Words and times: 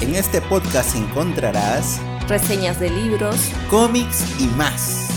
En 0.00 0.16
este 0.16 0.40
podcast 0.40 0.96
encontrarás 0.96 2.00
reseñas 2.28 2.80
de 2.80 2.90
libros, 2.90 3.36
cómics 3.70 4.24
y 4.40 4.46
más. 4.56 5.08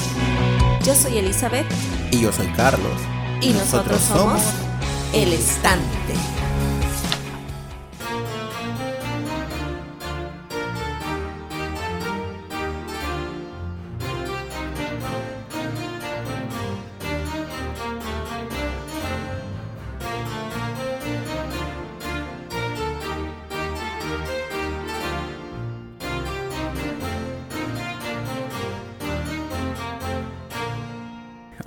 Yo 0.83 0.94
soy 0.94 1.17
Elizabeth. 1.17 1.65
Y 2.12 2.21
yo 2.21 2.31
soy 2.31 2.47
Carlos. 2.49 3.01
Y, 3.42 3.49
nosotros, 3.53 3.99
somos 3.99 4.42
El 5.12 5.33
Estante. 5.33 5.97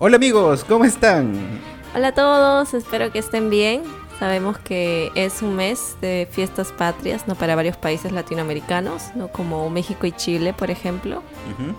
Hola 0.02 0.16
amigos, 0.16 0.64
¿cómo 0.64 0.86
están? 0.86 1.34
Hola 1.94 2.08
a 2.08 2.12
todos, 2.12 2.72
espero 2.72 3.12
que 3.12 3.18
estén 3.18 3.50
bien. 3.50 3.82
Sabemos 4.18 4.56
que 4.56 5.12
es 5.14 5.42
un 5.42 5.56
mes 5.56 5.94
de 6.00 6.26
fiestas 6.30 6.72
patrias, 6.72 7.28
¿no? 7.28 7.34
Para 7.34 7.54
varios 7.54 7.76
países 7.76 8.10
latinoamericanos, 8.10 9.14
¿no? 9.14 9.28
Como 9.28 9.68
México 9.68 10.06
y 10.06 10.12
Chile, 10.12 10.54
por 10.54 10.70
ejemplo. 10.70 11.22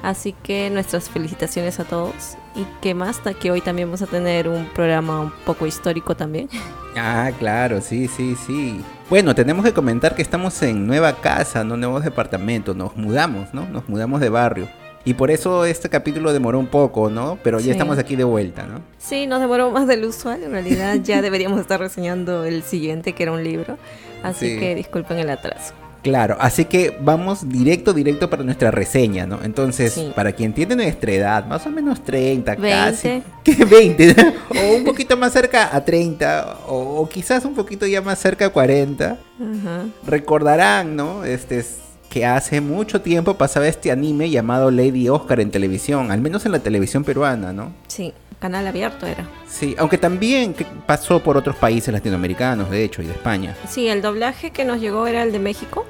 Así 0.03 0.33
que 0.43 0.69
nuestras 0.69 1.09
felicitaciones 1.09 1.79
a 1.79 1.83
todos. 1.83 2.37
Y 2.53 2.67
qué 2.79 2.93
más, 2.93 3.21
que 3.39 3.49
hoy 3.49 3.61
también 3.61 3.87
vamos 3.87 4.03
a 4.03 4.07
tener 4.07 4.47
un 4.47 4.67
programa 4.67 5.21
un 5.21 5.31
poco 5.43 5.65
histórico 5.65 6.15
también. 6.15 6.47
Ah, 6.95 7.31
claro, 7.39 7.81
sí, 7.81 8.07
sí, 8.07 8.35
sí. 8.35 8.85
Bueno, 9.09 9.33
tenemos 9.33 9.65
que 9.65 9.73
comentar 9.73 10.13
que 10.13 10.21
estamos 10.21 10.61
en 10.61 10.85
nueva 10.85 11.13
casa, 11.13 11.63
no 11.63 11.75
nuevos 11.75 12.03
departamentos, 12.03 12.75
nos 12.75 12.95
mudamos, 12.95 13.51
¿no? 13.51 13.65
Nos 13.65 13.89
mudamos 13.89 14.21
de 14.21 14.29
barrio. 14.29 14.80
Y 15.03 15.15
por 15.15 15.31
eso 15.31 15.65
este 15.65 15.89
capítulo 15.89 16.31
demoró 16.31 16.59
un 16.59 16.67
poco, 16.67 17.09
¿no? 17.09 17.39
Pero 17.43 17.59
ya 17.59 17.71
estamos 17.71 17.97
aquí 17.97 18.15
de 18.15 18.23
vuelta, 18.23 18.63
¿no? 18.63 18.81
Sí, 18.99 19.25
nos 19.25 19.41
demoró 19.41 19.71
más 19.71 19.87
del 19.87 20.05
usual. 20.05 20.43
En 20.43 20.51
realidad 20.51 20.97
ya 21.03 21.21
deberíamos 21.23 21.59
estar 21.59 21.79
reseñando 21.79 22.45
el 22.45 22.63
siguiente, 22.63 23.13
que 23.13 23.23
era 23.23 23.31
un 23.31 23.43
libro. 23.43 23.77
Así 24.23 24.59
que 24.59 24.75
disculpen 24.75 25.17
el 25.17 25.29
atraso. 25.29 25.73
Claro, 26.03 26.35
así 26.39 26.65
que 26.65 26.97
vamos 26.99 27.47
directo, 27.47 27.93
directo 27.93 28.27
para 28.27 28.43
nuestra 28.43 28.71
reseña, 28.71 29.27
¿no? 29.27 29.39
Entonces, 29.43 29.99
para 30.15 30.31
quien 30.31 30.51
tiene 30.51 30.75
nuestra 30.75 31.11
edad, 31.11 31.45
más 31.45 31.65
o 31.67 31.69
menos 31.69 32.03
30, 32.03 32.55
20. 32.55 32.69
casi. 32.69 33.23
¿Qué? 33.43 33.65
20, 33.65 34.15
o 34.49 34.77
un 34.77 34.83
poquito 34.83 35.15
más 35.15 35.31
cerca 35.31 35.75
a 35.75 35.85
30, 35.85 36.57
o, 36.67 37.07
quizás 37.07 37.45
un 37.45 37.53
poquito 37.53 37.85
ya 37.85 38.01
más 38.01 38.17
cerca 38.17 38.47
a 38.47 38.49
40. 38.49 39.17
Recordarán, 40.05 40.95
¿no? 40.95 41.23
Este 41.23 41.63
que 42.11 42.25
hace 42.25 42.59
mucho 42.59 43.01
tiempo 43.01 43.35
pasaba 43.35 43.67
este 43.67 43.89
anime 43.89 44.29
llamado 44.29 44.69
Lady 44.69 45.07
Oscar 45.07 45.39
en 45.39 45.49
televisión, 45.49 46.11
al 46.11 46.19
menos 46.19 46.45
en 46.45 46.51
la 46.51 46.59
televisión 46.59 47.05
peruana, 47.05 47.53
¿no? 47.53 47.71
Sí, 47.87 48.13
canal 48.37 48.67
abierto 48.67 49.07
era. 49.07 49.29
Sí, 49.47 49.75
aunque 49.79 49.97
también 49.97 50.53
pasó 50.85 51.23
por 51.23 51.37
otros 51.37 51.55
países 51.55 51.93
latinoamericanos, 51.93 52.69
de 52.69 52.83
hecho, 52.83 53.01
y 53.01 53.05
de 53.05 53.13
España. 53.13 53.55
Sí, 53.65 53.87
el 53.87 54.01
doblaje 54.01 54.51
que 54.51 54.65
nos 54.65 54.81
llegó 54.81 55.07
era 55.07 55.23
el 55.23 55.31
de 55.31 55.39
México, 55.39 55.85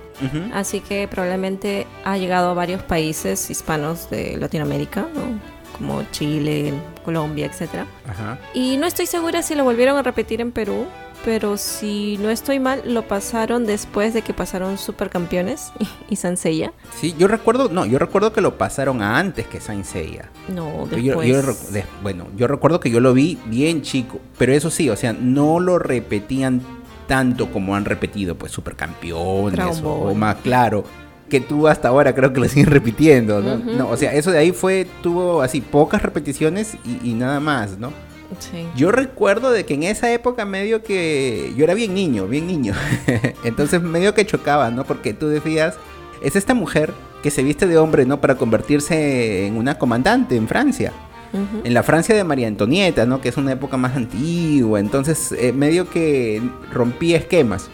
así 0.54 0.82
que 0.82 1.08
probablemente 1.08 1.88
ha 2.06 2.16
llegado 2.18 2.52
a 2.52 2.54
varios 2.54 2.84
países 2.84 3.50
hispanos 3.50 4.08
de 4.12 4.38
Latinoamérica, 4.38 5.08
¿no? 5.16 5.62
como 5.82 6.04
Chile, 6.12 6.74
Colombia, 7.04 7.48
etc. 7.48 7.86
Ajá. 8.08 8.38
Y 8.54 8.78
no 8.78 8.86
estoy 8.86 9.08
segura 9.08 9.42
si 9.42 9.56
lo 9.56 9.64
volvieron 9.64 9.98
a 9.98 10.04
repetir 10.04 10.40
en 10.40 10.52
Perú, 10.52 10.86
pero 11.24 11.58
si 11.58 12.18
no 12.18 12.30
estoy 12.30 12.60
mal, 12.60 12.82
lo 12.86 13.08
pasaron 13.08 13.66
después 13.66 14.14
de 14.14 14.22
que 14.22 14.34
pasaron 14.34 14.78
Supercampeones 14.78 15.72
y, 15.80 15.88
y 16.14 16.16
Sansella. 16.16 16.74
Sí, 17.00 17.16
yo 17.18 17.28
recuerdo, 17.28 17.70
no, 17.70 17.86
yo 17.86 18.00
recuerdo 18.00 18.34
que 18.34 18.42
lo 18.42 18.58
pasaron 18.58 19.02
antes 19.02 19.48
que 19.48 19.60
Sansella. 19.60 20.30
No, 20.54 20.88
después. 20.90 21.86
bueno, 22.02 22.28
yo 22.36 22.48
recuerdo 22.48 22.80
que 22.80 22.90
yo 22.90 23.00
lo 23.00 23.14
vi 23.14 23.38
bien 23.46 23.82
chico, 23.82 24.20
pero 24.38 24.54
eso 24.54 24.70
sí, 24.70 24.90
o 24.90 24.96
sea, 24.96 25.14
no 25.14 25.60
lo 25.60 25.80
repetían 25.80 26.62
tanto 27.08 27.52
como 27.52 27.76
han 27.76 27.86
repetido, 27.86 28.36
pues 28.36 28.52
Supercampeones 28.52 29.82
o, 29.84 30.14
más 30.16 30.38
claro 30.38 30.84
que 31.30 31.40
tú 31.40 31.68
hasta 31.68 31.88
ahora 31.88 32.14
creo 32.14 32.34
que 32.34 32.42
lo 32.42 32.48
siguen 32.50 32.68
repitiendo, 32.68 33.42
¿no? 33.42 33.58
no 33.58 33.90
o 33.90 33.96
sea, 33.96 34.14
eso 34.14 34.32
de 34.32 34.40
ahí 34.40 34.52
fue, 34.52 34.86
tuvo 35.02 35.42
así 35.42 35.62
pocas 35.62 36.02
repeticiones 36.02 36.76
y, 36.84 37.10
y 37.10 37.14
nada 37.14 37.40
más, 37.40 37.78
¿no? 37.78 37.94
Yo 38.76 38.92
recuerdo 38.92 39.52
de 39.52 39.66
que 39.66 39.74
en 39.74 39.84
esa 39.84 40.12
época 40.12 40.46
medio 40.46 40.84
que 40.84 41.54
yo 41.56 41.64
era 41.64 41.74
bien 41.74 41.94
niño, 41.94 42.28
bien 42.28 42.48
niño. 42.48 42.74
Entonces 43.44 43.82
medio 43.82 44.14
que 44.14 44.26
chocaba, 44.26 44.70
¿no? 44.72 44.84
Porque 44.86 45.14
tú 45.14 45.28
decías, 45.28 45.76
es 46.22 46.36
esta 46.36 46.54
mujer 46.54 46.94
que 47.24 47.32
se 47.32 47.44
viste 47.44 47.68
de 47.68 47.78
hombre, 47.78 48.06
¿no? 48.06 48.22
Para 48.22 48.36
convertirse 48.36 49.46
en 49.46 49.58
una 49.58 49.78
comandante 49.78 50.36
en 50.36 50.48
Francia. 50.48 50.92
En 51.64 51.74
la 51.74 51.82
Francia 51.82 52.14
de 52.14 52.26
María 52.26 52.50
Antonieta, 52.50 53.06
¿no? 53.06 53.22
Que 53.22 53.30
es 53.30 53.38
una 53.38 53.54
época 53.54 53.78
más 53.78 53.96
antigua. 53.96 54.82
Entonces 54.82 55.32
eh, 55.32 55.54
medio 55.54 55.90
que 55.90 56.42
rompía 56.74 57.18
esquemas. 57.18 57.70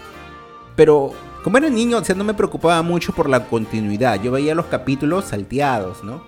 Pero 0.75 1.13
como 1.43 1.57
era 1.57 1.69
niño, 1.69 1.97
o 1.97 2.03
sea, 2.03 2.13
no 2.13 2.23
me 2.23 2.35
preocupaba 2.35 2.81
mucho 2.83 3.13
por 3.13 3.29
la 3.29 3.45
continuidad. 3.45 4.21
Yo 4.21 4.31
veía 4.31 4.53
los 4.53 4.67
capítulos 4.67 5.25
salteados, 5.25 6.03
¿no? 6.03 6.21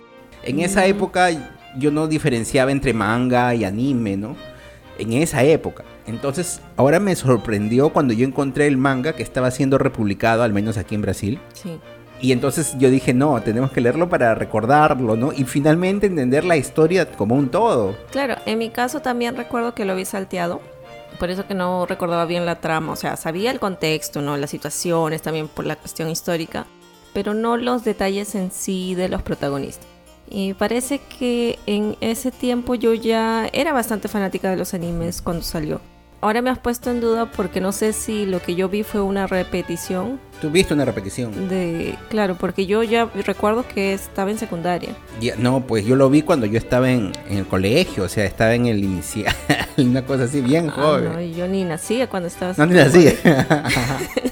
En 0.44 0.60
esa 0.60 0.82
mm. 0.82 0.86
época 0.86 1.30
yo 1.78 1.92
no 1.92 2.08
diferenciaba 2.08 2.72
entre 2.72 2.94
manga 2.94 3.54
y 3.56 3.64
anime, 3.64 4.18
¿no? 4.18 4.36
En 4.98 5.14
esa 5.14 5.44
época. 5.44 5.84
Entonces, 6.08 6.62
ahora 6.76 7.00
me 7.00 7.16
sorprendió 7.16 7.90
cuando 7.90 8.14
yo 8.14 8.26
encontré 8.26 8.68
el 8.68 8.78
manga 8.78 9.14
que 9.14 9.24
estaba 9.24 9.52
siendo 9.52 9.78
republicado, 9.78 10.44
al 10.44 10.54
menos 10.54 10.78
aquí 10.78 10.96
en 10.96 11.02
Brasil. 11.02 11.40
Sí. 11.54 11.80
Y 12.22 12.34
entonces 12.34 12.76
yo 12.78 12.90
dije, 12.90 13.14
no, 13.14 13.42
tenemos 13.42 13.72
que 13.72 13.80
leerlo 13.80 14.10
para 14.10 14.36
recordarlo, 14.36 15.16
¿no? 15.16 15.32
Y 15.32 15.46
finalmente 15.46 16.08
entender 16.08 16.44
la 16.44 16.58
historia 16.58 17.10
como 17.10 17.36
un 17.36 17.50
todo. 17.50 17.96
Claro, 18.12 18.36
en 18.46 18.58
mi 18.58 18.70
caso 18.70 19.00
también 19.02 19.38
recuerdo 19.38 19.74
que 19.74 19.86
lo 19.86 19.96
vi 19.96 20.04
salteado. 20.04 20.60
Por 21.18 21.30
eso 21.30 21.48
que 21.48 21.54
no 21.54 21.86
recordaba 21.86 22.26
bien 22.26 22.46
la 22.46 22.60
trama. 22.60 22.92
O 22.92 22.96
sea, 22.96 23.16
sabía 23.16 23.52
el 23.52 23.60
contexto, 23.60 24.22
¿no? 24.22 24.36
Las 24.36 24.50
situaciones, 24.50 25.22
también 25.22 25.48
por 25.48 25.66
la 25.66 25.78
cuestión 25.78 26.10
histórica. 26.10 26.66
Pero 27.14 27.34
no 27.34 27.56
los 27.56 27.84
detalles 27.84 28.36
en 28.36 28.52
sí 28.52 28.96
de 28.96 29.10
los 29.10 29.22
protagonistas. 29.22 29.88
Y 30.30 30.54
parece 30.54 31.00
que 31.00 31.58
en 31.66 31.98
ese 32.02 32.32
tiempo 32.32 32.76
yo 32.76 32.94
ya 32.94 33.50
era 33.52 33.74
bastante 33.74 34.08
fanática 34.08 34.50
de 34.50 34.58
los 34.58 34.74
animes 34.74 35.22
cuando 35.22 35.44
salió. 35.44 35.82
Ahora 36.22 36.42
me 36.42 36.50
has 36.50 36.60
puesto 36.60 36.92
en 36.92 37.00
duda 37.00 37.32
porque 37.32 37.62
no 37.62 37.72
sé 37.72 37.94
si 37.94 38.26
lo 38.26 38.42
que 38.42 38.54
yo 38.54 38.68
vi 38.68 38.84
fue 38.84 39.02
una 39.02 39.26
repetición. 39.26 40.20
¿Tú 40.42 40.50
viste 40.50 40.74
una 40.74 40.84
repetición? 40.84 41.48
De, 41.48 41.96
claro, 42.10 42.36
porque 42.36 42.66
yo 42.66 42.84
ya 42.84 43.06
recuerdo 43.26 43.66
que 43.66 43.94
estaba 43.94 44.30
en 44.30 44.38
secundaria. 44.38 44.90
no, 45.38 45.62
pues 45.62 45.86
yo 45.86 45.96
lo 45.96 46.10
vi 46.10 46.22
cuando 46.22 46.46
yo 46.46 46.58
estaba 46.58 46.92
en, 46.92 47.14
el 47.30 47.48
colegio, 47.48 48.04
o 48.04 48.10
sea, 48.10 48.26
estaba 48.26 48.54
en 48.54 48.66
el 48.66 48.84
inicial, 48.84 49.34
una 49.78 50.06
cosa 50.06 50.26
así 50.26 50.42
bien 50.42 50.70
ah, 50.70 50.74
joven. 50.74 51.14
no, 51.14 51.22
yo 51.22 51.48
ni 51.48 51.64
nacía 51.64 52.08
cuando 52.08 52.28
estaba. 52.28 52.54
No, 52.58 52.66
ni 52.66 52.76
nacía. 52.76 53.14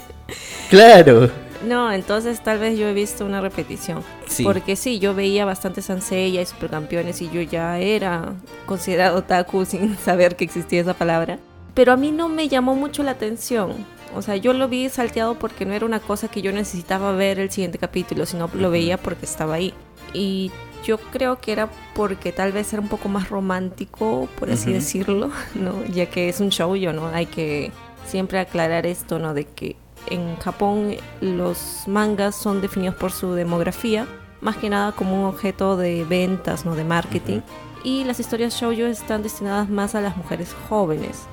claro. 0.69 1.46
No, 1.65 1.91
entonces 1.91 2.43
tal 2.43 2.59
vez 2.59 2.77
yo 2.77 2.87
he 2.87 2.93
visto 2.93 3.25
una 3.25 3.41
repetición. 3.41 4.03
Porque 4.43 4.75
sí, 4.75 4.99
yo 4.99 5.15
veía 5.15 5.45
bastante 5.45 5.81
Sansella 5.81 6.41
y 6.41 6.45
Supercampeones 6.45 7.21
y 7.21 7.29
yo 7.29 7.41
ya 7.41 7.79
era 7.79 8.33
considerado 8.65 9.23
taku 9.23 9.65
sin 9.65 9.97
saber 9.97 10.35
que 10.35 10.45
existía 10.45 10.81
esa 10.81 10.93
palabra. 10.93 11.39
Pero 11.73 11.93
a 11.93 11.97
mí 11.97 12.11
no 12.11 12.29
me 12.29 12.47
llamó 12.47 12.75
mucho 12.75 13.03
la 13.03 13.11
atención. 13.11 13.85
O 14.15 14.21
sea, 14.21 14.35
yo 14.35 14.53
lo 14.53 14.67
vi 14.67 14.89
salteado 14.89 15.37
porque 15.37 15.65
no 15.65 15.73
era 15.73 15.85
una 15.85 15.99
cosa 15.99 16.27
que 16.27 16.41
yo 16.41 16.51
necesitaba 16.51 17.11
ver 17.11 17.39
el 17.39 17.51
siguiente 17.51 17.77
capítulo, 17.77 18.25
sino 18.25 18.49
lo 18.53 18.71
veía 18.71 18.97
porque 18.97 19.25
estaba 19.25 19.55
ahí. 19.55 19.73
Y 20.13 20.51
yo 20.83 20.97
creo 20.97 21.39
que 21.39 21.51
era 21.51 21.69
porque 21.93 22.31
tal 22.31 22.51
vez 22.51 22.71
era 22.73 22.81
un 22.81 22.87
poco 22.87 23.09
más 23.09 23.29
romántico, 23.29 24.29
por 24.39 24.49
así 24.49 24.71
decirlo, 24.71 25.31
¿no? 25.55 25.83
Ya 25.85 26.07
que 26.07 26.29
es 26.29 26.39
un 26.39 26.49
show, 26.49 26.75
yo, 26.75 26.93
¿no? 26.93 27.07
Hay 27.07 27.25
que 27.25 27.71
siempre 28.05 28.39
aclarar 28.39 28.85
esto, 28.85 29.19
¿no? 29.19 29.33
De 29.33 29.45
que 29.45 29.75
en 30.09 30.35
Japón 30.37 30.95
los 31.21 31.83
mangas 31.87 32.35
son 32.35 32.61
definidos 32.61 32.95
por 32.95 33.11
su 33.11 33.33
demografía, 33.33 34.07
más 34.41 34.57
que 34.57 34.69
nada 34.69 34.91
como 34.91 35.19
un 35.19 35.25
objeto 35.25 35.77
de 35.77 36.05
ventas, 36.05 36.65
no 36.65 36.75
de 36.75 36.83
marketing. 36.83 37.41
Y 37.83 38.03
las 38.03 38.19
historias 38.19 38.53
shoujo 38.53 38.85
están 38.85 39.23
destinadas 39.23 39.69
más 39.69 39.95
a 39.95 40.01
las 40.01 40.17
mujeres 40.17 40.55
jóvenes, 40.67 41.27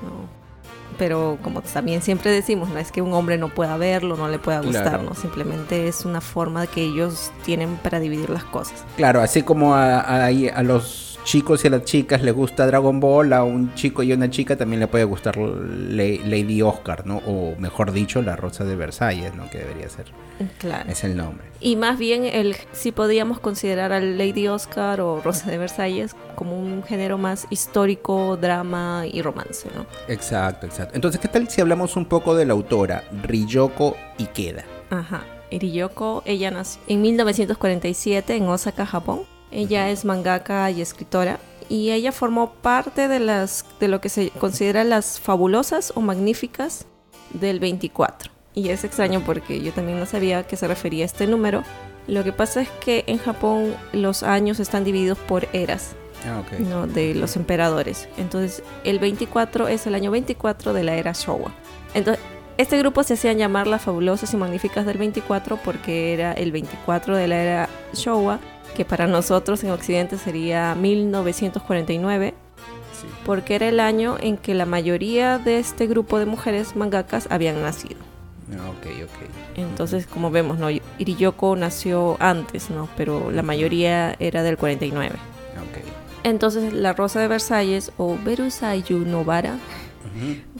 Pero 0.98 1.38
como 1.42 1.60
también 1.60 2.02
siempre 2.02 2.30
decimos, 2.30 2.68
no 2.68 2.78
es 2.78 2.92
que 2.92 3.02
un 3.02 3.12
hombre 3.14 3.36
no 3.36 3.48
pueda 3.48 3.76
verlo, 3.76 4.16
no 4.16 4.28
le 4.28 4.38
pueda 4.38 4.60
gustar, 4.60 5.02
¿no? 5.02 5.14
Simplemente 5.14 5.88
es 5.88 6.04
una 6.04 6.20
forma 6.20 6.68
que 6.68 6.82
ellos 6.82 7.32
tienen 7.44 7.76
para 7.76 7.98
dividir 7.98 8.30
las 8.30 8.44
cosas. 8.44 8.84
Claro, 8.96 9.20
así 9.20 9.42
como 9.42 9.74
a, 9.74 9.98
a 9.98 10.62
los 10.62 11.13
chicos 11.24 11.64
y 11.64 11.68
a 11.68 11.70
las 11.70 11.84
chicas 11.84 12.22
les 12.22 12.34
gusta 12.34 12.66
Dragon 12.66 13.00
Ball, 13.00 13.32
a 13.32 13.42
un 13.42 13.74
chico 13.74 14.02
y 14.02 14.12
una 14.12 14.30
chica 14.30 14.56
también 14.56 14.80
le 14.80 14.86
puede 14.86 15.04
gustar 15.04 15.36
Lady 15.36 16.62
Oscar, 16.62 17.06
¿no? 17.06 17.16
O 17.26 17.56
mejor 17.58 17.92
dicho, 17.92 18.22
La 18.22 18.36
Rosa 18.36 18.64
de 18.64 18.76
Versalles, 18.76 19.34
¿no? 19.34 19.48
Que 19.50 19.58
debería 19.58 19.88
ser. 19.88 20.06
Claro. 20.58 20.90
Es 20.90 21.02
el 21.04 21.16
nombre. 21.16 21.46
Y 21.60 21.76
más 21.76 21.98
bien, 21.98 22.24
el, 22.24 22.56
si 22.72 22.92
podíamos 22.92 23.40
considerar 23.40 23.92
a 23.92 24.00
Lady 24.00 24.48
Oscar 24.48 25.00
o 25.00 25.20
Rosa 25.22 25.50
de 25.50 25.58
Versalles 25.58 26.14
como 26.34 26.58
un 26.58 26.82
género 26.82 27.18
más 27.18 27.46
histórico, 27.50 28.36
drama 28.36 29.04
y 29.10 29.22
romance, 29.22 29.68
¿no? 29.74 29.86
Exacto, 30.08 30.66
exacto. 30.66 30.94
Entonces, 30.94 31.20
¿qué 31.20 31.28
tal 31.28 31.48
si 31.48 31.60
hablamos 31.60 31.96
un 31.96 32.04
poco 32.04 32.34
de 32.36 32.44
la 32.44 32.52
autora, 32.52 33.04
Ryoko 33.22 33.96
Ikeda? 34.18 34.64
Ajá. 34.90 35.24
Iriyoko, 35.50 36.22
ella 36.26 36.50
nació 36.50 36.80
en 36.88 37.02
1947 37.02 38.36
en 38.36 38.48
Osaka, 38.48 38.86
Japón. 38.86 39.20
Ella 39.54 39.88
es 39.88 40.04
mangaka 40.04 40.70
y 40.70 40.82
escritora 40.82 41.38
y 41.68 41.92
ella 41.92 42.12
formó 42.12 42.54
parte 42.54 43.08
de 43.08 43.20
las 43.20 43.64
de 43.80 43.88
lo 43.88 44.00
que 44.00 44.08
se 44.08 44.30
considera 44.30 44.84
las 44.84 45.20
fabulosas 45.20 45.92
o 45.94 46.00
magníficas 46.00 46.86
del 47.32 47.60
24. 47.60 48.30
Y 48.54 48.68
es 48.68 48.84
extraño 48.84 49.22
porque 49.24 49.62
yo 49.62 49.72
también 49.72 49.98
no 49.98 50.06
sabía 50.06 50.40
a 50.40 50.42
qué 50.46 50.56
se 50.56 50.68
refería 50.68 51.04
este 51.04 51.26
número. 51.26 51.62
Lo 52.06 52.22
que 52.22 52.32
pasa 52.32 52.62
es 52.62 52.68
que 52.84 53.04
en 53.06 53.18
Japón 53.18 53.74
los 53.92 54.22
años 54.22 54.60
están 54.60 54.84
divididos 54.84 55.18
por 55.18 55.48
eras. 55.52 55.94
Ah, 56.26 56.42
¿no? 56.58 56.86
de 56.86 57.14
los 57.14 57.36
emperadores. 57.36 58.08
Entonces, 58.16 58.62
el 58.84 58.98
24 58.98 59.68
es 59.68 59.86
el 59.86 59.94
año 59.94 60.10
24 60.10 60.72
de 60.72 60.82
la 60.82 60.94
era 60.94 61.12
Showa. 61.12 61.52
Entonces, 61.92 62.24
este 62.56 62.78
grupo 62.78 63.02
se 63.02 63.14
hacían 63.14 63.36
llamar 63.36 63.66
las 63.66 63.82
fabulosas 63.82 64.32
y 64.32 64.38
magníficas 64.38 64.86
del 64.86 64.96
24 64.96 65.58
porque 65.58 66.14
era 66.14 66.32
el 66.32 66.50
24 66.50 67.16
de 67.16 67.28
la 67.28 67.36
era 67.36 67.68
Showa, 67.92 68.38
que 68.74 68.84
para 68.84 69.06
nosotros 69.06 69.62
en 69.64 69.70
Occidente 69.70 70.18
sería 70.18 70.74
1949, 70.74 72.34
porque 73.24 73.54
era 73.54 73.68
el 73.68 73.80
año 73.80 74.16
en 74.20 74.36
que 74.36 74.54
la 74.54 74.66
mayoría 74.66 75.38
de 75.38 75.58
este 75.58 75.86
grupo 75.86 76.18
de 76.18 76.26
mujeres 76.26 76.76
mangakas 76.76 77.26
habían 77.30 77.62
nacido. 77.62 78.00
Ah, 78.52 78.68
ok, 78.70 78.86
ok. 79.04 79.56
Entonces, 79.56 80.06
como 80.06 80.30
vemos, 80.30 80.58
¿no? 80.58 80.68
Iriyoko 80.98 81.56
nació 81.56 82.16
antes, 82.20 82.70
¿no? 82.70 82.88
Pero 82.96 83.30
la 83.30 83.42
mayoría 83.42 84.14
era 84.18 84.42
del 84.42 84.56
49. 84.56 85.16
Entonces, 86.24 86.72
La 86.72 86.94
Rosa 86.94 87.20
de 87.20 87.28
Versalles 87.28 87.92
o 87.98 88.16
Berusayu 88.24 89.00
Novara 89.00 89.58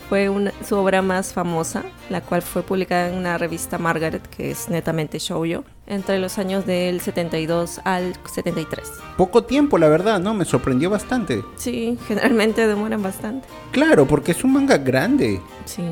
fue 0.09 0.31
su 0.67 0.77
obra 0.77 1.03
más 1.03 1.33
famosa, 1.33 1.85
la 2.11 2.21
cual 2.21 2.43
fue 2.43 2.63
publicada 2.63 3.09
en 3.09 3.15
una 3.17 3.39
revista 3.39 3.79
Margaret, 3.79 4.27
que 4.29 4.51
es 4.51 4.69
netamente 4.69 5.19
shoujo, 5.19 5.65
entre 5.87 6.19
los 6.19 6.39
años 6.39 6.67
del 6.67 7.01
72 7.01 7.81
al 7.85 8.15
73. 8.33 8.93
Poco 9.17 9.45
tiempo, 9.45 9.79
la 9.79 9.89
verdad, 9.89 10.21
¿no? 10.21 10.35
Me 10.35 10.45
sorprendió 10.45 10.91
bastante. 10.91 11.45
Sí, 11.57 11.99
generalmente 12.09 12.67
demoran 12.67 13.03
bastante. 13.03 13.49
Claro, 13.73 14.07
porque 14.07 14.33
es 14.33 14.45
un 14.45 14.55
manga 14.55 14.79
grande. 14.79 15.41
Sí, 15.65 15.83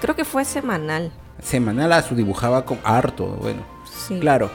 creo 0.00 0.16
que 0.16 0.24
fue 0.24 0.44
semanal. 0.44 1.12
Semanal, 1.42 1.92
a 1.92 2.02
su 2.02 2.14
dibujaba 2.14 2.64
con 2.64 2.78
harto, 2.84 3.26
bueno. 3.26 3.62
Sí. 3.84 4.18
Claro. 4.18 4.50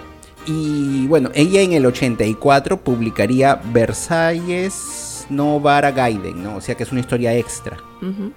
Y 0.46 1.08
bueno, 1.08 1.30
ella 1.34 1.62
en 1.62 1.72
el 1.72 1.86
84 1.86 2.82
publicaría 2.82 3.62
Versalles 3.72 5.26
no 5.30 5.60
Vara 5.60 5.92
Gaiden, 5.92 6.44
¿no? 6.44 6.58
O 6.58 6.62
sea 6.62 6.76
que 6.76 6.84
es 6.84 6.92
una 6.92 7.02
historia 7.02 7.36
extra. 7.36 7.78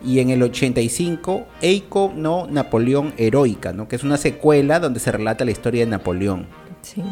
Y 0.05 0.21
en 0.21 0.31
el 0.31 0.43
85, 0.43 1.47
Eiko 1.61 2.13
no 2.15 2.47
Napoleón 2.47 3.13
Heroica, 3.17 3.73
¿no? 3.73 3.89
Que 3.89 3.97
es 3.97 4.05
una 4.05 4.17
secuela 4.17 4.81
donde 4.81 5.01
se 5.01 5.13
relata 5.13 5.45
la 5.45 5.51
historia 5.51 5.85
de 5.85 5.91
Napoleón. 5.91 6.47
Sí. 6.83 7.03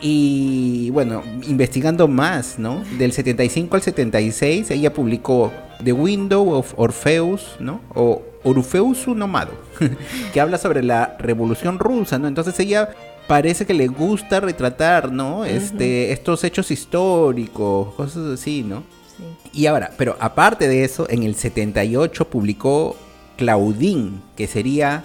Y 0.00 0.90
bueno, 0.90 1.22
investigando 1.46 2.06
más, 2.06 2.58
¿no? 2.58 2.82
Del 2.98 3.12
75 3.12 3.76
al 3.76 3.82
76, 3.82 4.70
ella 4.70 4.92
publicó 4.92 5.52
The 5.82 5.92
Window 5.92 6.52
of 6.52 6.72
Orpheus, 6.76 7.56
¿no? 7.58 7.80
O 7.94 8.22
Orfeus 8.44 9.08
Nomado, 9.08 9.52
que 10.32 10.40
habla 10.40 10.58
sobre 10.58 10.82
la 10.82 11.16
revolución 11.18 11.78
rusa, 11.78 12.18
¿no? 12.18 12.28
Entonces 12.28 12.58
ella 12.60 12.90
parece 13.26 13.66
que 13.66 13.74
le 13.74 13.88
gusta 13.88 14.40
retratar, 14.40 15.12
¿no? 15.12 15.44
Este, 15.44 16.12
estos 16.12 16.44
hechos 16.44 16.70
históricos, 16.70 17.94
cosas 17.94 18.40
así, 18.40 18.62
¿no? 18.62 18.84
Sí. 19.18 19.50
Y 19.52 19.66
ahora, 19.66 19.90
pero 19.98 20.16
aparte 20.20 20.68
de 20.68 20.84
eso, 20.84 21.06
en 21.10 21.24
el 21.24 21.34
78 21.34 22.30
publicó 22.30 22.96
Claudín, 23.36 24.22
que 24.36 24.46
sería 24.46 25.04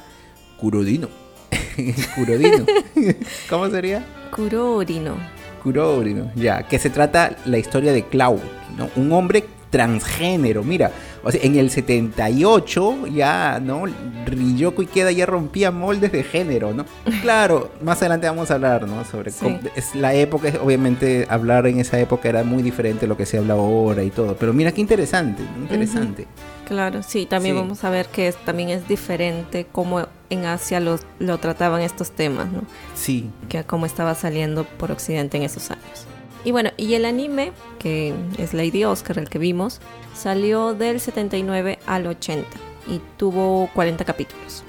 Curodino. 0.58 1.10
Curodino. 2.16 2.66
¿Cómo 3.50 3.70
sería? 3.70 4.06
Curorino. 4.34 5.18
Curorino, 5.62 6.32
ya, 6.36 6.64
que 6.64 6.78
se 6.80 6.90
trata 6.90 7.38
la 7.46 7.58
historia 7.58 7.94
de 7.94 8.06
Claud, 8.06 8.42
¿no? 8.78 8.90
Un 8.96 9.12
hombre 9.14 9.46
transgénero. 9.70 10.64
Mira, 10.64 10.92
o 11.24 11.32
sea, 11.32 11.42
en 11.42 11.56
el 11.56 11.70
78 11.70 13.08
ya, 13.08 13.60
¿no? 13.64 13.84
Ryoko 14.26 14.86
queda 14.86 15.12
ya 15.12 15.26
rompía 15.26 15.72
moldes 15.72 16.12
de 16.12 16.24
género, 16.24 16.74
¿no? 16.74 16.86
Claro, 17.22 17.72
más 17.82 18.00
adelante 18.02 18.28
vamos 18.28 18.52
a 18.52 18.56
hablar, 18.56 18.88
¿no? 18.88 19.06
Sobre 19.06 19.32
es 19.76 19.96
la 19.96 20.14
época, 20.14 20.52
obviamente 20.62 21.26
hablar 21.30 21.68
en 21.68 21.80
esa 21.80 22.00
época 22.00 22.28
era 22.28 22.44
muy 22.44 22.62
diferente 22.62 23.02
de 23.02 23.08
lo 23.08 23.16
que 23.16 23.26
se 23.26 23.38
habla 23.38 23.54
ahora 23.54 24.04
y 24.04 24.10
todo. 24.10 24.36
Pero 24.36 24.54
mira 24.54 24.72
qué 24.74 24.82
interesante, 24.82 25.42
interesante. 25.58 26.28
Claro, 26.68 27.04
sí, 27.04 27.26
también 27.26 27.56
vamos 27.56 27.84
a 27.84 27.90
ver 27.90 28.08
que 28.08 28.34
también 28.46 28.70
es 28.70 28.88
diferente 28.88 29.66
cómo 29.72 30.08
en 30.30 30.46
Asia 30.46 30.80
lo, 30.80 31.00
lo 31.20 31.38
trataban 31.38 31.82
estos 31.82 32.12
temas, 32.12 32.52
¿no? 32.52 32.62
Sí. 32.96 33.30
Que 33.48 33.64
cómo 33.64 33.86
estaba 33.86 34.16
saliendo 34.16 34.66
por 34.66 34.92
Occidente 34.92 35.38
en 35.38 35.44
esos 35.44 35.72
años. 35.72 36.08
Y 36.46 36.52
bueno, 36.52 36.72
y 36.76 36.94
el 36.96 37.06
anime, 37.06 37.52
que 37.80 38.14
es 38.38 38.54
Lady 38.54 38.84
Oscar, 38.84 39.18
el 39.18 39.30
que 39.30 39.40
vimos, 39.40 39.80
salió 40.14 40.74
del 40.74 41.00
79 41.00 41.80
al 41.86 42.08
80 42.08 42.48
y 42.88 43.02
tuvo 43.18 43.70
40 43.74 44.04
capítulos. 44.06 44.64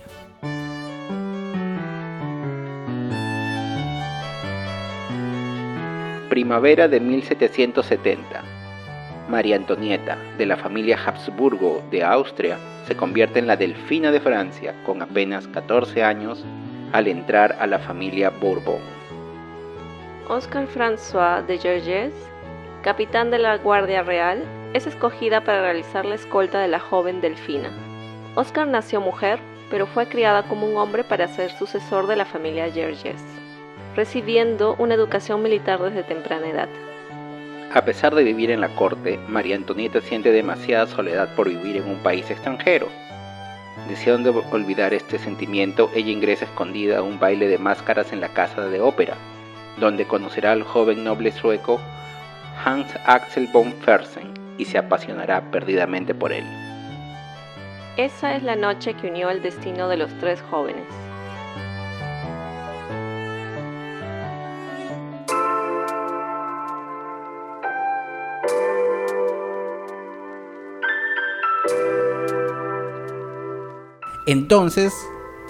Primavera 6.30 6.90
de 6.90 7.00
1770 7.00 8.61
María 9.32 9.56
Antonieta, 9.56 10.18
de 10.38 10.46
la 10.46 10.58
familia 10.58 11.00
Habsburgo 11.04 11.82
de 11.90 12.04
Austria, 12.04 12.58
se 12.86 12.98
convierte 12.98 13.40
en 13.40 13.48
la 13.48 13.56
delfina 13.56 14.12
de 14.12 14.20
Francia 14.20 14.76
con 14.86 15.02
apenas 15.02 15.48
14 15.48 16.04
años 16.04 16.44
al 16.92 17.08
entrar 17.08 17.56
a 17.62 17.66
la 17.66 17.80
familia 17.80 18.30
Bourbon. 18.30 18.82
Oscar 20.28 20.68
François 20.68 21.48
de 21.48 21.58
Georges, 21.58 22.14
capitán 22.84 23.32
de 23.32 23.40
la 23.40 23.56
Guardia 23.58 24.04
Real, 24.04 24.44
es 24.74 24.86
escogida 24.86 25.46
para 25.46 25.62
realizar 25.62 26.06
la 26.06 26.16
escolta 26.16 26.60
de 26.60 26.68
la 26.68 26.82
joven 26.82 27.22
delfina. 27.22 27.70
Oscar 28.36 28.68
nació 28.68 29.00
mujer, 29.00 29.40
pero 29.70 29.88
fue 29.88 30.08
criada 30.08 30.44
como 30.44 30.68
un 30.68 30.76
hombre 30.76 31.06
para 31.06 31.30
ser 31.30 31.52
sucesor 31.52 32.08
de 32.08 32.18
la 32.18 32.26
familia 32.26 32.70
Georges, 32.70 33.24
recibiendo 33.96 34.76
una 34.78 34.96
educación 34.96 35.42
militar 35.42 35.82
desde 35.82 36.04
temprana 36.04 36.50
edad. 36.50 36.91
A 37.74 37.86
pesar 37.86 38.14
de 38.16 38.24
vivir 38.24 38.52
en 38.52 38.60
la 38.60 38.76
corte, 38.76 39.18
María 39.30 39.56
Antonieta 39.56 40.02
siente 40.02 40.34
demasiada 40.34 40.88
soledad 40.88 41.34
por 41.36 41.48
vivir 41.48 41.78
en 41.78 41.88
un 41.88 42.00
país 42.00 42.30
extranjero. 42.30 42.90
Deseando 43.88 44.44
olvidar 44.52 44.94
este 44.94 45.18
sentimiento, 45.18 45.90
ella 45.96 46.12
ingresa 46.12 46.44
escondida 46.44 46.98
a 46.98 47.02
un 47.02 47.18
baile 47.18 47.48
de 47.48 47.58
máscaras 47.58 48.12
en 48.12 48.20
la 48.20 48.28
casa 48.28 48.68
de 48.68 48.82
ópera, 48.82 49.16
donde 49.80 50.06
conocerá 50.06 50.52
al 50.52 50.64
joven 50.64 51.06
noble 51.06 51.32
sueco 51.32 51.80
Hans 52.66 52.94
Axel 53.06 53.48
von 53.54 53.72
Fersen 53.72 54.34
y 54.58 54.66
se 54.66 54.78
apasionará 54.78 55.50
perdidamente 55.50 56.14
por 56.14 56.34
él. 56.34 56.44
Esa 57.96 58.36
es 58.36 58.44
la 58.44 58.58
noche 58.58 58.96
que 58.96 59.08
unió 59.08 59.30
el 59.30 59.42
destino 59.42 59.88
de 59.88 59.96
los 59.96 60.14
tres 60.20 60.42
jóvenes. 60.42 61.11
Entonces, 74.26 74.94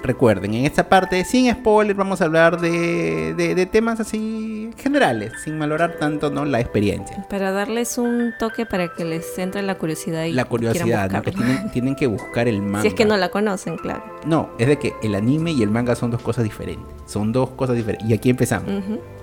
recuerden, 0.03 0.53
en 0.53 0.65
esta 0.65 0.89
parte, 0.89 1.23
sin 1.25 1.51
spoiler, 1.51 1.95
vamos 1.95 2.21
a 2.21 2.25
hablar 2.25 2.59
de, 2.59 3.33
de, 3.33 3.65
temas 3.65 3.99
así 3.99 4.69
generales, 4.77 5.33
sin 5.43 5.59
valorar 5.59 5.97
tanto 5.99 6.29
¿no? 6.29 6.45
la 6.45 6.59
experiencia. 6.59 7.25
Para 7.29 7.51
darles 7.51 7.97
un 7.97 8.33
toque 8.39 8.65
para 8.65 8.93
que 8.93 9.05
les 9.05 9.37
entre 9.37 9.61
la 9.61 9.77
curiosidad 9.77 10.25
y 10.25 10.33
La 10.33 10.45
curiosidad, 10.45 11.11
¿no? 11.11 11.21
que 11.21 11.31
tienen, 11.31 11.71
tienen, 11.71 11.95
que 11.95 12.07
buscar 12.07 12.47
el 12.47 12.61
manga. 12.61 12.81
Si 12.81 12.87
es 12.89 12.93
que 12.93 13.05
no 13.05 13.17
la 13.17 13.29
conocen, 13.29 13.77
claro. 13.77 14.03
No, 14.25 14.51
es 14.57 14.67
de 14.67 14.79
que 14.79 14.93
el 15.03 15.15
anime 15.15 15.51
y 15.51 15.61
el 15.63 15.69
manga 15.69 15.95
son 15.95 16.11
dos 16.11 16.21
cosas 16.21 16.43
diferentes. 16.43 16.87
Son 17.05 17.31
dos 17.31 17.51
cosas 17.51 17.75
diferentes. 17.75 18.09
Y 18.09 18.13
aquí 18.13 18.29
empezamos. 18.29 18.69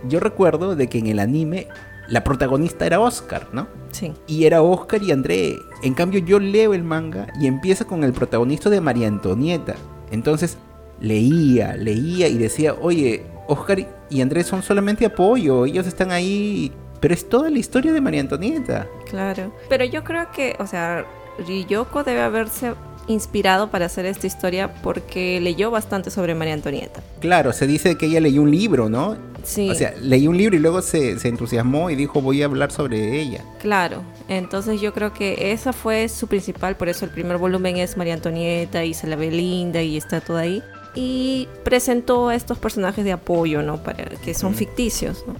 Yo 0.09 0.21
recuerdo 0.21 0.77
de 0.77 0.89
que 0.89 0.99
en 0.99 1.07
el 1.09 1.19
anime 1.19 1.69
la 2.09 2.25
protagonista 2.25 2.87
era 2.87 3.01
Oscar, 3.01 3.49
¿no? 3.53 3.69
Sí. 3.91 4.13
Y 4.27 4.45
era 4.45 4.63
Oscar 4.63 5.03
y 5.03 5.13
André. 5.13 5.59
En 5.83 5.95
cambio, 5.95 6.21
yo 6.21 6.39
leo 6.39 6.75
el 6.75 6.83
manga 6.83 7.29
y 7.41 7.47
empieza 7.47 7.85
con 7.85 8.03
el 8.03 8.13
protagonista 8.13 8.71
de 8.71 8.81
María 8.81 9.09
Antonieta. 9.09 9.75
Entonces, 10.11 10.57
leía, 11.01 11.77
leía 11.77 12.29
y 12.29 12.39
decía, 12.39 12.75
oye, 12.81 13.25
Oscar 13.47 13.87
y 14.11 14.21
Andrés 14.21 14.47
son 14.47 14.63
solamente 14.63 15.07
apoyo, 15.07 15.67
ellos 15.67 15.87
están 15.87 16.11
ahí, 16.11 16.73
pero 17.01 17.15
es 17.15 17.29
toda 17.29 17.51
la 17.51 17.59
historia 17.59 17.93
de 17.93 18.01
María 18.01 18.21
Antonieta. 18.21 18.87
Claro, 19.09 19.53
pero 19.69 19.85
yo 19.85 20.03
creo 20.05 20.31
que, 20.33 20.57
o 20.59 20.67
sea, 20.67 21.05
Ryoko 21.47 22.05
debe 22.05 22.23
haberse 22.23 22.75
inspirado 23.09 23.71
para 23.71 23.87
hacer 23.87 24.07
esta 24.07 24.27
historia 24.27 24.75
porque 24.83 25.41
leyó 25.41 25.71
bastante 25.71 26.11
sobre 26.11 26.35
María 26.35 26.55
Antonieta. 26.55 27.03
Claro, 27.21 27.53
se 27.53 27.67
dice 27.67 27.97
que 27.97 28.07
ella 28.07 28.21
leyó 28.21 28.43
un 28.43 28.51
libro, 28.51 28.89
¿no? 28.89 29.17
Sí. 29.43 29.71
O 29.71 29.75
sea, 29.75 29.95
leyó 30.01 30.31
un 30.31 30.37
libro 30.37 30.57
y 30.57 30.59
luego 30.59 30.83
se, 30.83 31.19
se, 31.19 31.29
entusiasmó 31.29 31.91
y 31.91 31.95
dijo 31.95 32.21
voy 32.21 32.43
a 32.43 32.47
hablar 32.47 32.71
sobre 32.71 33.21
ella. 33.21 33.43
Claro, 33.61 34.03
entonces 34.29 34.81
yo 34.81 34.93
creo 34.93 35.13
que 35.15 35.53
esa 35.53 35.73
fue 35.73 36.09
su 36.09 36.27
principal, 36.27 36.77
por 36.77 36.89
eso 36.89 37.05
el 37.05 37.11
primer 37.11 37.39
volumen 37.39 37.79
es 37.79 37.97
María 37.97 38.15
Antonieta 38.15 38.85
y 38.85 38.95
se 38.95 39.07
la 39.07 39.17
ve 39.17 39.31
linda 39.31 39.81
y 39.83 39.97
está 39.97 40.21
todo 40.21 40.37
ahí 40.37 40.63
y 40.95 41.49
presentó 41.65 42.29
a 42.29 42.35
estos 42.35 42.59
personajes 42.59 43.05
de 43.05 43.13
apoyo, 43.13 43.63
¿no? 43.63 43.83
Para 43.83 44.05
que 44.05 44.35
son 44.35 44.55
ficticios, 44.55 45.25
¿no? 45.27 45.35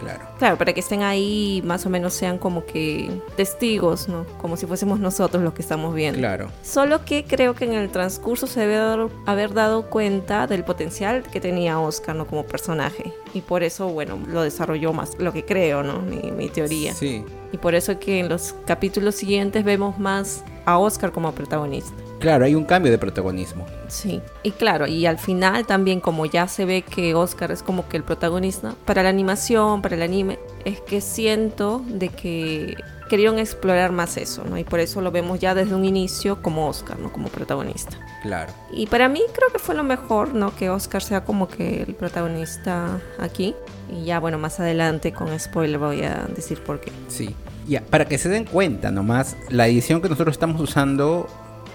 Claro. 0.00 0.24
Claro, 0.38 0.56
para 0.58 0.72
que 0.72 0.80
estén 0.80 1.02
ahí 1.02 1.62
más 1.64 1.86
o 1.86 1.90
menos 1.90 2.14
sean 2.14 2.38
como 2.38 2.64
que 2.64 3.10
testigos, 3.36 4.08
¿no? 4.08 4.24
Como 4.38 4.56
si 4.56 4.66
fuésemos 4.66 4.98
nosotros 4.98 5.42
los 5.42 5.52
que 5.52 5.62
estamos 5.62 5.94
viendo. 5.94 6.18
Claro. 6.18 6.50
Solo 6.62 7.04
que 7.04 7.24
creo 7.24 7.54
que 7.54 7.66
en 7.66 7.74
el 7.74 7.90
transcurso 7.90 8.46
se 8.46 8.60
debe 8.60 9.08
haber 9.26 9.54
dado 9.54 9.90
cuenta 9.90 10.46
del 10.46 10.64
potencial 10.64 11.22
que 11.22 11.40
tenía 11.40 11.78
Oscar, 11.78 12.16
¿no? 12.16 12.26
Como 12.26 12.44
personaje. 12.44 13.12
Y 13.34 13.42
por 13.42 13.62
eso, 13.62 13.88
bueno, 13.88 14.18
lo 14.26 14.42
desarrolló 14.42 14.92
más, 14.92 15.16
lo 15.18 15.32
que 15.32 15.44
creo, 15.44 15.82
¿no? 15.82 16.00
Mi, 16.00 16.30
mi 16.30 16.48
teoría. 16.48 16.94
Sí. 16.94 17.24
Y 17.52 17.58
por 17.58 17.74
eso 17.74 17.98
que 17.98 18.20
en 18.20 18.28
los 18.28 18.54
capítulos 18.66 19.14
siguientes 19.16 19.64
vemos 19.64 19.98
más 19.98 20.44
a 20.64 20.78
Oscar 20.78 21.12
como 21.12 21.32
protagonista. 21.32 21.92
Claro, 22.20 22.44
hay 22.44 22.54
un 22.54 22.64
cambio 22.64 22.92
de 22.92 22.98
protagonismo. 22.98 23.64
Sí, 23.88 24.20
y 24.42 24.50
claro, 24.50 24.86
y 24.86 25.06
al 25.06 25.18
final 25.18 25.66
también 25.66 26.00
como 26.00 26.26
ya 26.26 26.48
se 26.48 26.66
ve 26.66 26.82
que 26.82 27.14
Oscar 27.14 27.50
es 27.50 27.62
como 27.62 27.88
que 27.88 27.96
el 27.96 28.02
protagonista, 28.04 28.74
para 28.84 29.02
la 29.02 29.08
animación, 29.08 29.80
para 29.80 29.96
el 29.96 30.02
anime, 30.02 30.38
es 30.66 30.80
que 30.82 31.00
siento 31.00 31.82
de 31.88 32.10
que 32.10 32.76
querían 33.08 33.38
explorar 33.38 33.90
más 33.90 34.16
eso, 34.18 34.44
¿no? 34.44 34.56
Y 34.58 34.64
por 34.64 34.80
eso 34.80 35.00
lo 35.00 35.10
vemos 35.10 35.40
ya 35.40 35.54
desde 35.54 35.74
un 35.74 35.84
inicio 35.84 36.42
como 36.42 36.68
Oscar, 36.68 36.98
¿no? 36.98 37.10
Como 37.10 37.28
protagonista. 37.28 37.98
Claro. 38.22 38.52
Y 38.70 38.86
para 38.86 39.08
mí 39.08 39.20
creo 39.32 39.50
que 39.50 39.58
fue 39.58 39.74
lo 39.74 39.82
mejor, 39.82 40.34
¿no? 40.34 40.54
Que 40.54 40.70
Oscar 40.70 41.02
sea 41.02 41.24
como 41.24 41.48
que 41.48 41.82
el 41.82 41.94
protagonista 41.94 43.00
aquí. 43.18 43.56
Y 43.90 44.04
ya, 44.04 44.20
bueno, 44.20 44.38
más 44.38 44.60
adelante 44.60 45.12
con 45.12 45.38
spoiler 45.38 45.78
voy 45.78 46.02
a 46.02 46.26
decir 46.34 46.62
por 46.62 46.80
qué. 46.80 46.92
Sí. 47.08 47.34
Ya, 47.66 47.82
para 47.82 48.06
que 48.06 48.18
se 48.18 48.28
den 48.28 48.44
cuenta 48.44 48.90
nomás, 48.90 49.36
la 49.48 49.66
edición 49.68 50.00
que 50.00 50.08
nosotros 50.08 50.34
estamos 50.34 50.60
usando 50.60 51.28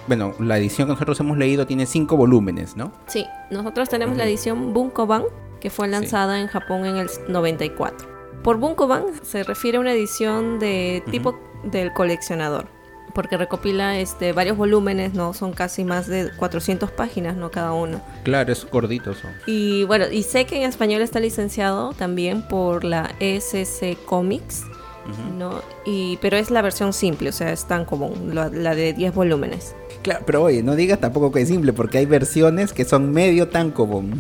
bueno, 0.07 0.33
la 0.39 0.57
edición 0.57 0.87
que 0.87 0.93
nosotros 0.93 1.19
hemos 1.19 1.37
leído 1.37 1.65
tiene 1.65 1.85
cinco 1.85 2.15
volúmenes, 2.15 2.75
¿no? 2.75 2.91
Sí, 3.07 3.25
nosotros 3.49 3.89
tenemos 3.89 4.17
la 4.17 4.25
edición 4.25 4.73
Bunkoban, 4.73 5.23
que 5.59 5.69
fue 5.69 5.87
lanzada 5.87 6.39
en 6.39 6.47
Japón 6.47 6.85
en 6.85 6.97
el 6.97 7.09
94. 7.27 8.07
Por 8.43 8.57
Bunkoban 8.57 9.05
se 9.23 9.43
refiere 9.43 9.77
a 9.77 9.81
una 9.81 9.93
edición 9.93 10.59
de 10.59 11.03
tipo 11.09 11.35
del 11.63 11.91
coleccionador, 11.93 12.67
porque 13.15 13.37
recopila 13.37 13.97
este, 13.97 14.33
varios 14.33 14.57
volúmenes, 14.57 15.13
¿no? 15.13 15.33
Son 15.33 15.53
casi 15.53 15.83
más 15.83 16.05
de 16.05 16.29
400 16.37 16.91
páginas, 16.91 17.35
¿no? 17.35 17.49
Cada 17.49 17.71
uno. 17.71 18.01
Claro, 18.23 18.51
es 18.51 18.69
gordito 18.69 19.15
son. 19.15 19.31
Y 19.47 19.85
bueno, 19.85 20.05
y 20.11 20.21
sé 20.21 20.45
que 20.45 20.57
en 20.57 20.69
español 20.69 21.01
está 21.01 21.19
licenciado 21.19 21.93
también 21.93 22.43
por 22.43 22.83
la 22.83 23.15
SC 23.19 23.97
Comics, 24.05 24.65
¿no? 25.37 25.61
Y, 25.85 26.17
pero 26.17 26.37
es 26.37 26.51
la 26.51 26.61
versión 26.61 26.91
simple, 26.91 27.29
o 27.29 27.31
sea, 27.31 27.51
es 27.51 27.65
tan 27.65 27.85
común, 27.85 28.31
la, 28.33 28.49
de 28.49 28.93
10 28.93 29.15
volúmenes. 29.15 29.75
Claro, 30.03 30.23
pero 30.25 30.43
oye, 30.43 30.61
no 30.61 30.75
digas 30.75 30.99
tampoco 30.99 31.31
que 31.31 31.41
es 31.41 31.47
simple, 31.47 31.73
porque 31.73 31.99
hay 31.99 32.05
versiones 32.05 32.73
que 32.73 32.85
son 32.85 33.11
medio 33.11 33.47
tan 33.47 33.71
común. 33.71 34.19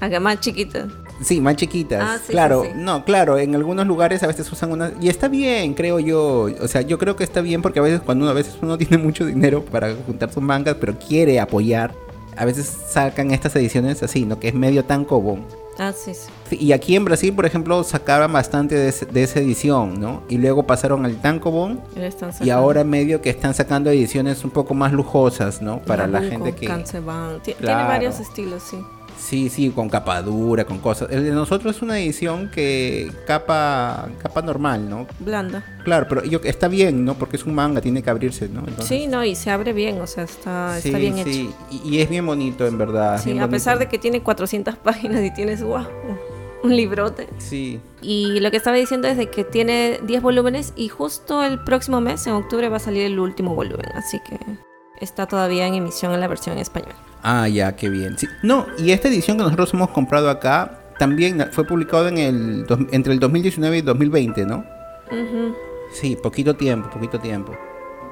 Acá 0.00 0.18
más 0.18 0.40
chiquitas. 0.40 0.86
Sí, 1.22 1.40
más 1.40 1.56
chiquitas. 1.56 2.02
Ah, 2.02 2.18
claro, 2.26 2.64
no, 2.74 3.04
claro, 3.04 3.38
en 3.38 3.54
algunos 3.54 3.86
lugares 3.86 4.22
a 4.22 4.26
veces 4.26 4.50
usan 4.50 4.72
una 4.72 4.92
y 5.00 5.08
está 5.08 5.28
bien, 5.28 5.74
creo 5.74 5.98
yo. 5.98 6.48
O 6.60 6.68
sea, 6.68 6.82
yo 6.82 6.98
creo 6.98 7.16
que 7.16 7.24
está 7.24 7.40
bien 7.40 7.62
porque 7.62 7.78
a 7.78 7.82
veces 7.82 8.00
cuando 8.00 8.24
uno, 8.24 8.30
a 8.30 8.34
veces 8.34 8.56
uno 8.60 8.78
tiene 8.82 8.98
mucho 8.98 9.24
dinero 9.24 9.64
para 9.64 9.94
juntar 10.06 10.32
sus 10.32 10.42
mangas, 10.42 10.76
pero 10.80 10.98
quiere 10.98 11.40
apoyar, 11.40 11.94
a 12.36 12.44
veces 12.44 12.66
sacan 12.66 13.30
estas 13.30 13.54
ediciones 13.56 14.02
así, 14.02 14.24
¿no? 14.24 14.38
Que 14.38 14.48
es 14.48 14.54
medio 14.54 14.84
tan 14.84 15.04
común. 15.04 15.44
Ah, 15.78 15.92
sí, 15.92 16.12
sí. 16.14 16.56
Y 16.56 16.72
aquí 16.72 16.96
en 16.96 17.04
Brasil, 17.04 17.34
por 17.34 17.46
ejemplo, 17.46 17.82
sacaban 17.82 18.32
bastante 18.32 18.74
de, 18.74 19.22
esa 19.22 19.40
edición, 19.40 19.98
¿no? 19.98 20.22
Y 20.28 20.38
luego 20.38 20.64
pasaron 20.66 21.06
al 21.06 21.16
Tankobon. 21.20 21.80
Y 22.40 22.50
ahora 22.50 22.84
medio 22.84 23.22
que 23.22 23.30
están 23.30 23.54
sacando 23.54 23.90
ediciones 23.90 24.44
un 24.44 24.50
poco 24.50 24.74
más 24.74 24.92
lujosas, 24.92 25.62
¿no? 25.62 25.78
Para 25.80 26.06
la, 26.06 26.20
gente 26.20 26.52
que... 26.52 26.66
Tiene 26.66 27.84
varios 27.84 28.20
estilos, 28.20 28.62
sí. 28.62 28.76
Sí, 29.22 29.48
sí, 29.48 29.70
con 29.70 29.88
capa 29.88 30.20
dura, 30.20 30.64
con 30.64 30.78
cosas. 30.78 31.08
El 31.10 31.22
de 31.22 31.30
nosotros 31.30 31.76
es 31.76 31.82
una 31.82 31.98
edición 31.98 32.50
que 32.50 33.10
capa 33.24 34.08
capa 34.20 34.42
normal, 34.42 34.90
¿no? 34.90 35.06
Blanda. 35.20 35.64
Claro, 35.84 36.06
pero 36.08 36.24
yo, 36.24 36.40
está 36.42 36.66
bien, 36.66 37.04
¿no? 37.04 37.14
Porque 37.14 37.36
es 37.36 37.44
un 37.44 37.54
manga, 37.54 37.80
tiene 37.80 38.02
que 38.02 38.10
abrirse, 38.10 38.48
¿no? 38.48 38.64
Sí, 38.80 39.06
no, 39.06 39.24
y 39.24 39.36
se 39.36 39.50
abre 39.50 39.72
bien, 39.72 40.00
o 40.00 40.08
sea, 40.08 40.24
está, 40.24 40.76
está 40.76 40.98
bien 40.98 41.18
hecho. 41.18 41.30
Sí, 41.30 41.50
y, 41.70 41.96
y, 41.96 42.00
es 42.00 42.10
bien 42.10 42.26
bonito, 42.26 42.66
en 42.66 42.76
verdad. 42.76 43.20
Sí, 43.22 43.38
a 43.38 43.48
pesar 43.48 43.78
de 43.78 43.86
que 43.88 43.96
tiene 43.96 44.22
400 44.22 44.76
páginas 44.82 45.24
y 45.24 45.32
tienes, 45.32 45.62
wow, 45.62 45.86
un 46.64 46.76
librote. 46.76 47.28
Sí. 47.38 47.80
Y 48.00 48.40
lo 48.40 48.50
que 48.50 48.56
estaba 48.56 48.76
diciendo 48.76 49.06
es 49.06 49.16
de 49.16 49.30
que 49.30 49.44
tiene 49.44 50.00
10 50.04 50.20
volúmenes 50.20 50.72
y 50.74 50.88
justo 50.88 51.44
el 51.44 51.62
próximo 51.62 52.00
mes, 52.00 52.26
en 52.26 52.32
octubre, 52.34 52.68
va 52.68 52.78
a 52.78 52.80
salir 52.80 53.04
el 53.04 53.20
último 53.20 53.54
volumen, 53.54 53.86
así 53.94 54.18
que 54.28 54.36
está 55.00 55.26
todavía 55.26 55.66
en 55.66 55.74
emisión 55.74 56.12
en 56.12 56.20
la 56.20 56.28
versión 56.28 56.58
española. 56.58 57.11
Ah, 57.22 57.48
ya, 57.48 57.76
qué 57.76 57.88
bien. 57.88 58.18
Sí. 58.18 58.26
No, 58.42 58.66
y 58.78 58.90
esta 58.90 59.08
edición 59.08 59.36
que 59.36 59.44
nosotros 59.44 59.72
hemos 59.74 59.90
comprado 59.90 60.28
acá 60.28 60.78
también 60.98 61.48
fue 61.52 61.64
publicado 61.64 62.08
en 62.08 62.18
el 62.18 62.66
entre 62.90 63.12
el 63.12 63.20
2019 63.20 63.78
y 63.78 63.82
2020, 63.82 64.46
¿no? 64.46 64.64
Sí, 65.92 66.16
poquito 66.20 66.54
tiempo, 66.54 66.90
poquito 66.90 67.18
tiempo. 67.18 67.52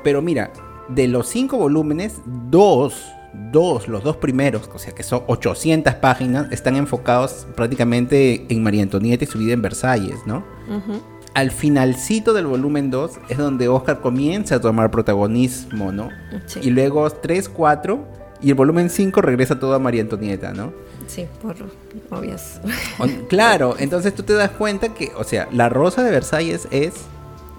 Pero 0.05 0.23
mira, 0.23 0.53
de 0.89 1.09
los 1.09 1.29
cinco 1.29 1.57
volúmenes, 1.57 2.21
dos, 2.51 3.07
dos, 3.53 3.89
los 3.89 4.05
dos 4.05 4.17
primeros, 4.17 4.69
o 4.75 4.79
sea 4.79 4.95
que 4.95 5.03
son 5.03 5.23
800 5.27 5.95
páginas, 5.95 6.51
están 6.53 6.77
enfocados 6.77 7.47
prácticamente 7.57 8.47
en 8.49 8.63
María 8.63 8.83
Antonieta 8.83 9.25
y 9.25 9.27
su 9.27 9.39
vida 9.39 9.55
en 9.55 9.63
Versalles, 9.63 10.27
¿no? 10.27 10.45
Al 11.35 11.51
finalcito 11.51 12.33
del 12.33 12.47
volumen 12.47 12.91
2 12.91 13.13
es 13.29 13.39
donde 13.39 13.69
Oscar 13.69 14.01
comienza 14.01 14.57
a 14.57 14.61
tomar 14.61 14.91
protagonismo, 14.91 15.93
¿no? 15.93 16.09
Y 16.61 16.71
luego 16.71 17.09
3, 17.09 17.49
4 17.49 18.20
y 18.43 18.51
el 18.51 18.55
volumen 18.55 18.91
5 18.91 19.21
regresa 19.21 19.59
todo 19.59 19.75
a 19.75 19.79
María 19.79 20.03
Antonieta, 20.03 20.53
¿no? 20.53 20.73
Sí, 21.07 21.27
por 21.43 21.57
obvias. 22.11 22.61
Claro, 23.29 23.75
entonces 23.79 24.15
tú 24.15 24.23
te 24.23 24.35
das 24.35 24.51
cuenta 24.51 24.95
que, 24.95 25.13
o 25.17 25.25
sea, 25.25 25.49
la 25.51 25.69
rosa 25.69 26.03
de 26.03 26.11
Versalles 26.11 26.69
es 26.71 26.95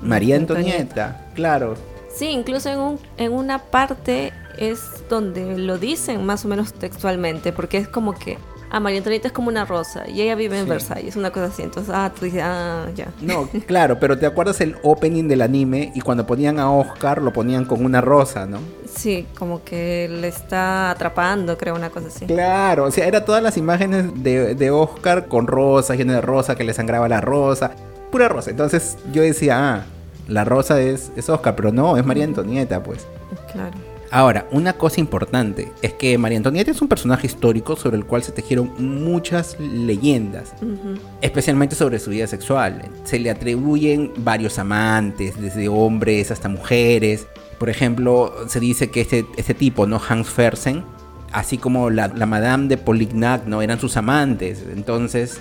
María 0.01 0.37
Antonieta, 0.37 1.29
claro. 1.35 1.75
Sí, 2.13 2.27
incluso 2.27 2.69
en, 2.69 2.79
un, 2.79 2.99
en 3.17 3.31
una 3.31 3.59
parte 3.59 4.33
es 4.57 4.81
donde 5.09 5.57
lo 5.57 5.77
dicen 5.77 6.25
más 6.25 6.45
o 6.45 6.47
menos 6.47 6.73
textualmente, 6.73 7.51
porque 7.51 7.77
es 7.77 7.87
como 7.87 8.17
que 8.17 8.37
ah, 8.71 8.79
María 8.79 8.99
Antonieta 8.99 9.27
es 9.27 9.33
como 9.33 9.49
una 9.49 9.65
rosa 9.65 10.07
y 10.07 10.21
ella 10.21 10.35
vive 10.35 10.59
en 10.59 10.67
Versalles, 10.67 11.15
una 11.15 11.31
cosa 11.31 11.47
así. 11.47 11.61
Entonces, 11.61 11.93
ah, 11.95 12.11
tú 12.17 12.25
dices, 12.25 12.41
ah, 12.43 12.87
ya. 12.95 13.07
No, 13.21 13.47
claro, 13.67 13.99
pero 13.99 14.17
¿te 14.17 14.25
acuerdas 14.25 14.61
el 14.61 14.77
opening 14.83 15.27
del 15.27 15.41
anime 15.41 15.91
y 15.93 16.01
cuando 16.01 16.25
ponían 16.25 16.59
a 16.59 16.71
Oscar 16.71 17.21
lo 17.21 17.33
ponían 17.33 17.65
con 17.65 17.85
una 17.85 18.01
rosa, 18.01 18.45
¿no? 18.45 18.59
Sí, 18.93 19.27
como 19.37 19.63
que 19.63 20.07
le 20.09 20.27
está 20.27 20.91
atrapando, 20.91 21.57
creo, 21.57 21.75
una 21.75 21.89
cosa 21.89 22.07
así. 22.07 22.25
Claro, 22.25 22.85
o 22.85 22.91
sea, 22.91 23.05
era 23.05 23.23
todas 23.25 23.43
las 23.43 23.57
imágenes 23.57 24.23
de, 24.23 24.55
de 24.55 24.71
Oscar 24.71 25.27
con 25.27 25.47
rosa, 25.47 25.95
lleno 25.95 26.13
de 26.13 26.21
rosa, 26.21 26.55
que 26.55 26.63
le 26.63 26.73
sangraba 26.73 27.07
la 27.07 27.21
rosa, 27.21 27.71
pura 28.11 28.27
rosa. 28.29 28.51
Entonces 28.51 28.97
yo 29.11 29.21
decía, 29.21 29.75
ah, 29.75 29.85
la 30.27 30.43
rosa 30.43 30.79
es, 30.79 31.11
es 31.15 31.29
Oscar, 31.29 31.55
pero 31.55 31.71
no, 31.71 31.97
es 31.97 32.05
María 32.05 32.23
Antonieta, 32.23 32.81
pues. 32.81 33.05
Claro. 33.51 33.90
Ahora, 34.13 34.45
una 34.51 34.73
cosa 34.73 34.99
importante 34.99 35.71
es 35.81 35.93
que 35.93 36.17
María 36.17 36.37
Antonieta 36.37 36.69
es 36.69 36.81
un 36.81 36.89
personaje 36.89 37.27
histórico 37.27 37.77
sobre 37.77 37.95
el 37.95 38.05
cual 38.05 38.23
se 38.23 38.33
tejieron 38.33 38.73
muchas 38.77 39.57
leyendas, 39.57 40.53
especialmente 41.21 41.77
sobre 41.77 41.97
su 41.97 42.09
vida 42.09 42.27
sexual. 42.27 42.83
Se 43.05 43.19
le 43.19 43.31
atribuyen 43.31 44.11
varios 44.17 44.59
amantes, 44.59 45.39
desde 45.39 45.69
hombres 45.69 46.29
hasta 46.29 46.49
mujeres. 46.49 47.25
Por 47.57 47.69
ejemplo, 47.69 48.33
se 48.49 48.59
dice 48.59 48.91
que 48.91 48.99
este, 48.99 49.25
este 49.37 49.53
tipo, 49.53 49.87
¿no? 49.87 50.01
Hans 50.05 50.29
Fersen, 50.29 50.83
así 51.31 51.57
como 51.57 51.89
la, 51.89 52.09
la 52.09 52.25
Madame 52.25 52.67
de 52.67 52.75
Polignac, 52.75 53.45
¿no? 53.45 53.61
Eran 53.61 53.79
sus 53.79 53.95
amantes. 53.95 54.65
Entonces, 54.73 55.39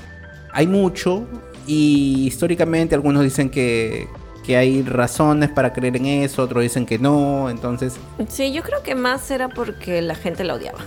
hay 0.53 0.69
mucho 0.69 1.27
y 1.67 2.25
históricamente 2.29 2.95
algunos 2.95 3.25
dicen 3.25 3.51
que, 3.51 4.07
que 4.45 4.57
hay 4.57 4.83
razones 4.83 5.51
para 5.51 5.73
creer 5.73 5.97
en 5.97 6.07
eso, 6.07 6.43
otros 6.43 6.63
dicen 6.63 6.87
que 6.87 6.99
no, 6.99 7.51
entonces... 7.51 7.97
Sí, 8.29 8.53
yo 8.53 8.63
creo 8.63 8.83
que 8.83 8.95
más 8.95 9.31
era 9.31 9.49
porque 9.49 10.03
la 10.03 10.15
gente 10.15 10.45
la 10.45 10.55
odiaba. 10.55 10.79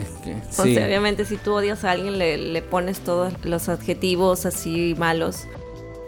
obviamente 0.58 1.24
si 1.24 1.36
tú 1.36 1.54
odias 1.54 1.84
a 1.84 1.92
alguien 1.92 2.18
le, 2.18 2.36
le, 2.36 2.62
pones 2.62 3.00
todos 3.00 3.32
los 3.44 3.68
adjetivos 3.68 4.46
así 4.46 4.94
malos 4.98 5.46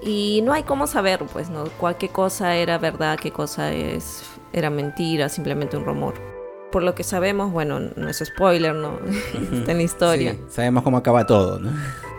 y 0.03 0.43
no 0.45 0.53
hay 0.53 0.65
cómo 0.65 0.87
saber, 0.87 1.21
pues, 1.33 1.49
¿no? 1.49 1.65
Cualquier 1.79 2.13
cosa 2.13 2.57
era 2.57 2.79
verdad, 2.79 3.19
qué 3.19 3.31
cosa 3.31 3.73
es, 3.73 4.23
era 4.53 4.69
mentira, 4.71 5.29
simplemente 5.29 5.77
un 5.77 5.85
rumor 5.85 6.33
por 6.73 6.83
lo 6.83 6.97
que 6.97 7.05
sabemos, 7.05 7.53
bueno, 7.53 7.79
no 7.79 8.09
es 8.09 8.19
spoiler, 8.25 8.75
¿no? 8.75 8.99
Está 9.53 9.71
en 9.73 9.77
la 9.77 9.83
historia. 9.85 10.37
sabemos 10.49 10.83
cómo 10.83 10.97
acaba 10.97 11.25
todo, 11.27 11.61
¿no? 11.61 11.71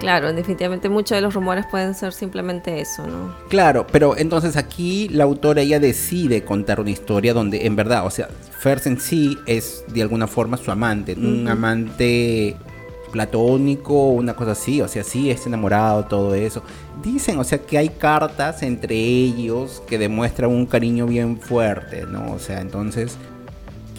Claro, 0.04 0.34
definitivamente 0.34 0.90
muchos 0.90 1.16
de 1.16 1.22
los 1.22 1.34
rumores 1.34 1.66
pueden 1.72 1.96
ser 1.96 2.12
simplemente 2.12 2.82
eso, 2.82 3.08
¿no? 3.08 3.34
Claro, 3.48 3.88
pero 3.90 4.18
entonces 4.18 4.58
aquí 4.58 5.08
la 5.08 5.24
autora 5.24 5.62
ella 5.62 5.80
decide 5.80 6.44
contar 6.44 6.82
una 6.82 6.90
historia 6.90 7.34
donde 7.34 7.66
en 7.66 7.78
verdad, 7.78 8.06
o 8.06 8.10
sea, 8.10 8.28
Fers 8.60 8.86
en 8.86 9.00
sí 9.00 9.38
es 9.46 9.86
de 9.88 10.02
alguna 10.02 10.28
forma 10.28 10.58
su 10.58 10.72
amante, 10.72 11.14
un 11.14 11.48
amante 11.48 12.58
platónico, 13.14 14.10
una 14.10 14.36
cosa 14.36 14.52
así, 14.52 14.82
o 14.82 14.90
sea, 14.90 15.06
sí 15.06 15.32
es 15.32 15.48
enamorado, 15.48 16.04
todo 16.04 16.36
eso. 16.36 16.64
Dicen, 17.02 17.40
o 17.40 17.46
sea, 17.46 17.60
que 17.60 17.78
hay 17.78 17.88
cartas 17.88 18.62
entre 18.62 18.96
ellos 18.96 19.82
que 19.88 19.98
demuestran 19.98 20.50
un 20.50 20.66
cariño 20.66 21.06
bien 21.06 21.40
fuerte, 21.40 22.06
¿no? 22.06 22.34
O 22.34 22.40
sea, 22.40 22.60
entonces 22.60 23.18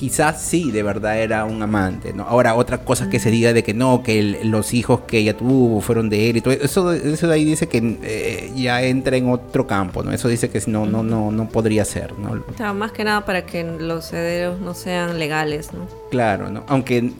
quizás 0.05 0.43
sí, 0.43 0.71
de 0.71 0.83
verdad 0.83 1.19
era 1.19 1.47
un 1.47 1.63
amante, 1.63 2.13
¿no? 2.13 2.25
Ahora, 2.25 2.57
otra 2.57 2.85
cosa 2.85 3.09
que 3.09 3.19
se 3.19 3.31
diga 3.31 3.55
de 3.55 3.63
que 3.63 3.73
no, 3.73 4.03
que 4.03 4.39
los 4.45 4.75
hijos 4.75 5.01
que 5.07 5.17
ella 5.17 5.35
tuvo 5.35 5.81
fueron 5.81 6.11
de 6.11 6.29
él 6.29 6.37
y 6.37 6.41
todo 6.43 6.53
eso, 6.53 6.93
eso 6.93 7.27
de 7.27 7.33
ahí 7.33 7.47
dice 7.47 7.69
que 7.69 7.99
eh, 8.03 8.53
ya 8.55 8.83
entra 8.83 9.17
en 9.17 9.31
otro 9.31 9.67
campo, 9.67 10.03
¿no? 10.03 10.13
Eso 10.13 10.29
dice 10.29 10.51
que 10.51 10.61
no, 10.67 10.85
no, 10.85 11.03
no, 11.03 11.33
no 11.33 11.49
podría 11.49 11.87
ser, 11.87 12.13
¿no? 12.19 12.33
O 12.33 12.55
sea, 12.55 12.75
más 12.75 12.93
que 12.93 13.03
nada 13.03 13.25
para 13.25 13.47
que 13.47 13.65
los 13.65 14.13
herederos 14.13 14.61
no 14.61 14.75
sean 14.75 15.19
legales, 15.19 15.73
¿no? 15.73 15.89
Claro, 16.11 16.51
¿no? 16.51 16.65
Aunque 16.69 17.11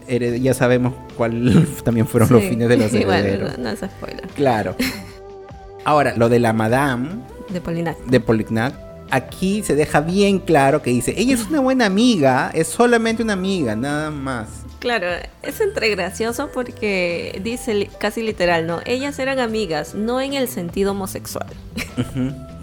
ya 0.43 0.53
sabemos 0.53 0.93
cuál 1.17 1.67
también 1.85 2.07
fueron 2.07 2.29
los 2.31 2.43
fines 2.45 2.69
de 2.69 2.77
los 2.77 2.93
herederos. 2.93 3.57
no, 3.57 3.71
es 3.71 3.79
spoiler. 3.79 4.29
Claro. 4.35 4.77
Ahora, 5.87 6.13
lo 6.19 6.29
de 6.29 6.39
la 6.39 6.53
Madame... 6.53 7.09
De 7.49 7.63
Polignac. 7.63 7.97
De 8.05 8.21
Polignac 8.21 8.75
aquí 9.15 9.63
se 9.63 9.77
deja 9.77 10.01
bien 10.01 10.41
claro 10.41 10.83
que 10.83 10.91
dice, 10.91 11.15
ella 11.17 11.35
es 11.35 11.47
una 11.47 11.61
buena 11.61 11.87
amiga, 11.87 12.51
es 12.53 12.67
solamente 12.67 13.23
una 13.23 13.35
amiga, 13.35 13.77
nada 13.77 14.11
más. 14.11 14.49
Claro, 14.81 15.07
es 15.43 15.61
entre 15.61 15.89
gracioso 15.91 16.51
porque 16.53 17.41
dice 17.43 17.89
casi 17.99 18.23
literal, 18.23 18.67
¿no? 18.67 18.81
Ellas 18.85 19.19
eran 19.19 19.39
amigas, 19.39 19.95
no 19.95 20.21
en 20.21 20.35
el 20.35 20.49
sentido 20.49 20.93
homosexual. 20.93 21.47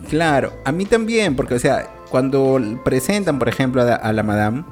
Claro, 0.10 0.51
a 0.65 0.74
mí 0.74 0.84
también, 0.84 1.38
porque 1.38 1.53
o 1.53 1.60
sea, 1.60 1.88
cuando 2.10 2.60
presentan, 2.84 3.39
por 3.39 3.48
ejemplo, 3.48 3.81
a, 3.81 4.12
la 4.12 4.24
madame, 4.24 4.65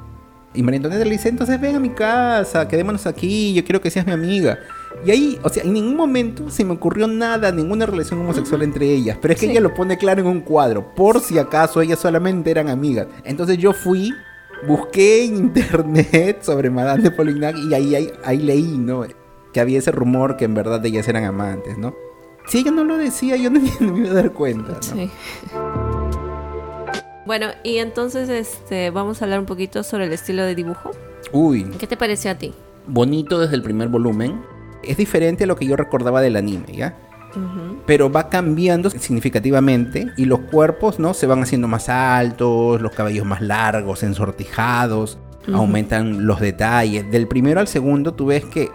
y 0.52 0.62
María 0.62 0.76
Antonieta 0.76 1.04
le 1.04 1.12
dice, 1.12 1.30
entonces 1.30 1.58
ven 1.58 1.76
a 1.76 1.80
mi 1.80 1.88
casa, 1.90 2.68
quedémonos 2.68 3.06
aquí, 3.06 3.54
yo 3.54 3.64
quiero 3.64 3.80
que 3.80 3.90
seas 3.90 4.04
mi 4.04 4.12
amiga. 4.12 4.58
Y 5.04 5.10
ahí, 5.10 5.40
o 5.42 5.48
sea, 5.48 5.62
en 5.62 5.72
ningún 5.72 5.96
momento 5.96 6.50
se 6.50 6.64
me 6.64 6.72
ocurrió 6.72 7.06
nada, 7.06 7.50
ninguna 7.52 7.86
relación 7.86 8.20
homosexual 8.20 8.62
entre 8.62 8.92
ellas. 8.92 9.16
Pero 9.20 9.32
es 9.32 9.40
que 9.40 9.50
ella 9.50 9.60
lo 9.60 9.72
pone 9.72 9.96
claro 9.96 10.20
en 10.20 10.26
un 10.26 10.40
cuadro, 10.40 10.94
por 10.94 11.20
si 11.20 11.38
acaso 11.38 11.80
ellas 11.80 11.98
solamente 11.98 12.50
eran 12.50 12.68
amigas. 12.68 13.06
Entonces 13.24 13.56
yo 13.58 13.72
fui, 13.72 14.12
busqué 14.66 15.24
en 15.24 15.36
internet 15.36 16.38
sobre 16.42 16.70
Madame 16.70 17.04
de 17.04 17.10
Polignac 17.12 17.56
y 17.56 17.72
ahí, 17.72 18.12
ahí, 18.24 18.38
leí, 18.38 18.78
¿no? 18.78 19.04
Que 19.52 19.60
había 19.60 19.78
ese 19.78 19.90
rumor 19.90 20.36
que 20.36 20.44
en 20.44 20.54
verdad 20.54 20.84
ellas 20.84 21.08
eran 21.08 21.24
amantes, 21.24 21.78
¿no? 21.78 21.94
Si 22.46 22.58
ella 22.58 22.70
no 22.70 22.84
lo 22.84 22.96
decía, 22.96 23.36
yo 23.36 23.50
no, 23.50 23.60
me 23.60 24.00
iba 24.00 24.10
a 24.10 24.14
dar 24.14 24.32
cuenta, 24.32 24.72
¿no? 24.72 24.82
Sí. 24.82 25.10
Bueno, 27.24 27.46
y 27.62 27.78
entonces 27.78 28.28
este, 28.28 28.90
vamos 28.90 29.22
a 29.22 29.24
hablar 29.24 29.38
un 29.38 29.46
poquito 29.46 29.82
sobre 29.82 30.06
el 30.06 30.12
estilo 30.12 30.42
de 30.42 30.54
dibujo. 30.54 30.90
Uy. 31.32 31.64
¿Qué 31.78 31.86
te 31.86 31.96
pareció 31.96 32.30
a 32.32 32.34
ti? 32.34 32.52
Bonito 32.86 33.38
desde 33.38 33.54
el 33.54 33.62
primer 33.62 33.88
volumen 33.88 34.42
es 34.82 34.96
diferente 34.96 35.44
a 35.44 35.46
lo 35.46 35.56
que 35.56 35.66
yo 35.66 35.76
recordaba 35.76 36.20
del 36.20 36.36
anime, 36.36 36.72
¿ya? 36.72 36.96
Pero 37.86 38.10
va 38.10 38.28
cambiando 38.28 38.90
significativamente 38.90 40.08
y 40.16 40.24
los 40.24 40.40
cuerpos, 40.40 40.98
¿no? 40.98 41.14
Se 41.14 41.26
van 41.26 41.42
haciendo 41.42 41.68
más 41.68 41.88
altos, 41.88 42.80
los 42.80 42.92
cabellos 42.92 43.24
más 43.24 43.40
largos, 43.40 44.02
ensortijados, 44.02 45.18
aumentan 45.52 46.26
los 46.26 46.40
detalles. 46.40 47.08
Del 47.10 47.28
primero 47.28 47.60
al 47.60 47.68
segundo 47.68 48.14
tú 48.14 48.26
ves 48.26 48.44
que, 48.44 48.70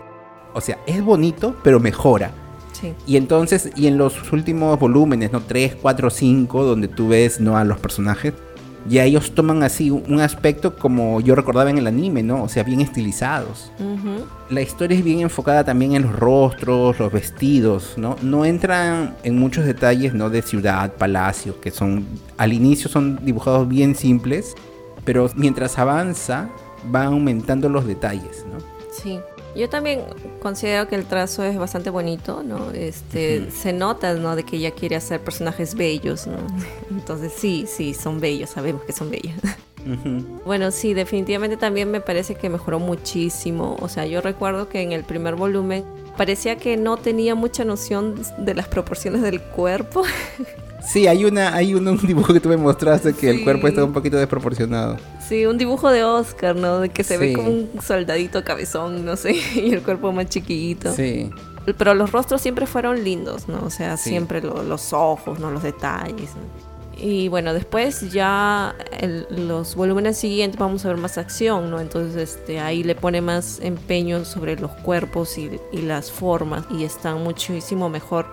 o 0.54 0.62
sea, 0.62 0.80
es 0.88 1.04
bonito, 1.04 1.56
pero 1.64 1.80
mejora. 1.80 2.32
Sí. 2.72 2.94
Y 3.06 3.18
entonces, 3.18 3.72
y 3.76 3.88
en 3.88 3.98
los 3.98 4.32
últimos 4.32 4.80
volúmenes, 4.80 5.32
¿no? 5.32 5.42
3, 5.42 5.76
4, 5.82 6.10
5, 6.10 6.64
donde 6.64 6.88
tú 6.88 7.10
ves, 7.10 7.40
¿no? 7.40 7.58
A 7.58 7.64
los 7.64 7.80
personajes, 7.80 8.34
ya 8.88 9.04
ellos 9.04 9.34
toman 9.34 9.64
así 9.64 9.90
un 9.90 10.20
aspecto 10.20 10.76
como 10.76 11.20
yo 11.22 11.36
recordaba 11.36 11.70
en 11.70 11.78
el 11.78 11.88
anime, 11.88 12.22
¿no? 12.24 12.44
O 12.44 12.50
sea, 12.50 12.64
bien 12.64 12.82
estilizados. 12.82 13.72
La 14.50 14.62
historia 14.62 14.98
es 14.98 15.04
bien 15.04 15.22
enfocada 15.22 15.64
también 15.64 15.96
en 15.96 16.04
los 16.04 16.16
rostros, 16.16 17.00
los 17.00 17.12
vestidos, 17.12 17.94
¿no? 17.98 18.16
No 18.22 18.46
entran 18.46 19.16
en 19.24 19.40
muchos 19.40 19.66
detalles, 19.66 20.14
¿no? 20.14 20.30
De 20.30 20.42
ciudad, 20.42 20.94
palacio, 20.94 21.60
que 21.60 21.72
son, 21.72 22.06
al 22.38 22.54
inicio 22.54 22.90
son 22.90 23.20
dibujados 23.24 23.68
bien 23.68 23.96
simples, 23.96 24.56
pero 25.04 25.30
mientras 25.36 25.80
avanza 25.80 26.50
va 26.94 27.06
aumentando 27.06 27.70
los 27.70 27.88
detalles, 27.88 28.46
¿no? 28.52 28.60
Sí. 28.92 29.20
Yo 29.56 29.70
también 29.70 30.02
considero 30.42 30.88
que 30.88 30.96
el 30.96 31.06
trazo 31.06 31.44
es 31.44 31.58
bastante 31.58 31.90
bonito, 31.90 32.44
¿no? 32.44 32.72
Este, 32.72 33.50
se 33.52 33.72
nota, 33.72 34.14
¿no? 34.14 34.36
De 34.36 34.44
que 34.44 34.58
ella 34.58 34.72
quiere 34.72 34.96
hacer 34.96 35.22
personajes 35.22 35.76
bellos, 35.76 36.28
¿no? 36.28 36.38
Entonces 36.92 37.34
sí, 37.36 37.66
sí, 37.68 37.94
son 37.94 38.20
bellos, 38.20 38.50
sabemos 38.50 38.84
que 38.84 38.94
son 38.94 39.10
bellos. 39.10 39.34
Bueno, 40.46 40.72
sí, 40.72 40.96
definitivamente 40.96 41.58
también 41.58 41.92
me 41.92 42.02
parece 42.02 42.36
que 42.36 42.50
mejoró 42.50 42.80
muchísimo. 42.80 43.78
O 43.80 43.88
sea, 43.88 44.06
yo 44.08 44.20
recuerdo 44.20 44.68
que 44.68 44.82
en 44.82 44.92
el 44.92 45.04
primer 45.04 45.36
volumen 45.36 45.86
parecía 46.18 46.58
que 46.58 46.76
no 46.76 46.98
tenía 46.98 47.36
mucha 47.36 47.64
noción 47.66 48.16
de 48.40 48.56
las 48.56 48.68
proporciones 48.68 49.22
del 49.22 49.42
cuerpo. 49.42 50.04
Sí, 50.86 51.08
hay 51.08 51.26
una, 51.26 51.54
hay 51.56 51.74
un, 51.76 51.98
dibujo 51.98 52.34
que 52.34 52.40
tú 52.40 52.50
me 52.50 52.58
mostraste 52.58 53.14
que 53.14 53.30
el 53.30 53.44
cuerpo 53.44 53.68
está 53.68 53.84
un 53.84 53.94
poquito 53.94 54.18
desproporcionado. 54.18 54.98
Sí, 55.28 55.46
un 55.46 55.58
dibujo 55.58 55.90
de 55.92 56.04
Oscar, 56.04 56.56
¿no? 56.56 56.80
De 56.80 56.90
que 56.90 57.04
se 57.04 57.18
ve 57.18 57.34
como 57.34 57.50
un 57.50 57.70
soldadito 57.82 58.44
cabezón, 58.44 59.06
no 59.06 59.16
sé, 59.16 59.36
y 59.56 59.74
el 59.74 59.82
cuerpo 59.82 60.12
más 60.12 60.28
chiquito. 60.28 60.94
Sí. 60.94 61.30
Pero 61.78 61.96
los 61.96 62.12
rostros 62.12 62.42
siempre 62.42 62.68
fueron 62.68 63.04
lindos, 63.04 63.48
¿no? 63.48 63.64
O 63.66 63.72
sea, 63.72 63.98
siempre 63.98 64.40
los 64.42 64.94
ojos, 64.94 65.40
¿no? 65.40 65.50
Los 65.50 65.64
detalles. 65.64 66.30
Y 66.98 67.28
bueno, 67.28 67.54
después 67.54 68.12
ya 68.12 68.76
en 68.92 69.48
los 69.48 69.76
volúmenes 69.76 70.18
siguientes 70.18 70.60
vamos 70.60 70.86
a 70.86 70.90
ver 70.90 70.98
más 70.98 71.18
acción, 71.18 71.72
¿no? 71.72 71.82
Entonces 71.82 72.16
este, 72.36 72.60
ahí 72.60 72.84
le 72.84 72.94
pone 72.94 73.20
más 73.20 73.60
empeño 73.62 74.24
sobre 74.26 74.58
los 74.58 74.72
cuerpos 74.72 75.38
y, 75.38 75.60
y 75.72 75.82
las 75.82 76.12
formas 76.12 76.66
y 76.70 76.84
están 76.84 77.24
muchísimo 77.24 77.90
mejor 77.90 78.28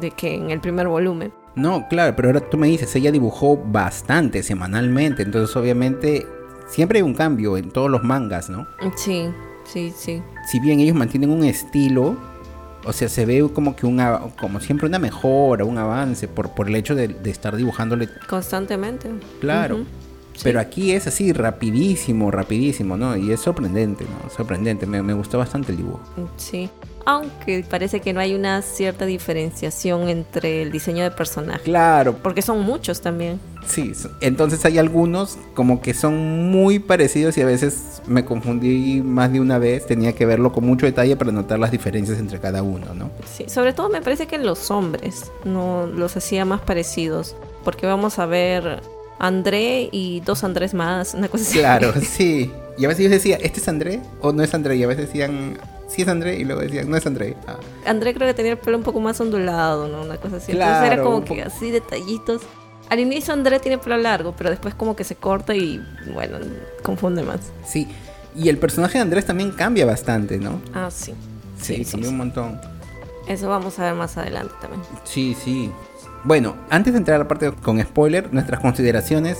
de 0.00 0.12
que 0.12 0.34
en 0.34 0.50
el 0.50 0.60
primer 0.60 0.88
volumen. 0.88 1.32
No, 1.54 1.88
claro, 1.88 2.14
pero 2.14 2.28
ahora 2.28 2.40
tú 2.40 2.56
me 2.56 2.68
dices, 2.68 2.94
ella 2.94 3.10
dibujó 3.10 3.56
bastante 3.56 4.42
semanalmente, 4.42 5.22
entonces 5.22 5.54
obviamente 5.56 6.26
siempre 6.68 6.98
hay 6.98 7.02
un 7.02 7.14
cambio 7.14 7.56
en 7.56 7.70
todos 7.70 7.90
los 7.90 8.04
mangas, 8.04 8.48
¿no? 8.48 8.66
Sí, 8.96 9.28
sí, 9.64 9.92
sí. 9.96 10.22
Si 10.46 10.60
bien 10.60 10.80
ellos 10.80 10.96
mantienen 10.96 11.30
un 11.30 11.44
estilo, 11.44 12.16
o 12.84 12.92
sea, 12.92 13.08
se 13.08 13.26
ve 13.26 13.48
como 13.52 13.74
que 13.74 13.86
una, 13.86 14.20
como 14.40 14.60
siempre 14.60 14.86
una 14.86 14.98
mejora, 14.98 15.64
un 15.64 15.78
avance 15.78 16.28
por, 16.28 16.50
por 16.54 16.68
el 16.68 16.76
hecho 16.76 16.94
de, 16.94 17.16
estar 17.24 17.56
dibujándole 17.56 18.08
constantemente. 18.28 19.10
Claro. 19.40 19.84
Pero 20.42 20.58
aquí 20.58 20.92
es 20.92 21.06
así, 21.06 21.32
rapidísimo, 21.32 22.30
rapidísimo, 22.30 22.96
¿no? 22.96 23.14
Y 23.14 23.30
es 23.30 23.40
sorprendente, 23.40 24.04
¿no? 24.04 24.30
Sorprendente, 24.30 24.86
me, 24.86 25.02
me 25.02 25.12
gustó 25.12 25.36
bastante 25.36 25.72
el 25.72 25.78
dibujo. 25.78 26.00
Sí 26.36 26.70
aunque 27.06 27.64
parece 27.68 28.00
que 28.00 28.12
no 28.12 28.20
hay 28.20 28.34
una 28.34 28.62
cierta 28.62 29.06
diferenciación 29.06 30.08
entre 30.08 30.62
el 30.62 30.72
diseño 30.72 31.02
de 31.02 31.10
personajes. 31.10 31.62
Claro. 31.62 32.16
Porque 32.22 32.42
son 32.42 32.60
muchos 32.60 33.00
también. 33.00 33.40
Sí, 33.66 33.92
entonces 34.20 34.64
hay 34.64 34.78
algunos 34.78 35.38
como 35.54 35.80
que 35.80 35.94
son 35.94 36.50
muy 36.50 36.78
parecidos 36.78 37.36
y 37.36 37.42
a 37.42 37.46
veces 37.46 38.02
me 38.06 38.24
confundí 38.24 39.02
más 39.02 39.32
de 39.32 39.40
una 39.40 39.58
vez, 39.58 39.86
tenía 39.86 40.14
que 40.14 40.26
verlo 40.26 40.52
con 40.52 40.64
mucho 40.64 40.86
detalle 40.86 41.16
para 41.16 41.30
notar 41.30 41.58
las 41.58 41.70
diferencias 41.70 42.18
entre 42.18 42.40
cada 42.40 42.62
uno, 42.62 42.94
¿no? 42.94 43.10
Sí, 43.32 43.44
sobre 43.48 43.72
todo 43.72 43.88
me 43.88 44.00
parece 44.00 44.26
que 44.26 44.36
en 44.36 44.46
los 44.46 44.70
hombres 44.70 45.30
no 45.44 45.86
los 45.86 46.16
hacía 46.16 46.44
más 46.44 46.60
parecidos, 46.62 47.36
porque 47.64 47.86
vamos 47.86 48.18
a 48.18 48.26
ver 48.26 48.80
André 49.18 49.90
y 49.92 50.20
dos 50.20 50.42
Andrés 50.44 50.72
más, 50.72 51.14
una 51.14 51.28
cosa 51.28 51.44
así. 51.44 51.58
Claro, 51.58 51.92
sí. 52.00 52.50
Y 52.78 52.86
a 52.86 52.88
veces 52.88 53.04
yo 53.04 53.10
decía, 53.10 53.36
¿este 53.36 53.60
es 53.60 53.68
André 53.68 54.00
o 54.22 54.32
no 54.32 54.42
es 54.42 54.54
André? 54.54 54.76
Y 54.76 54.82
a 54.82 54.86
veces 54.86 55.06
decían, 55.06 55.58
sí 55.90 56.02
es 56.02 56.08
André, 56.08 56.38
y 56.38 56.44
luego 56.44 56.62
decían, 56.62 56.88
no 56.88 56.96
es 56.96 57.06
André. 57.06 57.36
Ah. 57.46 57.56
André 57.86 58.14
creo 58.14 58.28
que 58.28 58.34
tenía 58.34 58.52
el 58.52 58.58
pelo 58.58 58.78
un 58.78 58.84
poco 58.84 59.00
más 59.00 59.20
ondulado, 59.20 59.88
¿no? 59.88 60.02
Una 60.02 60.16
cosa 60.16 60.36
así. 60.36 60.52
Entonces 60.52 60.92
era 60.92 61.02
como 61.02 61.24
que 61.24 61.42
así 61.42 61.70
detallitos. 61.70 62.42
Al 62.88 63.00
inicio 63.00 63.34
André 63.34 63.60
tiene 63.60 63.78
pelo 63.78 63.96
largo, 63.96 64.34
pero 64.36 64.50
después 64.50 64.74
como 64.74 64.96
que 64.96 65.04
se 65.04 65.16
corta 65.16 65.54
y 65.54 65.80
bueno, 66.12 66.38
confunde 66.82 67.22
más. 67.22 67.40
Sí. 67.64 67.88
Y 68.34 68.48
el 68.48 68.58
personaje 68.58 68.98
de 68.98 69.02
Andrés 69.02 69.26
también 69.26 69.50
cambia 69.50 69.84
bastante, 69.86 70.38
¿no? 70.38 70.60
Ah, 70.72 70.88
sí. 70.90 71.14
Sí, 71.60 71.84
cambia 71.84 72.10
un 72.10 72.16
montón. 72.16 72.60
Eso 73.26 73.48
vamos 73.48 73.78
a 73.78 73.84
ver 73.84 73.94
más 73.94 74.16
adelante 74.16 74.54
también. 74.60 74.82
Sí, 75.04 75.36
sí. 75.40 75.70
Bueno, 76.24 76.56
antes 76.68 76.92
de 76.92 76.98
entrar 76.98 77.16
a 77.16 77.18
la 77.18 77.28
parte 77.28 77.52
con 77.52 77.80
spoiler, 77.80 78.32
nuestras 78.32 78.60
consideraciones. 78.60 79.38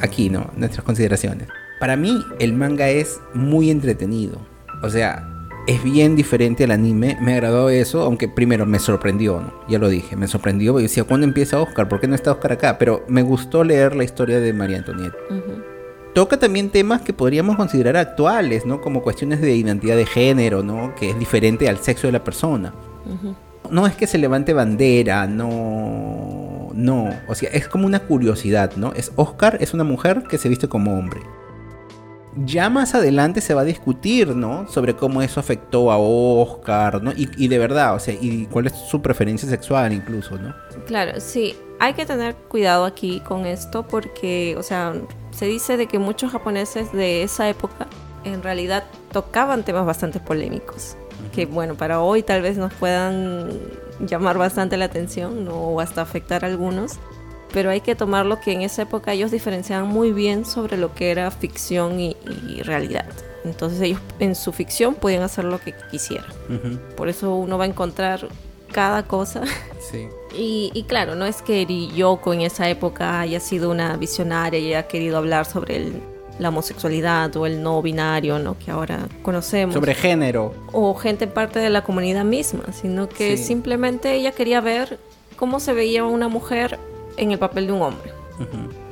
Aquí, 0.00 0.30
¿no? 0.30 0.50
Nuestras 0.56 0.84
consideraciones. 0.84 1.48
Para 1.78 1.96
mí, 1.96 2.24
el 2.38 2.52
manga 2.54 2.88
es 2.88 3.20
muy 3.34 3.70
entretenido. 3.70 4.38
O 4.82 4.88
sea, 4.88 5.31
es 5.66 5.82
bien 5.82 6.16
diferente 6.16 6.64
al 6.64 6.72
anime. 6.72 7.16
Me 7.20 7.34
agradó 7.34 7.70
eso, 7.70 8.02
aunque 8.02 8.28
primero 8.28 8.66
me 8.66 8.78
sorprendió, 8.78 9.40
¿no? 9.40 9.52
Ya 9.68 9.78
lo 9.78 9.88
dije, 9.88 10.16
me 10.16 10.26
sorprendió. 10.26 10.78
Y 10.78 10.82
decía, 10.82 11.04
¿cuándo 11.04 11.26
empieza 11.26 11.60
Oscar? 11.60 11.88
¿Por 11.88 12.00
qué 12.00 12.08
no 12.08 12.14
está 12.14 12.32
Oscar 12.32 12.52
acá? 12.52 12.78
Pero 12.78 13.04
me 13.08 13.22
gustó 13.22 13.62
leer 13.64 13.94
la 13.94 14.04
historia 14.04 14.40
de 14.40 14.52
María 14.52 14.78
Antonieta. 14.78 15.16
Toca 16.14 16.38
también 16.38 16.70
temas 16.70 17.00
que 17.02 17.12
podríamos 17.12 17.56
considerar 17.56 17.96
actuales, 17.96 18.66
¿no? 18.66 18.80
Como 18.80 19.02
cuestiones 19.02 19.40
de 19.40 19.54
identidad 19.54 19.96
de 19.96 20.04
género, 20.04 20.62
¿no? 20.62 20.94
Que 20.94 21.10
es 21.10 21.18
diferente 21.18 21.68
al 21.68 21.78
sexo 21.78 22.06
de 22.08 22.12
la 22.12 22.24
persona. 22.24 22.74
No 23.70 23.86
es 23.86 23.94
que 23.94 24.06
se 24.06 24.18
levante 24.18 24.52
bandera, 24.52 25.26
no. 25.26 26.70
No. 26.74 27.08
O 27.28 27.34
sea, 27.34 27.50
es 27.50 27.68
como 27.68 27.86
una 27.86 28.00
curiosidad, 28.00 28.72
¿no? 28.76 28.92
Es 28.94 29.12
Oscar, 29.16 29.58
es 29.60 29.72
una 29.72 29.84
mujer 29.84 30.24
que 30.28 30.38
se 30.38 30.48
viste 30.48 30.68
como 30.68 30.98
hombre 30.98 31.20
ya 32.36 32.70
más 32.70 32.94
adelante 32.94 33.40
se 33.40 33.54
va 33.54 33.62
a 33.62 33.64
discutir, 33.64 34.28
¿no? 34.34 34.66
Sobre 34.68 34.96
cómo 34.96 35.22
eso 35.22 35.40
afectó 35.40 35.92
a 35.92 35.98
Oscar, 35.98 37.02
¿no? 37.02 37.12
Y, 37.14 37.48
de 37.48 37.58
verdad, 37.58 37.94
o 37.94 37.98
sea, 37.98 38.14
y 38.14 38.46
cuál 38.46 38.66
es 38.66 38.72
su 38.72 39.02
preferencia 39.02 39.48
sexual 39.48 39.92
incluso, 39.92 40.38
¿no? 40.38 40.54
Claro, 40.86 41.20
sí. 41.20 41.54
Hay 41.78 41.94
que 41.94 42.06
tener 42.06 42.34
cuidado 42.34 42.84
aquí 42.84 43.20
con 43.20 43.44
esto 43.44 43.86
porque, 43.86 44.54
o 44.56 44.62
sea, 44.62 44.94
se 45.32 45.46
dice 45.46 45.76
de 45.76 45.86
que 45.86 45.98
muchos 45.98 46.30
japoneses 46.30 46.92
de 46.92 47.22
esa 47.22 47.48
época 47.48 47.86
en 48.24 48.42
realidad 48.42 48.84
tocaban 49.12 49.64
temas 49.64 49.84
bastante 49.84 50.20
polémicos. 50.20 50.96
Que 51.34 51.46
bueno, 51.46 51.74
para 51.74 52.00
hoy 52.00 52.22
tal 52.22 52.42
vez 52.42 52.56
nos 52.56 52.72
puedan 52.74 53.50
llamar 54.00 54.38
bastante 54.38 54.76
la 54.76 54.86
atención, 54.86 55.44
¿no? 55.44 55.54
O 55.54 55.80
hasta 55.80 56.02
afectar 56.02 56.44
a 56.44 56.48
algunos 56.48 56.98
pero 57.52 57.70
hay 57.70 57.80
que 57.80 57.94
tomarlo 57.94 58.40
que 58.40 58.52
en 58.52 58.62
esa 58.62 58.82
época 58.82 59.12
ellos 59.12 59.30
diferenciaban 59.30 59.88
muy 59.88 60.12
bien 60.12 60.44
sobre 60.44 60.76
lo 60.76 60.94
que 60.94 61.10
era 61.10 61.30
ficción 61.30 62.00
y, 62.00 62.16
realidad. 62.62 63.06
Entonces 63.44 63.80
ellos 63.80 64.00
en 64.18 64.34
su 64.34 64.52
ficción 64.52 64.94
podían 64.94 65.22
hacer 65.22 65.44
lo 65.44 65.58
que 65.58 65.74
quisieran. 65.90 66.32
Por 66.96 67.08
eso 67.08 67.34
uno 67.34 67.58
va 67.58 67.64
a 67.64 67.68
encontrar 67.68 68.28
cada 68.70 69.02
cosa. 69.04 69.42
Sí. 69.90 70.08
Y, 70.34 70.84
claro, 70.88 71.14
no 71.14 71.26
es 71.26 71.42
que 71.42 71.66
Yoko 71.94 72.32
en 72.32 72.42
esa 72.42 72.70
época 72.70 73.20
haya 73.20 73.40
sido 73.40 73.70
una 73.70 73.96
visionaria 73.96 74.58
y 74.58 74.68
haya 74.68 74.86
querido 74.86 75.18
hablar 75.18 75.44
sobre 75.44 75.92
la 76.38 76.48
homosexualidad 76.48 77.36
o 77.36 77.46
el 77.46 77.62
no 77.62 77.82
binario, 77.82 78.38
¿no? 78.38 78.56
Que 78.58 78.70
ahora 78.70 79.08
conocemos. 79.22 79.74
Sobre 79.74 79.94
género. 79.94 80.54
O 80.72 80.94
gente 80.94 81.26
parte 81.26 81.58
de 81.58 81.68
la 81.68 81.82
comunidad 81.84 82.24
misma, 82.24 82.64
sino 82.72 83.08
que 83.08 83.36
simplemente 83.36 84.14
ella 84.14 84.32
quería 84.32 84.60
ver 84.60 84.98
cómo 85.36 85.60
se 85.60 85.74
veía 85.74 86.04
una 86.04 86.28
mujer 86.28 86.78
en 87.16 87.32
el 87.32 87.38
papel 87.38 87.66
de 87.66 87.72
un 87.72 87.82
hombre. 87.82 88.12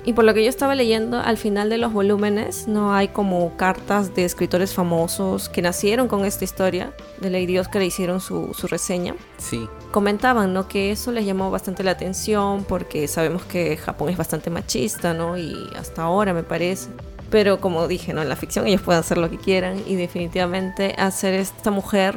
Y 0.05 0.15
por 0.15 0.25
lo 0.25 0.33
que 0.33 0.43
yo 0.43 0.49
estaba 0.49 0.75
leyendo, 0.75 1.19
al 1.21 1.37
final 1.37 1.69
de 1.69 1.77
los 1.77 1.93
volúmenes 1.93 2.67
no 2.69 2.95
hay 2.95 3.09
como 3.09 3.57
cartas 3.57 4.15
de 4.15 4.25
escritores 4.25 4.73
famosos 4.73 5.49
que 5.49 5.61
nacieron 5.61 6.09
con 6.09 6.25
esta 6.25 6.45
historia 6.45 6.93
de 7.21 7.31
Lady 7.31 7.59
Oscar 7.59 7.83
e 7.83 7.87
hicieron 7.87 8.21
su, 8.21 8.55
su 8.55 8.67
reseña. 8.67 9.15
Sí. 9.37 9.69
Comentaban, 9.91 10.55
¿no? 10.55 10.69
Que 10.69 10.91
eso 10.91 11.13
les 11.13 11.27
llamó 11.27 11.51
bastante 11.51 11.83
la 11.83 11.91
atención 11.91 12.65
porque 12.65 13.09
sabemos 13.09 13.43
que 13.45 13.77
Japón 13.77 14.09
es 14.09 14.17
bastante 14.17 14.49
machista, 14.49 15.13
¿no? 15.13 15.37
Y 15.37 15.55
hasta 15.77 16.03
ahora 16.03 16.33
me 16.33 16.45
parece. 16.45 16.89
Pero 17.29 17.61
como 17.61 17.87
dije, 17.87 18.15
¿no? 18.15 18.23
En 18.23 18.29
la 18.29 18.37
ficción 18.37 18.67
ellos 18.67 18.81
pueden 18.81 19.01
hacer 19.01 19.19
lo 19.19 19.29
que 19.29 19.37
quieran 19.37 19.83
y 19.87 19.97
definitivamente 19.97 20.95
hacer 20.99 21.35
esta 21.35 21.71
mujer 21.71 22.17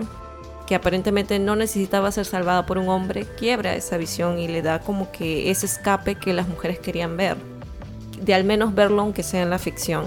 aparentemente 0.76 1.40
no 1.40 1.56
necesitaba 1.56 2.12
ser 2.12 2.26
salvada 2.26 2.66
por 2.66 2.78
un 2.78 2.90
hombre, 2.90 3.26
quiebra 3.38 3.76
esa 3.76 3.98
visión 3.98 4.40
y 4.40 4.48
le 4.48 4.62
da 4.62 4.80
como 4.80 5.12
que 5.12 5.50
ese 5.50 5.66
escape 5.66 6.16
que 6.16 6.34
las 6.34 6.48
mujeres 6.48 6.80
querían 6.80 7.18
ver. 7.18 7.38
De 8.22 8.34
al 8.34 8.44
menos 8.44 8.74
verlo 8.74 9.02
aunque 9.02 9.24
sea 9.24 9.42
en 9.42 9.50
la 9.50 9.60
ficción. 9.60 10.06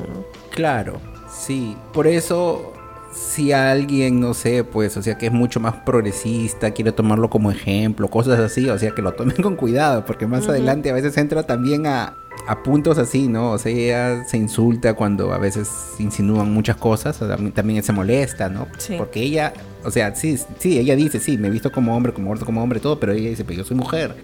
Claro, 0.50 1.00
sí. 1.30 1.76
Por 1.92 2.06
eso, 2.06 2.72
si 3.16 3.52
alguien, 3.52 4.20
no 4.20 4.34
sé, 4.34 4.62
pues, 4.62 4.96
o 4.96 5.02
sea, 5.02 5.16
que 5.16 5.26
es 5.26 5.32
mucho 5.32 5.58
más 5.58 5.74
progresista, 5.74 6.72
quiere 6.72 6.92
tomarlo 6.92 7.30
como 7.30 7.50
ejemplo, 7.50 8.08
cosas 8.08 8.38
así, 8.38 8.68
o 8.68 8.78
sea, 8.78 8.90
que 8.90 9.00
lo 9.00 9.14
tomen 9.14 9.36
con 9.42 9.56
cuidado, 9.56 10.04
porque 10.04 10.26
más 10.26 10.46
adelante 10.48 10.90
a 10.90 10.92
veces 10.92 11.16
entra 11.16 11.42
también 11.42 11.86
a, 11.86 12.14
a 12.46 12.62
puntos 12.62 12.98
así, 12.98 13.26
¿no? 13.26 13.52
O 13.52 13.58
sea, 13.58 13.72
ella 13.72 14.24
se 14.26 14.36
insulta 14.36 14.92
cuando 14.92 15.32
a 15.32 15.38
veces 15.38 15.94
insinúan 15.98 16.52
muchas 16.52 16.76
cosas, 16.76 17.20
o 17.22 17.28
también 17.52 17.82
se 17.82 17.92
molesta, 17.92 18.50
¿no? 18.50 18.68
Porque 18.98 19.22
ella, 19.22 19.54
o 19.82 19.90
sea, 19.90 20.14
sí, 20.14 20.38
sí, 20.58 20.78
ella 20.78 20.94
dice, 20.94 21.18
sí, 21.18 21.38
me 21.38 21.48
he 21.48 21.50
visto 21.50 21.72
como 21.72 21.96
hombre, 21.96 22.12
como 22.12 22.36
como 22.36 22.62
hombre, 22.62 22.80
todo, 22.80 23.00
pero 23.00 23.12
ella 23.12 23.30
dice, 23.30 23.44
pero 23.44 23.58
yo 23.58 23.64
soy 23.64 23.78
mujer. 23.78 24.14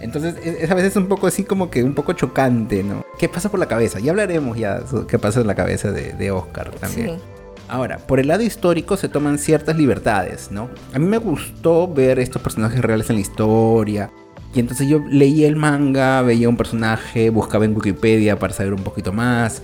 Entonces, 0.00 0.36
es, 0.44 0.70
a 0.70 0.74
veces 0.74 0.94
un 0.94 1.08
poco 1.08 1.26
así 1.26 1.42
como 1.42 1.70
que 1.70 1.82
un 1.82 1.94
poco 1.94 2.12
chocante, 2.12 2.84
¿no? 2.84 3.04
¿Qué 3.18 3.28
pasa 3.28 3.50
por 3.50 3.58
la 3.58 3.66
cabeza? 3.66 3.98
Ya 3.98 4.12
hablaremos 4.12 4.56
ya 4.56 4.80
qué 5.08 5.18
pasa 5.18 5.40
en 5.40 5.48
la 5.48 5.56
cabeza 5.56 5.90
de, 5.90 6.12
de 6.12 6.30
Oscar 6.30 6.70
también. 6.70 7.18
Ahora, 7.68 7.98
por 7.98 8.18
el 8.18 8.28
lado 8.28 8.42
histórico 8.42 8.96
se 8.96 9.08
toman 9.08 9.38
ciertas 9.38 9.76
libertades, 9.76 10.50
¿no? 10.50 10.70
A 10.94 10.98
mí 10.98 11.06
me 11.06 11.18
gustó 11.18 11.86
ver 11.86 12.18
estos 12.18 12.40
personajes 12.40 12.80
reales 12.80 13.10
en 13.10 13.16
la 13.16 13.22
historia, 13.22 14.10
y 14.54 14.60
entonces 14.60 14.88
yo 14.88 15.00
leí 15.10 15.44
el 15.44 15.56
manga, 15.56 16.22
veía 16.22 16.48
un 16.48 16.56
personaje, 16.56 17.28
buscaba 17.30 17.66
en 17.66 17.76
Wikipedia 17.76 18.38
para 18.38 18.54
saber 18.54 18.72
un 18.72 18.82
poquito 18.82 19.12
más. 19.12 19.62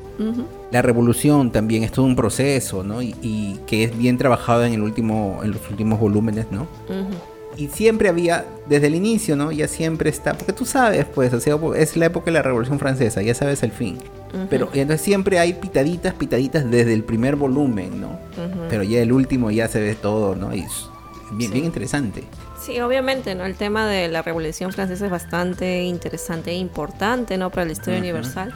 La 0.70 0.82
revolución 0.82 1.50
también 1.50 1.84
es 1.84 1.92
todo 1.92 2.04
un 2.04 2.16
proceso, 2.16 2.84
¿no? 2.84 3.00
Y, 3.00 3.60
que 3.66 3.84
es 3.84 3.96
bien 3.96 4.18
trabajado 4.18 4.64
en, 4.64 4.74
el 4.74 4.82
último, 4.82 5.40
en 5.42 5.52
los 5.52 5.70
últimos 5.70 5.98
volúmenes, 5.98 6.46
¿no? 6.50 6.66
Y 7.56 7.68
siempre 7.68 8.08
había, 8.08 8.44
desde 8.68 8.88
el 8.88 8.94
inicio, 8.94 9.36
¿no? 9.36 9.52
Ya 9.52 9.68
siempre 9.68 10.10
está, 10.10 10.34
porque 10.34 10.52
tú 10.52 10.66
sabes, 10.66 11.06
pues, 11.06 11.32
o 11.32 11.40
sea, 11.40 11.56
es 11.76 11.96
la 11.96 12.06
época 12.06 12.26
de 12.26 12.32
la 12.32 12.42
Revolución 12.42 12.78
Francesa, 12.78 13.22
ya 13.22 13.34
sabes 13.34 13.62
el 13.62 13.72
fin. 13.72 13.98
Pero 14.50 14.68
entonces 14.74 15.00
siempre 15.00 15.38
hay 15.38 15.54
pitaditas, 15.54 16.14
pitaditas 16.14 16.70
desde 16.70 16.92
el 16.92 17.04
primer 17.04 17.36
volumen, 17.36 18.00
¿no? 18.00 18.18
Pero 18.68 18.82
ya 18.82 19.00
el 19.00 19.12
último 19.12 19.50
ya 19.50 19.68
se 19.68 19.80
ve 19.80 19.94
todo, 19.94 20.34
¿no? 20.34 20.54
Y 20.54 20.64
bien, 21.32 21.52
bien 21.52 21.64
interesante. 21.64 22.24
Sí, 22.60 22.80
obviamente, 22.80 23.34
¿no? 23.34 23.44
El 23.44 23.56
tema 23.56 23.86
de 23.86 24.08
la 24.08 24.22
Revolución 24.22 24.72
Francesa 24.72 25.04
es 25.04 25.10
bastante 25.10 25.82
interesante 25.82 26.52
e 26.52 26.54
importante, 26.54 27.36
¿no? 27.36 27.50
Para 27.50 27.66
la 27.66 27.72
historia 27.72 27.98
universal, 27.98 28.54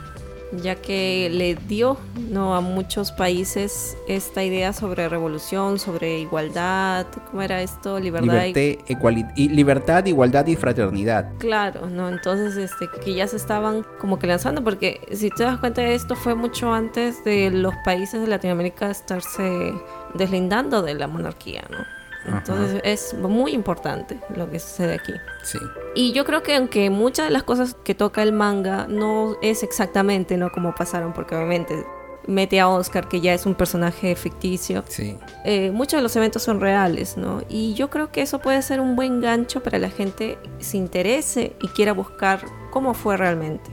ya 0.53 0.77
que 0.77 1.29
le 1.31 1.55
dio, 1.55 1.99
¿no? 2.31 2.55
A 2.55 2.61
muchos 2.61 3.13
países 3.13 3.97
esta 4.07 4.43
idea 4.43 4.73
sobre 4.73 5.09
revolución, 5.09 5.79
sobre 5.79 6.21
igualdad, 6.21 7.07
¿cómo 7.31 7.43
era 7.43 7.63
esto? 7.63 7.99
Libertad, 7.99 8.47
y... 8.47 9.49
libertad, 9.49 10.07
igualdad 10.07 10.47
y 10.47 10.57
fraternidad. 10.57 11.33
Claro, 11.39 11.89
¿no? 11.89 12.09
Entonces, 12.09 12.57
este, 12.57 12.87
que 13.05 13.15
ya 13.15 13.27
se 13.27 13.37
estaban 13.37 13.85
como 13.99 14.19
que 14.19 14.27
lanzando, 14.27 14.65
porque 14.65 15.01
si 15.13 15.31
te 15.31 15.45
das 15.45 15.59
cuenta, 15.59 15.83
esto 15.83 16.17
fue 16.17 16.35
mucho 16.35 16.73
antes 16.73 17.23
de 17.25 17.51
los 17.51 17.75
países 17.85 18.21
de 18.21 18.27
Latinoamérica 18.27 18.91
estarse 18.91 19.73
deslindando 20.15 20.83
de 20.83 20.95
la 20.95 21.07
monarquía, 21.07 21.65
¿no? 21.71 21.98
Entonces 22.29 22.81
es 22.85 23.15
muy 23.15 23.53
importante 23.53 24.19
lo 24.35 24.51
que 24.51 24.59
sucede 24.59 24.95
aquí. 24.95 25.15
Sí. 25.43 25.59
Y 25.95 26.13
yo 26.13 26.25
creo 26.25 26.43
que 26.43 26.57
aunque 26.57 26.91
muchas 26.91 27.27
de 27.27 27.33
las 27.33 27.43
cosas 27.43 27.75
que 27.85 27.95
toca 27.95 28.23
el 28.23 28.33
manga 28.33 28.87
no 28.89 29.37
es 29.43 29.63
exactamente 29.63 30.37
no 30.37 30.51
como 30.51 30.75
pasaron, 30.75 31.13
porque 31.13 31.35
obviamente 31.35 31.85
mete 32.29 32.61
a 32.61 32.69
Oscar, 32.69 33.09
que 33.09 33.21
ya 33.21 33.33
es 33.33 33.47
un 33.47 33.55
personaje 33.55 34.15
ficticio. 34.15 34.85
Sí. 34.87 35.17
Eh, 35.45 35.71
muchos 35.71 35.99
de 35.99 36.03
los 36.03 36.15
eventos 36.15 36.43
son 36.43 36.61
reales, 36.61 37.17
¿no? 37.17 37.43
Y 37.49 37.75
yo 37.75 37.89
creo 37.89 38.13
que 38.13 38.21
eso 38.21 38.39
puede 38.39 38.61
ser 38.63 38.81
un 38.81 38.95
buen 38.97 39.21
gancho 39.21 39.63
para 39.63 39.79
la 39.79 39.89
gente 39.89 40.39
se 40.59 40.77
interese 40.77 41.57
y 41.61 41.69
quiera 41.69 41.93
buscar 41.93 42.45
cómo 42.71 42.93
fue 42.93 43.17
realmente. 43.17 43.71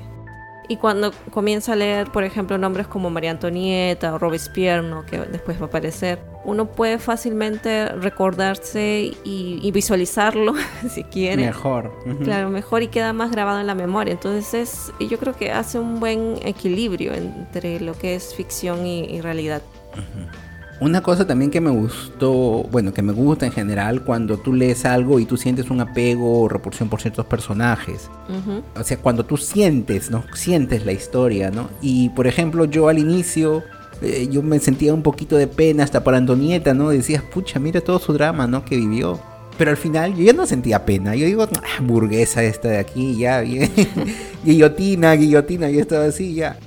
Y 0.68 0.78
cuando 0.78 1.12
comienza 1.32 1.74
a 1.74 1.76
leer, 1.76 2.12
por 2.12 2.24
ejemplo, 2.24 2.58
nombres 2.58 2.88
como 2.88 3.10
María 3.10 3.32
Antonieta 3.32 4.14
o 4.14 4.18
Robespierre, 4.18 4.82
¿no? 4.82 5.06
que 5.06 5.20
después 5.20 5.60
va 5.60 5.66
a 5.66 5.68
aparecer, 5.68 6.20
uno 6.46 6.68
puede 6.68 7.00
fácilmente 7.00 7.90
recordarse 7.90 9.12
y, 9.24 9.72
visualizarlo, 9.72 10.54
si 10.90 11.04
quiere. 11.04 11.46
Mejor. 11.46 11.92
Claro, 12.24 12.50
mejor 12.50 12.84
y 12.84 12.88
queda 12.88 13.14
más 13.14 13.32
grabado 13.32 13.60
en 13.60 13.68
la 13.68 13.76
memoria. 13.76 14.14
Entonces, 14.14 14.54
es, 14.54 15.10
yo 15.10 15.18
creo 15.18 15.36
que 15.36 15.52
hace 15.52 15.80
un 15.80 16.00
buen 16.00 16.38
equilibrio 16.44 17.14
entre 17.14 17.80
lo 17.80 17.94
que 17.94 18.16
es 18.16 18.34
ficción 18.36 18.86
y, 18.86 19.22
realidad. 19.22 19.62
Una 20.82 21.02
cosa 21.02 21.26
también 21.26 21.52
que 21.52 21.62
me 21.62 21.72
gustó, 21.72 22.68
bueno, 22.70 22.94
que 22.94 23.02
me 23.02 23.14
gusta 23.14 23.46
en 23.46 23.54
general 23.54 24.04
cuando 24.04 24.38
tú 24.38 24.54
lees 24.54 24.86
algo 24.86 25.20
y 25.20 25.26
tú 25.26 25.38
sientes 25.38 25.70
un 25.70 25.80
apego 25.80 26.42
o 26.42 26.50
repulsión 26.50 26.90
por 26.90 27.02
ciertos 27.02 27.26
personajes. 27.26 28.10
O 28.78 28.84
sea, 28.84 28.98
cuando 28.98 29.26
tú 29.26 29.38
sientes, 29.38 30.12
¿no? 30.12 30.26
Sientes 30.34 30.86
la 30.86 30.92
historia, 30.92 31.50
¿no? 31.50 31.70
Y 31.82 32.10
por 32.10 32.28
ejemplo, 32.28 32.66
yo 32.66 32.90
al 32.90 33.00
inicio 33.00 33.64
eh, 34.02 34.28
yo 34.32 34.42
me 34.42 34.60
sentía 34.60 34.94
un 34.94 35.02
poquito 35.02 35.38
de 35.38 35.48
pena 35.48 35.84
hasta 35.84 36.04
por 36.04 36.16
Antonieta, 36.16 36.74
¿no? 36.74 36.90
Decías, 36.90 37.24
pucha, 37.24 37.60
mira 37.60 37.82
todo 37.82 38.00
su 38.00 38.14
drama, 38.14 38.48
¿no? 38.48 38.66
Que 38.66 38.76
vivió. 38.76 39.20
Pero 39.58 39.72
al 39.72 39.78
final 39.78 40.16
yo 40.16 40.24
ya 40.24 40.34
no 40.34 40.46
sentía 40.46 40.86
pena. 40.86 41.16
Yo 41.16 41.26
digo, 41.26 41.44
ah, 41.44 41.82
burguesa 41.82 42.44
esta 42.44 42.68
de 42.70 42.78
aquí, 42.78 43.18
ya, 43.18 43.42
bien. 43.42 43.72
guillotina, 44.44 45.14
guillotina, 45.14 45.70
yo 45.70 45.80
estaba 45.80 46.06
así, 46.06 46.34
ya. 46.34 46.58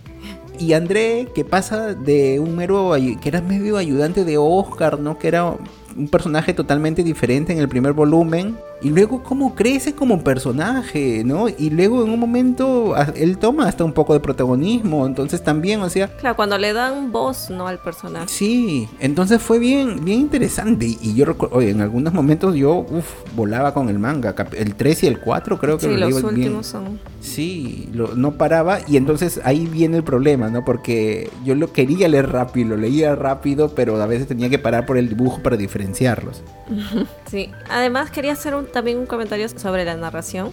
Y 0.59 0.73
André, 0.73 1.29
que 1.35 1.45
pasa 1.45 1.95
de 1.95 2.41
un 2.41 2.57
mero, 2.57 2.93
que 3.21 3.29
era 3.29 3.41
medio 3.41 3.77
ayudante 3.77 4.25
de 4.25 4.39
Oscar, 4.39 4.99
¿no? 4.99 5.19
Que 5.19 5.29
era 5.29 5.55
un 5.97 6.09
personaje 6.09 6.55
totalmente 6.55 7.03
diferente 7.03 7.53
en 7.53 7.59
el 7.59 7.69
primer 7.69 7.93
volumen 7.93 8.57
y 8.81 8.91
luego 8.91 9.23
cómo 9.23 9.55
crece 9.55 9.95
como 9.95 10.23
personaje, 10.23 11.23
¿no? 11.25 11.49
Y 11.49 11.71
luego 11.71 12.05
en 12.05 12.11
un 12.11 12.21
momento 12.21 12.95
él 13.17 13.39
toma 13.39 13.67
hasta 13.67 13.85
un 13.85 13.93
poco 13.93 14.15
de 14.15 14.21
protagonismo, 14.21 15.07
entonces 15.07 15.43
también, 15.43 15.81
o 15.81 15.91
sea... 15.91 16.09
Claro, 16.09 16.37
cuando 16.37 16.59
le 16.59 16.73
dan 16.73 17.11
voz, 17.11 17.51
¿no? 17.51 17.67
Al 17.67 17.79
personaje. 17.79 18.29
Sí, 18.29 18.89
entonces 19.01 19.43
fue 19.43 19.59
bien, 19.59 20.05
bien 20.05 20.21
interesante 20.21 20.87
y 20.87 21.15
yo 21.15 21.25
recuerdo, 21.25 21.57
oye, 21.57 21.71
en 21.71 21.81
algunos 21.81 22.13
momentos 22.13 22.55
yo, 22.55 22.87
uff, 22.91 23.07
volaba 23.35 23.75
con 23.75 23.89
el 23.89 23.99
manga, 23.99 24.35
el 24.57 24.75
3 24.75 25.03
y 25.03 25.07
el 25.07 25.21
4 25.21 25.59
creo 25.59 25.79
que 25.79 25.89
sí, 25.89 25.97
los 25.97 26.23
últimos 26.23 26.67
son... 26.67 27.01
Sí, 27.21 27.89
no 27.93 28.33
paraba 28.39 28.79
y 28.87 28.97
entonces 28.97 29.41
ahí 29.45 29.67
viene 29.67 29.97
el 29.97 30.05
problema, 30.05 30.51
¿no? 30.51 30.65
Porque 30.65 31.31
yo 31.45 31.55
lo 31.55 31.73
quería 31.73 32.09
leer 32.09 32.31
rápido, 32.31 32.71
lo 32.71 32.77
leía 32.77 33.17
rápido, 33.17 33.75
pero 33.75 34.01
a 34.01 34.07
veces 34.07 34.29
tenía 34.29 34.49
que 34.49 34.59
parar 34.59 34.87
por 34.87 34.99
el 34.99 35.09
dibujo 35.09 35.43
para 35.43 35.57
diferenciarlos. 35.57 36.43
Sí, 37.31 37.51
además 37.69 38.11
quería 38.11 38.33
hacer 38.33 38.55
un 38.55 38.67
también 38.67 38.99
un 38.99 39.07
comentario 39.07 39.49
sobre 39.49 39.85
la 39.85 39.97
narración. 39.97 40.53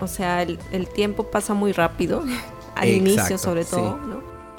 O 0.00 0.08
sea, 0.08 0.42
el, 0.42 0.58
tiempo 0.94 1.30
pasa 1.30 1.54
muy 1.54 1.72
rápido, 1.72 2.24
al 2.74 2.88
inicio 2.88 3.38
sobre 3.38 3.64
todo, 3.64 3.98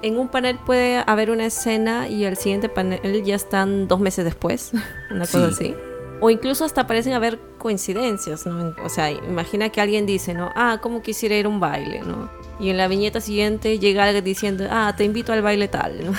En 0.02 0.18
un 0.18 0.30
panel 0.30 0.58
puede 0.66 1.04
haber 1.06 1.32
una 1.32 1.46
escena 1.46 2.08
y 2.08 2.24
el 2.24 2.38
siguiente 2.38 2.70
panel 2.70 3.24
ya 3.24 3.36
están 3.36 3.88
dos 3.88 4.00
meses 4.00 4.24
después, 4.24 4.72
una 5.12 5.26
cosa 5.26 5.48
así. 5.48 5.76
O 6.22 6.30
incluso 6.30 6.64
hasta 6.64 6.88
parecen 6.88 7.12
haber 7.12 7.38
coincidencias, 7.58 8.46
¿no? 8.46 8.74
O 8.86 8.88
sea, 8.88 9.12
imagina 9.12 9.68
que 9.70 9.82
alguien 9.82 10.06
dice, 10.06 10.34
¿no? 10.34 10.52
Ah, 10.56 10.80
¿cómo 10.82 11.02
quisiera 11.02 11.36
ir 11.36 11.46
a 11.46 11.50
un 11.50 11.60
baile, 11.60 12.00
¿no? 12.00 12.30
Y 12.60 12.70
en 12.70 12.78
la 12.78 12.88
viñeta 12.88 13.20
siguiente 13.20 13.78
llega 13.80 14.06
alguien 14.06 14.24
diciendo, 14.24 14.66
ah, 14.70 14.94
te 14.96 15.04
invito 15.04 15.34
al 15.34 15.42
baile 15.42 15.68
tal, 15.68 16.06
¿no? 16.06 16.14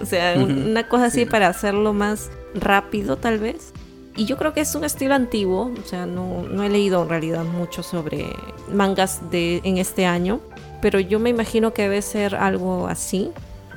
o 0.00 0.06
sea, 0.06 0.38
una 0.38 0.86
cosa 0.86 1.06
así 1.06 1.24
para 1.24 1.48
hacerlo 1.48 1.92
más 1.92 2.30
rápido 2.54 3.16
tal 3.16 3.38
vez. 3.38 3.72
Y 4.18 4.24
yo 4.24 4.36
creo 4.36 4.52
que 4.52 4.60
es 4.60 4.74
un 4.74 4.82
estilo 4.82 5.14
antiguo, 5.14 5.70
o 5.80 5.88
sea, 5.88 6.04
no, 6.04 6.42
no 6.42 6.64
he 6.64 6.68
leído 6.68 7.00
en 7.04 7.08
realidad 7.08 7.44
mucho 7.44 7.84
sobre 7.84 8.26
mangas 8.68 9.30
de 9.30 9.60
en 9.62 9.78
este 9.78 10.06
año, 10.06 10.40
pero 10.82 10.98
yo 10.98 11.20
me 11.20 11.30
imagino 11.30 11.72
que 11.72 11.82
debe 11.82 12.02
ser 12.02 12.34
algo 12.34 12.88
así, 12.88 13.30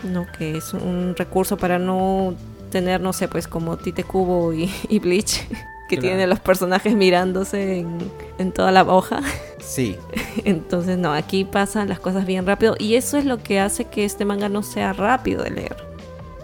¿no? 0.04 0.26
Que 0.36 0.58
es 0.58 0.74
un 0.74 1.14
recurso 1.16 1.58
para 1.58 1.78
no 1.78 2.34
tener, 2.72 3.02
no 3.02 3.14
sé, 3.14 3.28
pues 3.28 3.48
como 3.48 3.78
Tite 3.78 4.04
Kubo 4.04 4.52
y, 4.52 4.98
Bleach, 4.98 5.48
que 5.88 5.98
tienen 5.98 6.28
los 6.28 6.40
personajes 6.40 6.96
mirándose 6.96 7.78
en, 7.78 8.00
en, 8.40 8.52
toda 8.52 8.72
la 8.72 8.82
hoja. 8.84 9.22
Sí. 9.60 9.96
Entonces, 10.44 10.98
no, 10.98 11.14
aquí 11.14 11.46
pasan 11.46 11.88
las 11.88 12.00
cosas 12.00 12.26
bien 12.26 12.48
rápido 12.48 12.76
y 12.80 12.96
eso 12.96 13.20
es 13.20 13.26
lo 13.26 13.44
que 13.44 13.60
hace 13.60 13.86
que 13.86 14.06
este 14.06 14.26
manga 14.26 14.50
no 14.50 14.64
sea 14.64 14.92
rápido 14.92 15.44
de 15.44 15.52
leer. 15.52 15.78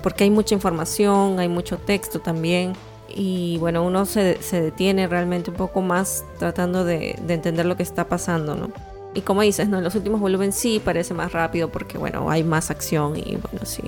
Porque 0.04 0.24
hay 0.24 0.30
mucha 0.30 0.54
información, 0.54 1.40
hay 1.40 1.48
mucho 1.50 1.80
texto 1.80 2.20
también 2.20 2.74
y 3.18 3.58
bueno, 3.58 3.84
uno 3.84 4.06
se, 4.06 4.38
se, 4.44 4.62
detiene 4.62 5.08
realmente 5.08 5.50
un 5.50 5.58
poco 5.58 5.82
más 5.82 6.24
tratando 6.38 6.86
de, 6.86 7.18
de, 7.26 7.34
entender 7.34 7.66
lo 7.66 7.76
que 7.76 7.82
está 7.82 8.08
pasando, 8.08 8.56
¿no? 8.56 8.70
Y 9.16 9.22
como 9.22 9.42
dices, 9.42 9.68
¿no? 9.68 9.80
En 9.80 9.84
los 9.84 9.96
últimos 9.96 10.22
volúmenes 10.22 10.54
sí 10.54 10.80
parece 10.84 11.16
más 11.16 11.32
rápido 11.32 11.70
porque, 11.70 11.98
bueno, 11.98 12.30
hay 12.30 12.44
más 12.44 12.70
acción 12.70 13.18
y, 13.18 13.38
bueno, 13.42 13.66
sí, 13.66 13.82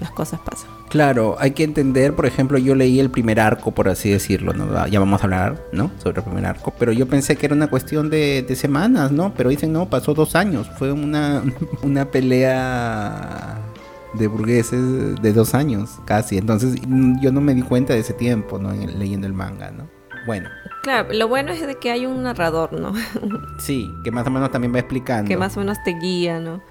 las 0.00 0.10
cosas 0.10 0.40
pasan. 0.40 0.68
Claro, 0.88 1.36
hay 1.38 1.52
que 1.52 1.62
entender, 1.62 2.14
por 2.14 2.26
ejemplo, 2.26 2.58
yo 2.58 2.74
leí 2.74 2.98
el 2.98 3.10
primer 3.10 3.38
arco, 3.38 3.70
por 3.70 3.88
así 3.88 4.10
decirlo, 4.10 4.52
¿no? 4.52 4.76
Ah, 4.76 4.88
ya 4.88 4.98
vamos 4.98 5.20
a 5.20 5.24
hablar, 5.24 5.62
¿no? 5.70 5.92
Sobre 6.02 6.18
el 6.18 6.24
primer 6.24 6.46
arco, 6.46 6.74
pero 6.76 6.90
yo 6.90 7.06
pensé 7.06 7.36
que 7.36 7.46
era 7.46 7.54
una 7.54 7.68
cuestión 7.68 8.10
de, 8.10 8.42
de 8.42 8.56
semanas, 8.56 9.12
¿no? 9.12 9.34
Pero 9.36 9.50
dicen, 9.50 9.72
no, 9.72 9.88
pasó 9.88 10.14
dos 10.14 10.34
años, 10.34 10.68
fue 10.78 10.90
una, 10.90 11.44
una 11.82 12.06
pelea 12.06 13.67
de 14.14 14.26
burgueses 14.26 15.20
de 15.20 15.32
dos 15.32 15.54
años 15.54 15.98
casi. 16.04 16.38
Entonces 16.38 16.76
mm, 16.86 17.20
yo 17.20 17.32
no 17.32 17.40
me 17.40 17.54
di 17.54 17.62
cuenta 17.62 17.94
de 17.94 18.00
ese 18.00 18.14
tiempo, 18.14 18.58
¿no? 18.58 18.72
leyendo 18.72 19.26
el 19.26 19.32
manga, 19.32 19.70
¿no? 19.70 19.88
Bueno. 20.26 20.48
Claro, 20.82 21.12
lo 21.12 21.28
bueno 21.28 21.52
es 21.52 21.66
de 21.66 21.76
que 21.76 21.90
hay 21.90 22.06
un 22.06 22.22
narrador, 22.22 22.72
¿no? 22.72 22.92
sí, 23.58 23.90
que 24.04 24.10
más 24.10 24.26
o 24.26 24.30
menos 24.30 24.50
también 24.50 24.74
va 24.74 24.78
explicando. 24.78 25.28
Que 25.28 25.36
más 25.36 25.56
o 25.56 25.60
menos 25.60 25.78
te 25.84 25.94
guía, 25.94 26.40
¿no? 26.40 26.62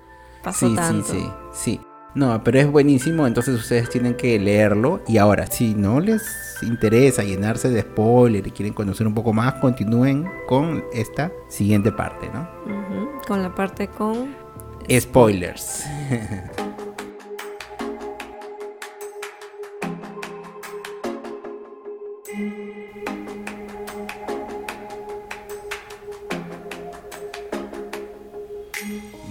Pasó 0.43 0.69
sí, 0.69 0.76
tanto. 0.76 1.08
sí, 1.08 1.19
sí, 1.19 1.32
sí. 1.54 1.82
No, 2.17 2.43
pero 2.43 2.60
es 2.60 2.71
buenísimo, 2.71 3.28
entonces 3.28 3.56
ustedes 3.56 3.89
tienen 3.89 4.15
que 4.15 4.39
leerlo. 4.39 5.02
Y 5.08 5.17
ahora, 5.17 5.45
si 5.45 5.76
no 5.76 6.00
les 6.00 6.23
interesa 6.63 7.23
llenarse 7.23 7.69
de 7.69 7.82
spoiler 7.82 8.47
y 8.47 8.52
quieren 8.52 8.73
conocer 8.73 9.06
un 9.06 9.13
poco 9.13 9.34
más, 9.34 9.56
continúen 9.56 10.28
con 10.47 10.84
esta 10.93 11.32
siguiente 11.47 11.91
parte, 11.91 12.30
¿no? 12.34 12.50
Con 13.28 13.43
la 13.43 13.54
parte 13.54 13.88
con... 13.88 14.36
Spoilers. 14.89 15.86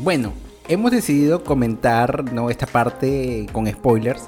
Bueno, 0.07 0.33
hemos 0.69 0.93
decidido 0.93 1.43
comentar 1.43 2.33
¿no? 2.33 2.49
esta 2.49 2.65
parte 2.67 3.49
con 3.51 3.67
spoilers, 3.67 4.23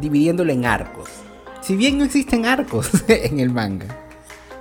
dividiéndolo 0.00 0.50
en 0.50 0.64
arcos. 0.64 1.10
Si 1.60 1.76
bien 1.76 1.98
no 1.98 2.04
existen 2.04 2.46
arcos 2.46 2.88
en 3.06 3.38
el 3.38 3.50
manga. 3.50 3.84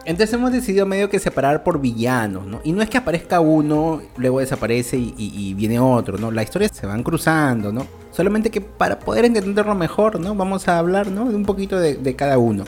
Entonces 0.04 0.34
hemos 0.34 0.52
decidido 0.52 0.86
medio 0.86 1.10
que 1.10 1.18
separar 1.18 1.64
por 1.64 1.80
villanos, 1.80 2.46
¿no? 2.46 2.60
Y 2.66 2.74
no 2.74 2.82
es 2.82 2.90
que 2.90 2.98
aparezca 2.98 3.40
uno, 3.40 4.02
luego 4.18 4.42
desaparece 4.42 4.98
y, 4.98 5.54
viene 5.54 5.80
otro, 5.80 6.18
¿no? 6.18 6.30
La 6.30 6.44
historia 6.44 6.68
se 6.68 6.86
van 6.86 7.04
cruzando, 7.04 7.72
¿no? 7.72 7.88
Solamente 8.12 8.50
que 8.50 8.60
para 8.60 9.00
poder 9.00 9.24
entenderlo 9.24 9.76
mejor, 9.76 10.20
¿no? 10.20 10.36
Vamos 10.36 10.68
a 10.68 10.78
hablar, 10.78 11.08
¿no? 11.08 11.30
De 11.30 11.38
un 11.38 11.46
poquito 11.46 11.80
de, 11.80 12.16
cada 12.18 12.38
uno. 12.38 12.66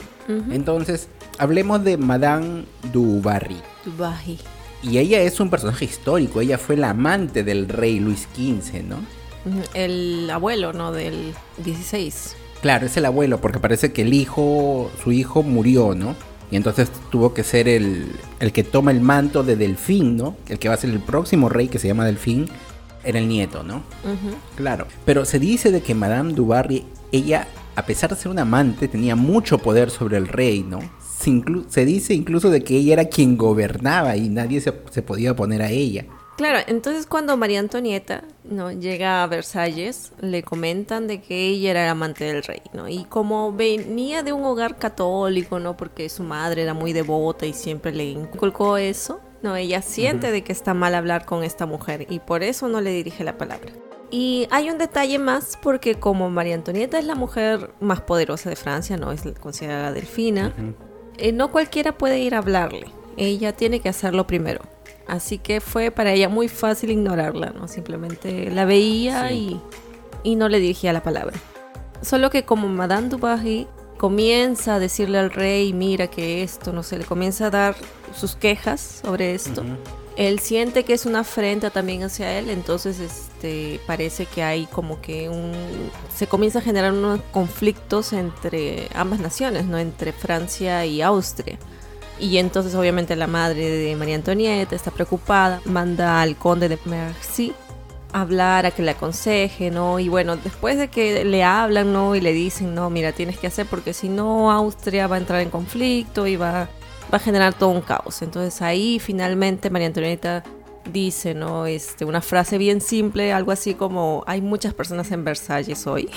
Entonces, 0.50 1.08
hablemos 1.36 1.84
de 1.84 1.98
Madame 1.98 2.64
du 2.90 3.20
Barry. 3.20 3.60
Y 4.82 4.98
ella 4.98 5.20
es 5.20 5.38
un 5.40 5.48
personaje 5.48 5.84
histórico, 5.84 6.40
ella 6.40 6.58
fue 6.58 6.76
la 6.76 6.90
amante 6.90 7.44
del 7.44 7.68
rey 7.68 8.00
Luis 8.00 8.26
XV, 8.34 8.82
¿no? 8.82 8.96
El 9.74 10.28
abuelo, 10.30 10.72
¿no? 10.72 10.92
Del 10.92 11.34
16. 11.58 12.36
Claro, 12.60 12.86
es 12.86 12.96
el 12.96 13.04
abuelo, 13.04 13.40
porque 13.40 13.58
parece 13.58 13.92
que 13.92 14.02
el 14.02 14.14
hijo, 14.14 14.90
su 15.02 15.12
hijo 15.12 15.42
murió, 15.42 15.94
¿no? 15.94 16.14
Y 16.50 16.56
entonces 16.56 16.90
tuvo 17.10 17.32
que 17.32 17.44
ser 17.44 17.68
el, 17.68 18.12
el 18.38 18.52
que 18.52 18.62
toma 18.62 18.90
el 18.90 19.00
manto 19.00 19.42
de 19.42 19.56
Delfín, 19.56 20.16
¿no? 20.16 20.36
El 20.48 20.58
que 20.58 20.68
va 20.68 20.74
a 20.74 20.78
ser 20.78 20.90
el 20.90 21.00
próximo 21.00 21.48
rey 21.48 21.68
que 21.68 21.78
se 21.78 21.88
llama 21.88 22.04
Delfín, 22.04 22.48
era 23.04 23.18
el 23.18 23.28
nieto, 23.28 23.62
¿no? 23.62 23.82
Claro. 24.56 24.86
Pero 25.04 25.24
se 25.24 25.38
dice 25.38 25.70
de 25.70 25.82
que 25.82 25.94
Madame 25.94 26.34
du 26.34 26.46
Barry, 26.46 26.84
ella, 27.10 27.48
a 27.74 27.84
pesar 27.84 28.10
de 28.10 28.16
ser 28.16 28.30
una 28.30 28.42
amante, 28.42 28.88
tenía 28.88 29.16
mucho 29.16 29.58
poder 29.58 29.90
sobre 29.90 30.16
el 30.16 30.28
rey, 30.28 30.62
¿no? 30.62 30.80
Se, 31.68 31.84
dice 31.84 32.14
incluso 32.14 32.50
de 32.50 32.62
que 32.62 32.76
ella 32.76 32.94
era 32.94 33.04
quien 33.06 33.36
gobernaba 33.36 34.16
y 34.16 34.28
nadie 34.28 34.60
se, 34.60 34.72
podía 34.72 35.32
oponer 35.32 35.62
a 35.62 35.70
ella. 35.70 36.04
Claro, 36.36 36.58
entonces 36.66 37.06
cuando 37.06 37.36
María 37.36 37.60
Antonieta 37.60 38.24
no 38.44 38.72
llega 38.72 39.22
a 39.22 39.26
Versalles, 39.26 40.12
le 40.20 40.42
comentan 40.42 41.06
de 41.06 41.20
que 41.20 41.48
ella 41.48 41.70
era 41.72 41.90
amante 41.90 42.24
del 42.24 42.42
rey, 42.42 42.62
¿no? 42.72 42.88
Y 42.88 43.04
como 43.04 43.52
venía 43.52 44.22
de 44.22 44.32
un 44.32 44.44
hogar 44.44 44.76
católico, 44.76 45.60
¿no? 45.60 45.76
Porque 45.76 46.08
su 46.08 46.22
madre 46.22 46.62
era 46.62 46.74
muy 46.74 46.92
devota 46.92 47.46
y 47.46 47.52
siempre 47.52 47.92
le 47.92 48.04
inculcó 48.04 48.78
eso, 48.78 49.20
no, 49.42 49.56
ella 49.56 49.82
siente 49.82 50.30
de 50.30 50.42
que 50.42 50.52
está 50.52 50.72
mal 50.72 50.94
hablar 50.94 51.26
con 51.26 51.42
esta 51.42 51.66
mujer 51.66 52.06
y 52.08 52.20
por 52.20 52.42
eso 52.42 52.68
no 52.68 52.80
le 52.80 52.90
dirige 52.90 53.24
la 53.24 53.36
palabra. 53.36 53.72
Y 54.10 54.46
hay 54.50 54.70
un 54.70 54.78
detalle 54.78 55.18
más 55.18 55.58
porque 55.60 55.96
como 55.96 56.30
María 56.30 56.54
Antonieta 56.54 56.98
es 56.98 57.06
la 57.06 57.14
mujer 57.14 57.72
más 57.80 58.02
poderosa 58.02 58.50
de 58.50 58.56
Francia, 58.56 58.96
no 58.96 59.10
es 59.10 59.22
considerada 59.40 59.90
delfina, 59.90 60.52
eh, 61.18 61.32
no 61.32 61.50
cualquiera 61.50 61.92
puede 61.92 62.18
ir 62.18 62.34
a 62.34 62.38
hablarle. 62.38 62.86
Ella 63.16 63.52
tiene 63.52 63.80
que 63.80 63.88
hacerlo 63.88 64.26
primero. 64.26 64.62
Así 65.06 65.38
que 65.38 65.60
fue 65.60 65.90
para 65.90 66.12
ella 66.12 66.28
muy 66.28 66.48
fácil 66.48 66.90
ignorarla, 66.90 67.50
¿no? 67.50 67.68
Simplemente 67.68 68.50
la 68.50 68.64
veía 68.64 69.32
y, 69.32 69.60
no 70.24 70.48
le 70.48 70.60
dirigía 70.60 70.92
la 70.92 71.02
palabra. 71.02 71.36
Solo 72.00 72.30
que 72.30 72.44
como 72.44 72.68
Madame 72.68 73.08
Dubarry 73.08 73.66
comienza 73.98 74.76
a 74.76 74.78
decirle 74.78 75.18
al 75.18 75.30
rey, 75.30 75.72
mira 75.72 76.06
que 76.06 76.42
esto, 76.42 76.72
no 76.72 76.82
sé, 76.82 76.98
le 76.98 77.04
comienza 77.04 77.46
a 77.46 77.50
dar 77.50 77.76
sus 78.14 78.36
quejas 78.36 79.02
sobre 79.02 79.34
esto 79.34 79.62
él 80.16 80.40
siente 80.40 80.84
que 80.84 80.92
es 80.92 81.06
una 81.06 81.20
afrenta 81.20 81.70
también 81.70 82.02
hacia 82.02 82.38
él, 82.38 82.50
entonces 82.50 83.00
este 83.00 83.80
parece 83.86 84.26
que 84.26 84.42
hay 84.42 84.66
como 84.66 85.00
que 85.00 85.28
un 85.28 85.52
se 86.14 86.26
comienza 86.26 86.58
a 86.58 86.62
generar 86.62 86.92
unos 86.92 87.20
conflictos 87.30 88.12
entre 88.12 88.88
ambas 88.94 89.20
naciones, 89.20 89.64
no 89.66 89.78
entre 89.78 90.12
Francia 90.12 90.84
y 90.86 91.02
Austria. 91.02 91.58
Y 92.20 92.38
entonces 92.38 92.74
obviamente 92.74 93.16
la 93.16 93.26
madre 93.26 93.68
de 93.68 93.96
María 93.96 94.16
Antonieta 94.16 94.76
está 94.76 94.90
preocupada, 94.90 95.60
manda 95.64 96.20
al 96.20 96.36
conde 96.36 96.68
de 96.68 96.78
Mercy 96.84 97.54
a 98.12 98.20
hablar, 98.20 98.66
a 98.66 98.70
que 98.70 98.82
le 98.82 98.90
aconseje, 98.90 99.70
¿no? 99.70 99.98
Y 99.98 100.08
bueno, 100.08 100.36
después 100.36 100.76
de 100.76 100.88
que 100.88 101.24
le 101.24 101.42
hablan, 101.42 101.92
¿no? 101.92 102.14
Y 102.14 102.20
le 102.20 102.32
dicen, 102.32 102.74
no, 102.74 102.90
mira, 102.90 103.12
tienes 103.12 103.38
que 103.38 103.46
hacer 103.46 103.66
porque 103.66 103.94
si 103.94 104.08
no 104.08 104.52
Austria 104.52 105.06
va 105.06 105.16
a 105.16 105.18
entrar 105.18 105.40
en 105.40 105.50
conflicto 105.50 106.26
y 106.26 106.36
va 106.36 106.68
va 107.12 107.16
a 107.16 107.20
generar 107.20 107.54
todo 107.54 107.70
un 107.70 107.80
caos. 107.80 108.22
Entonces 108.22 108.62
ahí 108.62 108.98
finalmente 108.98 109.70
María 109.70 109.88
Antonieta 109.88 110.42
dice, 110.90 111.34
¿no? 111.34 111.66
Este, 111.66 112.04
una 112.04 112.20
frase 112.20 112.58
bien 112.58 112.80
simple, 112.80 113.32
algo 113.32 113.52
así 113.52 113.74
como, 113.74 114.24
hay 114.26 114.40
muchas 114.40 114.74
personas 114.74 115.10
en 115.12 115.24
Versalles 115.24 115.86
hoy. 115.86 116.10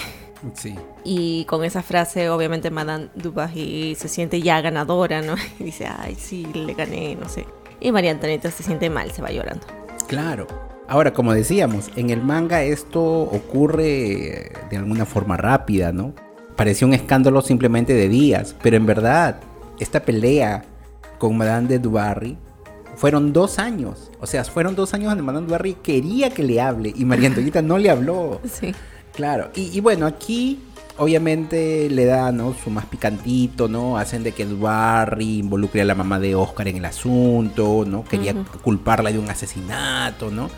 Sí. 0.53 0.75
Y 1.03 1.45
con 1.45 1.63
esa 1.63 1.81
frase, 1.81 2.29
obviamente, 2.29 2.69
Madame 2.69 3.09
Dubarry 3.15 3.95
se 3.95 4.07
siente 4.07 4.41
ya 4.41 4.61
ganadora, 4.61 5.21
¿no? 5.21 5.35
Y 5.59 5.63
dice, 5.65 5.87
ay, 5.87 6.15
sí, 6.15 6.45
le 6.53 6.73
gané, 6.73 7.15
no 7.15 7.27
sé. 7.29 7.45
Y 7.79 7.91
María 7.91 8.11
Antonieta 8.11 8.51
se 8.51 8.63
siente 8.63 8.89
mal, 8.89 9.11
se 9.11 9.21
va 9.21 9.31
llorando. 9.31 9.65
Claro. 10.07 10.47
Ahora, 10.87 11.13
como 11.13 11.33
decíamos, 11.33 11.89
en 11.95 12.11
el 12.11 12.21
manga 12.21 12.61
esto 12.61 13.01
ocurre 13.01 14.51
de 14.69 14.77
alguna 14.77 15.05
forma 15.05 15.35
rápida, 15.35 15.91
¿no? 15.91 16.13
Parecía 16.55 16.87
un 16.87 16.93
escándalo 16.93 17.41
simplemente 17.41 17.93
de 17.93 18.07
días, 18.07 18.55
pero 18.61 18.77
en 18.77 18.85
verdad, 18.85 19.39
esta 19.79 20.01
pelea 20.03 20.63
con 21.17 21.37
Madame 21.37 21.67
de 21.67 21.79
Dubarry 21.79 22.37
fueron 22.95 23.33
dos 23.33 23.59
años. 23.59 24.11
O 24.19 24.27
sea, 24.27 24.43
fueron 24.43 24.75
dos 24.75 24.93
años 24.93 25.09
donde 25.09 25.23
Madame 25.23 25.47
Dubarry 25.47 25.75
quería 25.75 26.29
que 26.29 26.43
le 26.43 26.61
hable 26.61 26.93
y 26.95 27.05
María 27.05 27.27
Antonieta 27.27 27.61
no 27.61 27.77
le 27.77 27.89
habló. 27.89 28.41
Sí. 28.49 28.73
Claro, 29.13 29.49
y, 29.55 29.79
bueno, 29.79 30.07
aquí 30.07 30.59
obviamente 30.97 31.89
le 31.89 32.03
da, 32.03 32.33
¿no? 32.33 32.53
Su 32.53 32.69
más 32.69 32.85
picantito, 32.85 33.69
¿no? 33.69 33.97
Hacen 33.97 34.23
de 34.23 34.33
que 34.33 34.45
Dubarry 34.45 35.39
involucre 35.39 35.81
a 35.81 35.85
la 35.85 35.95
mamá 35.95 36.19
de 36.19 36.35
Oscar 36.35 36.67
en 36.67 36.77
el 36.77 36.85
asunto, 36.85 37.85
¿no? 37.87 38.03
Quería 38.03 38.33
culparla 38.61 39.11
de 39.11 39.19
un 39.19 39.29
asesinato, 39.29 40.31
¿no? 40.31 40.49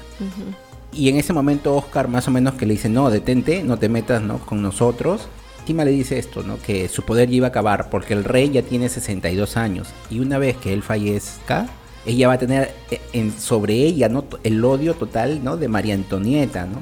Y 0.91 1.09
en 1.09 1.17
ese 1.17 1.33
momento 1.33 1.75
Oscar 1.75 2.07
más 2.07 2.27
o 2.27 2.31
menos 2.31 2.55
que 2.55 2.65
le 2.65 2.73
dice, 2.73 2.89
no, 2.89 3.11
detente, 3.11 3.61
no 3.61 3.77
te 3.77 3.89
metas, 3.89 4.23
¿no? 4.23 4.39
Con 4.39 4.63
nosotros. 4.63 5.27
Encima 5.67 5.83
le 5.83 5.91
dice 5.91 6.17
esto, 6.17 6.43
¿no? 6.43 6.57
Que 6.61 6.87
su 6.87 7.03
poder 7.03 7.27
ya 7.29 7.35
iba 7.35 7.47
a 7.47 7.49
acabar 7.49 7.89
porque 7.89 8.13
el 8.13 8.23
rey 8.23 8.49
ya 8.49 8.61
tiene 8.61 8.87
62 8.87 9.57
años 9.57 9.89
y 10.09 10.19
una 10.19 10.37
vez 10.37 10.55
que 10.55 10.71
él 10.71 10.81
fallezca, 10.81 11.67
ella 12.05 12.29
va 12.29 12.35
a 12.35 12.37
tener 12.37 12.71
eh, 12.89 13.01
en, 13.11 13.37
sobre 13.37 13.73
ella, 13.73 14.07
¿no? 14.07 14.23
El 14.45 14.63
odio 14.63 14.93
total, 14.93 15.43
¿no? 15.43 15.57
De 15.57 15.67
María 15.67 15.93
Antonieta, 15.93 16.65
¿no? 16.65 16.79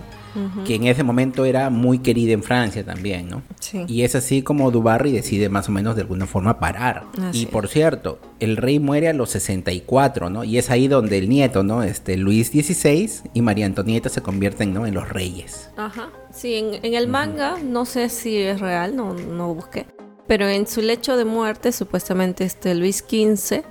que 0.65 0.75
en 0.75 0.85
ese 0.85 1.01
momento 1.01 1.45
era 1.45 1.69
muy 1.69 1.99
querida 1.99 2.33
en 2.33 2.43
Francia 2.43 2.83
también, 2.83 3.29
¿no? 3.29 3.41
Sí. 3.61 3.85
Y 3.87 4.01
es 4.01 4.15
así 4.15 4.41
como 4.41 4.69
Dubarry 4.69 5.13
decide 5.13 5.47
más 5.47 5.69
o 5.69 5.71
menos 5.71 5.95
de 5.95 6.01
alguna 6.01 6.25
forma 6.25 6.59
parar. 6.59 7.05
y 7.31 7.45
por 7.45 7.69
cierto, 7.69 8.19
el 8.41 8.57
rey 8.57 8.79
muere 8.79 9.07
a 9.07 9.13
los 9.13 9.29
64, 9.29 10.29
¿no? 10.29 10.43
Y 10.43 10.57
es 10.57 10.69
ahí 10.69 10.87
donde 10.89 11.17
el 11.17 11.29
nieto, 11.29 11.63
¿no? 11.63 11.83
Este 11.83 12.17
Luis 12.17 12.49
XVI 12.49 13.09
y 13.33 13.41
María 13.41 13.65
Antonieta 13.65 14.09
se 14.09 14.21
convierten, 14.21 14.73
¿no? 14.73 14.85
En 14.85 14.93
los 14.93 15.07
reyes. 15.07 15.69
Ajá. 15.77 16.09
Sí, 16.35 16.55
en, 16.55 16.93
el 16.93 17.07
manga, 17.07 17.57
no 17.63 17.85
sé 17.85 18.09
si 18.09 18.37
es 18.37 18.59
real, 18.59 18.93
no, 18.93 19.13
no 19.13 19.53
busqué. 19.53 19.87
Pero 20.27 20.47
en 20.49 20.67
su 20.67 20.81
lecho 20.81 21.15
de 21.15 21.23
muerte, 21.23 21.71
supuestamente 21.71 22.43
este 22.43 22.75
Luis 22.75 22.97
XV 22.97 23.63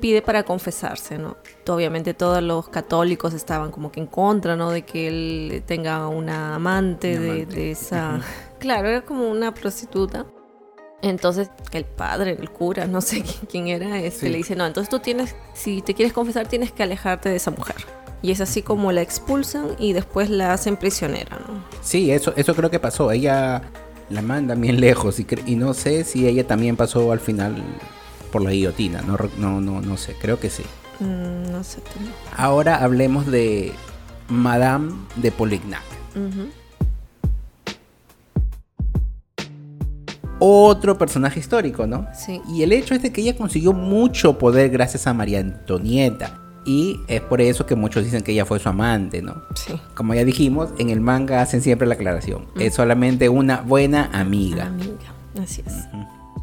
pide 0.00 0.22
para 0.22 0.44
confesarse, 0.44 1.18
¿no? 1.18 1.36
Obviamente 1.66 2.14
todos 2.14 2.40
los 2.40 2.68
católicos 2.68 3.34
estaban 3.34 3.72
como 3.72 3.90
que 3.90 3.98
en 3.98 4.06
contra, 4.06 4.54
¿no? 4.54 4.70
De 4.70 4.82
que 4.82 5.08
él 5.08 5.62
tenga 5.66 6.06
una 6.06 6.54
amante, 6.54 7.18
De, 7.18 7.70
esa... 7.70 8.20
Claro, 8.60 8.88
era 8.88 9.02
como 9.02 9.28
una 9.28 9.52
prostituta. 9.52 10.24
Entonces, 11.02 11.50
el 11.72 11.84
padre, 11.84 12.36
el 12.38 12.48
cura, 12.50 12.86
no 12.86 13.00
sé 13.00 13.24
quién, 13.50 13.66
era, 13.68 13.98
este, 13.98 14.30
le 14.30 14.38
dice, 14.38 14.54
no, 14.54 14.64
entonces 14.66 14.88
tú 14.88 15.00
tienes, 15.00 15.34
si 15.52 15.82
te 15.82 15.94
quieres 15.94 16.12
confesar, 16.12 16.46
tienes 16.46 16.70
que 16.70 16.82
alejarte 16.84 17.28
de 17.28 17.36
esa 17.36 17.50
mujer. 17.50 17.76
Y 18.24 18.30
es 18.30 18.40
así 18.40 18.62
como 18.62 18.90
la 18.90 19.02
expulsan 19.02 19.76
y 19.78 19.92
después 19.92 20.30
la 20.30 20.54
hacen 20.54 20.78
prisionera, 20.78 21.38
¿no? 21.46 21.62
Sí, 21.82 22.10
eso, 22.10 22.32
eso 22.36 22.54
creo 22.54 22.70
que 22.70 22.80
pasó. 22.80 23.12
Ella 23.12 23.60
la 24.08 24.22
manda 24.22 24.54
bien 24.54 24.80
lejos 24.80 25.20
y, 25.20 25.26
y 25.44 25.56
no 25.56 25.74
sé 25.74 26.04
si 26.04 26.26
ella 26.26 26.46
también 26.46 26.74
pasó 26.74 27.12
al 27.12 27.20
final 27.20 27.62
por 28.32 28.40
la 28.40 28.52
guillotina, 28.52 29.02
no, 29.02 29.18
no, 29.36 29.60
no, 29.60 29.82
no 29.82 29.96
sé, 29.98 30.16
creo 30.18 30.40
que 30.40 30.48
sí. 30.48 30.62
Mm, 31.00 31.52
no 31.52 31.62
sé. 31.62 31.80
Ahora 32.34 32.82
hablemos 32.82 33.26
de 33.26 33.74
Madame 34.30 34.94
de 35.16 35.30
Polignac. 35.30 35.82
Otro 40.38 40.96
personaje 40.96 41.40
histórico, 41.40 41.86
¿no? 41.86 42.08
Sí. 42.14 42.40
Y 42.48 42.62
el 42.62 42.72
hecho 42.72 42.94
es 42.94 43.02
de 43.02 43.12
que 43.12 43.20
ella 43.20 43.36
consiguió 43.36 43.74
mucho 43.74 44.38
poder 44.38 44.70
gracias 44.70 45.06
a 45.06 45.12
María 45.12 45.40
Antonieta. 45.40 46.40
Y 46.64 47.00
es 47.08 47.20
por 47.20 47.40
eso 47.40 47.66
que 47.66 47.74
muchos 47.74 48.04
dicen 48.04 48.22
que 48.22 48.32
ella 48.32 48.46
fue 48.46 48.58
su 48.58 48.68
amante, 48.68 49.20
¿no? 49.20 49.42
Sí. 49.54 49.78
Como 49.94 50.14
ya 50.14 50.24
dijimos, 50.24 50.70
en 50.78 50.90
el 50.90 51.00
manga 51.00 51.42
hacen 51.42 51.60
siempre 51.60 51.86
la 51.86 51.94
aclaración. 51.94 52.46
Es 52.58 52.74
solamente 52.74 53.28
una 53.28 53.60
buena 53.60 54.08
amiga. 54.12 54.66
Amiga, 54.66 55.12
así 55.42 55.62
es. 55.66 55.74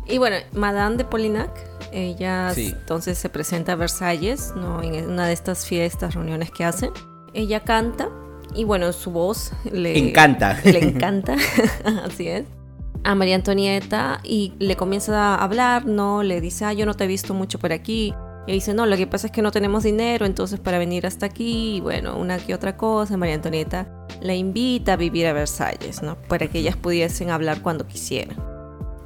Y 0.08 0.18
bueno, 0.20 0.38
Madame 0.54 0.98
de 0.98 1.06
Polignac 1.06 1.72
ella 1.92 2.54
entonces 2.56 3.18
se 3.18 3.30
presenta 3.30 3.74
a 3.74 3.76
Versalles, 3.76 4.54
¿no? 4.56 4.82
en 4.82 5.10
una 5.10 5.28
de 5.28 5.34
estas 5.34 5.66
fiestas, 5.66 6.16
reuniones 6.16 6.52
que 6.52 6.64
hacen. 6.64 6.92
Ella 7.34 7.62
canta 7.62 8.10
y 8.56 8.64
bueno, 8.64 8.92
su 8.94 9.12
voz 9.12 9.52
le 9.72 9.98
encanta. 9.98 10.60
Le 10.64 10.80
encanta, 10.80 11.36
así 12.06 12.28
es. 12.28 12.46
A 13.04 13.16
María 13.16 13.36
Antonieta 13.36 14.20
y 14.24 14.54
le 14.60 14.76
comienza 14.76 15.36
a 15.36 15.44
hablar, 15.44 15.86
¿no? 15.86 16.24
Le 16.24 16.40
dice, 16.40 16.66
ah, 16.66 16.74
yo 16.74 16.86
no 16.86 16.94
te 16.94 17.06
he 17.06 17.08
visto 17.08 17.34
mucho 17.34 17.58
por 17.60 17.74
aquí. 17.74 18.14
Y 18.48 18.54
dice, 18.54 18.74
no, 18.74 18.86
lo 18.86 18.98
que 18.98 19.08
pasa 19.08 19.28
es 19.28 19.32
que 19.32 19.42
no 19.42 19.52
tenemos 19.52 19.84
dinero, 19.84 20.26
entonces 20.26 20.60
para 20.60 20.80
venir 20.80 21.06
hasta 21.06 21.28
aquí, 21.28 21.78
y 21.78 21.80
bueno, 21.80 22.18
una 22.18 22.38
que 22.40 22.56
otra 22.56 22.76
cosa, 22.76 23.18
María 23.18 23.36
Antonieta 23.36 23.88
la 24.22 24.34
invita 24.34 24.94
a 24.94 24.96
vivir 24.96 25.28
a 25.28 25.34
Versalles, 25.34 26.02
¿no? 26.02 26.16
Para 26.28 26.48
que 26.48 26.60
ellas 26.60 26.76
pudiesen 26.76 27.30
hablar 27.30 27.62
cuando 27.62 27.88
quisieran 27.88 28.52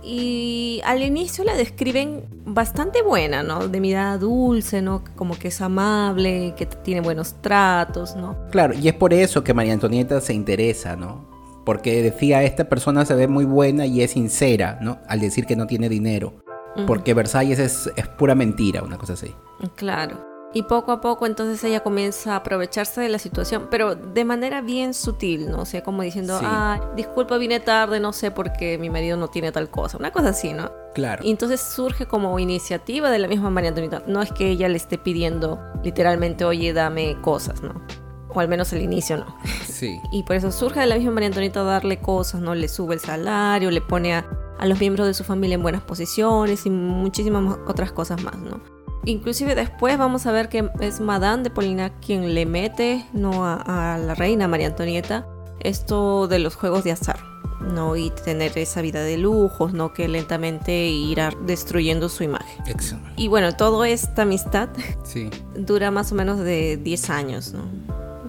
y 0.06 0.82
al 0.86 1.02
inicio 1.02 1.44
la 1.44 1.56
describen 1.56 2.26
bastante 2.46 3.02
buena, 3.02 3.42
¿no? 3.42 3.68
De 3.68 3.80
mirada 3.80 4.20
dulce, 4.20 4.82
¿no? 4.82 5.04
Como 5.16 5.38
que 5.38 5.48
es 5.48 5.62
amable, 5.62 6.54
que 6.56 6.68
tiene 6.68 7.02
buenos 7.02 7.42
tratos, 7.42 8.16
¿no? 8.16 8.38
Claro, 8.52 8.76
y 8.76 8.88
es 8.88 8.94
por 8.94 9.14
eso 9.14 9.44
que 9.44 9.56
María 9.56 9.74
Antonieta 9.74 10.22
se 10.22 10.34
interesa, 10.34 10.96
¿no? 10.96 11.28
Porque 11.66 12.04
decía, 12.04 12.44
esta 12.44 12.70
persona 12.70 13.04
se 13.06 13.16
ve 13.16 13.28
muy 13.28 13.46
buena 13.46 13.88
y 13.88 14.04
es 14.04 14.12
sincera, 14.12 14.78
¿no? 14.80 15.00
Al 15.08 15.20
decir 15.20 15.48
que 15.48 15.56
no 15.56 15.66
tiene 15.66 15.90
dinero. 15.90 16.45
Porque 16.88 17.14
Versalles 17.14 17.60
es, 17.60 17.92
es 17.96 18.08
pura 18.08 18.36
mentira, 18.36 18.84
una 18.84 18.98
cosa 18.98 19.14
así. 19.14 19.34
Claro. 19.76 20.36
Y 20.56 20.64
poco 20.64 20.94
a 20.94 21.02
poco 21.02 21.26
entonces 21.26 21.62
ella 21.66 21.82
comienza 21.82 22.32
a 22.32 22.36
aprovecharse 22.38 23.02
de 23.02 23.10
la 23.10 23.20
situación, 23.20 23.68
pero 23.70 23.94
de 23.94 24.24
manera 24.24 24.62
bien 24.62 24.94
sutil, 24.94 25.52
¿no? 25.52 25.64
O 25.64 25.66
sea, 25.66 25.84
como 25.84 26.02
diciendo, 26.02 26.40
ah, 26.42 26.80
disculpa, 26.96 27.38
vine 27.38 27.60
tarde, 27.60 28.00
no 28.00 28.14
sé 28.14 28.32
por 28.32 28.54
qué 28.54 28.78
mi 28.78 28.90
marido 28.90 29.18
no 29.18 29.28
tiene 29.28 29.52
tal 29.52 29.70
cosa. 29.70 29.98
Una 29.98 30.12
cosa 30.12 30.30
así, 30.30 30.54
¿no? 30.54 30.72
Claro. 30.94 31.26
Y 31.26 31.32
entonces 31.32 31.60
surge 31.60 32.06
como 32.06 32.40
iniciativa 32.40 33.12
de 33.12 33.20
la 33.20 33.28
misma 33.28 33.50
María 33.50 33.72
Antonieta. 33.72 34.04
No 34.08 34.22
es 34.22 34.32
que 34.32 34.50
ella 34.50 34.70
le 34.70 34.78
esté 34.78 34.98
pidiendo 34.98 35.60
literalmente, 35.84 36.46
oye, 36.46 36.72
dame 36.72 37.20
cosas, 37.20 37.62
¿no? 37.62 37.82
O 38.30 38.40
al 38.40 38.48
menos 38.48 38.72
al 38.72 38.82
inicio, 38.82 39.18
¿no? 39.18 39.36
Sí. 39.68 40.00
Y 40.14 40.24
por 40.24 40.38
eso 40.38 40.54
surge 40.54 40.80
de 40.80 40.86
la 40.86 40.96
misma 40.96 41.12
María 41.12 41.28
Antonieta 41.28 41.64
darle 41.64 41.98
cosas, 41.98 42.40
¿no? 42.40 42.56
Le 42.56 42.70
sube 42.70 42.94
el 42.94 43.02
salario, 43.02 43.72
le 43.72 43.82
pone 43.82 44.16
a, 44.16 44.26
a 44.58 44.66
los 44.66 44.80
miembros 44.80 45.08
de 45.08 45.14
su 45.14 45.24
familia 45.24 45.56
en 45.56 45.64
buenas 45.64 45.82
posiciones 45.82 46.66
y 46.66 46.70
muchísimas 46.70 47.58
otras 47.68 47.92
cosas 47.92 48.24
más, 48.24 48.38
¿no? 48.38 48.60
Inclusive 49.06 49.54
después 49.54 49.98
vamos 49.98 50.26
a 50.26 50.32
ver 50.32 50.50
que 50.50 50.70
es 50.80 51.00
Madame 51.00 51.44
de 51.44 51.50
Polignac 51.52 51.94
quien 52.04 52.34
le 52.34 52.46
mete 52.46 53.06
¿no? 53.14 53.46
a, 53.46 53.98
la 54.00 54.16
reina 54.16 54.48
María 54.48 54.68
Antonieta 54.68 55.28
esto 55.60 56.28
de 56.28 56.40
los 56.40 56.56
juegos 56.56 56.84
de 56.84 56.92
azar. 56.92 57.20
¿no? 57.74 57.96
y 57.96 58.12
tener 58.12 58.56
esa 58.60 58.82
vida 58.82 59.02
de 59.02 59.18
lujos, 59.18 59.74
¿no? 59.74 59.92
que 59.92 60.08
lentamente 60.08 60.88
irá 60.88 61.32
destruyendo 61.46 62.10
su 62.10 62.24
imagen. 62.24 62.64
Y 63.16 63.28
bueno, 63.28 63.56
toda 63.56 63.90
esta 63.90 64.22
amistad 64.22 64.70
sí. 65.04 65.32
dura 65.56 65.90
más 65.90 66.12
o 66.12 66.16
menos 66.16 66.38
de 66.38 66.78
10 66.78 67.10
años, 67.10 67.54
¿no? 67.54 67.64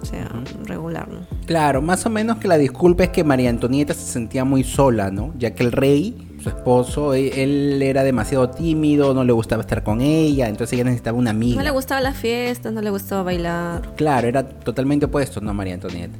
O 0.01 0.05
sea, 0.05 0.29
regular, 0.65 1.09
¿no? 1.09 1.27
Claro, 1.47 1.83
más 1.83 2.05
o 2.07 2.11
menos 2.11 2.39
que 2.39 2.49
la 2.49 2.59
disculpa 2.59 3.05
es 3.05 3.11
que 3.11 3.25
María 3.25 3.51
Antonieta 3.51 3.95
se 3.95 4.13
sentía 4.13 4.45
muy 4.45 4.65
sola, 4.65 5.11
¿no? 5.11 5.33
Ya 5.39 5.55
que 5.55 5.63
el 5.63 5.73
rey 5.73 6.26
esposo, 6.51 7.15
e, 7.15 7.43
él 7.43 7.81
era 7.83 8.03
demasiado 8.05 8.51
tímido, 8.51 9.15
no 9.15 9.25
le 9.25 9.33
gustaba 9.33 9.63
estar 9.63 9.83
con 9.83 10.01
ella, 10.01 10.49
entonces 10.49 10.75
ella 10.75 10.85
necesitaba 10.85 11.19
una 11.19 11.31
amiga. 11.31 11.57
No 11.57 11.63
le 11.63 11.71
gustaba 11.71 12.01
las 12.01 12.17
fiestas, 12.17 12.73
no 12.73 12.81
le 12.83 12.91
gustaba 12.91 13.23
bailar. 13.23 13.95
Claro, 13.97 14.29
era 14.29 14.47
totalmente 14.47 15.07
opuesto, 15.07 15.41
¿no, 15.41 15.55
María 15.55 15.75
Antonieta? 15.75 16.19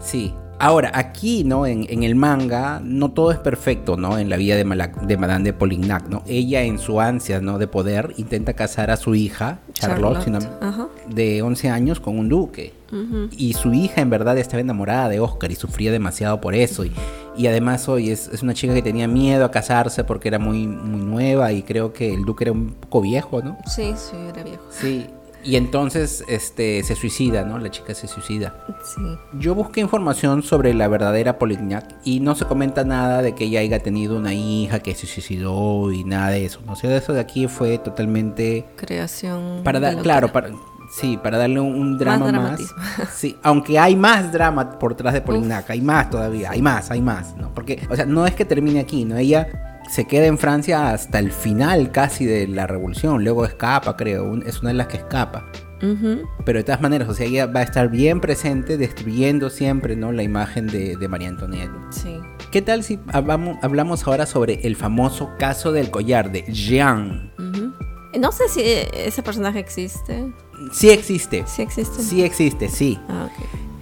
Sí. 0.00 0.34
Ahora, 0.60 0.92
aquí, 0.94 1.42
¿no? 1.42 1.66
En, 1.66 2.02
el 2.04 2.14
manga, 2.14 2.80
no 2.82 3.10
todo 3.10 3.32
es 3.32 3.38
perfecto, 3.38 3.96
¿no? 3.96 4.18
En 4.18 4.30
la 4.30 4.36
vida 4.36 4.54
de, 4.54 4.64
de 5.02 5.16
Madame 5.16 5.44
de 5.44 5.52
Polignac, 5.52 6.08
¿no? 6.08 6.22
Ella, 6.26 6.62
en 6.62 6.78
su 6.78 7.00
ansia, 7.00 7.40
¿no? 7.40 7.58
De 7.58 7.66
poder, 7.66 8.14
intenta 8.18 8.54
casar 8.54 8.90
a 8.90 8.96
su 8.96 9.14
hija, 9.16 9.58
Charlotte, 9.72 10.24
de 11.08 11.42
11 11.42 11.70
años, 11.70 12.00
con 12.00 12.18
un 12.18 12.28
duque. 12.28 12.72
Y 13.36 13.54
su 13.54 13.74
hija, 13.74 14.00
en 14.00 14.10
verdad, 14.10 14.38
estaba 14.38 14.60
enamorada 14.60 15.08
de 15.08 15.18
Oscar 15.18 15.50
y 15.50 15.56
sufría 15.56 15.90
demasiado 15.90 16.40
por 16.40 16.54
eso. 16.54 16.84
Y, 16.84 16.92
y 17.36 17.46
además 17.46 17.88
hoy 17.88 18.10
es, 18.10 18.28
es, 18.28 18.42
una 18.42 18.54
chica 18.54 18.74
que 18.74 18.82
tenía 18.82 19.08
miedo 19.08 19.44
a 19.44 19.50
casarse 19.50 20.04
porque 20.04 20.28
era 20.28 20.38
muy, 20.38 20.66
muy 20.66 21.00
nueva 21.00 21.52
y 21.52 21.62
creo 21.62 21.92
que 21.92 22.12
el 22.12 22.24
duque 22.24 22.44
era 22.44 22.52
un 22.52 22.74
poco 22.74 23.00
viejo, 23.00 23.42
¿no? 23.42 23.58
Sí, 23.66 23.94
sí, 23.96 24.16
era 24.28 24.42
viejo. 24.42 24.62
Sí. 24.70 25.06
Y 25.44 25.56
entonces 25.56 26.24
este, 26.26 26.82
se 26.84 26.96
suicida, 26.96 27.44
¿no? 27.44 27.58
La 27.58 27.70
chica 27.70 27.94
se 27.94 28.08
suicida. 28.08 28.64
Sí. 28.82 29.02
Yo 29.34 29.54
busqué 29.54 29.82
información 29.82 30.42
sobre 30.42 30.72
la 30.72 30.88
verdadera 30.88 31.38
Polignac 31.38 31.96
y 32.02 32.20
no 32.20 32.34
se 32.34 32.46
comenta 32.46 32.82
nada 32.84 33.20
de 33.20 33.34
que 33.34 33.44
ella 33.44 33.60
haya 33.60 33.78
tenido 33.80 34.16
una 34.16 34.32
hija 34.32 34.80
que 34.80 34.94
se 34.94 35.06
suicidó 35.06 35.92
y 35.92 36.02
nada 36.04 36.30
de 36.30 36.46
eso. 36.46 36.60
No 36.64 36.76
sé, 36.76 36.96
eso 36.96 37.12
de 37.12 37.20
aquí 37.20 37.46
fue 37.46 37.76
totalmente... 37.76 38.64
Creación. 38.76 39.60
Para 39.64 39.80
dar, 39.80 39.98
claro, 39.98 40.32
para, 40.32 40.48
Sí, 40.94 41.18
para 41.20 41.38
darle 41.38 41.58
un, 41.58 41.98
drama 41.98 42.30
más. 42.30 42.60
Sí, 43.12 43.36
aunque 43.42 43.78
hay 43.78 43.96
más 43.96 44.32
drama 44.32 44.78
por 44.78 44.92
detrás 44.92 45.12
de 45.12 45.22
Polinaca, 45.22 45.72
hay 45.72 45.80
más 45.80 46.08
todavía, 46.08 46.50
hay 46.52 46.62
más, 46.62 46.90
hay 46.90 47.02
más, 47.02 47.36
¿no? 47.36 47.52
Porque, 47.52 47.84
o 47.90 47.96
sea, 47.96 48.06
no 48.06 48.26
es 48.26 48.34
que 48.34 48.44
termine 48.44 48.78
aquí, 48.78 49.04
¿no? 49.04 49.16
Ella 49.16 49.80
se 49.90 50.06
queda 50.06 50.26
en 50.26 50.38
Francia 50.38 50.90
hasta 50.90 51.18
el 51.18 51.32
final 51.32 51.90
casi 51.90 52.26
de 52.26 52.46
la 52.46 52.68
revolución, 52.68 53.24
luego 53.24 53.44
escapa, 53.44 53.96
creo, 53.96 54.36
es 54.46 54.60
una 54.60 54.70
de 54.70 54.74
las 54.74 54.86
que 54.86 54.98
escapa. 54.98 55.44
Pero 56.46 56.60
de 56.60 56.64
todas 56.64 56.80
maneras, 56.80 57.10
o 57.10 57.14
sea, 57.14 57.26
ella 57.26 57.44
va 57.44 57.60
a 57.60 57.62
estar 57.62 57.90
bien 57.90 58.18
presente, 58.18 58.78
destruyendo 58.78 59.50
siempre, 59.50 59.96
¿no? 59.96 60.12
La 60.12 60.22
imagen 60.22 60.66
de, 60.66 60.96
María 61.08 61.28
Antonieta. 61.28 61.74
Sí. 61.90 62.20
¿Qué 62.50 62.62
tal 62.62 62.84
si 62.84 62.98
hablamos, 63.12 64.06
ahora 64.06 64.24
sobre 64.24 64.66
el 64.66 64.76
famoso 64.76 65.32
caso 65.38 65.72
del 65.72 65.90
collar 65.90 66.32
de 66.32 66.42
Jean? 66.50 67.32
No 68.18 68.32
sé 68.32 68.48
si 68.48 68.62
ese 68.62 69.22
personaje 69.22 69.58
existe. 69.58 70.32
Sí 70.72 70.90
existe. 70.90 71.44
Sí 71.46 71.62
existe. 71.62 72.02
Sí 72.02 72.22
existe, 72.22 72.68
sí. 72.68 72.98
Ah, 73.08 73.28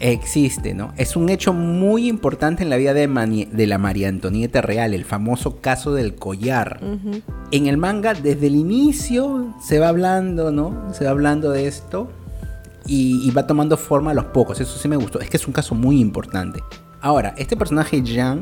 existe, 0.02 0.74
¿no? 0.74 0.92
Es 0.96 1.16
un 1.16 1.28
hecho 1.28 1.52
muy 1.52 2.08
importante 2.08 2.62
en 2.64 2.70
la 2.70 2.76
vida 2.76 2.92
de, 2.92 3.06
de 3.50 3.66
la 3.66 3.78
María 3.78 4.08
Antonieta 4.08 4.60
Real, 4.60 4.94
el 4.94 5.04
famoso 5.04 5.60
caso 5.60 5.94
del 5.94 6.16
collar. 6.16 6.80
En 7.52 7.66
el 7.66 7.76
manga, 7.76 8.14
desde 8.14 8.48
el 8.48 8.56
inicio, 8.56 9.54
se 9.62 9.78
va 9.78 9.88
hablando, 9.88 10.50
¿no? 10.50 10.92
Se 10.92 11.04
va 11.04 11.10
hablando 11.10 11.50
de 11.50 11.68
esto 11.68 12.10
y, 12.86 13.30
va 13.30 13.46
tomando 13.46 13.76
forma 13.76 14.10
a 14.10 14.14
los 14.14 14.26
pocos. 14.26 14.60
Eso 14.60 14.76
sí 14.76 14.88
me 14.88 14.96
gustó. 14.96 15.20
Es 15.20 15.30
que 15.30 15.36
es 15.36 15.46
un 15.46 15.52
caso 15.52 15.74
muy 15.74 16.00
importante. 16.00 16.62
Ahora, 17.00 17.34
este 17.36 17.56
personaje 17.56 18.02
Jan 18.04 18.40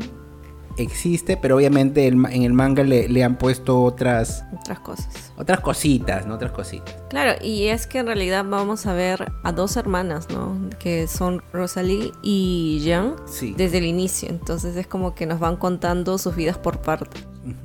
existe, 0.76 1.36
pero 1.36 1.56
obviamente 1.56 2.06
en 2.06 2.42
el 2.42 2.52
manga 2.52 2.82
le, 2.82 3.24
han 3.24 3.36
puesto 3.36 3.82
otras... 3.82 4.44
Otras 4.52 4.80
cosas. 4.80 5.32
Otras 5.36 5.60
cositas, 5.60 6.26
¿no? 6.26 6.34
Otras 6.34 6.52
cositas. 6.52 6.94
Claro, 7.08 7.32
y 7.42 7.66
es 7.66 7.86
que 7.86 7.98
en 7.98 8.06
realidad 8.06 8.44
vamos 8.48 8.86
a 8.86 8.92
ver 8.92 9.32
a 9.42 9.52
dos 9.52 9.76
hermanas, 9.76 10.28
¿no? 10.30 10.70
Que 10.78 11.06
son 11.06 11.42
Rosalie 11.52 12.12
y 12.22 12.80
Jean 12.82 13.16
sí. 13.26 13.54
desde 13.56 13.78
el 13.78 13.86
inicio. 13.86 14.28
Entonces 14.28 14.76
es 14.76 14.86
como 14.86 15.14
que 15.14 15.26
nos 15.26 15.40
van 15.40 15.56
contando 15.56 16.18
sus 16.18 16.36
vidas 16.36 16.58
por 16.58 16.80
parte. 16.80 17.20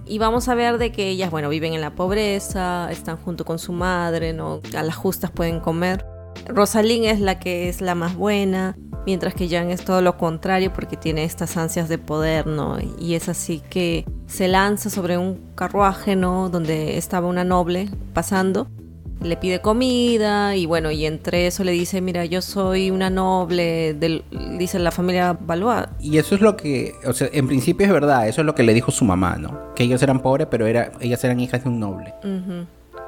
Y 0.05 0.19
vamos 0.19 0.47
a 0.47 0.55
ver 0.55 0.77
de 0.77 0.91
que 0.91 1.09
ellas, 1.09 1.31
bueno, 1.31 1.49
viven 1.49 1.73
en 1.73 1.81
la 1.81 1.95
pobreza, 1.95 2.89
están 2.91 3.17
junto 3.17 3.43
con 3.43 3.59
su 3.59 3.73
madre, 3.73 4.33
¿no? 4.33 4.61
A 4.75 4.83
las 4.83 4.95
justas 4.95 5.31
pueden 5.31 5.59
comer. 5.59 6.05
Rosalind 6.47 7.05
es 7.05 7.19
la 7.19 7.39
que 7.39 7.69
es 7.69 7.81
la 7.81 7.95
más 7.95 8.15
buena, 8.15 8.75
mientras 9.05 9.33
que 9.33 9.47
Jan 9.47 9.69
es 9.69 9.83
todo 9.83 10.01
lo 10.01 10.17
contrario 10.17 10.73
porque 10.73 10.97
tiene 10.97 11.23
estas 11.23 11.57
ansias 11.57 11.89
de 11.89 11.97
poder, 11.97 12.47
¿no? 12.47 12.77
Y 12.99 13.15
es 13.15 13.29
así 13.29 13.61
que 13.69 14.05
se 14.27 14.47
lanza 14.47 14.89
sobre 14.89 15.17
un 15.17 15.39
carruaje, 15.55 16.15
¿no? 16.15 16.49
Donde 16.49 16.97
estaba 16.97 17.27
una 17.27 17.43
noble 17.43 17.89
pasando, 18.13 18.67
le 19.21 19.37
pide 19.37 19.61
comida 19.61 20.55
y 20.55 20.65
bueno, 20.65 20.91
y 20.91 21.05
entre 21.05 21.47
eso 21.47 21.63
le 21.63 21.71
dice, 21.71 22.01
mira, 22.01 22.25
yo 22.25 22.41
soy 22.41 22.91
una 22.91 23.09
noble, 23.09 23.93
del, 23.93 24.23
dice 24.57 24.79
la 24.79 24.91
familia 24.91 25.37
Valois. 25.39 25.87
Y 25.99 26.17
eso 26.17 26.35
es 26.35 26.41
lo 26.41 26.55
que, 26.57 26.93
o 27.05 27.13
sea, 27.13 27.29
en 27.31 27.47
principio 27.47 27.85
es 27.85 27.93
verdad, 27.93 28.27
eso 28.27 28.41
es 28.41 28.45
lo 28.45 28.55
que 28.55 28.63
le 28.63 28.73
dijo 28.73 28.91
su 28.91 29.05
mamá, 29.05 29.37
¿no? 29.37 29.73
Que 29.75 29.83
ellos 29.83 30.01
eran 30.03 30.21
pobres, 30.21 30.47
pero 30.49 30.65
era, 30.67 30.91
ellas 30.99 31.23
eran 31.23 31.39
hijas 31.39 31.63
de 31.63 31.69
un 31.69 31.79
noble. 31.79 32.13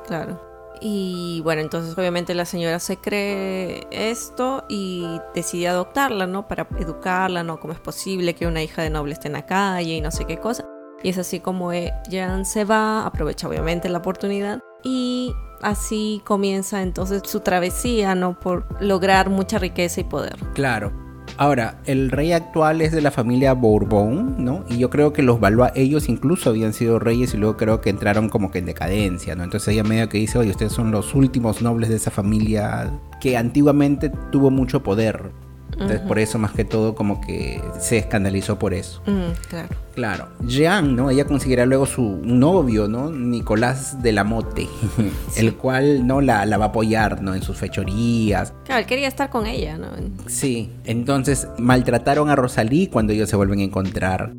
claro. 0.06 0.47
Y 0.82 1.42
bueno, 1.44 1.62
entonces 1.62 1.98
obviamente 1.98 2.34
la 2.34 2.46
señora 2.46 2.80
se 2.80 2.98
cree 2.98 3.88
esto 3.92 4.64
y 4.70 5.20
decide 5.34 5.70
adoptarla, 5.70 6.28
¿no? 6.28 6.48
Para 6.48 6.68
educarla, 6.80 7.44
¿no? 7.44 7.60
Cómo 7.60 7.74
es 7.74 7.80
posible 7.80 8.36
que 8.36 8.48
una 8.48 8.64
hija 8.64 8.82
de 8.82 8.90
noble 8.90 9.14
esté 9.14 9.28
en 9.28 9.34
la 9.34 9.46
calle 9.46 9.96
y 9.96 10.02
no 10.02 10.12
sé 10.12 10.26
qué 10.26 10.38
cosa. 10.38 10.66
Y 11.04 11.10
es 11.10 11.18
así 11.18 11.40
como 11.40 11.72
Jan 12.10 12.46
se 12.46 12.66
va, 12.66 13.06
aprovecha 13.06 13.48
obviamente 13.48 13.88
la 13.90 14.00
oportunidad 14.00 14.60
y 14.84 15.34
así 15.62 16.22
comienza 16.26 16.82
entonces 16.82 17.22
su 17.26 17.42
travesía, 17.42 18.16
¿no? 18.16 18.40
Por 18.40 18.66
lograr 18.82 19.30
mucha 19.30 19.60
riqueza 19.60 20.02
y 20.02 20.04
poder. 20.06 20.38
Claro. 20.54 21.07
Ahora, 21.40 21.80
el 21.86 22.10
rey 22.10 22.32
actual 22.32 22.82
es 22.82 22.92
de 22.92 23.02
la 23.02 23.12
familia 23.12 23.54
Bourbon, 23.54 24.44
¿no? 24.44 24.66
Y 24.70 24.80
yo 24.80 24.90
creo 24.90 25.14
que 25.14 25.22
los 25.22 25.40
Valois, 25.40 25.72
ellos 25.76 26.10
incluso 26.10 26.50
habían 26.50 26.74
sido 26.74 26.98
reyes 26.98 27.36
y 27.36 27.38
luego 27.38 27.58
creo 27.58 27.80
que 27.80 27.92
entraron 27.92 28.28
como 28.28 28.50
que 28.50 28.58
en 28.58 28.66
decadencia, 28.66 29.36
¿no? 29.36 29.44
Entonces 29.44 29.68
ella 29.72 29.84
medio 29.84 30.10
que 30.10 30.18
dice, 30.18 30.40
oye, 30.40 30.50
ustedes 30.50 30.72
son 30.72 30.90
los 30.90 31.14
últimos 31.14 31.62
nobles 31.62 31.90
de 31.90 31.98
esa 31.98 32.10
familia 32.10 32.92
que 33.22 33.38
antiguamente 33.38 34.12
tuvo 34.32 34.50
mucho 34.50 34.82
poder. 34.82 35.32
Entonces, 35.80 36.02
por 36.02 36.18
eso, 36.18 36.40
más 36.40 36.54
que 36.54 36.66
todo, 36.66 36.96
como 36.96 37.22
que 37.22 37.62
se 37.80 37.98
escandalizó 38.00 38.58
por 38.58 38.74
eso. 38.74 39.02
claro. 39.48 39.70
Claro. 39.94 40.28
Jean, 40.46 40.96
¿no? 40.96 41.10
Ella 41.10 41.26
conseguirá 41.26 41.66
luego 41.66 41.86
su 41.88 42.20
novio, 42.24 42.88
¿no? 42.88 43.12
Nicolás 43.12 44.02
de 44.04 44.12
la 44.12 44.24
Mote, 44.24 44.68
el 45.38 45.56
cual, 45.56 46.06
¿no? 46.06 46.22
La, 46.22 46.46
la, 46.46 46.58
va 46.58 46.66
a 46.66 46.68
apoyar, 46.68 47.22
¿no? 47.22 47.34
En 47.34 47.42
sus 47.42 47.58
fechorías. 47.58 48.54
Claro, 48.66 48.82
él 48.82 48.86
quería 48.86 49.08
estar 49.08 49.30
con 49.30 49.48
ella, 49.48 49.78
¿no? 49.78 49.88
Sí. 50.28 50.72
Entonces, 50.86 51.48
maltrataron 51.58 52.30
a 52.30 52.36
Rosalí 52.36 52.88
cuando 52.88 53.14
ellos 53.14 53.30
se 53.30 53.36
vuelven 53.36 53.60
a 53.60 53.64
encontrar. 53.64 54.34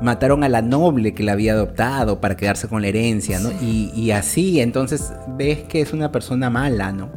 Mataron 0.00 0.44
a 0.44 0.48
la 0.48 0.62
noble 0.62 1.14
que 1.14 1.22
la 1.22 1.32
había 1.32 1.52
adoptado 1.52 2.20
para 2.20 2.36
quedarse 2.36 2.68
con 2.68 2.82
la 2.82 2.88
herencia, 2.88 3.38
¿no? 3.38 3.50
Y, 3.60 3.90
y 3.94 4.12
así, 4.12 4.60
entonces, 4.60 5.12
ves 5.36 5.58
que 5.64 5.80
es 5.80 5.92
una 5.92 6.10
persona 6.10 6.50
mala, 6.50 6.90
¿no? 6.92 7.10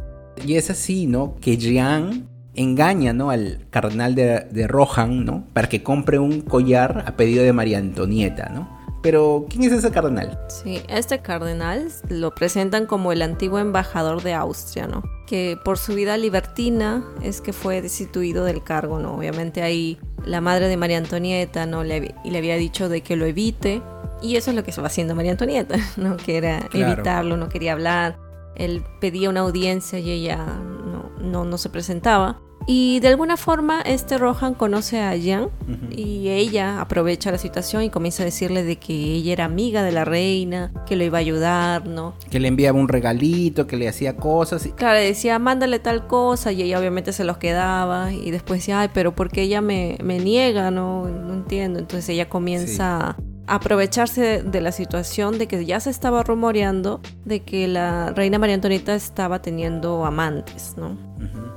Y 0.46 0.56
es 0.56 0.70
así, 0.70 1.08
¿no? 1.08 1.36
Que 1.40 1.58
Jean 1.58 2.28
engaña 2.56 3.14
¿no? 3.14 3.30
al 3.30 3.66
cardenal 3.70 4.16
de, 4.16 4.68
Rohan 4.68 5.26
¿no? 5.26 5.46
para 5.54 5.70
que 5.70 5.84
compre 5.84 6.20
un 6.20 6.42
collar 6.42 7.04
a 7.08 7.16
pedido 7.16 7.44
de 7.44 7.54
María 7.54 7.78
Antonieta, 7.78 8.50
¿no? 8.50 8.76
Pero, 9.06 9.46
¿quién 9.48 9.62
es 9.66 9.72
ese 9.72 9.92
cardenal? 9.92 10.40
Sí, 10.48 10.82
este 10.88 11.20
cardenal 11.20 11.92
lo 12.10 12.34
presentan 12.34 12.88
como 12.88 13.12
el 13.12 13.22
antiguo 13.22 13.60
embajador 13.60 14.24
de 14.24 14.34
Austria, 14.34 14.88
¿no? 14.88 15.04
Que 15.28 15.60
por 15.64 15.78
su 15.78 15.94
vida 15.94 16.18
libertina 16.18 17.06
es 17.22 17.40
que 17.40 17.54
fue 17.54 17.84
destituido 17.84 18.46
del 18.46 18.64
cargo, 18.64 18.98
¿no? 18.98 19.14
Obviamente 19.14 19.62
ahí 19.62 20.00
la 20.26 20.42
madre 20.42 20.68
de 20.70 20.76
María 20.76 20.98
Antonieta, 20.98 21.68
¿no? 21.68 21.84
Le, 21.84 22.16
y 22.24 22.32
le 22.32 22.38
había 22.40 22.56
dicho 22.56 22.90
de 22.90 23.02
que 23.02 23.16
lo 23.16 23.28
evite. 23.28 23.84
Y 24.24 24.38
eso 24.38 24.50
es 24.50 24.56
lo 24.56 24.64
que 24.64 24.72
estaba 24.72 24.88
haciendo 24.88 25.14
María 25.14 25.34
Antonieta, 25.34 25.76
¿no? 25.98 26.18
Que 26.18 26.38
era 26.38 26.68
evitarlo, 26.74 27.38
no 27.38 27.48
quería 27.48 27.74
hablar. 27.74 28.18
Él 28.56 28.84
pedía 29.00 29.30
una 29.30 29.42
audiencia 29.42 30.00
y 30.00 30.10
ella 30.10 30.38
no, 30.38 31.12
no, 31.22 31.46
no 31.46 31.60
se 31.60 31.70
presentaba. 31.70 32.42
Y 32.68 33.00
de 33.00 33.10
alguna 33.10 33.38
forma 33.38 33.82
este 33.82 34.18
Rohan 34.18 34.56
conoce 34.56 35.00
a 35.00 35.12
Jan 35.12 35.50
y 35.92 36.30
ella 36.30 36.82
aprovecha 36.82 37.32
la 37.32 37.38
situación 37.38 37.84
y 37.84 37.90
comienza 37.90 38.24
a 38.24 38.26
decirle 38.26 38.64
de 38.64 38.78
que 38.78 38.94
ella 38.94 39.34
era 39.34 39.46
amiga 39.46 39.84
de 39.84 39.92
la 39.92 40.04
reina, 40.04 40.72
que 40.88 40.96
lo 40.96 41.04
iba 41.04 41.20
a 41.20 41.22
ayudar, 41.22 41.86
¿no? 41.86 42.16
Que 42.32 42.40
le 42.40 42.48
enviaba 42.48 42.80
un 42.80 42.88
regalito, 42.88 43.68
que 43.68 43.78
le 43.78 43.88
hacía 43.88 44.16
cosas. 44.16 44.66
Y... 44.66 44.72
Claro, 44.72 45.00
decía, 45.00 45.38
mándale 45.38 45.78
tal 45.80 46.08
cosa 46.08 46.52
y 46.52 46.64
ella 46.64 46.80
obviamente 46.80 47.14
se 47.14 47.24
los 47.24 47.38
quedaba 47.38 48.12
y 48.12 48.32
después 48.32 48.62
decía, 48.62 48.80
ay, 48.80 48.90
pero 48.94 49.14
¿por 49.14 49.30
qué 49.30 49.44
ella 49.44 49.62
me, 49.62 49.98
me 50.04 50.20
niega? 50.20 50.72
No, 50.72 51.08
no 51.08 51.34
entiendo. 51.34 51.78
Entonces 51.78 52.10
ella 52.10 52.30
comienza 52.30 53.16
aprovecharse 53.48 54.42
de, 54.42 54.62
la 54.62 54.72
situación 54.72 55.38
de 55.38 55.48
que 55.48 55.66
ya 55.66 55.80
se 55.80 55.90
estaba 55.90 56.24
rumoreando 56.24 57.02
de 57.26 57.42
que 57.42 57.68
la 57.68 58.12
reina 58.12 58.40
María 58.40 58.56
Antonieta 58.56 58.96
estaba 58.96 59.42
teniendo 59.42 60.06
amantes, 60.06 60.76
¿no? 60.78 60.98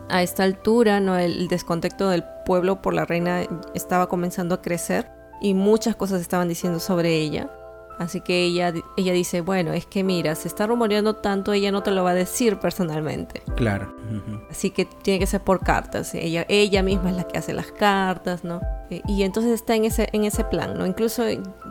A 0.09 0.22
esta 0.22 0.43
altura, 0.43 1.01
¿no? 1.01 1.16
El, 1.16 1.49
descontexto 1.49 2.09
del 2.09 2.24
pueblo 2.45 2.82
por 2.82 2.95
la 2.95 3.05
reina 3.05 3.43
estaba 3.74 4.09
comenzando 4.09 4.55
a 4.55 4.62
crecer 4.62 5.11
y 5.41 5.55
muchas 5.55 5.97
cosas 5.97 6.20
estaban 6.20 6.49
diciendo 6.49 6.80
sobre 6.80 7.16
ella. 7.16 7.51
Así 7.99 8.20
que 8.20 8.44
ella, 8.44 8.72
ella 8.96 9.12
dice, 9.12 9.40
bueno, 9.40 9.72
es 9.72 9.86
que 9.86 10.05
mira, 10.05 10.34
se 10.34 10.49
está 10.49 10.66
rumoreando 10.66 11.16
tanto, 11.16 11.53
ella 11.53 11.72
no 11.72 11.82
te 11.82 11.90
lo 11.90 12.05
va 12.05 12.11
a 12.11 12.14
decir 12.14 12.59
personalmente. 12.59 13.42
Claro. 13.57 13.94
Así 14.51 14.70
que 14.70 14.84
tiene 14.84 15.18
que 15.18 15.26
ser 15.26 15.42
por 15.42 15.61
cartas. 15.61 16.14
Ella, 16.14 16.46
ella 16.49 16.82
misma 16.82 17.11
es 17.11 17.16
la 17.16 17.24
que 17.24 17.38
hace 17.38 17.53
las 17.53 17.72
cartas, 17.72 18.44
¿no? 18.44 18.61
Eh, 18.90 19.03
y 19.07 19.22
entonces 19.22 19.53
está 19.53 19.74
en 19.74 19.84
ese, 19.84 20.09
en 20.12 20.24
ese 20.24 20.44
plan, 20.44 20.78
¿no? 20.78 20.86
Incluso 20.86 21.24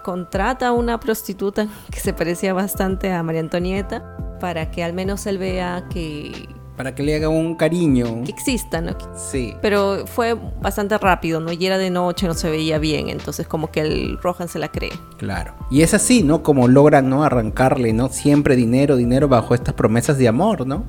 contrata 0.03 0.67
a 0.67 0.71
una 0.73 0.99
prostituta 0.99 1.67
que 1.91 1.99
se 1.99 2.13
parecía 2.13 2.53
bastante 2.53 3.11
a 3.11 3.23
María 3.23 3.41
Antonieta 3.41 4.17
para 4.39 4.69
que 4.69 4.83
al 4.83 4.93
menos 4.93 5.25
él 5.25 5.37
vea 5.37 5.87
que, 5.89 6.47
para 6.77 6.93
que 6.93 7.01
le 7.01 7.15
haga 7.15 7.27
un 7.27 7.55
cariño. 7.55 8.23
Que 8.23 8.31
exista, 8.31 8.79
¿no? 8.81 8.95
Sí. 9.15 9.55
Pero 9.63 10.05
fue 10.05 10.37
bastante 10.61 10.95
rápido, 10.99 11.39
¿no? 11.39 11.51
Y 11.51 11.65
era 11.65 11.79
de 11.79 11.89
noche, 11.89 12.27
no 12.27 12.35
se 12.35 12.51
veía 12.51 12.77
bien, 12.77 13.09
entonces 13.09 13.47
como 13.47 13.71
que 13.71 13.81
el 13.81 14.19
Rohan 14.21 14.47
se 14.47 14.59
la 14.59 14.69
cree. 14.69 14.91
Claro. 15.17 15.55
Y 15.71 15.81
es 15.81 15.95
así, 15.95 16.21
¿no? 16.21 16.43
Como 16.43 16.67
logran, 16.67 17.09
¿no? 17.09 17.23
Arrancarle, 17.23 17.93
¿no? 17.93 18.09
Siempre 18.09 18.55
dinero, 18.55 18.95
dinero 18.95 19.27
bajo 19.27 19.55
estas 19.55 19.73
promesas 19.73 20.19
de 20.19 20.27
amor, 20.27 20.67
¿no? 20.67 20.85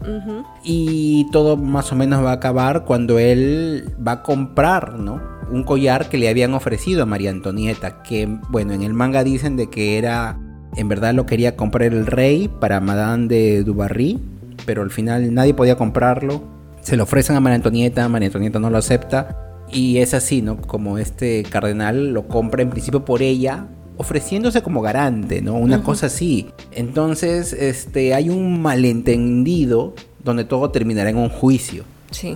Y 0.62 1.26
todo 1.32 1.56
más 1.56 1.90
o 1.90 1.96
menos 1.96 2.22
va 2.22 2.30
a 2.30 2.34
acabar 2.34 2.84
cuando 2.84 3.18
él 3.18 3.96
va 4.06 4.12
a 4.12 4.22
comprar, 4.22 4.98
¿no? 4.98 5.22
Un 5.50 5.64
collar 5.64 6.10
que 6.10 6.18
le 6.18 6.28
habían 6.28 6.52
ofrecido 6.52 7.02
a 7.02 7.06
María 7.06 7.30
Antonieta, 7.30 8.02
que, 8.02 8.28
bueno, 8.50 8.74
en 8.74 8.82
el 8.82 8.92
manga 8.92 9.24
dicen 9.24 9.56
de 9.56 9.70
que 9.70 9.96
era, 9.96 10.38
en 10.76 10.88
verdad 10.88 11.14
lo 11.14 11.24
quería 11.24 11.56
comprar 11.56 11.94
el 11.94 12.04
rey 12.04 12.48
para 12.48 12.80
Madame 12.80 13.28
de 13.28 13.64
Dubarry 13.64 14.20
pero 14.66 14.82
al 14.82 14.90
final 14.90 15.32
nadie 15.34 15.54
podía 15.54 15.76
comprarlo. 15.76 16.42
Se 16.80 16.96
lo 16.96 17.04
ofrecen 17.04 17.36
a 17.36 17.40
María 17.40 17.56
Antonieta, 17.56 18.08
María 18.08 18.26
Antonieta 18.26 18.58
no 18.58 18.70
lo 18.70 18.78
acepta. 18.78 19.36
Y 19.70 19.98
es 19.98 20.14
así, 20.14 20.40
¿no? 20.40 20.56
Como 20.56 20.98
este 20.98 21.42
cardenal 21.42 22.12
lo 22.12 22.26
compra 22.26 22.62
en 22.62 22.70
principio 22.70 23.04
por 23.04 23.20
ella, 23.20 23.66
ofreciéndose 23.98 24.62
como 24.62 24.80
garante, 24.80 25.42
¿no? 25.42 25.54
Una 25.54 25.82
cosa 25.82 26.06
así. 26.06 26.48
Entonces, 26.72 27.52
este, 27.52 28.14
hay 28.14 28.30
un 28.30 28.62
malentendido 28.62 29.94
donde 30.24 30.44
todo 30.44 30.70
terminará 30.70 31.10
en 31.10 31.18
un 31.18 31.28
juicio. 31.28 31.84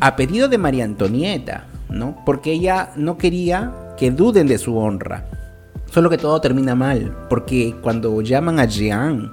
A 0.00 0.16
pedido 0.16 0.48
de 0.48 0.58
María 0.58 0.84
Antonieta, 0.84 1.66
¿no? 1.88 2.22
Porque 2.26 2.52
ella 2.52 2.90
no 2.96 3.16
quería 3.16 3.72
que 3.96 4.10
duden 4.10 4.46
de 4.46 4.58
su 4.58 4.76
honra. 4.76 5.26
Solo 5.90 6.10
que 6.10 6.18
todo 6.18 6.40
termina 6.40 6.74
mal, 6.74 7.14
porque 7.28 7.74
cuando 7.82 8.20
llaman 8.22 8.58
a 8.58 8.64
Jean, 8.64 9.30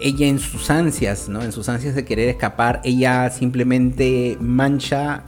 ella 0.00 0.26
en 0.26 0.38
sus 0.38 0.70
ansias, 0.70 1.28
¿no? 1.28 1.42
En 1.42 1.52
sus 1.52 1.68
ansias 1.68 1.94
de 1.94 2.04
querer 2.04 2.28
escapar, 2.28 2.80
ella 2.84 3.30
simplemente 3.30 4.36
mancha 4.40 5.24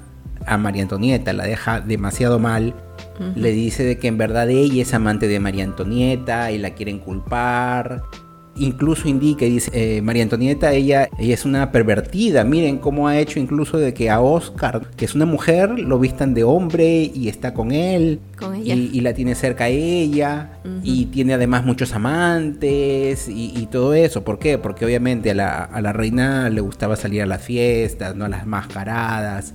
a 0.46 0.56
María 0.58 0.82
Antonieta, 0.82 1.32
la 1.32 1.44
deja 1.44 1.80
demasiado 1.80 2.38
mal. 2.38 2.74
Le 3.36 3.52
dice 3.52 3.84
de 3.84 3.98
que 3.98 4.08
en 4.08 4.18
verdad 4.18 4.50
ella 4.50 4.82
es 4.82 4.94
amante 4.94 5.28
de 5.28 5.38
María 5.38 5.62
Antonieta 5.62 6.50
y 6.50 6.58
la 6.58 6.70
quieren 6.70 6.98
culpar 6.98 8.02
incluso 8.56 9.08
indica 9.08 9.44
y 9.44 9.50
dice 9.50 9.70
eh, 9.72 10.02
María 10.02 10.22
Antonieta, 10.22 10.72
ella, 10.72 11.08
ella 11.18 11.34
es 11.34 11.44
una 11.44 11.72
pervertida. 11.72 12.44
Miren 12.44 12.78
cómo 12.78 13.08
ha 13.08 13.18
hecho 13.18 13.38
incluso 13.38 13.78
de 13.78 13.94
que 13.94 14.10
a 14.10 14.20
Oscar, 14.20 14.88
que 14.96 15.04
es 15.04 15.14
una 15.14 15.26
mujer, 15.26 15.78
lo 15.78 15.98
vistan 15.98 16.34
de 16.34 16.44
hombre 16.44 17.10
y 17.14 17.28
está 17.28 17.54
con 17.54 17.72
él. 17.72 18.20
Y, 18.64 19.00
la 19.02 19.14
tiene 19.14 19.36
cerca 19.36 19.64
a 19.64 19.68
ella. 19.68 20.58
Y 20.82 21.06
tiene 21.06 21.34
además 21.34 21.64
muchos 21.64 21.92
amantes 21.94 23.28
y, 23.28 23.68
todo 23.70 23.94
eso. 23.94 24.24
¿Por 24.24 24.38
qué? 24.38 24.58
Porque 24.58 24.84
obviamente 24.84 25.30
a 25.30 25.34
la, 25.34 25.92
reina 25.92 26.50
le 26.50 26.60
gustaba 26.60 26.96
salir 26.96 27.22
a 27.22 27.26
las 27.26 27.42
fiestas, 27.42 28.16
¿no? 28.16 28.24
A 28.24 28.28
las 28.28 28.46
mascaradas. 28.46 29.52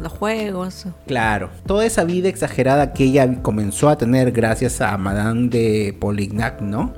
Los 0.00 0.12
juegos. 0.12 0.86
Claro. 1.06 1.50
Toda 1.66 1.84
esa 1.84 2.04
vida 2.04 2.28
exagerada 2.28 2.92
que 2.92 3.04
ella 3.04 3.42
comenzó 3.42 3.88
a 3.88 3.98
tener 3.98 4.30
gracias 4.30 4.80
a 4.80 4.96
Madame 4.96 5.48
de 5.48 5.96
Polignac, 5.98 6.60
¿no? 6.60 6.94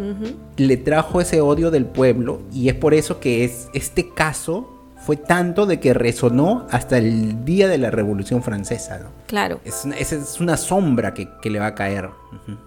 Le 0.57 0.77
trajo 0.77 1.21
ese 1.21 1.41
odio 1.41 1.71
del 1.71 1.87
pueblo 1.87 2.41
y 2.53 2.69
es 2.69 2.75
por 2.75 2.95
eso 2.95 3.21
que 3.21 3.45
es 3.45 3.69
este 3.73 4.11
caso 4.11 4.81
fue 5.01 5.17
tanto 5.17 5.67
de 5.67 5.81
que 5.81 5.95
resonó 5.95 6.67
hasta 6.71 6.99
el 6.99 7.45
día 7.45 7.69
de 7.69 7.79
la 7.79 7.91
Revolución 7.91 8.43
Francesa. 8.43 8.99
¿no? 8.99 9.09
Claro. 9.27 9.61
Es 9.65 9.87
es, 9.87 10.41
una 10.41 10.57
sombra 10.57 11.15
que, 11.15 11.29
le 11.51 11.59
va 11.59 11.69
a 11.69 11.75
caer. 11.75 12.11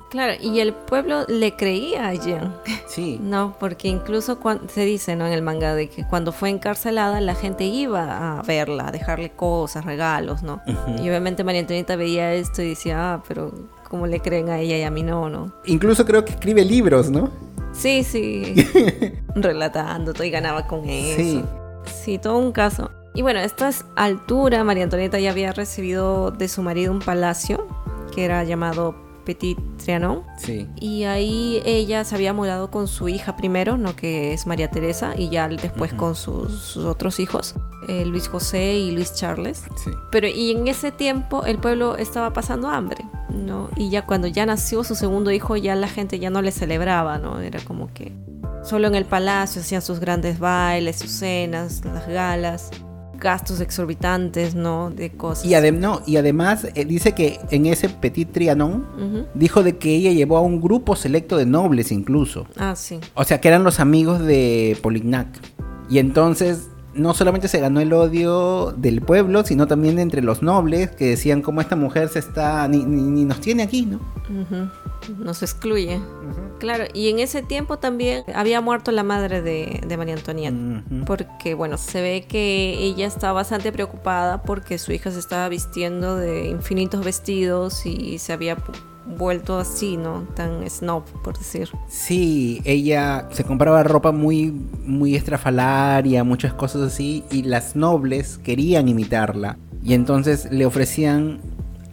Claro, 0.10 0.34
y 0.42 0.60
el 0.60 0.74
pueblo 0.74 1.26
le 1.28 1.56
creía 1.56 2.10
a 2.10 2.14
Jean. 2.14 2.56
Sí. 2.88 3.20
no, 3.24 3.56
porque 3.60 3.88
incluso 3.88 4.40
cuando, 4.40 4.68
se 4.68 4.84
dice 4.84 5.16
¿no? 5.16 5.28
en 5.28 5.34
el 5.34 5.42
manga 5.42 5.76
de 5.76 5.90
que 5.90 6.06
cuando 6.06 6.32
fue 6.32 6.50
encarcelada 6.50 7.22
la 7.22 7.36
gente 7.36 7.66
iba 7.66 8.40
a 8.40 8.42
verla, 8.42 8.88
a 8.88 8.92
dejarle 8.92 9.30
cosas, 9.32 9.86
regalos, 9.86 10.42
¿no? 10.44 10.62
Y 10.98 11.08
obviamente 11.08 11.44
María 11.44 11.62
Antonieta 11.62 11.96
veía 11.96 12.34
esto 12.34 12.62
y 12.62 12.70
decía, 12.70 13.14
ah, 13.14 13.24
pero 13.28 13.54
¿cómo 13.90 14.08
le 14.08 14.20
creen 14.20 14.50
a 14.50 14.60
ella 14.60 14.78
y 14.78 14.84
a 14.84 14.90
mí 14.90 15.04
no, 15.04 15.30
no? 15.30 15.54
Incluso 15.66 16.04
creo 16.06 16.26
que 16.26 16.32
escribe 16.32 16.66
libros, 16.66 17.10
¿no? 17.10 17.32
Sí, 17.74 18.04
sí. 18.04 18.56
Relatando 19.36 20.14
todo 20.14 20.24
y 20.24 20.30
ganaba 20.30 20.68
con 20.68 20.88
eso. 20.88 21.18
Sí. 21.18 21.44
Sí, 21.86 22.18
todo 22.18 22.38
un 22.38 22.52
caso. 22.52 22.92
Y 23.14 23.22
bueno, 23.22 23.40
a 23.40 23.44
esta 23.44 23.70
altura 23.96 24.64
María 24.64 24.84
Antonieta 24.86 25.20
ya 25.20 25.32
había 25.32 25.52
recibido 25.52 26.32
de 26.32 26.48
su 26.48 26.64
marido 26.64 26.92
un 26.92 27.00
palacio 27.00 27.68
que 28.16 28.26
era 28.26 28.44
llamado 28.44 28.96
Petit 29.24 29.58
Trianon. 29.78 30.24
Sí. 30.38 30.68
Y 30.80 31.04
ahí 31.04 31.62
ella 31.66 32.04
se 32.04 32.16
había 32.16 32.34
mudado 32.34 32.70
con 32.72 32.88
su 32.88 33.10
hija 33.10 33.36
primero, 33.36 33.78
¿no? 33.78 33.96
que 33.96 34.34
es 34.34 34.48
María 34.48 34.70
Teresa, 34.70 35.14
y 35.18 35.30
ya 35.30 35.48
después 35.48 35.94
con 35.94 36.16
sus, 36.16 36.78
otros 36.78 37.20
hijos, 37.20 37.56
eh, 37.88 38.06
Luis 38.06 38.28
José 38.28 38.74
y 38.74 38.92
Luis 38.92 39.14
Charles. 39.16 39.64
Sí. 39.84 39.92
Pero 40.12 40.28
y 40.28 40.52
en 40.52 40.68
ese 40.68 40.92
tiempo 40.92 41.46
el 41.46 41.58
pueblo 41.58 41.98
estaba 41.98 42.34
pasando 42.34 42.70
hambre, 42.70 43.06
¿no? 43.30 43.70
Y 43.76 43.90
ya 43.90 44.06
cuando 44.06 44.28
ya 44.28 44.46
nació 44.46 44.84
su 44.84 44.96
segundo 44.96 45.32
hijo, 45.32 45.56
ya 45.56 45.76
la 45.76 45.88
gente 45.88 46.20
ya 46.20 46.30
no 46.30 46.42
le 46.42 46.52
celebraba, 46.52 47.18
¿no? 47.18 47.40
Era 47.40 47.60
como 47.62 47.94
que 47.94 48.12
Solo 48.64 48.88
en 48.88 48.96
el 48.96 49.04
palacio 49.06 49.62
hacían 49.62 49.82
sus 49.82 50.00
grandes 50.00 50.40
bailes, 50.40 50.98
sus 50.98 51.12
cenas, 51.12 51.84
las 51.84 52.08
galas, 52.08 52.72
gastos 53.24 53.62
exorbitantes, 53.62 54.54
¿no? 54.54 54.92
De 54.92 55.10
cosas. 55.12 55.46
Y, 55.46 55.72
no, 55.72 56.02
y 56.06 56.18
además 56.18 56.68
eh, 56.76 56.86
dice 56.86 57.14
que 57.14 57.40
en 57.50 57.66
ese 57.66 57.90
Petit 57.90 58.32
Trianon 58.32 59.28
dijo 59.34 59.64
de 59.64 59.78
que 59.78 59.96
ella 59.96 60.12
llevó 60.12 60.38
a 60.38 60.42
un 60.42 60.62
grupo 60.62 60.96
selecto 60.96 61.38
de 61.38 61.46
nobles 61.46 61.92
incluso. 61.92 62.46
Ah, 62.58 62.76
sí. 62.76 63.00
O 63.16 63.24
sea, 63.24 63.42
que 63.42 63.48
eran 63.48 63.64
los 63.64 63.80
amigos 63.80 64.20
de 64.20 64.78
Polignac. 64.84 65.28
Y 65.90 66.00
entonces 66.00 66.68
no 66.94 67.14
solamente 67.14 67.48
se 67.48 67.60
ganó 67.60 67.80
el 67.80 67.94
odio 67.94 68.74
del 68.78 69.02
pueblo, 69.02 69.44
sino 69.44 69.68
también 69.68 70.00
entre 70.00 70.22
los 70.22 70.42
nobles 70.42 70.92
que 70.92 71.10
decían 71.10 71.42
cómo 71.42 71.62
esta 71.62 71.76
mujer 71.76 72.10
se 72.10 72.20
está 72.20 72.68
ni, 72.68 72.84
ni, 72.86 73.26
nos 73.26 73.40
tiene 73.40 73.64
aquí, 73.64 73.86
¿no? 73.86 74.00
Nos 75.18 75.42
excluye. 75.42 76.00
Claro, 76.60 76.86
y 76.94 77.10
en 77.10 77.20
ese 77.20 77.42
tiempo 77.42 77.78
también 77.78 78.24
había 78.34 78.62
muerto 78.62 78.92
la 78.92 79.04
madre 79.04 79.42
de, 79.42 79.98
María 79.98 80.16
Antonieta, 80.16 80.84
porque 81.06 81.54
bueno, 81.56 81.78
se 81.78 82.02
ve 82.02 82.26
que 82.28 82.78
ella 82.80 83.06
estaba 83.06 83.34
bastante 83.34 83.72
preocupada 83.72 84.44
porque 84.44 84.78
su 84.78 84.92
hija 84.92 85.12
se 85.12 85.20
estaba 85.20 85.50
vistiendo 85.50 86.16
de 86.16 86.48
infinitos 86.48 87.04
vestidos 87.04 87.86
y 87.86 88.18
se 88.20 88.34
había 88.34 88.58
vuelto 89.06 89.58
así, 89.58 89.98
¿no? 89.98 90.28
Tan 90.36 90.70
snob, 90.70 91.04
por 91.24 91.38
decir. 91.38 91.70
Sí, 91.88 92.62
ella 92.66 93.28
se 93.32 93.44
compraba 93.44 93.84
ropa 93.84 94.12
muy, 94.12 94.52
muy 94.86 95.16
estrafalaria, 95.16 96.24
muchas 96.24 96.54
cosas 96.54 96.82
así, 96.82 97.24
y 97.32 97.44
las 97.44 97.76
nobles 97.76 98.40
querían 98.44 98.88
imitarla. 98.88 99.58
Y 99.84 99.94
entonces 99.94 100.48
le 100.52 100.66
ofrecían 100.66 101.42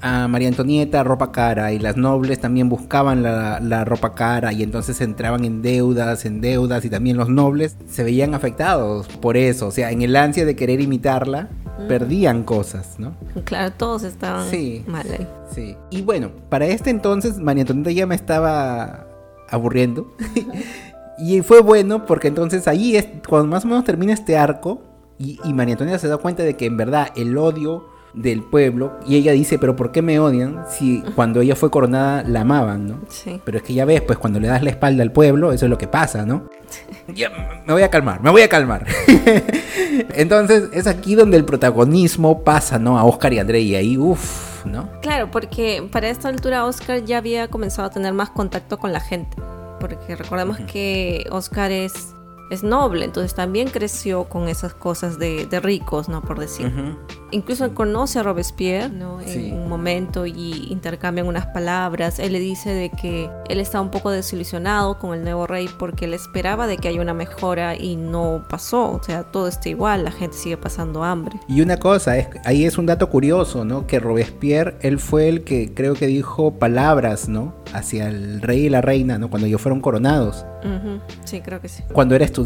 a 0.02 0.28
María 0.28 0.48
Antonieta 0.48 1.04
ropa 1.04 1.30
cara 1.32 1.72
y 1.72 1.78
las 1.78 1.96
nobles 1.96 2.40
también 2.40 2.68
buscaban 2.68 3.22
la, 3.22 3.84
ropa 3.84 4.14
cara 4.14 4.52
y 4.52 4.62
entonces 4.62 5.00
entraban 5.00 5.44
en 5.44 5.62
deudas, 5.62 6.24
en 6.24 6.40
deudas 6.40 6.84
y 6.84 6.90
también 6.90 7.16
los 7.16 7.28
nobles 7.28 7.76
se 7.88 8.04
veían 8.04 8.34
afectados 8.34 9.08
por 9.08 9.36
eso, 9.36 9.66
o 9.66 9.70
sea, 9.70 9.90
en 9.90 10.02
el 10.02 10.16
ansia 10.16 10.44
de 10.44 10.56
querer 10.56 10.80
imitarla, 10.80 11.48
perdían 11.88 12.44
cosas, 12.44 12.98
¿no? 12.98 13.14
Claro, 13.44 13.72
todos 13.76 14.02
estaban 14.02 14.46
mal 14.86 15.06
ahí. 15.10 15.26
Sí. 15.52 15.76
Y 15.90 16.02
bueno, 16.02 16.30
para 16.48 16.66
este 16.66 16.90
entonces 16.90 17.38
María 17.38 17.62
Antonieta 17.62 17.90
ya 17.90 18.06
me 18.06 18.14
estaba 18.14 19.06
aburriendo. 19.48 20.14
y 21.18 21.42
fue 21.42 21.60
bueno 21.60 22.06
porque 22.06 22.28
entonces 22.28 22.68
ahí 22.68 22.96
es 22.96 23.06
cuando 23.28 23.48
más 23.48 23.64
o 23.64 23.68
menos 23.68 23.84
termina 23.84 24.12
este 24.12 24.36
arco 24.36 24.82
y, 25.18 25.38
y 25.44 25.52
María 25.52 25.74
Antonieta 25.74 25.98
se 25.98 26.08
da 26.08 26.16
cuenta 26.16 26.42
de 26.42 26.56
que 26.56 26.66
en 26.66 26.76
verdad 26.76 27.08
el 27.16 27.36
odio 27.36 27.86
del 28.14 28.42
pueblo 28.42 28.98
y 29.06 29.16
ella 29.16 29.32
dice, 29.32 29.58
pero 29.58 29.76
¿por 29.76 29.92
qué 29.92 30.02
me 30.02 30.18
odian 30.18 30.64
si 30.68 31.02
cuando 31.14 31.40
ella 31.40 31.56
fue 31.56 31.70
coronada 31.70 32.22
la 32.24 32.40
amaban, 32.40 32.86
¿no? 32.86 33.00
Sí. 33.08 33.40
Pero 33.44 33.58
es 33.58 33.64
que 33.64 33.74
ya 33.74 33.84
ves, 33.84 34.00
pues 34.02 34.18
cuando 34.18 34.40
le 34.40 34.48
das 34.48 34.62
la 34.62 34.70
espalda 34.70 35.02
al 35.02 35.12
pueblo, 35.12 35.52
eso 35.52 35.66
es 35.66 35.70
lo 35.70 35.78
que 35.78 35.88
pasa, 35.88 36.24
¿no? 36.26 36.48
Ya, 37.08 37.30
me 37.66 37.72
voy 37.72 37.82
a 37.82 37.90
calmar, 37.90 38.22
me 38.22 38.30
voy 38.30 38.42
a 38.42 38.48
calmar. 38.48 38.86
Entonces 40.14 40.68
es 40.72 40.86
aquí 40.86 41.14
donde 41.14 41.36
el 41.36 41.44
protagonismo 41.44 42.42
pasa, 42.42 42.78
¿no? 42.78 42.98
A 42.98 43.04
Oscar 43.04 43.32
y 43.32 43.38
André 43.38 43.60
y 43.60 43.74
ahí, 43.74 43.98
uff, 43.98 44.64
¿no? 44.64 44.88
Claro, 45.02 45.30
porque 45.30 45.86
para 45.90 46.08
esta 46.08 46.28
altura 46.28 46.64
Oscar 46.64 47.04
ya 47.04 47.18
había 47.18 47.48
comenzado 47.48 47.88
a 47.88 47.90
tener 47.90 48.12
más 48.12 48.30
contacto 48.30 48.78
con 48.78 48.92
la 48.92 49.00
gente. 49.00 49.36
Porque 49.80 50.14
recordemos 50.14 50.58
que 50.58 51.26
Oscar 51.30 51.72
es 51.72 52.14
es 52.50 52.64
noble, 52.64 53.04
entonces 53.04 53.34
también 53.34 53.68
creció 53.68 54.24
con 54.24 54.48
esas 54.48 54.74
cosas 54.74 55.18
de, 55.18 55.46
ricos, 55.62 56.08
¿no? 56.08 56.20
Por 56.20 56.38
decir. 56.40 56.72
Incluso 57.32 57.72
conoce 57.74 58.18
a 58.18 58.22
Robespierre, 58.24 58.88
¿no? 58.88 59.20
En 59.20 59.54
un 59.54 59.68
momento 59.68 60.26
y 60.26 60.66
intercambian 60.70 61.28
unas 61.28 61.46
palabras. 61.46 62.18
Él 62.18 62.32
le 62.32 62.40
dice 62.40 62.70
de 62.70 62.90
que 62.90 63.30
él 63.48 63.60
está 63.60 63.80
un 63.80 63.90
poco 63.90 64.10
desilusionado 64.10 64.98
con 64.98 65.16
el 65.16 65.22
nuevo 65.22 65.46
rey 65.46 65.68
porque 65.78 66.06
él 66.06 66.14
esperaba 66.14 66.66
de 66.66 66.78
que 66.78 66.88
haya 66.88 67.00
una 67.00 67.14
mejora 67.14 67.76
y 67.76 67.94
no 67.94 68.44
pasó. 68.48 68.90
O 68.92 69.02
sea, 69.02 69.22
todo 69.22 69.46
está 69.46 69.68
igual, 69.68 70.04
la 70.04 70.10
gente 70.10 70.36
sigue 70.36 70.56
pasando 70.56 71.04
hambre. 71.04 71.38
Y 71.46 71.60
una 71.60 71.76
cosa, 71.76 72.18
es, 72.18 72.28
ahí 72.44 72.64
es 72.64 72.78
un 72.78 72.86
dato 72.86 73.08
curioso, 73.10 73.64
¿no? 73.64 73.86
Que 73.86 74.00
Robespierre, 74.00 74.76
él 74.80 74.98
fue 74.98 75.28
el 75.28 75.44
que 75.44 75.72
creo 75.72 75.94
que 75.94 76.08
dijo 76.08 76.58
palabras, 76.58 77.28
¿no? 77.28 77.54
Hacia 77.72 78.08
el 78.08 78.42
rey 78.42 78.66
y 78.66 78.68
la 78.68 78.80
reina, 78.80 79.18
¿no? 79.18 79.30
Cuando 79.30 79.46
ellos 79.46 79.60
fueron 79.60 79.80
coronados. 79.80 80.44
Sí, 81.24 81.40
creo 81.40 81.60
que 81.60 81.68
sí. 81.68 81.82
Cuando 81.92 82.14
era 82.14 82.24
estudiante, 82.24 82.39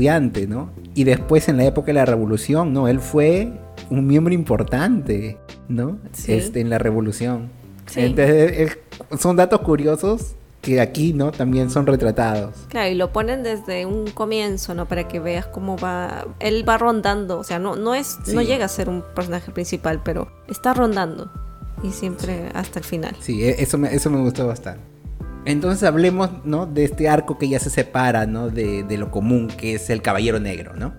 ¿no? 0.49 0.71
Y 0.95 1.05
después 1.05 1.49
en 1.49 1.57
la 1.57 1.65
época 1.65 1.89
de 1.89 1.95
la 1.95 2.07
revolución, 2.07 2.73
¿no? 2.73 2.89
Él 2.89 3.01
fue 3.01 3.53
un 3.91 4.07
miembro 4.07 4.35
importante, 4.35 5.39
¿no? 5.69 5.99
Este, 6.27 6.61
en 6.61 6.71
la 6.71 6.79
revolución. 6.79 7.51
Entonces, 7.95 8.79
son 9.19 9.37
datos 9.37 9.61
curiosos 9.61 10.37
que 10.61 10.81
aquí, 10.81 11.13
¿no? 11.13 11.31
También 11.31 11.71
son 11.71 11.87
retratados. 11.87 12.55
Claro, 12.69 12.91
y 12.91 12.95
lo 12.95 13.13
ponen 13.13 13.43
desde 13.43 13.85
un 13.85 14.11
comienzo, 14.11 14.75
¿no? 14.75 14.87
Para 14.87 15.07
que 15.07 15.21
veas 15.21 15.47
cómo 15.47 15.77
va. 15.77 16.27
Él 16.41 16.67
va 16.67 16.79
rondando, 16.79 17.39
o 17.39 17.45
sea, 17.45 17.59
no, 17.59 17.77
no 17.77 17.95
es, 17.95 18.19
no 18.33 18.41
llega 18.41 18.65
a 18.65 18.69
ser 18.69 18.89
un 18.89 19.05
personaje 19.15 19.53
principal, 19.53 20.01
pero 20.03 20.29
está 20.49 20.73
rondando. 20.73 21.31
Y 21.83 21.91
siempre 21.91 22.49
hasta 22.55 22.79
el 22.79 22.85
final. 22.85 23.15
Sí, 23.21 23.45
e, 23.45 23.63
eso 23.63 23.77
me, 23.77 23.95
eso 23.95 24.09
me 24.11 24.21
gustó 24.21 24.47
bastante. 24.47 24.94
Entonces 25.47 25.83
hablemos, 25.83 26.31
¿no? 26.45 26.67
De 26.67 26.85
este 26.85 27.09
arco 27.09 27.37
que 27.39 27.49
ya 27.49 27.59
se 27.59 27.69
separa, 27.69 28.27
¿no? 28.27 28.49
De, 28.49 28.85
lo 28.97 29.11
común, 29.11 29.49
que 29.49 29.75
es 29.75 29.91
el 29.91 30.01
Caballero 30.01 30.41
Negro, 30.41 30.75
¿no? 30.75 30.95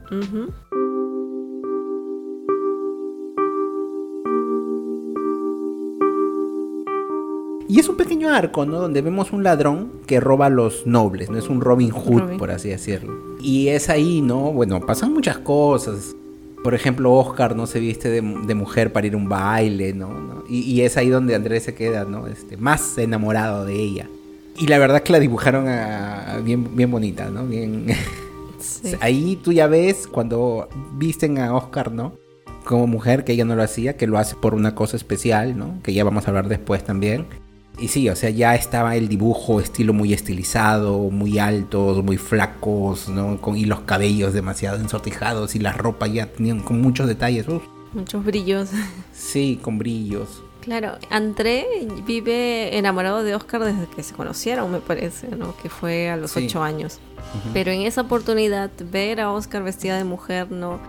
Y 7.68 7.80
es 7.80 7.90
un 7.90 7.98
pequeño 7.98 8.34
arco, 8.34 8.66
¿no? 8.66 8.80
Donde 8.80 9.02
vemos 9.02 9.34
un 9.34 9.44
ladrón 9.44 9.92
que 10.06 10.20
roba 10.20 10.46
a 10.46 10.50
los 10.50 10.86
nobles, 10.86 11.32
¿no? 11.32 11.40
Es 11.40 11.50
un 11.50 11.62
Robin 11.62 11.90
Hood, 11.90 12.38
por 12.38 12.52
así 12.52 12.70
decirlo. 12.70 13.14
Y 13.42 13.70
es 13.70 13.90
ahí, 13.90 14.22
¿no? 14.22 14.52
Bueno, 14.52 14.80
pasan 14.82 15.14
muchas 15.14 15.40
cosas. 15.40 16.16
por 16.64 16.74
ejemplo, 16.74 17.14
Oscar 17.14 17.56
no 17.56 17.68
se 17.68 17.80
viste 17.80 18.10
de, 18.10 18.22
mujer 18.22 18.92
para 18.92 19.06
ir 19.06 19.14
a 19.14 19.18
un 19.18 19.30
baile, 19.30 19.94
¿no? 19.94 20.44
Y, 20.48 20.82
es 20.82 20.98
ahí 20.98 21.10
donde 21.10 21.34
Andrés 21.34 21.64
se 21.64 21.74
queda, 21.74 22.06
¿no? 22.06 22.28
Este, 22.28 22.58
más 22.58 22.98
enamorado 23.00 23.66
de 23.66 23.74
ella. 23.74 24.08
Y 24.58 24.68
la 24.68 24.78
verdad 24.80 25.04
que 25.04 25.12
la 25.12 25.20
dibujaron 25.20 25.66
bien, 26.44 26.76
bien 26.76 26.92
bonita, 26.92 27.30
¿no? 27.30 27.46
Bien... 27.46 27.88
ahí 29.02 29.40
tú 29.44 29.52
ya 29.52 29.68
ves 29.68 30.08
cuando 30.08 30.70
visten 30.94 31.40
a 31.40 31.54
Oscar, 31.56 31.92
¿no? 31.92 32.14
Como 32.64 32.88
mujer, 32.88 33.24
que 33.24 33.34
ella 33.34 33.46
no 33.46 33.56
lo 33.56 33.64
hacía, 33.64 33.98
que 33.98 34.08
lo 34.08 34.18
hace 34.18 34.36
por 34.36 34.56
una 34.56 34.74
cosa 34.74 34.98
especial, 34.98 35.58
¿no? 35.58 35.80
Que 35.84 35.94
ya 35.94 36.04
vamos 36.04 36.26
a 36.26 36.30
hablar 36.30 36.48
después 36.48 36.84
también. 36.84 37.28
Y 37.78 37.90
sí, 37.90 38.08
o 38.10 38.16
sea, 38.16 38.30
ya 38.30 38.56
estaba 38.56 38.96
el 38.96 39.10
dibujo 39.10 39.60
estilo 39.60 39.94
muy 39.94 40.14
estilizado, 40.14 40.98
muy 41.12 41.38
altos, 41.40 42.04
muy 42.04 42.18
flacos, 42.18 43.10
¿no? 43.10 43.40
Con, 43.42 43.58
y 43.58 43.66
los 43.66 43.82
cabellos 43.82 44.34
demasiado 44.34 44.78
ensortijados 44.78 45.56
y 45.56 45.60
la 45.60 45.74
ropa 45.74 46.08
ya 46.08 46.28
tenían 46.28 46.62
con 46.62 46.82
muchos 46.82 47.08
detalles. 47.08 47.46
Muchos 47.94 48.24
brillos. 48.24 48.70
Sí, 49.14 49.60
con 49.62 49.78
brillos. 49.78 50.45
Claro, 50.66 50.98
André 51.12 51.88
vive 52.06 52.76
enamorado 52.76 53.24
de 53.24 53.36
Oscar 53.36 53.64
desde 53.64 53.86
que 53.88 54.02
se 54.02 54.16
conocieron, 54.16 54.72
me 54.72 54.80
parece, 54.80 55.28
¿no? 55.28 55.56
Que 55.58 55.70
fue 55.70 56.10
a 56.10 56.18
los 56.18 56.36
ocho 56.36 56.64
años. 56.64 57.00
Pero 57.54 57.72
en 57.72 57.82
esa 57.82 58.02
oportunidad, 58.02 58.72
ver 58.92 59.22
a 59.22 59.32
Oscar 59.32 59.62
vestida 59.62 59.96
de 59.98 60.04
mujer, 60.06 60.52
¿no? 60.52 60.80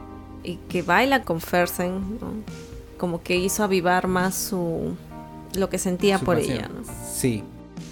Y 0.43 0.57
que 0.70 0.81
baila 0.81 1.24
con 1.24 1.43
Fersen, 1.43 2.18
¿no? 2.18 2.33
Como 2.97 3.22
que 3.22 3.37
hizo 3.37 3.64
avivar 3.64 4.07
más 4.07 4.35
su, 4.35 4.97
lo 5.55 5.68
que 5.68 5.79
sentía 5.79 6.18
por 6.18 6.39
ella, 6.39 6.68
¿no? 6.68 6.83
Sí. 7.14 7.45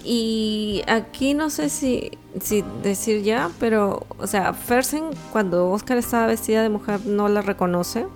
Y 0.05 0.83
aquí 0.87 1.33
no 1.33 1.49
sé 1.49 1.71
si, 1.71 2.11
si 2.41 2.63
decir 2.83 3.23
ya, 3.23 3.51
pero, 3.59 4.07
o 4.19 4.27
sea, 4.27 4.53
Fersen 4.53 5.05
cuando 5.33 5.71
Oscar 5.71 5.97
estaba 5.97 6.27
vestida 6.27 6.63
de 6.63 6.69
mujer 6.69 7.07
no 7.07 7.29
la 7.29 7.41
reconoce. 7.41 8.07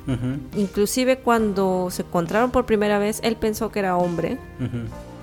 Inclusive 0.56 1.18
cuando 1.18 1.88
se 1.90 2.02
encontraron 2.02 2.50
por 2.50 2.66
primera 2.66 2.98
vez, 2.98 3.20
él 3.22 3.36
pensó 3.36 3.72
que 3.72 3.78
era 3.78 3.96
hombre. 3.96 4.38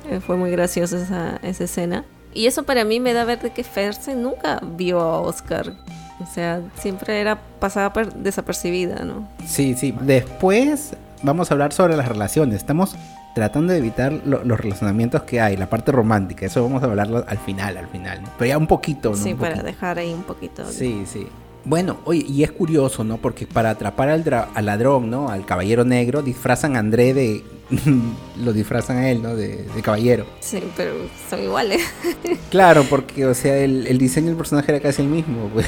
Eh, 0.10 0.20
fue 0.26 0.38
muy 0.38 0.50
graciosa 0.50 0.98
esa, 0.98 1.38
esa 1.44 1.64
escena. 1.66 2.04
Y 2.34 2.48
eso 2.48 2.64
para 2.64 2.84
mí 2.84 3.00
me 3.00 3.14
da 3.14 3.26
ver 3.26 3.40
de 3.42 3.52
que 3.52 3.64
Fersen 3.64 4.24
nunca 4.24 4.60
vio 4.76 5.00
a 5.00 5.22
Oscar. 5.22 5.74
O 6.20 6.26
sea, 6.26 6.62
siempre 6.80 7.20
era 7.22 7.40
pasada 7.60 7.94
desapercibida, 8.16 9.04
¿no? 9.04 9.28
Sí, 9.46 9.76
sí. 9.76 9.94
Después 10.02 10.96
vamos 11.22 11.52
a 11.52 11.54
hablar 11.54 11.74
sobre 11.74 11.96
las 11.96 12.08
relaciones. 12.08 12.56
Estamos 12.56 12.96
tratando 13.36 13.74
de 13.74 13.80
evitar 13.80 14.14
los 14.26 14.60
relacionamientos 14.60 15.24
que 15.24 15.42
hay, 15.42 15.58
la 15.58 15.70
parte 15.70 15.92
romántica, 15.92 16.46
eso 16.46 16.64
vamos 16.64 16.82
a 16.82 16.86
hablarlo 16.86 17.26
al 17.28 17.38
final, 17.38 17.76
al 17.76 17.88
final, 17.90 18.22
pero 18.40 18.48
ya 18.48 18.58
un 18.58 18.66
poquito, 18.66 19.10
¿no? 19.10 19.18
Sí, 19.18 19.34
para 19.34 19.62
dejar 19.62 20.00
ahí 20.00 20.14
un 20.14 20.24
poquito. 20.24 20.64
Sí, 20.72 21.04
sí. 21.06 21.28
Bueno, 21.66 21.98
oye, 22.06 22.24
y 22.26 22.44
es 22.44 22.52
curioso, 22.52 23.04
¿no? 23.04 23.18
Porque 23.18 23.46
para 23.46 23.72
atrapar 23.72 24.08
al, 24.08 24.24
al 24.54 24.66
ladrón, 24.66 25.10
¿no? 25.10 25.30
Al 25.30 25.46
caballero 25.46 25.84
negro, 25.84 26.22
disfrazan 26.22 26.78
a 26.78 26.80
André 26.80 27.14
de... 27.14 27.44
lo 28.46 28.54
disfrazan 28.54 28.98
a 28.98 29.10
él, 29.10 29.22
¿no? 29.22 29.36
De, 29.36 29.66
caballero. 29.84 30.26
Sí, 30.40 30.64
pero 30.78 30.94
son 31.30 31.44
iguales. 31.44 31.82
claro, 32.52 32.86
porque, 32.90 33.26
o 33.26 33.34
sea, 33.34 33.58
el, 33.58 33.98
diseño 33.98 34.28
del 34.28 34.38
personaje 34.38 34.72
era 34.72 34.80
casi 34.80 35.02
el 35.02 35.10
mismo, 35.10 35.50
pues. 35.52 35.66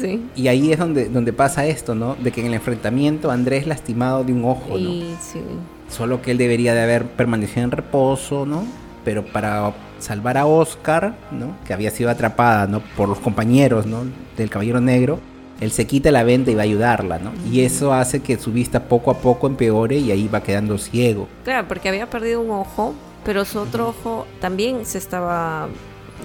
Sí. 0.00 0.24
Y 0.36 0.48
ahí 0.48 0.72
es 0.72 0.78
donde, 0.78 1.10
donde 1.10 1.34
pasa 1.34 1.66
esto, 1.66 1.94
¿no? 1.94 2.14
De 2.14 2.30
que 2.32 2.40
en 2.40 2.46
el 2.46 2.54
enfrentamiento 2.54 3.30
Andrés 3.30 3.62
es 3.62 3.66
lastimado 3.66 4.24
de 4.24 4.32
un 4.32 4.44
ojo, 4.46 4.78
¿no? 4.78 4.90
sí. 5.20 5.40
Solo 5.90 6.22
que 6.22 6.30
él 6.30 6.38
debería 6.38 6.74
de 6.74 6.82
haber 6.82 7.06
permanecido 7.06 7.64
en 7.64 7.70
reposo, 7.72 8.46
¿no? 8.46 8.64
Pero 9.04 9.24
para 9.24 9.74
salvar 9.98 10.38
a 10.38 10.46
Oscar, 10.46 11.14
¿no? 11.30 11.56
Que 11.66 11.74
había 11.74 11.90
sido 11.90 12.10
atrapada, 12.10 12.66
¿no? 12.66 12.80
Por 12.96 13.08
los 13.08 13.18
compañeros, 13.18 13.86
¿no? 13.86 14.04
Del 14.36 14.50
Caballero 14.50 14.80
Negro. 14.80 15.18
Él 15.60 15.72
se 15.72 15.86
quita 15.86 16.10
la 16.10 16.22
venda 16.22 16.50
y 16.50 16.54
va 16.54 16.62
a 16.62 16.64
ayudarla, 16.64 17.18
¿no? 17.18 17.32
Y 17.50 17.60
eso 17.60 17.92
hace 17.92 18.20
que 18.20 18.38
su 18.38 18.50
vista 18.50 18.84
poco 18.84 19.10
a 19.10 19.18
poco 19.18 19.46
empeore 19.46 19.98
y 19.98 20.10
ahí 20.10 20.26
va 20.26 20.42
quedando 20.42 20.78
ciego. 20.78 21.28
Claro, 21.44 21.68
porque 21.68 21.90
había 21.90 22.08
perdido 22.08 22.40
un 22.40 22.50
ojo, 22.50 22.94
pero 23.24 23.44
su 23.44 23.58
otro 23.58 23.88
ojo 23.88 24.26
también 24.40 24.86
se 24.86 24.96
estaba 24.96 25.68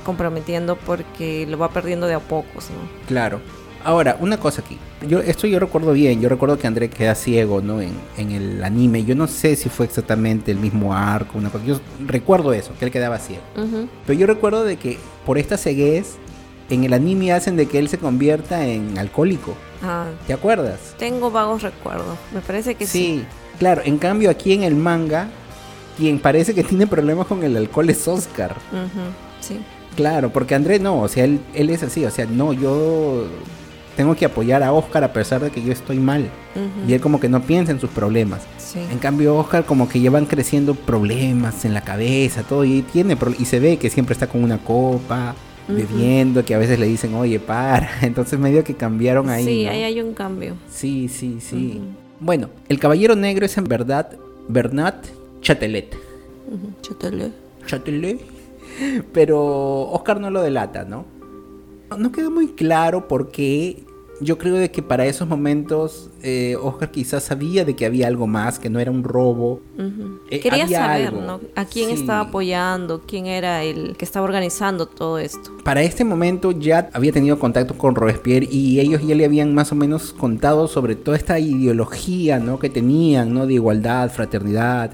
comprometiendo 0.05 0.77
porque 0.77 1.45
lo 1.47 1.57
va 1.57 1.69
perdiendo 1.69 2.07
de 2.07 2.13
a 2.13 2.19
pocos, 2.19 2.69
¿no? 2.69 3.07
Claro. 3.07 3.41
Ahora, 3.85 4.17
una 4.19 4.39
cosa 4.39 4.63
aquí. 4.63 4.79
Yo, 5.07 5.19
esto 5.19 5.45
yo 5.45 5.59
recuerdo 5.59 5.93
bien. 5.93 6.19
Yo 6.19 6.27
recuerdo 6.27 6.57
que 6.57 6.65
André 6.65 6.89
queda 6.89 7.13
ciego, 7.13 7.61
¿no? 7.61 7.79
En, 7.81 7.93
el 8.17 8.63
anime. 8.63 9.03
Yo 9.03 9.13
no 9.13 9.27
sé 9.27 9.55
si 9.55 9.69
fue 9.69 9.85
exactamente 9.85 10.51
el 10.51 10.57
mismo 10.57 10.95
arco, 10.95 11.37
una 11.37 11.51
cosa. 11.51 11.63
Yo 11.65 11.79
recuerdo 12.03 12.51
eso, 12.51 12.71
que 12.79 12.85
él 12.85 12.91
quedaba 12.91 13.19
ciego. 13.19 13.43
Pero 14.07 14.19
yo 14.19 14.25
recuerdo 14.25 14.63
de 14.63 14.77
que 14.77 14.97
por 15.23 15.37
esta 15.37 15.55
ceguez, 15.55 16.15
en 16.71 16.83
el 16.83 16.93
anime 16.93 17.31
hacen 17.31 17.57
de 17.57 17.67
que 17.67 17.77
él 17.77 17.87
se 17.87 17.99
convierta 17.99 18.65
en 18.65 18.97
alcohólico. 18.97 19.53
Ah. 19.83 20.07
¿Te 20.25 20.33
acuerdas? 20.33 20.95
Tengo 20.97 21.29
vagos 21.29 21.61
recuerdos. 21.61 22.17
Me 22.33 22.41
parece 22.41 22.73
que 22.73 22.87
sí. 22.87 22.99
Sí, 22.99 23.25
claro. 23.59 23.83
En 23.85 23.99
cambio, 23.99 24.31
aquí 24.31 24.53
en 24.53 24.63
el 24.63 24.73
manga, 24.73 25.27
quien 25.95 26.17
parece 26.17 26.55
que 26.55 26.63
tiene 26.63 26.87
problemas 26.87 27.27
con 27.27 27.43
el 27.43 27.55
alcohol 27.55 27.87
es 27.91 28.07
Oscar. 28.07 28.55
Sí. 29.41 29.59
Claro, 29.95 30.31
porque 30.31 30.55
André 30.55 30.79
no, 30.79 31.01
o 31.01 31.07
sea, 31.07 31.23
él, 31.23 31.39
él 31.53 31.69
es 31.69 31.83
así, 31.83 32.03
o 32.03 32.11
sea, 32.11 32.25
no, 32.25 32.51
yo 32.51 33.27
tengo 33.95 34.15
que 34.15 34.25
apoyar 34.25 34.63
a 34.63 34.73
Oscar 34.73 35.03
a 35.03 35.13
pesar 35.13 35.41
de 35.41 35.51
que 35.51 35.61
yo 35.61 35.71
estoy 35.71 35.97
mal. 35.97 36.29
Y 36.87 36.93
él 36.93 37.01
como 37.01 37.19
que 37.19 37.29
no 37.29 37.41
piensa 37.41 37.71
en 37.71 37.79
sus 37.79 37.89
problemas. 37.89 38.41
En 38.91 38.99
cambio, 38.99 39.35
Oscar 39.37 39.65
como 39.65 39.87
que 39.87 39.99
llevan 39.99 40.25
creciendo 40.25 40.75
problemas 40.75 41.65
en 41.65 41.73
la 41.73 41.81
cabeza, 41.81 42.43
todo, 42.43 42.65
y 42.65 42.81
tiene 42.81 43.17
y 43.39 43.45
se 43.45 43.59
ve 43.59 43.77
que 43.77 43.89
siempre 43.89 44.13
está 44.13 44.27
con 44.27 44.43
una 44.43 44.57
copa, 44.57 45.35
bebiendo, 45.67 46.43
que 46.43 46.55
a 46.55 46.57
veces 46.57 46.79
le 46.79 46.85
dicen, 46.85 47.13
oye, 47.15 47.39
para. 47.39 47.89
Entonces 48.01 48.37
medio 48.37 48.63
que 48.63 48.75
cambiaron 48.75 49.29
ahí. 49.29 49.45
Sí, 49.45 49.67
ahí 49.67 49.83
hay 49.83 50.01
un 50.01 50.13
cambio. 50.13 50.55
Sí, 50.69 51.07
sí, 51.07 51.37
sí. 51.39 51.81
Bueno, 52.19 52.49
el 52.69 52.79
caballero 52.79 53.15
negro 53.15 53.45
es 53.45 53.57
en 53.57 53.65
verdad 53.65 54.11
Bernat 54.47 55.05
Chatelet. 55.41 55.95
Chatelet. 56.81 57.33
Chatelet. 57.65 58.19
Pero 59.13 59.89
Oscar 59.89 60.19
no 60.19 60.29
lo 60.29 60.41
delata, 60.41 60.83
¿no? 60.83 61.05
no 61.97 62.11
queda 62.11 62.29
muy 62.29 62.49
claro 62.49 63.07
por 63.07 63.31
qué. 63.31 63.83
Yo 64.21 64.37
creo 64.37 64.55
de 64.55 64.71
que 64.71 64.81
para 64.81 65.05
esos 65.05 65.27
momentos 65.27 66.09
eh, 66.23 66.55
Oscar 66.61 66.91
quizás 66.91 67.23
sabía 67.23 67.65
de 67.65 67.75
que 67.75 67.85
había 67.85 68.07
algo 68.07 68.27
más, 68.27 68.59
que 68.59 68.69
no 68.69 68.79
era 68.79 68.91
un 68.91 69.03
robo. 69.03 69.61
Eh, 70.29 70.39
Quería 70.39 70.67
saber, 70.67 71.13
¿no? 71.13 71.41
A 71.55 71.65
quién 71.65 71.89
estaba 71.89 72.21
apoyando, 72.21 73.01
quién 73.05 73.25
era 73.25 73.63
el 73.63 73.95
que 73.97 74.05
estaba 74.05 74.23
organizando 74.25 74.85
todo 74.85 75.19
esto. 75.19 75.51
Para 75.63 75.81
este 75.81 76.03
momento 76.03 76.51
ya 76.51 76.89
había 76.93 77.11
tenido 77.11 77.37
contacto 77.39 77.77
con 77.77 77.95
Robespierre 77.95 78.47
y 78.49 78.79
ellos 78.79 79.05
ya 79.05 79.15
le 79.15 79.25
habían 79.25 79.53
más 79.53 79.71
o 79.71 79.75
menos 79.75 80.13
contado 80.13 80.67
sobre 80.67 80.95
toda 80.95 81.17
esta 81.17 81.39
ideología, 81.39 82.39
¿no? 82.39 82.59
Que 82.59 82.69
tenían, 82.69 83.33
¿no? 83.33 83.45
De 83.45 83.55
igualdad, 83.55 84.09
fraternidad 84.11 84.91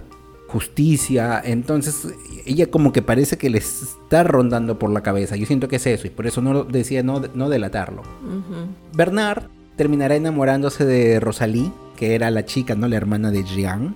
justicia. 0.52 1.41
Entonces, 1.43 2.08
ella 2.45 2.68
como 2.68 2.91
que 2.91 3.02
parece 3.02 3.38
que 3.38 3.49
le 3.49 3.60
está 3.60 4.24
rondando 4.24 4.78
por 4.78 4.91
la 4.91 5.02
cabeza. 5.02 5.36
Yo 5.36 5.45
siento 5.45 5.68
que 5.68 5.78
es 5.78 5.88
eso, 5.88 6.08
y 6.08 6.10
por 6.10 6.28
eso 6.28 6.41
no 6.41 6.64
decía 6.64 7.04
no, 7.04 7.22
no 7.34 7.49
delatarlo. 7.49 8.04
Bernard 8.93 9.43
terminará 9.78 10.16
enamorándose 10.16 10.86
de 10.86 11.20
Rosalie, 11.20 11.72
que 11.95 12.16
era 12.16 12.30
la 12.30 12.45
chica, 12.45 12.76
¿no? 12.76 12.88
La 12.88 12.97
hermana 12.97 13.32
de 13.32 13.43
Jean. 13.43 13.95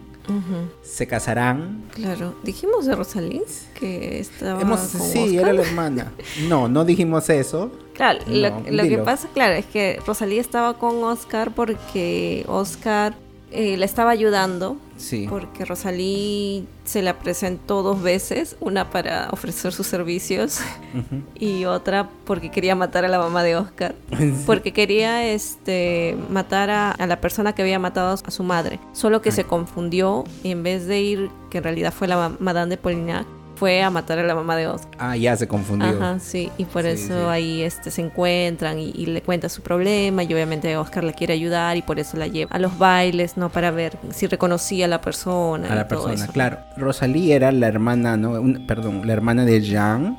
Se 0.81 1.05
casarán. 1.05 1.83
Claro, 1.93 2.33
dijimos 2.43 2.87
de 2.87 2.95
Rosalie 2.95 3.43
que 3.79 4.19
estaba. 4.19 4.77
sí, 4.77 5.37
era 5.37 5.53
la 5.53 5.61
hermana. 5.61 6.13
No, 6.47 6.67
no 6.67 6.83
dijimos 6.83 7.29
eso. 7.29 7.71
Claro, 7.93 8.19
lo, 8.27 8.63
lo 8.71 8.83
que 8.83 8.97
pasa, 8.97 9.29
claro, 9.33 9.53
es 9.53 9.65
que 9.65 9.99
Rosalía 10.05 10.41
estaba 10.41 10.79
con 10.79 11.03
Oscar 11.03 11.53
porque 11.53 12.43
Oscar 12.47 13.15
eh, 13.51 13.77
le 13.77 13.85
estaba 13.85 14.11
ayudando. 14.11 14.77
Sí. 14.97 15.27
Porque 15.29 15.65
Rosalí 15.65 16.67
se 16.85 17.01
la 17.01 17.19
presentó 17.19 17.83
dos 17.83 18.01
veces, 18.01 18.55
una 18.59 18.89
para 18.89 19.29
ofrecer 19.31 19.73
sus 19.73 19.87
servicios 19.87 20.59
y 21.35 21.65
otra 21.65 22.09
porque 22.25 22.49
quería 22.49 22.75
matar 22.75 23.05
a 23.05 23.07
la 23.07 23.19
mamá 23.19 23.43
de 23.43 23.55
Oscar. 23.57 23.95
Porque 24.45 24.71
quería 24.73 25.25
este 25.27 26.15
matar 26.29 26.69
a, 26.69 26.95
la 27.05 27.19
persona 27.19 27.53
que 27.53 27.61
había 27.61 27.79
matado 27.79 28.17
a 28.23 28.31
su 28.31 28.43
madre. 28.43 28.79
Solo 28.93 29.21
que 29.21 29.31
se 29.31 29.43
confundió 29.43 30.23
y 30.43 30.51
en 30.51 30.63
vez 30.63 30.87
de 30.87 31.01
ir, 31.01 31.29
que 31.49 31.59
en 31.59 31.63
realidad 31.63 31.93
fue 31.93 32.07
la 32.07 32.31
Madame 32.39 32.69
de 32.69 32.77
Polignac, 32.77 33.25
fue 33.55 33.81
a 33.81 33.89
matar 33.89 34.19
a 34.19 34.23
la 34.23 34.35
mamá 34.35 34.55
de 34.55 34.67
Oscar. 34.67 34.91
Ah, 34.97 35.15
ya 35.17 35.35
se 35.35 35.47
confundió. 35.47 35.87
Ajá, 35.87 36.19
sí, 36.19 36.49
y 36.57 36.65
por 36.65 36.85
eso 36.85 37.29
ahí 37.29 37.61
este, 37.61 37.91
se 37.91 38.01
encuentran 38.01 38.79
y, 38.79 39.05
le 39.05 39.21
cuenta 39.21 39.49
su 39.49 39.61
problema 39.61 40.23
y 40.23 40.33
obviamente 40.33 40.75
Oscar 40.77 41.03
le 41.03 41.13
quiere 41.13 41.33
ayudar 41.33 41.77
y 41.77 41.81
por 41.81 41.99
eso 41.99 42.17
la 42.17 42.27
lleva 42.27 42.51
a 42.51 42.59
los 42.59 42.77
bailes, 42.77 43.37
¿no? 43.37 43.49
Para 43.49 43.71
ver 43.71 43.97
si 44.11 44.27
reconocía 44.27 44.85
a 44.85 44.87
la 44.87 45.01
persona. 45.01 45.71
A 45.71 45.75
la 45.75 45.87
persona, 45.87 46.27
claro. 46.27 46.57
Rosalí 46.75 47.31
era 47.31 47.51
la 47.51 47.67
hermana, 47.67 48.17
¿no? 48.17 48.33
perdón, 48.67 49.01
la 49.05 49.13
hermana 49.13 49.45
de 49.45 49.61
Jean. 49.61 50.17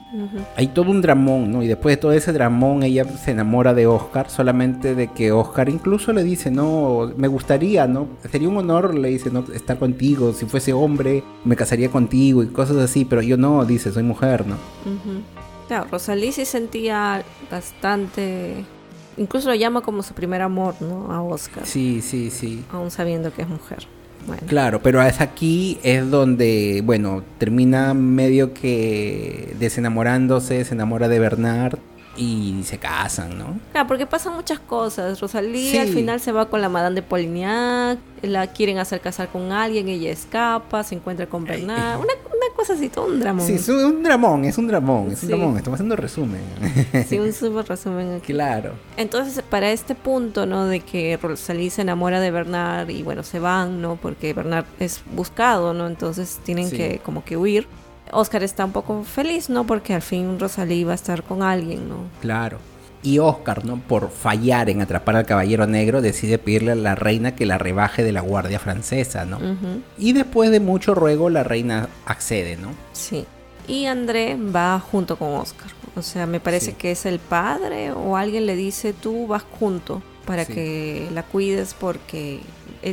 Hay 0.56 0.68
todo 0.68 0.90
un 0.90 1.02
dramón, 1.02 1.52
¿no? 1.52 1.62
Y 1.62 1.66
después 1.66 1.96
de 1.96 2.00
todo 2.00 2.12
ese 2.12 2.32
dramón 2.32 2.82
ella 2.82 3.04
se 3.04 3.32
enamora 3.32 3.74
de 3.74 3.86
Oscar 3.86 4.30
solamente 4.30 4.94
de 4.94 5.08
que 5.08 5.32
Oscar 5.32 5.68
incluso 5.68 6.12
le 6.12 6.22
dice, 6.22 6.50
no, 6.50 7.12
me 7.16 7.28
gustaría, 7.28 7.86
¿no? 7.86 8.08
Sería 8.30 8.48
un 8.48 8.56
honor, 8.56 8.94
le 8.94 9.08
dice, 9.08 9.30
¿no? 9.30 9.44
Estar 9.52 9.78
contigo, 9.78 10.32
si 10.32 10.46
fuese 10.46 10.72
hombre, 10.72 11.22
me 11.44 11.56
casaría 11.56 11.90
contigo 11.90 12.42
y 12.42 12.48
cosas 12.48 12.76
así, 12.76 13.04
pero 13.04 13.22
yo 13.26 13.36
no, 13.36 13.64
dice, 13.64 13.92
soy 13.92 14.02
mujer, 14.02 14.46
¿no? 14.46 14.56
Claro, 15.68 15.88
Rosalí 15.90 16.32
sí 16.32 16.44
sentía 16.44 17.24
bastante 17.50 18.64
incluso 19.16 19.48
lo 19.48 19.54
llama 19.54 19.80
como 19.80 20.02
su 20.02 20.14
primer 20.14 20.42
amor, 20.42 20.74
¿no? 20.80 21.10
A 21.12 21.22
Oscar. 21.22 21.66
Sí, 21.66 22.00
sí, 22.02 22.30
sí. 22.30 22.64
Aún 22.70 22.90
sabiendo 22.90 23.32
que 23.32 23.42
es 23.42 23.48
mujer. 23.48 23.86
Claro, 24.46 24.80
pero 24.82 25.00
es 25.02 25.20
aquí 25.20 25.78
es 25.84 26.10
donde, 26.10 26.82
bueno, 26.84 27.22
termina 27.38 27.94
medio 27.94 28.52
que 28.52 29.54
desenamorándose, 29.60 30.64
se 30.64 30.74
enamora 30.74 31.06
de 31.06 31.20
Bernard 31.20 31.78
y 32.16 32.62
se 32.64 32.78
casan, 32.78 33.38
¿no? 33.38 33.58
Claro, 33.72 33.86
porque 33.86 34.06
pasan 34.06 34.34
muchas 34.34 34.58
cosas. 34.58 35.20
Rosalía 35.20 35.82
al 35.82 35.88
final 35.88 36.20
se 36.20 36.32
va 36.32 36.48
con 36.48 36.60
la 36.60 36.68
Madame 36.68 36.96
de 36.96 37.02
Polignac, 37.02 37.98
la 38.22 38.46
quieren 38.48 38.78
hacer 38.78 39.00
casar 39.00 39.28
con 39.28 39.52
alguien, 39.52 39.88
ella 39.88 40.10
escapa, 40.10 40.82
se 40.82 40.94
encuentra 40.94 41.26
con 41.26 41.44
Bernard. 41.44 41.98
Una, 41.98 42.12
cosa 42.56 42.72
así, 42.72 42.88
todo 42.88 43.06
un 43.06 43.20
dramón. 43.20 43.46
Sí, 43.46 43.54
es 43.54 43.68
un 43.68 44.02
dramón, 44.02 44.44
es 44.46 44.56
un 44.56 44.66
dramón, 44.66 45.12
es 45.12 45.22
un 45.22 45.28
dramón. 45.28 45.56
Estamos 45.58 45.76
haciendo 45.76 45.94
resumen. 45.96 46.40
Sí, 47.06 47.18
un 47.18 47.32
súper 47.34 47.66
resumen 47.66 48.14
aquí. 48.14 48.32
Claro. 48.32 48.72
Entonces, 48.96 49.42
para 49.42 49.70
este 49.70 49.94
punto, 49.94 50.46
¿no? 50.46 50.64
De 50.64 50.80
que 50.80 51.18
Rosalía 51.20 51.70
se 51.70 51.82
enamora 51.82 52.18
de 52.20 52.30
Bernard 52.30 52.88
y 52.88 53.02
bueno, 53.02 53.22
se 53.22 53.40
van, 53.40 53.82
¿no? 53.82 53.96
Porque 53.96 54.32
Bernard 54.32 54.64
es 54.80 55.02
buscado, 55.14 55.74
¿no? 55.74 55.86
Entonces 55.86 56.40
tienen 56.44 56.70
que 56.70 57.00
como 57.04 57.24
que 57.24 57.36
huir 57.36 57.68
Oscar 58.12 58.42
está 58.42 58.64
un 58.64 58.72
poco 58.72 59.02
feliz, 59.04 59.50
¿no? 59.50 59.66
Porque 59.66 59.94
al 59.94 60.02
fin 60.02 60.38
Rosalía 60.38 60.76
iba 60.76 60.92
a 60.92 60.94
estar 60.94 61.22
con 61.22 61.42
alguien, 61.42 61.88
¿no? 61.88 61.96
Claro. 62.20 62.58
Y 63.02 63.18
Oscar, 63.18 63.64
¿no? 63.64 63.78
Por 63.78 64.10
fallar 64.10 64.68
en 64.68 64.80
atrapar 64.80 65.16
al 65.16 65.26
caballero 65.26 65.66
negro, 65.66 66.00
decide 66.00 66.38
pedirle 66.38 66.72
a 66.72 66.74
la 66.74 66.94
reina 66.94 67.36
que 67.36 67.46
la 67.46 67.58
rebaje 67.58 68.02
de 68.02 68.12
la 68.12 68.20
guardia 68.20 68.58
francesa, 68.58 69.24
¿no? 69.24 69.38
Y 69.96 70.12
después 70.12 70.50
de 70.50 70.60
mucho 70.60 70.94
ruego, 70.94 71.30
la 71.30 71.44
reina 71.44 71.88
accede, 72.04 72.56
¿no? 72.56 72.70
Sí. 72.92 73.24
Y 73.68 73.86
André 73.86 74.36
va 74.36 74.80
junto 74.80 75.16
con 75.16 75.34
Oscar. 75.34 75.70
O 75.94 76.02
sea, 76.02 76.26
me 76.26 76.40
parece 76.40 76.74
que 76.74 76.90
es 76.90 77.06
el 77.06 77.18
padre 77.18 77.92
o 77.92 78.16
alguien 78.16 78.46
le 78.46 78.56
dice, 78.56 78.92
tú 78.92 79.26
vas 79.26 79.44
junto 79.58 80.02
para 80.24 80.44
que 80.44 81.08
la 81.12 81.22
cuides 81.22 81.74
porque 81.74 82.40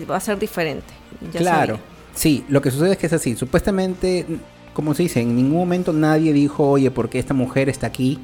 va 0.09 0.17
a 0.17 0.19
ser 0.19 0.37
diferente. 0.37 0.93
claro. 1.35 1.79
Sí, 2.15 2.45
lo 2.47 2.61
que 2.61 2.69
sucede 2.69 2.91
es 2.91 2.97
que 2.99 3.07
es 3.07 3.13
así. 3.13 3.35
Supuestamente 3.35 4.27
como 4.73 4.93
se 4.93 5.03
dice, 5.03 5.21
en 5.21 5.35
ningún 5.35 5.57
momento 5.57 5.93
nadie 5.93 6.33
dijo, 6.33 6.69
oye, 6.69 6.91
¿por 6.91 7.09
qué 7.09 7.19
esta 7.19 7.33
mujer 7.33 7.69
está 7.69 7.87
aquí 7.87 8.19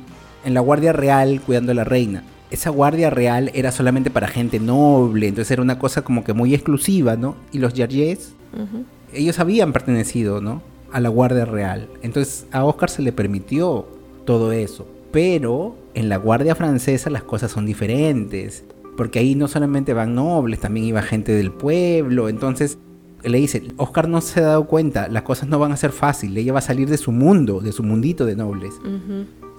en 0.45 0.54
la 0.54 0.62
Guardia 0.62 0.93
Real 0.93 1.41
cuidando 1.45 1.72
a 1.72 1.76
la 1.76 1.84
reina? 1.84 2.24
Esa 2.52 2.72
Guardia 2.72 3.10
Real 3.10 3.52
era 3.54 3.72
solamente 3.72 4.10
para 4.10 4.28
gente 4.28 4.60
noble, 4.60 5.28
entonces 5.28 5.52
era 5.52 5.62
una 5.62 5.78
cosa 5.78 6.02
como 6.02 6.24
que 6.24 6.34
muy 6.34 6.54
exclusiva, 6.56 7.16
¿no? 7.16 7.36
Y 7.52 7.60
los 7.60 7.74
Yargés, 7.74 8.34
ellos 9.14 9.39
habían 9.39 9.72
pertenecido, 9.72 10.41
¿no? 10.41 10.62
A 10.91 11.00
la 11.00 11.10
Guardia 11.10 11.45
Real. 11.45 11.88
Entonces 12.02 12.47
a 12.52 12.64
Oscar 12.66 12.89
se 12.89 13.04
le 13.04 13.12
permitió 13.12 13.86
todo 14.26 14.52
eso. 14.52 14.88
Pero 15.12 15.76
en 15.93 16.10
la 16.10 16.18
Guardia 16.18 16.56
Francesa 16.56 17.10
las 17.10 17.24
cosas 17.24 17.52
son 17.52 17.66
diferentes. 17.66 18.64
Porque 18.97 19.20
ahí 19.20 19.36
no 19.36 19.47
solamente 19.47 19.93
van 19.93 20.16
nobles, 20.16 20.60
también 20.60 20.88
iba 20.88 21.02
gente 21.02 21.32
del 21.32 21.52
pueblo. 21.52 22.30
Entonces 22.30 22.78
le 23.24 23.38
dice, 23.38 23.63
Oscar 23.78 24.07
no 24.07 24.22
se 24.22 24.39
ha 24.39 24.43
dado 24.43 24.65
cuenta, 24.65 25.07
las 25.07 25.24
cosas 25.24 25.49
no 25.49 25.59
van 25.59 25.72
a 25.72 25.78
ser 25.78 25.91
fáciles, 25.91 26.43
ella 26.43 26.53
va 26.53 26.59
a 26.59 26.63
salir 26.63 26.89
de 26.89 26.97
su 26.97 27.11
mundo, 27.11 27.59
de 27.59 27.72
su 27.72 27.84
mundito 27.84 28.26
de 28.26 28.36
nobles. 28.36 28.74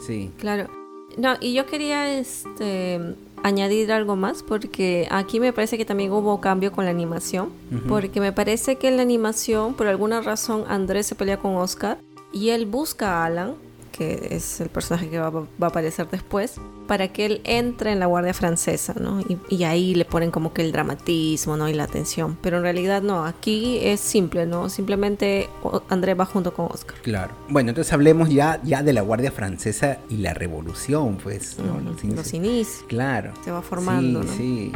Sí. 0.04 0.30
Claro. 0.38 0.68
No, 1.16 1.34
y 1.40 1.54
yo 1.54 1.66
quería 1.66 2.18
este, 2.18 3.00
añadir 3.42 3.92
algo 3.92 4.16
más, 4.16 4.42
porque 4.42 5.08
aquí 5.10 5.40
me 5.40 5.52
parece 5.52 5.76
que 5.76 5.84
también 5.84 6.12
hubo 6.12 6.40
cambio 6.40 6.72
con 6.72 6.84
la 6.84 6.90
animación, 6.90 7.50
porque 7.88 8.20
me 8.20 8.32
parece 8.32 8.76
que 8.76 8.88
en 8.88 8.96
la 8.96 9.02
animación, 9.02 9.74
por 9.74 9.86
alguna 9.86 10.20
razón, 10.20 10.64
Andrés 10.68 11.06
se 11.06 11.14
pelea 11.14 11.38
con 11.38 11.56
Oscar 11.56 11.98
y 12.32 12.50
él 12.50 12.66
busca 12.66 13.18
a 13.18 13.26
Alan 13.26 13.54
que 14.00 14.28
es 14.30 14.62
el 14.62 14.70
personaje 14.70 15.10
que 15.10 15.18
va, 15.18 15.26
a 15.26 15.66
aparecer 15.66 16.08
después, 16.08 16.54
para 16.86 17.08
que 17.08 17.26
él 17.26 17.40
entre 17.44 17.92
en 17.92 18.00
la 18.00 18.06
Guardia 18.06 18.32
Francesa, 18.32 18.94
¿no? 18.98 19.22
Y, 19.50 19.64
ahí 19.64 19.94
le 19.94 20.06
ponen 20.06 20.30
como 20.30 20.54
que 20.54 20.62
el 20.62 20.72
dramatismo, 20.72 21.58
¿no? 21.58 21.68
Y 21.68 21.74
la 21.74 21.84
atención. 21.84 22.38
Pero 22.40 22.56
en 22.56 22.62
realidad 22.62 23.02
no, 23.02 23.26
aquí 23.26 23.78
es 23.82 24.00
simple, 24.00 24.46
¿no? 24.46 24.70
Simplemente 24.70 25.50
André 25.90 26.14
va 26.14 26.24
junto 26.24 26.54
con 26.54 26.68
Oscar. 26.72 26.96
Claro. 27.02 27.34
Bueno, 27.50 27.68
entonces 27.68 27.92
hablemos 27.92 28.30
ya, 28.30 28.58
ya 28.64 28.82
de 28.82 28.94
la 28.94 29.02
Guardia 29.02 29.30
Francesa 29.30 29.98
y 30.08 30.16
la 30.16 30.32
revolución, 30.32 31.18
pues, 31.22 31.58
¿no? 31.58 31.78
los, 31.78 32.32
inicios. 32.32 32.82
Claro. 32.88 33.34
Se 33.44 33.50
va 33.50 33.60
formando, 33.60 34.22
¿no? 34.22 34.32
Sí. 34.32 34.72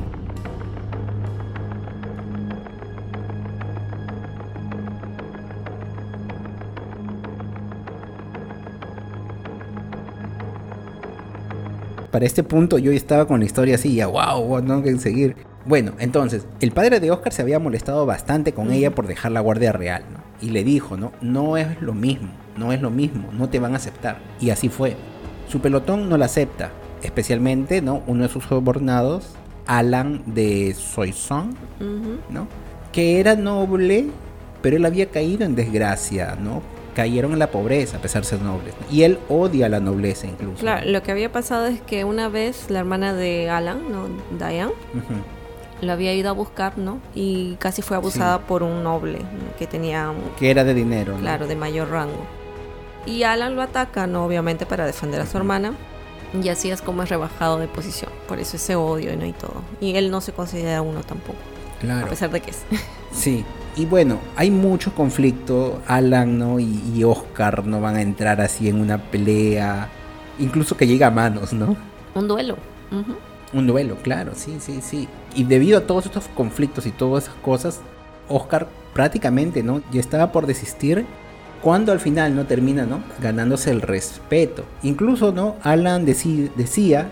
Para 12.15 12.27
este 12.27 12.45
punto 12.45 12.79
yo 12.79 12.93
estaba 12.93 13.27
con 13.27 13.41
la 13.41 13.47
historia 13.47 13.75
así, 13.75 13.97
ya 13.97 14.07
wow, 14.07 14.61
tengo 14.61 14.85
que 14.85 14.97
seguir. 14.99 15.35
Bueno, 15.67 15.95
entonces, 15.99 16.47
el 16.61 16.71
padre 16.71 17.01
de 17.01 17.11
Oscar 17.11 17.33
se 17.33 17.43
había 17.43 17.59
molestado 17.59 18.07
bastante 18.07 18.53
con 18.53 18.71
ella 18.71 18.95
por 18.95 19.09
dejar 19.09 19.33
la 19.33 19.41
guardia 19.41 19.73
real, 19.73 20.05
¿no? 20.13 20.21
Y 20.41 20.51
le 20.51 20.63
dijo, 20.63 20.97
¿no? 20.97 21.11
No 21.21 21.57
es 21.57 21.83
lo 21.83 21.93
mismo, 21.93 22.29
no 22.57 22.73
es 22.73 22.81
lo 22.81 22.91
mismo, 22.91 23.31
no 23.33 23.49
te 23.49 23.59
van 23.59 23.73
a 23.73 23.79
aceptar. 23.79 24.19
Y 24.41 24.51
así 24.51 24.69
fue. 24.69 24.95
Su 25.49 25.59
pelotón 25.59 26.09
no 26.09 26.17
la 26.17 26.27
acepta, 26.27 26.71
especialmente, 27.03 27.83
¿no? 27.83 28.05
Uno 28.07 28.23
de 28.23 28.29
sus 28.29 28.45
sobornados, 28.45 29.35
Alan 29.67 30.23
de 30.25 30.73
Soissons, 30.79 31.57
¿no? 32.31 32.47
Que 32.93 33.19
era 33.19 33.35
noble, 33.35 34.07
pero 34.63 34.77
él 34.77 34.85
había 34.85 35.07
caído 35.07 35.45
en 35.45 35.57
desgracia, 35.57 36.39
¿no? 36.41 36.63
Cayeron 36.95 37.33
en 37.33 37.39
la 37.39 37.51
pobreza 37.51 37.99
a 37.99 38.01
pesar 38.01 38.23
de 38.23 38.29
ser 38.29 38.41
nobles. 38.41 38.75
Y 38.91 39.03
él 39.03 39.19
odia 39.29 39.69
la 39.69 39.81
nobleza 39.81 40.27
incluso. 40.27 40.61
Claro, 40.61 40.89
lo 40.91 41.03
que 41.03 41.13
había 41.13 41.31
pasado 41.31 41.67
es 41.67 41.81
que 41.81 42.05
una 42.05 42.29
vez 42.29 42.71
la 42.71 42.79
hermana 42.79 43.13
de 43.13 43.51
Alan, 43.51 43.83
¿no? 43.91 44.09
Diane, 44.39 44.73
lo 45.83 45.93
había 45.93 46.15
ido 46.15 46.31
a 46.31 46.33
buscar, 46.33 46.79
¿no? 46.79 47.01
Y 47.15 47.57
casi 47.57 47.83
fue 47.83 47.97
abusada 47.97 48.41
por 48.41 48.63
un 48.63 48.83
noble 48.83 49.19
que 49.59 49.67
tenía... 49.67 50.13
Que 50.39 50.51
era 50.51 50.65
de 50.65 50.75
dinero, 50.75 51.17
Claro, 51.21 51.47
de 51.47 51.57
mayor 51.57 51.91
rango. 51.91 52.25
Y 53.07 53.25
Alan 53.25 53.55
lo 53.55 53.63
ataca, 53.63 54.07
¿no? 54.07 54.25
Obviamente 54.25 54.65
para 54.65 54.87
defender 54.87 55.21
a 55.21 55.27
su 55.27 55.37
hermana. 55.37 55.75
Y 56.43 56.49
así 56.49 56.71
es 56.71 56.81
como 56.81 57.03
es 57.03 57.09
rebajado 57.11 57.59
de 57.59 57.69
posición. 57.69 58.11
Por 58.27 58.41
eso 58.41 58.57
ese 58.57 58.77
odio 58.77 59.15
¿no? 59.17 59.27
y 59.27 59.33
todo. 59.33 59.63
Y 59.81 59.97
él 59.97 60.11
no 60.11 60.21
se 60.21 60.33
considera 60.33 60.83
uno 60.83 61.01
tampoco. 61.03 61.39
Claro. 61.81 62.07
A 62.07 62.09
pesar 62.09 62.31
de 62.31 62.41
que 62.41 62.51
es. 62.51 62.63
Sí, 63.13 63.45
y 63.77 63.87
bueno, 63.87 64.19
hay 64.37 64.51
mucho 64.51 64.95
conflicto. 64.95 65.83
Alan 65.87 66.39
¿no? 66.39 66.61
y, 66.61 67.03
Oscar 67.05 67.67
no 67.67 67.81
van 67.81 67.97
a 67.97 68.03
entrar 68.03 68.41
así 68.41 68.69
en 68.69 68.81
una 68.81 68.99
pelea. 68.99 69.89
Incluso 70.39 70.77
que 70.77 70.87
llega 70.87 71.09
a 71.09 71.11
manos, 71.11 71.53
¿no? 71.53 71.77
Un 72.15 72.29
duelo. 72.29 72.57
Un 73.53 73.67
duelo, 73.67 73.97
claro, 74.03 74.33
sí, 74.35 74.57
sí, 74.61 74.81
sí. 74.81 75.09
Y 75.35 75.45
debido 75.45 75.79
a 75.79 75.87
todos 75.87 76.07
estos 76.07 76.29
conflictos 76.29 76.87
y 76.87 76.91
todas 76.91 77.25
esas 77.25 77.37
cosas, 77.37 77.81
Oscar 78.29 78.69
prácticamente, 78.93 79.63
¿no? 79.63 79.83
Ya 79.91 80.01
estaba 80.01 80.31
por 80.31 80.47
desistir 80.47 81.05
cuando 81.61 81.93
al 81.93 82.01
final 82.01 82.37
no 82.37 82.47
termina, 82.47 82.85
¿no? 82.85 83.03
Ganándose 83.21 83.71
el 83.71 83.81
respeto. 83.81 84.65
Incluso, 84.83 85.33
¿no? 85.33 85.57
Alan 85.63 86.05
decía 86.05 87.11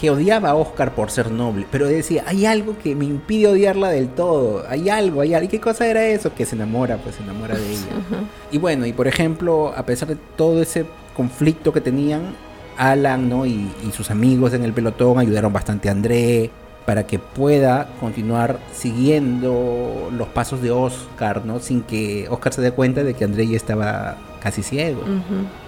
que 0.00 0.10
odiaba 0.10 0.50
a 0.50 0.54
Oscar 0.54 0.94
por 0.94 1.10
ser 1.10 1.30
noble, 1.30 1.66
pero 1.70 1.86
decía, 1.86 2.24
hay 2.26 2.46
algo 2.46 2.78
que 2.78 2.94
me 2.94 3.04
impide 3.04 3.48
odiarla 3.48 3.90
del 3.90 4.08
todo, 4.08 4.64
hay 4.66 4.88
algo, 4.88 5.20
hay 5.20 5.34
algo, 5.34 5.44
¿y 5.44 5.48
qué 5.48 5.60
cosa 5.60 5.86
era 5.86 6.06
eso? 6.06 6.34
Que 6.34 6.46
se 6.46 6.56
enamora, 6.56 6.96
pues 6.96 7.16
se 7.16 7.22
enamora 7.22 7.56
de 7.56 7.70
ella. 7.70 7.80
Y 8.52 8.58
bueno, 8.58 8.86
y 8.86 8.92
por 8.92 9.06
ejemplo, 9.06 9.72
a 9.76 9.84
pesar 9.84 10.08
de 10.08 10.16
todo 10.36 10.62
ese 10.62 10.86
conflicto 11.14 11.72
que 11.72 11.80
tenían, 11.80 12.34
Alan 12.78 13.28
¿no? 13.28 13.44
y, 13.44 13.70
sus 13.92 14.10
amigos 14.10 14.54
en 14.54 14.64
el 14.64 14.72
pelotón 14.72 15.18
ayudaron 15.18 15.52
bastante 15.52 15.88
a 15.88 15.92
André 15.92 16.50
para 16.86 17.06
que 17.06 17.18
pueda 17.18 17.90
continuar 18.00 18.58
siguiendo 18.72 20.08
los 20.16 20.28
pasos 20.28 20.62
de 20.62 20.70
Oscar, 20.70 21.44
¿no? 21.44 21.60
Sin 21.60 21.82
que 21.82 22.26
Oscar 22.30 22.54
se 22.54 22.62
dé 22.62 22.72
cuenta 22.72 23.04
de 23.04 23.12
que 23.14 23.24
André 23.24 23.46
ya 23.46 23.56
estaba 23.56 24.16
casi 24.42 24.62
ciego. 24.62 25.02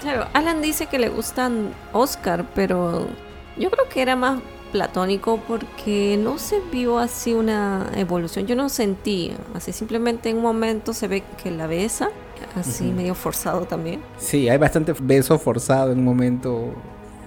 Claro, 0.01 0.27
Alan 0.33 0.63
dice 0.63 0.87
que 0.87 0.99
le 0.99 1.11
gustan 1.11 1.69
Oscar, 1.93 2.47
pero 2.55 3.09
yo 3.57 3.71
creo 3.71 3.89
que 3.89 4.03
era 4.03 4.17
más 4.17 4.41
platónico 4.73 5.39
porque 5.47 6.19
no 6.19 6.39
se 6.39 6.61
vio 6.73 6.99
así 6.99 7.35
una 7.35 7.91
evolución. 7.95 8.47
Yo 8.47 8.57
no 8.57 8.69
sentí, 8.69 9.33
así 9.55 9.73
simplemente 9.73 10.31
en 10.31 10.39
un 10.39 10.43
momento 10.43 10.95
se 10.95 11.07
ve 11.07 11.23
que 11.43 11.51
la 11.51 11.67
besa, 11.67 12.11
así 12.57 12.85
medio 12.85 13.15
forzado 13.15 13.67
también. 13.67 14.03
Sí, 14.19 14.49
hay 14.49 14.59
bastante 14.59 14.95
beso 15.01 15.39
forzado 15.39 15.93
en 15.93 15.99
un 15.99 16.05
momento. 16.05 16.75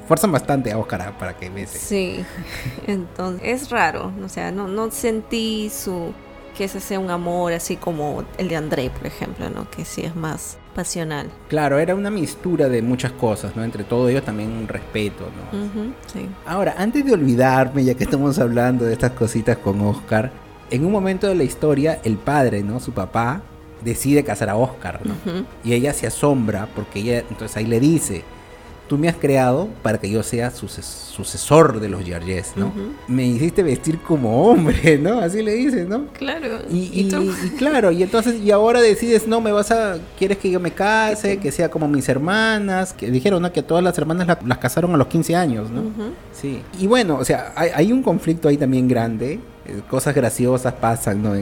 Fuerzan 0.08 0.32
bastante 0.32 0.72
a 0.72 0.78
Oscar 0.78 1.18
para 1.18 1.38
que 1.38 1.50
bese. 1.50 1.80
Sí, 1.80 2.26
entonces 2.88 3.42
es 3.44 3.70
raro, 3.70 4.12
o 4.24 4.30
sea, 4.30 4.52
no, 4.52 4.68
no 4.68 4.92
sentí 4.92 5.70
su 5.70 6.14
que 6.56 6.66
ese 6.66 6.80
sea 6.80 7.00
un 7.00 7.10
amor 7.10 7.52
así 7.54 7.76
como 7.76 8.24
el 8.38 8.48
de 8.48 8.56
André, 8.56 8.90
por 8.90 9.06
ejemplo, 9.06 9.50
¿no? 9.50 9.70
Que 9.70 9.84
sí 9.84 10.02
es 10.02 10.16
más 10.16 10.58
pasional. 10.76 11.32
Claro, 11.48 11.80
era 11.80 11.96
una 11.96 12.12
mistura 12.12 12.70
de 12.70 12.82
muchas 12.82 13.14
cosas, 13.14 13.56
¿no? 13.56 13.64
Entre 13.64 13.84
todo 13.84 14.10
ello 14.10 14.22
también 14.22 14.52
un 14.52 14.68
respeto, 14.68 15.26
¿no? 15.54 15.94
sí. 16.14 16.28
Ahora, 16.46 16.76
antes 16.78 17.04
de 17.06 17.14
olvidarme, 17.14 17.84
ya 17.84 17.96
que 17.96 18.04
estamos 18.04 18.38
hablando 18.38 18.86
de 18.86 18.94
estas 18.94 19.12
cositas 19.12 19.58
con 19.58 19.82
Oscar, 19.82 20.32
en 20.70 20.86
un 20.86 20.92
momento 20.92 21.28
de 21.28 21.36
la 21.36 21.44
historia, 21.44 22.00
el 22.04 22.18
padre, 22.18 22.62
¿no? 22.62 22.80
Su 22.80 22.92
papá 22.92 23.42
decide 23.84 24.24
casar 24.24 24.50
a 24.50 24.58
Oscar, 24.58 25.00
¿no? 25.04 25.16
Y 25.64 25.74
ella 25.74 25.94
se 25.94 26.08
asombra 26.08 26.68
porque 26.76 27.00
ella, 27.00 27.20
entonces 27.30 27.56
ahí 27.58 27.66
le 27.66 27.80
dice, 27.80 28.24
tú 28.88 28.98
me 28.98 29.08
has 29.08 29.16
creado 29.16 29.70
para 29.82 29.98
que 29.98 30.10
yo 30.10 30.22
sea 30.24 30.52
sucesor 30.52 31.80
de 31.80 31.90
los 31.90 32.06
Yarjes, 32.06 32.54
¿no? 32.56 32.72
Me 33.08 33.26
hiciste 33.26 33.64
vestir 33.64 34.00
como 34.00 34.50
hombre, 34.50 34.98
¿no? 34.98 35.20
Así 35.20 35.42
le 35.42 35.54
dices, 35.54 35.88
¿no? 35.88 36.08
Claro. 36.14 36.60
Y, 36.70 37.10
claro, 37.58 37.92
y 37.92 38.04
entonces, 38.04 38.42
y 38.42 38.52
ahora 38.52 38.82
decides, 38.82 39.28
no, 39.28 39.42
me 39.42 39.52
vas 39.52 39.72
a, 39.72 39.98
quieres 40.18 40.38
que 40.38 40.52
yo 40.52 40.60
me 40.60 40.72
case, 40.72 41.38
que 41.38 41.52
sea 41.52 41.70
como 41.70 41.88
mis 41.88 42.08
hermanas, 42.10 42.94
que 42.94 43.10
dijeron, 43.10 43.42
¿no? 43.42 43.52
Que 43.52 43.64
todas 43.64 43.84
las 43.84 43.98
hermanas 43.98 44.28
las 44.46 44.58
casaron 44.58 44.94
a 44.94 44.98
los 44.98 45.08
15 45.08 45.36
años, 45.36 45.70
¿no? 45.72 45.84
Sí. 46.32 46.62
Y 46.80 46.88
bueno, 46.88 47.18
o 47.18 47.26
sea, 47.26 47.54
hay, 47.56 47.92
un 47.92 48.04
conflicto 48.04 48.48
ahí 48.48 48.58
también 48.58 48.88
grande, 48.88 49.40
eh, 49.66 49.82
cosas 49.90 50.14
graciosas 50.14 50.74
pasan, 50.74 51.22
¿no? 51.22 51.34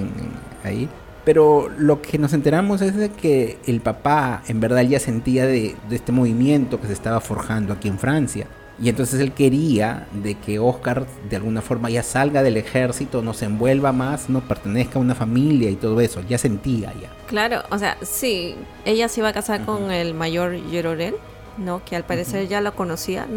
ahí. 0.64 0.90
Pero 1.26 1.70
lo 1.78 2.02
que 2.02 2.18
nos 2.18 2.34
enteramos 2.34 2.82
es 2.82 2.96
de 2.96 3.10
que 3.10 3.58
el 3.66 3.80
papá 3.80 4.44
en 4.48 4.60
verdad 4.60 4.82
ya 4.82 5.00
sentía 5.00 5.46
de, 5.46 5.76
este 5.90 6.12
movimiento 6.12 6.82
que 6.82 6.88
se 6.88 6.94
estaba 6.94 7.22
forjando 7.22 7.74
aquí 7.74 7.88
en 7.88 7.98
Francia. 7.98 8.48
Y 8.82 8.90
entonces 8.90 9.20
él 9.20 9.32
quería 9.34 10.08
de 10.12 10.36
que 10.36 10.60
Oscar 10.60 11.06
de 11.30 11.36
alguna 11.36 11.62
forma 11.62 11.90
ya 11.90 12.04
salga 12.04 12.42
del 12.42 12.58
ejército, 12.58 13.22
no 13.22 13.34
se 13.34 13.46
envuelva 13.46 13.94
más, 13.94 14.30
no 14.30 14.42
pertenezca 14.42 14.98
a 14.98 15.02
una 15.02 15.16
familia 15.16 15.70
y 15.70 15.76
todo 15.76 16.02
eso. 16.02 16.22
Ya 16.28 16.38
sentía 16.38 16.92
ya. 17.00 17.10
Claro, 17.28 17.62
o 17.70 17.78
sea, 17.78 17.98
sí, 18.02 18.56
ella 18.84 19.08
se 19.08 19.22
iba 19.22 19.30
a 19.30 19.34
casar 19.34 19.64
con 19.64 19.92
el 19.92 20.16
mayor 20.16 20.58
Gerorel, 20.70 21.16
¿no? 21.58 21.86
Que 21.86 21.96
al 21.96 22.04
parecer 22.04 22.48
ya 22.48 22.62
lo 22.62 22.76
conocía. 22.76 23.28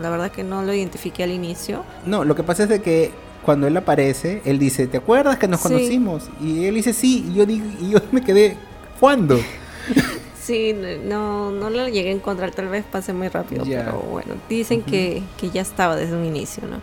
la 0.00 0.10
verdad 0.10 0.30
que 0.30 0.44
no 0.44 0.62
lo 0.62 0.72
identifiqué 0.74 1.24
al 1.24 1.30
inicio. 1.30 1.84
No, 2.06 2.24
lo 2.24 2.36
que 2.36 2.42
pasa 2.42 2.64
es 2.64 2.68
de 2.68 2.82
que 2.82 3.10
cuando 3.44 3.66
él 3.66 3.76
aparece, 3.76 4.40
él 4.44 4.58
dice, 4.58 4.86
¿te 4.86 4.98
acuerdas 4.98 5.38
que 5.38 5.48
nos 5.48 5.60
conocimos? 5.60 6.28
Y 6.40 6.64
él 6.64 6.74
dice, 6.74 6.92
sí, 6.92 7.26
y 7.30 7.34
yo, 7.34 7.46
digo, 7.46 7.66
y 7.80 7.90
yo 7.90 7.98
me 8.12 8.22
quedé, 8.22 8.56
¿cuándo? 9.00 9.38
Sí, 10.42 10.74
no, 11.04 11.52
no 11.52 11.70
lo 11.70 11.86
llegué 11.86 12.08
a 12.08 12.12
encontrar, 12.12 12.50
tal 12.50 12.66
vez 12.66 12.84
pase 12.84 13.12
muy 13.12 13.28
rápido, 13.28 13.62
pero 13.64 14.00
bueno, 14.10 14.34
dicen 14.48 14.82
que, 14.82 15.22
que, 15.36 15.50
ya 15.50 15.62
estaba 15.62 15.94
desde 15.94 16.16
un 16.16 16.24
inicio, 16.24 16.64
¿no? 16.66 16.78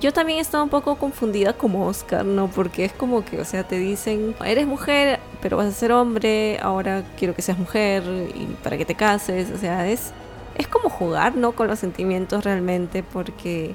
Yo 0.00 0.12
también 0.12 0.40
estaba 0.40 0.64
un 0.64 0.68
poco 0.68 0.96
confundida 0.96 1.52
como 1.52 1.86
Oscar, 1.86 2.24
¿no? 2.24 2.50
Porque 2.50 2.84
es 2.84 2.92
como 2.92 3.24
que, 3.24 3.40
o 3.40 3.44
sea, 3.44 3.62
te 3.62 3.78
dicen, 3.78 4.34
eres 4.44 4.66
mujer, 4.66 5.20
pero 5.40 5.56
vas 5.56 5.68
a 5.68 5.70
ser 5.70 5.92
hombre, 5.92 6.58
ahora 6.60 7.04
quiero 7.16 7.36
que 7.36 7.42
seas 7.42 7.56
mujer 7.56 8.02
y 8.34 8.46
para 8.64 8.76
que 8.76 8.84
te 8.84 8.96
cases, 8.96 9.48
o 9.52 9.58
sea, 9.58 9.88
es 9.88 10.12
es 10.56 10.68
como 10.68 10.88
jugar, 10.88 11.36
¿no? 11.36 11.52
Con 11.52 11.68
los 11.68 11.78
sentimientos 11.78 12.44
realmente, 12.44 13.02
porque, 13.02 13.74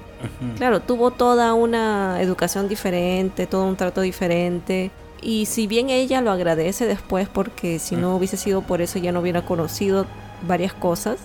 claro, 0.57 0.81
tuvo 0.81 1.11
toda 1.11 1.53
una 1.53 2.21
educación 2.21 2.67
diferente, 2.67 3.47
todo 3.47 3.65
un 3.65 3.75
trato 3.75 4.01
diferente. 4.01 4.91
Y 5.21 5.45
si 5.47 5.67
bien 5.67 5.89
ella 5.89 6.21
lo 6.21 6.31
agradece 6.31 6.85
después, 6.85 7.27
porque 7.27 7.79
si 7.79 7.95
no 7.95 8.15
hubiese 8.15 8.37
sido 8.37 8.61
por 8.61 8.81
eso 8.81 8.99
ya 8.99 9.11
no 9.11 9.19
hubiera 9.19 9.45
conocido 9.45 10.05
varias 10.47 10.73
cosas, 10.73 11.17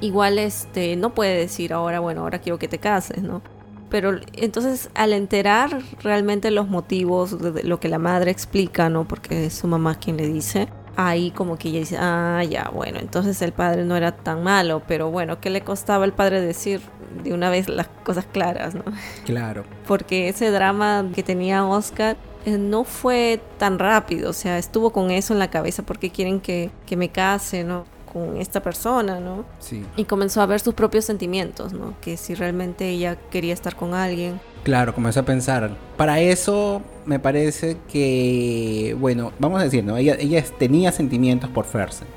igual 0.00 0.38
este 0.38 0.96
no 0.96 1.14
puede 1.14 1.36
decir 1.36 1.72
ahora, 1.72 2.00
bueno, 2.00 2.22
ahora 2.22 2.40
quiero 2.40 2.58
que 2.58 2.68
te 2.68 2.78
cases, 2.78 3.22
¿no? 3.22 3.42
Pero 3.88 4.20
entonces 4.34 4.90
al 4.94 5.12
enterar 5.12 5.80
realmente 6.02 6.50
los 6.50 6.68
motivos 6.68 7.38
de 7.38 7.64
lo 7.64 7.80
que 7.80 7.88
la 7.88 7.98
madre 7.98 8.30
explica, 8.30 8.88
¿no? 8.88 9.08
Porque 9.08 9.46
es 9.46 9.54
su 9.54 9.66
mamá 9.66 9.96
quien 9.96 10.16
le 10.16 10.28
dice, 10.28 10.68
ahí 11.08 11.30
como 11.30 11.56
que 11.56 11.68
ella 11.68 11.80
dice, 11.80 11.96
ah, 11.98 12.42
ya, 12.48 12.70
bueno, 12.72 12.98
entonces 12.98 13.40
el 13.42 13.52
padre 13.52 13.84
no 13.84 13.96
era 13.96 14.12
tan 14.12 14.42
malo, 14.42 14.82
pero 14.86 15.10
bueno, 15.10 15.40
¿qué 15.40 15.50
le 15.50 15.62
costaba 15.62 16.04
al 16.04 16.12
padre 16.12 16.40
decir 16.40 16.80
de 17.22 17.32
una 17.32 17.50
vez 17.50 17.68
las 17.68 17.88
cosas 18.04 18.26
claras, 18.26 18.74
no? 18.74 18.84
Claro. 19.24 19.64
Porque 19.86 20.28
ese 20.28 20.50
drama 20.50 21.06
que 21.14 21.22
tenía 21.22 21.64
Oscar 21.64 22.16
eh, 22.44 22.58
no 22.58 22.84
fue 22.84 23.40
tan 23.58 23.78
rápido, 23.78 24.30
o 24.30 24.34
sea, 24.34 24.58
estuvo 24.58 24.90
con 24.90 25.10
eso 25.10 25.32
en 25.32 25.38
la 25.38 25.50
cabeza 25.50 25.82
porque 25.82 26.10
quieren 26.10 26.40
que, 26.40 26.70
que 26.86 26.96
me 26.96 27.08
case, 27.08 27.64
¿no? 27.64 27.84
Con 28.12 28.36
esta 28.36 28.62
persona, 28.62 29.20
¿no? 29.20 29.44
Sí. 29.58 29.84
Y 29.96 30.04
comenzó 30.04 30.40
a 30.42 30.46
ver 30.46 30.60
sus 30.60 30.74
propios 30.74 31.04
sentimientos, 31.04 31.72
¿no? 31.72 31.94
Que 32.00 32.16
si 32.16 32.34
realmente 32.34 32.88
ella 32.88 33.16
quería 33.30 33.54
estar 33.54 33.76
con 33.76 33.94
alguien. 33.94 34.40
Claro, 34.62 34.94
comenzó 34.94 35.20
a 35.20 35.22
pensar. 35.24 35.76
Para 35.96 36.20
eso 36.20 36.82
me 37.06 37.18
parece 37.18 37.78
que, 37.90 38.94
bueno, 38.98 39.32
vamos 39.38 39.60
a 39.60 39.64
decir, 39.64 39.84
¿no? 39.84 39.96
Ella, 39.96 40.16
ella 40.18 40.44
tenía 40.58 40.92
sentimientos 40.92 41.48
por 41.50 41.64
Fersen. 41.64 42.08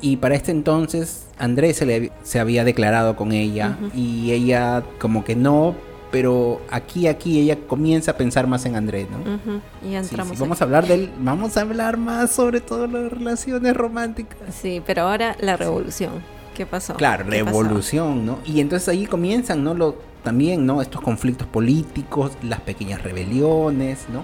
Y 0.00 0.16
para 0.16 0.34
este 0.34 0.50
entonces 0.50 1.26
Andrés 1.38 1.76
se, 1.76 1.86
le, 1.86 2.12
se 2.22 2.40
había 2.40 2.64
declarado 2.64 3.16
con 3.16 3.32
ella 3.32 3.76
y 3.94 4.32
ella 4.32 4.82
como 5.00 5.24
que 5.24 5.36
no, 5.36 5.74
pero 6.14 6.60
aquí, 6.70 7.08
aquí 7.08 7.40
ella 7.40 7.58
comienza 7.66 8.12
a 8.12 8.16
pensar 8.16 8.46
más 8.46 8.64
en 8.66 8.76
Andrés, 8.76 9.08
¿no? 9.10 9.60
Y 9.84 9.96
entramos. 9.96 10.38
Vamos 10.38 10.60
a 10.60 10.64
hablar 10.64 10.86
del, 10.86 11.10
vamos 11.18 11.56
a 11.56 11.62
hablar 11.62 11.96
más 11.96 12.30
sobre 12.30 12.60
todo 12.60 12.86
las 12.86 13.10
relaciones 13.10 13.76
románticas. 13.76 14.38
Sí, 14.54 14.80
pero 14.86 15.08
ahora 15.08 15.36
la 15.40 15.56
revolución. 15.56 16.22
¿Qué 16.54 16.66
pasó? 16.66 16.94
Claro, 16.94 17.24
revolución, 17.24 18.24
¿no? 18.24 18.38
Y 18.44 18.60
entonces 18.60 18.88
ahí 18.90 19.06
comienzan, 19.06 19.64
¿no? 19.64 19.74
Lo, 19.74 19.96
también, 20.22 20.64
¿no? 20.64 20.80
Estos 20.82 21.00
conflictos 21.00 21.48
políticos, 21.48 22.30
las 22.44 22.60
pequeñas 22.60 23.02
rebeliones, 23.02 24.06
¿no? 24.12 24.22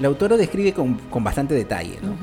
La 0.00 0.08
autora 0.08 0.36
describe 0.36 0.74
con, 0.74 0.96
con 1.08 1.24
bastante 1.24 1.54
detalle, 1.54 2.00
¿no? 2.02 2.16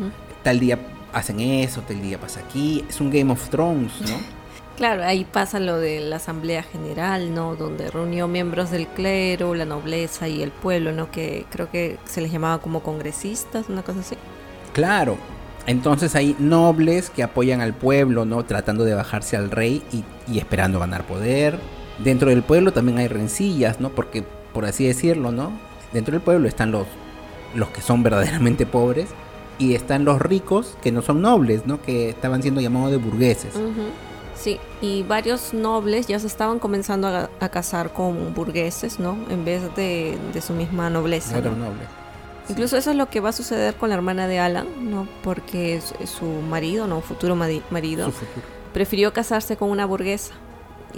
Tal 0.43 0.59
día 0.59 0.77
hacen 1.11 1.39
eso, 1.39 1.81
tal 1.81 1.99
día 2.03 2.19
pasa 2.19 2.41
aquí. 2.41 2.85
Es 2.87 3.01
un 3.01 3.09
Game 3.09 3.33
of 3.33 3.49
Thrones, 3.49 3.93
¿no? 4.01 4.17
Claro, 4.77 5.03
ahí 5.03 5.25
pasa 5.25 5.59
lo 5.59 5.77
de 5.77 5.99
la 5.99 6.15
Asamblea 6.15 6.63
General, 6.63 7.33
¿no? 7.33 7.55
Donde 7.55 7.91
reunió 7.91 8.27
miembros 8.27 8.71
del 8.71 8.87
clero, 8.87 9.53
la 9.53 9.65
nobleza 9.65 10.27
y 10.27 10.41
el 10.41 10.51
pueblo, 10.51 10.91
¿no? 10.91 11.11
Que 11.11 11.45
creo 11.51 11.69
que 11.69 11.97
se 12.05 12.21
les 12.21 12.31
llamaba 12.31 12.59
como 12.59 12.81
congresistas, 12.81 13.69
una 13.69 13.83
cosa 13.83 13.99
así. 13.99 14.15
Claro. 14.73 15.17
Entonces 15.67 16.15
hay 16.15 16.35
nobles 16.39 17.11
que 17.11 17.21
apoyan 17.21 17.61
al 17.61 17.73
pueblo, 17.73 18.25
¿no? 18.25 18.43
Tratando 18.45 18.83
de 18.83 18.95
bajarse 18.95 19.37
al 19.37 19.51
rey 19.51 19.83
y, 19.91 20.39
esperando 20.39 20.79
ganar 20.79 21.05
poder. 21.05 21.59
Dentro 21.99 22.29
del 22.29 22.41
pueblo 22.41 22.71
también 22.71 22.97
hay 22.97 23.07
rencillas, 23.07 23.79
¿no? 23.79 23.89
Porque, 23.89 24.23
por 24.53 24.65
así 24.65 24.87
decirlo, 24.87 25.31
¿no? 25.31 25.51
Dentro 25.93 26.13
del 26.13 26.21
pueblo 26.21 26.47
están 26.47 26.71
los, 26.71 26.87
los 27.53 27.69
que 27.69 27.81
son 27.81 28.01
verdaderamente 28.01 28.65
pobres 28.65 29.09
y 29.59 29.75
están 29.75 30.05
los 30.05 30.19
ricos 30.19 30.75
que 30.81 30.91
no 30.91 31.03
son 31.03 31.21
nobles, 31.21 31.67
¿no? 31.67 31.79
Que 31.81 32.09
estaban 32.09 32.41
siendo 32.41 32.61
llamados 32.61 32.89
de 32.89 32.97
burgueses. 32.97 33.53
Sí, 34.41 34.59
y 34.81 35.03
varios 35.03 35.53
nobles 35.53 36.07
ya 36.07 36.17
se 36.17 36.25
estaban 36.25 36.57
comenzando 36.57 37.07
a, 37.07 37.49
casar 37.49 37.93
con 37.93 38.33
burgueses, 38.33 38.99
¿no? 38.99 39.15
En 39.29 39.45
vez 39.45 39.75
de, 39.75 40.17
su 40.41 40.53
misma 40.53 40.89
nobleza. 40.89 41.39
noble. 41.39 41.83
Incluso 42.49 42.75
eso 42.75 42.89
es 42.89 42.97
lo 42.97 43.07
que 43.07 43.19
va 43.19 43.29
a 43.29 43.33
suceder 43.33 43.75
con 43.75 43.89
la 43.89 43.95
hermana 43.95 44.27
de 44.27 44.39
Alan, 44.39 44.65
¿no? 44.89 45.07
Porque 45.23 45.79
su 46.05 46.25
marido, 46.25 46.87
¿no? 46.87 47.01
Futuro 47.01 47.35
marido, 47.35 48.11
prefirió 48.73 49.13
casarse 49.13 49.57
con 49.57 49.69
una 49.69 49.85
burguesa. 49.85 50.33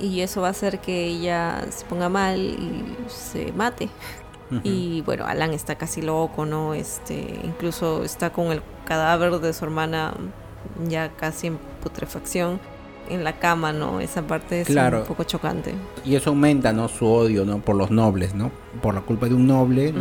Y 0.02 0.22
eso 0.22 0.40
va 0.40 0.48
a 0.48 0.52
hacer 0.52 0.80
que 0.80 1.06
ella 1.06 1.66
se 1.70 1.84
ponga 1.86 2.08
mal 2.08 2.40
y 2.40 2.96
se 3.10 3.52
mate. 3.52 3.90
Y 4.64 5.02
bueno, 5.02 5.26
Alan 5.26 5.52
está 5.52 5.76
casi 5.76 6.02
loco, 6.02 6.46
¿no? 6.46 6.76
Este, 6.76 7.42
incluso 7.44 8.06
está 8.06 8.30
con 8.32 8.54
el 8.54 8.62
cadáver 8.86 9.40
de 9.40 9.52
su 9.52 9.66
hermana 9.66 10.14
ya 10.88 11.10
casi 11.10 11.48
en 11.48 11.58
putrefacción 11.82 12.60
en 13.10 13.24
la 13.24 13.40
cama, 13.40 13.74
¿no? 13.74 14.00
Esa 14.00 14.22
parte 14.22 14.62
es 14.62 14.70
un 14.70 15.04
poco 15.08 15.24
chocante. 15.24 15.74
Y 16.06 16.16
eso 16.16 16.30
aumenta, 16.30 16.74
¿no? 16.74 16.88
Su 16.88 17.06
odio, 17.06 17.46
¿no? 17.46 17.60
Por 17.60 17.76
los 17.76 17.92
nobles, 17.92 18.34
¿no? 18.36 18.52
Por 18.82 18.96
la 18.96 19.02
culpa 19.02 19.28
de 19.28 19.36
un 19.36 19.48
noble, 19.48 19.94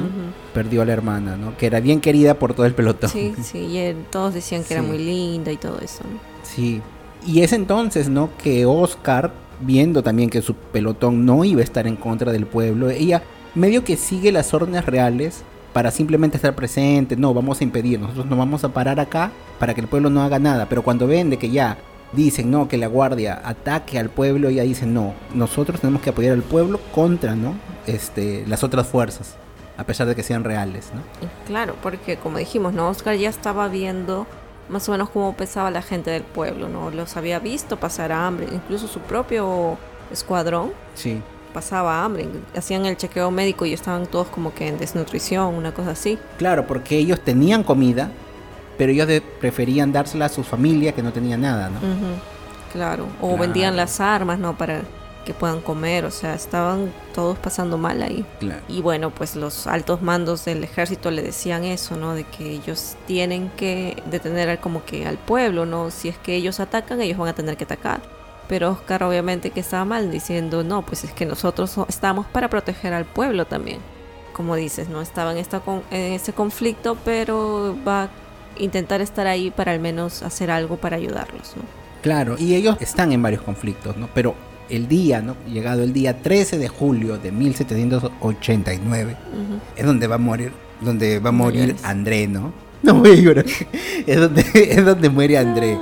Perdió 0.54 0.82
a 0.82 0.84
la 0.84 0.92
hermana, 0.92 1.36
¿no? 1.36 1.56
Que 1.56 1.66
era 1.66 1.80
bien 1.80 2.00
querida 2.00 2.34
por 2.34 2.54
todo 2.54 2.66
el 2.66 2.74
pelotón. 2.74 3.10
Sí, 3.10 3.34
sí, 3.42 3.58
y 3.58 3.96
todos 4.10 4.34
decían 4.34 4.64
que 4.64 4.74
era 4.74 4.82
muy 4.82 4.98
linda 4.98 5.50
y 5.52 5.56
todo 5.56 5.78
eso, 5.80 6.04
¿no? 6.04 6.18
Sí. 6.42 6.82
Y 7.26 7.42
es 7.42 7.52
entonces, 7.52 8.08
¿no? 8.08 8.30
Que 8.42 8.66
Oscar, 8.66 9.32
viendo 9.60 10.02
también 10.02 10.28
que 10.28 10.42
su 10.42 10.54
pelotón 10.54 11.24
no 11.24 11.44
iba 11.44 11.60
a 11.60 11.64
estar 11.64 11.86
en 11.86 11.96
contra 11.96 12.32
del 12.32 12.46
pueblo, 12.46 12.90
ella 12.90 13.22
medio 13.54 13.84
que 13.84 13.96
sigue 13.96 14.32
las 14.32 14.52
órdenes 14.54 14.86
reales 14.86 15.44
para 15.72 15.90
simplemente 15.90 16.36
estar 16.36 16.54
presente, 16.54 17.16
no, 17.16 17.32
vamos 17.32 17.60
a 17.60 17.64
impedir, 17.64 17.98
nosotros 17.98 18.26
no 18.26 18.36
vamos 18.36 18.64
a 18.64 18.68
parar 18.68 19.00
acá 19.00 19.30
para 19.58 19.74
que 19.74 19.80
el 19.80 19.88
pueblo 19.88 20.10
no 20.10 20.22
haga 20.22 20.38
nada, 20.38 20.66
pero 20.68 20.82
cuando 20.82 21.06
ven 21.06 21.30
de 21.30 21.38
que 21.38 21.50
ya 21.50 21.78
dicen 22.12 22.50
no 22.50 22.68
que 22.68 22.76
la 22.76 22.86
guardia 22.86 23.40
ataque 23.44 23.98
al 23.98 24.10
pueblo 24.10 24.50
y 24.50 24.60
ahí 24.60 24.68
dicen 24.68 24.94
no 24.94 25.14
nosotros 25.34 25.80
tenemos 25.80 26.02
que 26.02 26.10
apoyar 26.10 26.32
al 26.32 26.42
pueblo 26.42 26.78
contra 26.94 27.34
no 27.34 27.54
este 27.86 28.44
las 28.46 28.62
otras 28.62 28.86
fuerzas 28.86 29.36
a 29.76 29.84
pesar 29.84 30.06
de 30.06 30.14
que 30.14 30.22
sean 30.22 30.44
reales 30.44 30.90
no 30.94 31.00
claro 31.46 31.74
porque 31.82 32.16
como 32.16 32.38
dijimos 32.38 32.74
no 32.74 32.88
Oscar 32.88 33.16
ya 33.16 33.30
estaba 33.30 33.68
viendo 33.68 34.26
más 34.68 34.88
o 34.88 34.92
menos 34.92 35.10
cómo 35.10 35.34
pesaba 35.34 35.70
la 35.70 35.82
gente 35.82 36.10
del 36.10 36.22
pueblo 36.22 36.68
no 36.68 36.90
los 36.90 37.16
había 37.16 37.38
visto 37.38 37.78
pasar 37.78 38.12
hambre 38.12 38.46
incluso 38.52 38.88
su 38.88 39.00
propio 39.00 39.78
escuadrón 40.12 40.72
sí. 40.94 41.20
pasaba 41.52 42.04
hambre, 42.04 42.28
hacían 42.56 42.86
el 42.86 42.96
chequeo 42.96 43.30
médico 43.30 43.66
y 43.66 43.72
estaban 43.72 44.06
todos 44.06 44.28
como 44.28 44.54
que 44.54 44.68
en 44.68 44.78
desnutrición, 44.78 45.54
una 45.54 45.72
cosa 45.72 45.92
así. 45.92 46.18
Claro, 46.38 46.66
porque 46.66 46.96
ellos 46.96 47.20
tenían 47.20 47.62
comida, 47.62 48.10
pero 48.82 48.90
ellos 48.90 49.22
preferían 49.38 49.92
dársela 49.92 50.24
a 50.24 50.28
su 50.28 50.42
familia 50.42 50.90
que 50.90 51.04
no 51.04 51.12
tenía 51.12 51.36
nada, 51.36 51.70
¿no? 51.70 51.78
Claro, 52.72 53.06
o 53.20 53.38
vendían 53.38 53.76
las 53.76 54.00
armas, 54.00 54.40
¿no? 54.40 54.58
Para 54.58 54.82
que 55.24 55.34
puedan 55.34 55.60
comer, 55.60 56.04
o 56.04 56.10
sea, 56.10 56.34
estaban 56.34 56.92
todos 57.14 57.38
pasando 57.38 57.78
mal 57.78 58.02
ahí. 58.02 58.26
Y 58.68 58.82
bueno, 58.82 59.10
pues 59.10 59.36
los 59.36 59.68
altos 59.68 60.02
mandos 60.02 60.44
del 60.46 60.64
ejército 60.64 61.12
le 61.12 61.22
decían 61.22 61.62
eso, 61.62 61.96
¿no? 61.96 62.16
De 62.16 62.24
que 62.24 62.50
ellos 62.50 62.96
tienen 63.06 63.50
que 63.50 64.02
detener 64.06 64.58
como 64.58 64.84
que 64.84 65.06
al 65.06 65.16
pueblo, 65.16 65.64
¿no? 65.64 65.92
Si 65.92 66.08
es 66.08 66.18
que 66.18 66.34
ellos 66.34 66.58
atacan, 66.58 67.00
ellos 67.00 67.18
van 67.18 67.28
a 67.28 67.34
tener 67.34 67.56
que 67.56 67.62
atacar. 67.62 68.00
Pero 68.48 68.72
Oscar 68.72 69.04
obviamente 69.04 69.50
que 69.50 69.60
estaba 69.60 69.84
mal 69.84 70.10
diciendo, 70.10 70.64
no, 70.64 70.82
pues 70.82 71.04
es 71.04 71.12
que 71.12 71.24
nosotros 71.24 71.76
estamos 71.88 72.26
para 72.26 72.50
proteger 72.50 72.94
al 72.94 73.04
pueblo 73.04 73.44
también. 73.44 73.78
Como 74.32 74.56
dices, 74.56 74.88
no 74.88 75.00
estaba 75.00 75.30
en, 75.30 75.38
esta 75.38 75.62
en 75.92 76.14
este 76.14 76.32
conflicto, 76.32 76.96
pero 77.04 77.76
va 77.86 78.10
intentar 78.58 79.00
estar 79.00 79.26
ahí 79.26 79.50
para 79.50 79.72
al 79.72 79.80
menos 79.80 80.22
hacer 80.22 80.50
algo 80.50 80.76
para 80.76 80.96
ayudarlos, 80.96 81.54
¿no? 81.56 81.62
Claro, 82.02 82.36
y 82.38 82.54
ellos 82.54 82.76
están 82.80 83.12
en 83.12 83.22
varios 83.22 83.42
conflictos, 83.42 83.96
¿no? 83.96 84.08
Pero 84.12 84.34
el 84.68 84.88
día, 84.88 85.20
¿no? 85.20 85.36
Llegado 85.46 85.82
el 85.82 85.92
día 85.92 86.20
13 86.20 86.58
de 86.58 86.68
julio 86.68 87.18
de 87.18 87.30
1789, 87.30 89.16
es 89.76 89.86
donde 89.86 90.06
va 90.06 90.16
a 90.16 90.18
morir, 90.18 90.52
donde 90.80 91.20
va 91.20 91.28
a 91.28 91.32
morir 91.32 91.76
André, 91.82 92.26
¿no? 92.26 92.52
No 92.82 92.94
voy 92.94 93.12
a 93.12 93.14
llorar. 93.14 93.44
es 94.08 94.20
donde, 94.20 94.44
es 94.54 94.84
donde 94.84 95.08
muere 95.08 95.38
André. 95.38 95.78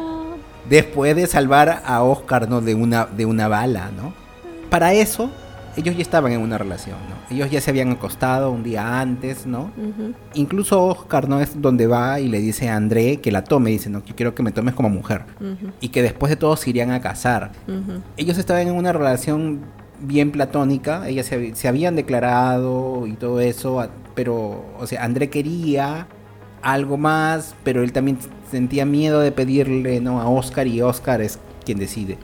Después 0.68 1.16
de 1.16 1.26
salvar 1.26 1.82
a 1.86 2.02
Oscar, 2.02 2.46
¿no? 2.46 2.60
De 2.60 2.74
una, 2.74 3.06
de 3.06 3.24
una 3.24 3.48
bala, 3.48 3.90
¿no? 3.96 4.12
Para 4.68 4.92
eso, 4.92 5.30
ellos 5.80 5.96
ya 5.96 6.02
estaban 6.02 6.32
en 6.32 6.40
una 6.40 6.58
relación, 6.58 6.96
¿no? 7.08 7.34
Ellos 7.34 7.50
ya 7.50 7.60
se 7.60 7.70
habían 7.70 7.90
acostado 7.90 8.50
un 8.50 8.62
día 8.62 9.00
antes, 9.00 9.46
¿no? 9.46 9.70
Incluso 10.34 10.84
Oscar, 10.84 11.28
¿no? 11.28 11.40
Es 11.40 11.60
donde 11.60 11.86
va 11.86 12.20
y 12.20 12.28
le 12.28 12.40
dice 12.40 12.68
a 12.68 12.76
André 12.76 13.18
que 13.18 13.32
la 13.32 13.44
tome, 13.44 13.70
dice, 13.70 13.90
no, 13.90 14.04
yo 14.04 14.14
quiero 14.14 14.34
que 14.34 14.42
me 14.42 14.52
tomes 14.52 14.74
como 14.74 14.88
mujer. 14.88 15.22
Y 15.80 15.88
que 15.88 16.02
después 16.02 16.30
de 16.30 16.36
todo 16.36 16.56
se 16.56 16.70
irían 16.70 16.90
a 16.90 17.00
casar. 17.00 17.52
Ellos 18.16 18.38
estaban 18.38 18.68
en 18.68 18.74
una 18.74 18.92
relación 18.92 19.60
bien 20.00 20.30
platónica, 20.30 21.06
ellas 21.08 21.26
se, 21.26 21.54
se, 21.54 21.68
habían 21.68 21.94
declarado 21.94 23.06
y 23.06 23.12
todo 23.14 23.40
eso, 23.40 23.86
pero, 24.14 24.64
o 24.78 24.86
sea, 24.86 25.04
André 25.04 25.28
quería 25.28 26.06
algo 26.62 26.96
más, 26.96 27.54
pero 27.64 27.82
él 27.82 27.92
también 27.92 28.18
sentía 28.50 28.84
miedo 28.84 29.20
de 29.20 29.32
pedirle, 29.32 30.00
¿no? 30.00 30.20
A 30.20 30.28
Oscar 30.28 30.66
y 30.66 30.80
Oscar 30.82 31.20
es 31.20 31.38
quien 31.64 31.78
decide. 31.78 32.18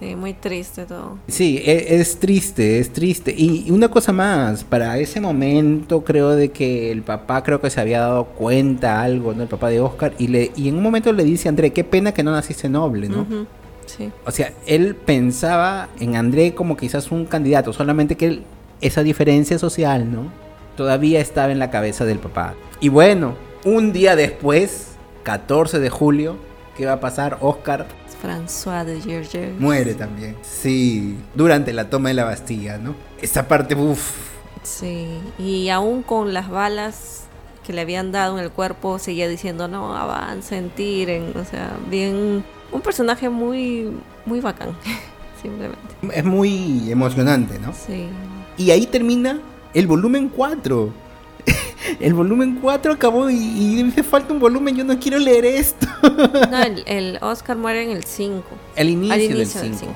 Sí, 0.00 0.16
muy 0.16 0.32
triste 0.32 0.86
todo. 0.86 1.18
Sí, 1.28 1.60
e, 1.62 2.00
es, 2.00 2.18
triste, 2.18 2.78
es 2.78 2.90
triste. 2.90 3.34
Y 3.36 3.70
una 3.70 3.88
cosa 3.88 4.12
más, 4.12 4.64
para 4.64 4.96
ese 4.98 5.20
momento 5.20 6.02
creo 6.02 6.30
de 6.30 6.50
que 6.50 6.90
el 6.90 7.02
papá 7.02 7.42
creo 7.42 7.60
que 7.60 7.68
se 7.68 7.82
había 7.82 8.00
dado 8.00 8.24
cuenta 8.24 9.02
algo, 9.02 9.34
¿no? 9.34 9.42
El 9.42 9.48
papá 9.48 9.68
de 9.68 9.80
Oscar, 9.80 10.14
y, 10.18 10.28
le, 10.28 10.52
y 10.56 10.68
en 10.70 10.76
un 10.76 10.82
momento 10.82 11.12
le 11.12 11.22
dice 11.22 11.48
a 11.48 11.50
André, 11.50 11.74
qué 11.74 11.84
pena 11.84 12.12
que 12.12 12.22
no 12.22 12.32
naciste 12.32 12.70
noble, 12.70 13.10
¿no? 13.10 13.26
Sí. 13.84 14.10
O 14.24 14.30
sea, 14.30 14.54
él 14.66 14.94
pensaba 14.94 15.90
en 15.98 16.16
André 16.16 16.54
como 16.54 16.78
quizás 16.78 17.10
un 17.10 17.26
candidato, 17.26 17.74
solamente 17.74 18.16
que 18.16 18.40
esa 18.80 19.02
diferencia 19.02 19.58
social, 19.58 20.10
¿no? 20.10 20.32
Todavía 20.76 21.20
estaba 21.20 21.52
en 21.52 21.58
la 21.58 21.70
cabeza 21.70 22.06
del 22.06 22.20
papá. 22.20 22.54
Y 22.80 22.88
bueno, 22.88 23.34
un 23.66 23.92
día 23.92 24.16
después, 24.16 24.92
14 25.24 25.78
de 25.78 25.90
julio, 25.90 26.36
¿qué 26.74 26.86
va 26.86 26.94
a 26.94 27.00
pasar? 27.00 27.36
Oscar 27.42 27.86
François 28.22 28.84
de 28.84 29.00
Gerger. 29.00 29.52
Muere 29.58 29.94
también. 29.94 30.36
Sí, 30.42 31.16
durante 31.34 31.72
la 31.72 31.88
toma 31.88 32.10
de 32.10 32.14
la 32.14 32.24
Bastilla, 32.24 32.78
¿no? 32.78 32.94
Esa 33.20 33.48
parte, 33.48 33.74
uff. 33.74 34.12
Sí, 34.62 35.06
y 35.38 35.68
aún 35.70 36.02
con 36.02 36.32
las 36.34 36.50
balas 36.50 37.24
que 37.66 37.72
le 37.72 37.80
habían 37.82 38.12
dado 38.12 38.38
en 38.38 38.44
el 38.44 38.50
cuerpo, 38.50 38.98
seguía 38.98 39.28
diciendo, 39.28 39.68
no, 39.68 39.96
avancen, 39.96 40.70
tiren. 40.70 41.32
O 41.36 41.44
sea, 41.44 41.76
bien. 41.88 42.44
Un 42.72 42.80
personaje 42.82 43.28
muy, 43.28 43.90
muy 44.26 44.40
bacán, 44.40 44.76
simplemente. 45.42 45.94
Es 46.12 46.24
muy 46.24 46.90
emocionante, 46.90 47.58
¿no? 47.58 47.72
Sí. 47.72 48.08
Y 48.56 48.70
ahí 48.70 48.86
termina 48.86 49.40
el 49.74 49.86
volumen 49.86 50.28
4 50.28 51.09
el 52.00 52.14
volumen 52.14 52.58
4 52.60 52.92
acabó 52.92 53.30
y, 53.30 53.36
y, 53.36 53.82
dice 53.82 54.02
falta 54.02 54.32
un 54.32 54.40
volumen, 54.40 54.76
yo 54.76 54.84
no 54.84 54.98
quiero 54.98 55.18
leer 55.18 55.44
esto. 55.44 55.86
no, 56.02 56.58
el, 56.86 57.18
Oscar 57.20 57.56
muere 57.56 57.84
en 57.84 57.90
el 57.90 58.04
5. 58.04 58.44
El 58.76 58.90
inicio, 58.90 59.36
del 59.36 59.46
5. 59.46 59.86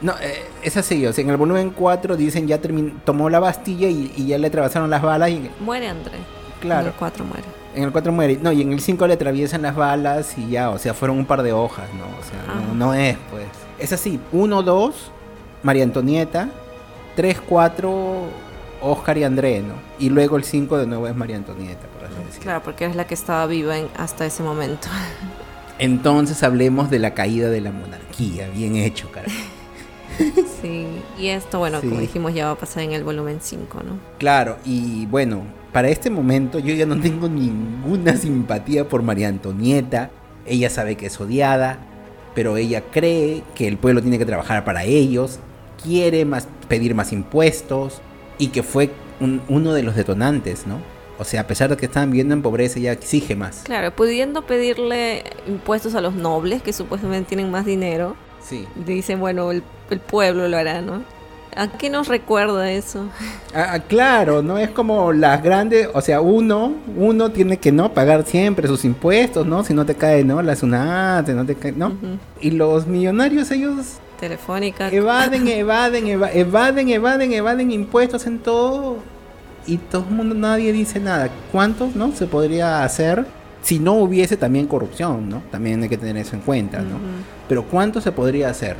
No, 0.00 0.12
eh, 0.20 0.44
es 0.62 0.76
así, 0.76 1.04
o 1.06 1.12
sea, 1.12 1.22
en 1.22 1.30
el 1.30 1.36
volumen 1.36 1.70
4 1.70 2.16
dicen 2.16 2.46
ya 2.46 2.60
tomó 3.04 3.30
la 3.30 3.40
Bastilla 3.40 3.88
y, 3.88 4.26
ya 4.26 4.38
le 4.38 4.46
atravesaron 4.46 4.90
las 4.90 5.02
balas 5.02 5.30
y... 5.30 5.50
Muere 5.60 5.88
André. 5.88 6.18
Claro. 6.60 6.82
En 6.82 6.86
el 6.88 6.92
4 6.94 7.24
muere. 7.24 7.44
En 7.74 7.82
el 7.84 7.92
4 7.92 8.12
muere. 8.12 8.38
No, 8.40 8.52
y 8.52 8.62
en 8.62 8.72
el 8.72 8.80
5 8.80 9.06
le 9.06 9.14
atraviesan 9.14 9.62
las 9.62 9.74
balas 9.74 10.36
y 10.38 10.50
ya, 10.50 10.70
o 10.70 10.78
sea, 10.78 10.94
fueron 10.94 11.18
un 11.18 11.26
par 11.26 11.42
de 11.42 11.52
hojas, 11.52 11.88
¿no? 11.94 12.04
O 12.04 12.22
sea, 12.22 12.54
no, 12.54 12.74
no, 12.74 12.94
es, 12.94 13.16
pues. 13.30 13.46
Es 13.78 13.92
así, 13.92 14.20
1, 14.32 14.62
2, 14.62 14.94
María 15.62 15.82
Antonieta, 15.82 16.48
3, 17.16 17.40
4 17.48 18.22
Oscar 18.82 19.16
y 19.18 19.24
André, 19.24 19.60
¿no? 19.60 19.74
Y 19.98 20.10
luego 20.10 20.36
el 20.36 20.44
5 20.44 20.78
de 20.78 20.86
nuevo 20.86 21.06
es 21.06 21.16
María 21.16 21.36
Antonieta, 21.36 21.86
por 21.88 22.04
así 22.04 22.14
decirlo. 22.16 22.42
Claro, 22.42 22.62
porque 22.64 22.84
es 22.84 22.96
la 22.96 23.06
que 23.06 23.14
estaba 23.14 23.46
viva 23.46 23.76
hasta 23.96 24.26
ese 24.26 24.42
momento. 24.42 24.88
Entonces 25.78 26.42
hablemos 26.42 26.90
de 26.90 26.98
la 26.98 27.14
caída 27.14 27.48
de 27.48 27.60
la 27.60 27.72
monarquía, 27.72 28.48
bien 28.48 28.76
hecho, 28.76 29.10
cara. 29.10 29.28
sí, 30.62 30.86
y 31.18 31.28
esto, 31.28 31.58
bueno, 31.58 31.80
como 31.80 31.98
dijimos, 31.98 32.34
ya 32.34 32.46
va 32.46 32.52
a 32.52 32.58
pasar 32.58 32.82
en 32.82 32.92
el 32.92 33.04
volumen 33.04 33.38
5, 33.40 33.82
¿no? 33.82 33.98
Claro, 34.18 34.58
y 34.64 35.06
bueno, 35.06 35.42
para 35.72 35.88
este 35.88 36.10
momento 36.10 36.58
yo 36.58 36.74
ya 36.74 36.86
no 36.86 37.00
tengo 37.00 37.28
ninguna 37.28 38.16
simpatía 38.16 38.88
por 38.88 39.02
María 39.02 39.28
Antonieta. 39.28 40.10
Ella 40.44 40.68
sabe 40.68 40.96
que 40.96 41.06
es 41.06 41.20
odiada, 41.20 41.78
pero 42.34 42.56
ella 42.56 42.82
cree 42.90 43.42
que 43.54 43.68
el 43.68 43.78
pueblo 43.78 44.02
tiene 44.02 44.18
que 44.18 44.26
trabajar 44.26 44.64
para 44.64 44.84
ellos, 44.84 45.38
quiere 45.82 46.24
más, 46.24 46.46
pedir 46.68 46.94
más 46.94 47.12
impuestos, 47.12 48.02
y 48.38 48.48
que 48.48 48.62
fue 48.62 48.90
uno 49.48 49.72
de 49.72 49.82
los 49.82 49.94
detonantes, 49.94 50.66
¿no? 50.66 50.80
O 51.18 51.24
sea, 51.24 51.42
a 51.42 51.46
pesar 51.46 51.70
de 51.70 51.76
que 51.76 51.86
estaban 51.86 52.10
viviendo 52.10 52.34
en 52.34 52.42
pobreza, 52.42 52.78
ella 52.78 52.92
exige 52.92 53.36
más. 53.36 53.62
Claro, 53.64 53.94
pudiendo 53.94 54.42
pedirle 54.42 55.24
impuestos 55.46 55.94
a 55.94 56.00
los 56.00 56.14
nobles, 56.14 56.62
que 56.62 56.72
supuestamente 56.72 57.28
tienen 57.28 57.50
más 57.50 57.64
dinero. 57.64 58.16
Sí. 58.42 58.66
Dicen, 58.74 59.20
bueno, 59.20 59.52
el, 59.52 59.62
pueblo 60.08 60.48
lo 60.48 60.56
hará, 60.56 60.80
¿no? 60.80 61.04
¿A 61.54 61.68
qué 61.68 61.90
nos 61.90 62.08
recuerda 62.08 62.72
eso? 62.72 63.06
Ah, 63.54 63.78
claro, 63.86 64.42
¿no? 64.42 64.56
Es 64.56 64.70
como 64.70 65.12
las 65.12 65.42
grandes, 65.42 65.86
o 65.92 66.00
sea, 66.00 66.22
uno, 66.22 66.72
uno 66.96 67.30
tiene 67.30 67.58
que 67.58 67.70
no 67.70 67.92
pagar 67.92 68.24
siempre 68.24 68.66
sus 68.66 68.82
impuestos, 68.84 69.46
¿no? 69.46 69.62
Si 69.62 69.74
no 69.74 69.84
te 69.84 69.94
cae, 69.94 70.24
¿no? 70.24 70.40
La 70.40 70.56
SUNAT, 70.56 71.28
no 71.28 71.44
te 71.44 71.54
cae, 71.54 71.72
¿no? 71.72 71.92
Y 72.40 72.52
los 72.52 72.86
millonarios, 72.86 73.50
ellos 73.50 73.98
telefónica. 74.22 74.88
Evaden, 74.88 75.48
evaden, 75.62 76.06
evaden, 76.06 76.88
evaden, 76.88 77.32
evaden 77.32 77.70
impuestos 77.72 78.24
en 78.26 78.38
todo. 78.38 78.98
Y 79.66 79.78
todo 79.78 80.04
el 80.08 80.14
mundo, 80.14 80.34
nadie 80.36 80.72
dice 80.72 81.00
nada. 81.00 81.28
¿Cuántos, 81.50 81.96
no? 81.96 82.12
Se 82.12 82.26
podría 82.26 82.84
hacer 82.84 83.26
si 83.62 83.78
no 83.80 83.94
hubiese 83.94 84.36
también 84.36 84.66
corrupción, 84.66 85.28
¿no? 85.28 85.42
También 85.50 85.82
hay 85.82 85.88
que 85.88 85.98
tener 85.98 86.16
eso 86.16 86.36
en 86.36 86.42
cuenta, 86.42 86.80
¿no? 86.80 86.98
Pero 87.48 87.64
¿cuánto 87.64 88.00
se 88.00 88.10
podría 88.10 88.48
hacer? 88.48 88.76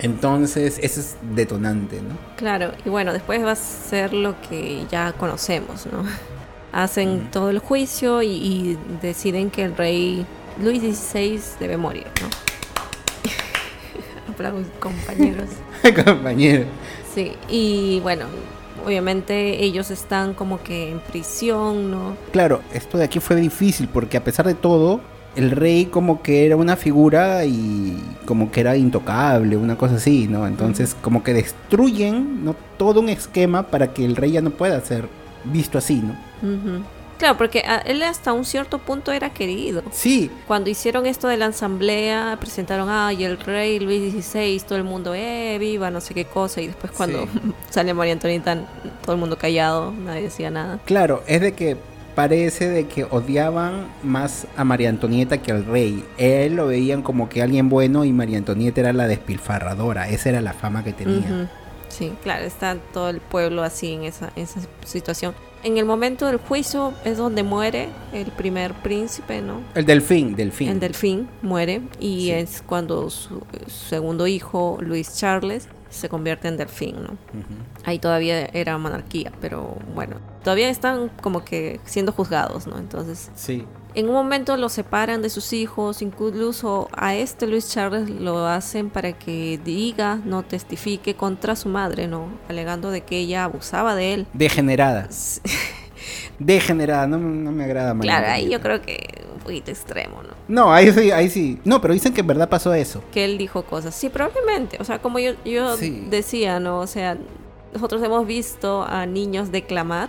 Entonces, 0.00 0.78
eso 0.82 1.00
es 1.00 1.16
detonante, 1.34 1.96
¿no? 1.96 2.16
Claro, 2.36 2.72
y 2.84 2.88
bueno, 2.88 3.12
después 3.12 3.44
va 3.44 3.52
a 3.52 3.56
ser 3.56 4.12
lo 4.12 4.40
que 4.48 4.86
ya 4.90 5.12
conocemos, 5.12 5.86
¿no? 5.86 6.04
Hacen 6.72 7.28
todo 7.30 7.50
el 7.50 7.58
juicio 7.58 8.22
y, 8.22 8.28
y 8.28 8.78
deciden 9.02 9.50
que 9.50 9.64
el 9.64 9.76
rey 9.76 10.26
Luis 10.60 10.80
XVI 10.80 11.40
debe 11.60 11.76
morir, 11.76 12.06
¿no? 12.20 12.49
Compañeros. 14.78 15.48
compañeros. 16.04 16.66
Sí, 17.14 17.32
y 17.48 18.00
bueno, 18.00 18.26
obviamente 18.84 19.62
ellos 19.62 19.90
están 19.90 20.34
como 20.34 20.62
que 20.62 20.90
en 20.90 21.00
prisión, 21.00 21.90
¿no? 21.90 22.16
Claro, 22.32 22.60
esto 22.72 22.98
de 22.98 23.04
aquí 23.04 23.20
fue 23.20 23.36
difícil 23.36 23.88
porque 23.88 24.16
a 24.16 24.24
pesar 24.24 24.46
de 24.46 24.54
todo, 24.54 25.00
el 25.36 25.50
rey 25.52 25.86
como 25.86 26.22
que 26.22 26.46
era 26.46 26.56
una 26.56 26.76
figura 26.76 27.44
y 27.44 28.02
como 28.24 28.50
que 28.50 28.60
era 28.60 28.76
intocable, 28.76 29.56
una 29.56 29.76
cosa 29.76 29.96
así, 29.96 30.26
¿no? 30.28 30.46
Entonces 30.46 30.96
como 31.00 31.22
que 31.22 31.34
destruyen 31.34 32.44
¿no? 32.44 32.56
todo 32.76 33.00
un 33.00 33.08
esquema 33.08 33.64
para 33.64 33.92
que 33.92 34.04
el 34.04 34.16
rey 34.16 34.32
ya 34.32 34.40
no 34.40 34.50
pueda 34.50 34.80
ser 34.80 35.08
visto 35.44 35.78
así, 35.78 36.02
¿no? 36.02 36.16
Claro, 37.20 37.36
porque 37.36 37.62
él 37.84 38.02
hasta 38.02 38.32
un 38.32 38.46
cierto 38.46 38.78
punto 38.78 39.12
era 39.12 39.28
querido. 39.28 39.82
Sí. 39.92 40.30
Cuando 40.46 40.70
hicieron 40.70 41.04
esto 41.04 41.28
de 41.28 41.36
la 41.36 41.46
asamblea, 41.46 42.38
presentaron, 42.40 42.88
ay, 42.88 43.24
el 43.24 43.38
rey 43.38 43.78
Luis 43.78 44.10
XVI, 44.10 44.58
todo 44.66 44.78
el 44.78 44.84
mundo, 44.84 45.14
eh, 45.14 45.58
viva, 45.60 45.90
no 45.90 46.00
sé 46.00 46.14
qué 46.14 46.24
cosa. 46.24 46.62
Y 46.62 46.68
después 46.68 46.90
cuando 46.92 47.28
sale 47.68 47.92
María 47.92 48.14
Antonieta, 48.14 48.64
todo 49.02 49.12
el 49.12 49.20
mundo 49.20 49.36
callado, 49.36 49.92
nadie 49.92 50.22
decía 50.22 50.50
nada. 50.50 50.78
Claro, 50.86 51.22
es 51.26 51.42
de 51.42 51.52
que 51.52 51.76
parece 52.14 52.70
de 52.70 52.88
que 52.88 53.04
odiaban 53.04 53.88
más 54.02 54.46
a 54.56 54.64
María 54.64 54.88
Antonieta 54.88 55.42
que 55.42 55.52
al 55.52 55.66
rey. 55.66 56.02
Él 56.16 56.56
lo 56.56 56.68
veían 56.68 57.02
como 57.02 57.28
que 57.28 57.42
alguien 57.42 57.68
bueno 57.68 58.06
y 58.06 58.12
María 58.12 58.38
Antonieta 58.38 58.80
era 58.80 58.94
la 58.94 59.06
despilfarradora. 59.06 60.08
Esa 60.08 60.30
era 60.30 60.40
la 60.40 60.54
fama 60.54 60.82
que 60.84 60.94
tenía. 60.94 61.50
Sí, 61.90 62.14
claro, 62.22 62.46
está 62.46 62.76
todo 62.94 63.10
el 63.10 63.20
pueblo 63.20 63.62
así 63.62 63.92
en 63.92 64.04
esa, 64.04 64.32
esa 64.36 64.60
situación. 64.86 65.34
En 65.62 65.76
el 65.76 65.84
momento 65.84 66.26
del 66.26 66.38
juicio 66.38 66.94
es 67.04 67.18
donde 67.18 67.42
muere 67.42 67.88
el 68.12 68.26
primer 68.32 68.72
príncipe, 68.74 69.42
¿no? 69.42 69.60
El 69.74 69.84
delfín, 69.84 70.34
delfín. 70.34 70.68
El 70.68 70.80
delfín 70.80 71.28
muere 71.42 71.82
y 71.98 72.30
es 72.30 72.62
cuando 72.62 73.10
su, 73.10 73.42
segundo 73.66 74.26
hijo, 74.26 74.78
Luis 74.80 75.16
Charles, 75.16 75.68
se 75.90 76.08
convierte 76.08 76.48
en 76.48 76.56
delfín, 76.56 77.02
¿no? 77.02 77.16
Ahí 77.84 77.98
todavía 77.98 78.46
era 78.46 78.78
monarquía, 78.78 79.32
pero 79.40 79.76
bueno, 79.94 80.16
todavía 80.42 80.70
están 80.70 81.10
como 81.20 81.44
que 81.44 81.80
siendo 81.84 82.12
juzgados, 82.12 82.66
¿no? 82.66 82.78
Entonces... 82.78 83.30
Sí. 83.34 83.66
En 83.94 84.08
un 84.08 84.14
momento 84.14 84.56
lo 84.56 84.68
separan 84.68 85.20
de 85.20 85.30
sus 85.30 85.52
hijos, 85.52 86.00
incluso 86.00 86.88
a 86.92 87.16
este 87.16 87.46
Luis 87.46 87.70
Charles 87.70 88.08
lo 88.08 88.46
hacen 88.46 88.88
para 88.88 89.12
que 89.12 89.58
diga, 89.64 90.20
no 90.24 90.44
testifique 90.44 91.14
contra 91.14 91.56
su 91.56 91.68
madre, 91.68 92.06
¿no? 92.06 92.28
Alegando 92.48 92.90
de 92.90 93.00
que 93.00 93.18
ella 93.18 93.44
abusaba 93.44 93.96
de 93.96 94.14
él. 94.14 94.26
Degenerada. 94.32 95.08
Degenerada, 96.38 97.06
no, 97.06 97.18
me 97.18 97.64
agrada 97.64 97.92
más. 97.92 98.02
Claro, 98.02 98.28
ahí 98.28 98.48
yo 98.48 98.60
creo 98.60 98.80
que 98.80 99.24
un 99.34 99.40
poquito 99.40 99.70
extremo, 99.70 100.22
¿no? 100.22 100.30
No, 100.48 100.72
ahí 100.72 100.92
sí, 100.92 101.10
ahí 101.10 101.28
sí. 101.28 101.58
No, 101.64 101.80
pero 101.80 101.92
dicen 101.92 102.14
que 102.14 102.20
en 102.20 102.26
verdad 102.28 102.48
pasó 102.48 102.72
eso. 102.72 103.02
Que 103.12 103.24
él 103.24 103.38
dijo 103.38 103.64
cosas. 103.64 103.94
Sí, 103.94 104.08
probablemente. 104.08 104.78
O 104.80 104.84
sea, 104.84 105.00
como 105.00 105.18
yo, 105.18 105.32
yo 105.44 105.76
decía, 105.76 106.60
¿no? 106.60 106.78
O 106.78 106.86
sea, 106.86 107.18
nosotros 107.74 108.02
hemos 108.02 108.26
visto 108.26 108.84
a 108.84 109.04
niños 109.06 109.50
declamar 109.52 110.08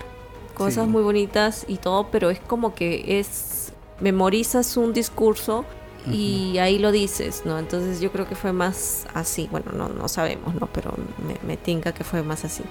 cosas 0.53 0.87
muy 0.87 1.01
bonitas 1.01 1.65
y 1.67 1.77
todo, 1.77 2.07
pero 2.11 2.29
es 2.29 2.39
como 2.39 2.75
que 2.75 3.19
es 3.19 3.60
memorizas 4.01 4.77
un 4.77 4.93
discurso 4.93 5.65
y 6.09 6.57
ahí 6.57 6.79
lo 6.79 6.91
dices, 6.91 7.43
¿no? 7.45 7.59
Entonces 7.59 8.01
yo 8.01 8.11
creo 8.11 8.27
que 8.27 8.33
fue 8.33 8.53
más 8.53 9.05
así, 9.13 9.47
bueno, 9.51 9.71
no, 9.71 9.87
no 9.87 10.07
sabemos, 10.07 10.55
¿no? 10.55 10.67
Pero 10.73 10.95
me, 11.27 11.35
me 11.47 11.57
tinca 11.57 11.91
que 11.91 12.03
fue 12.03 12.23
más 12.23 12.43
así. 12.43 12.63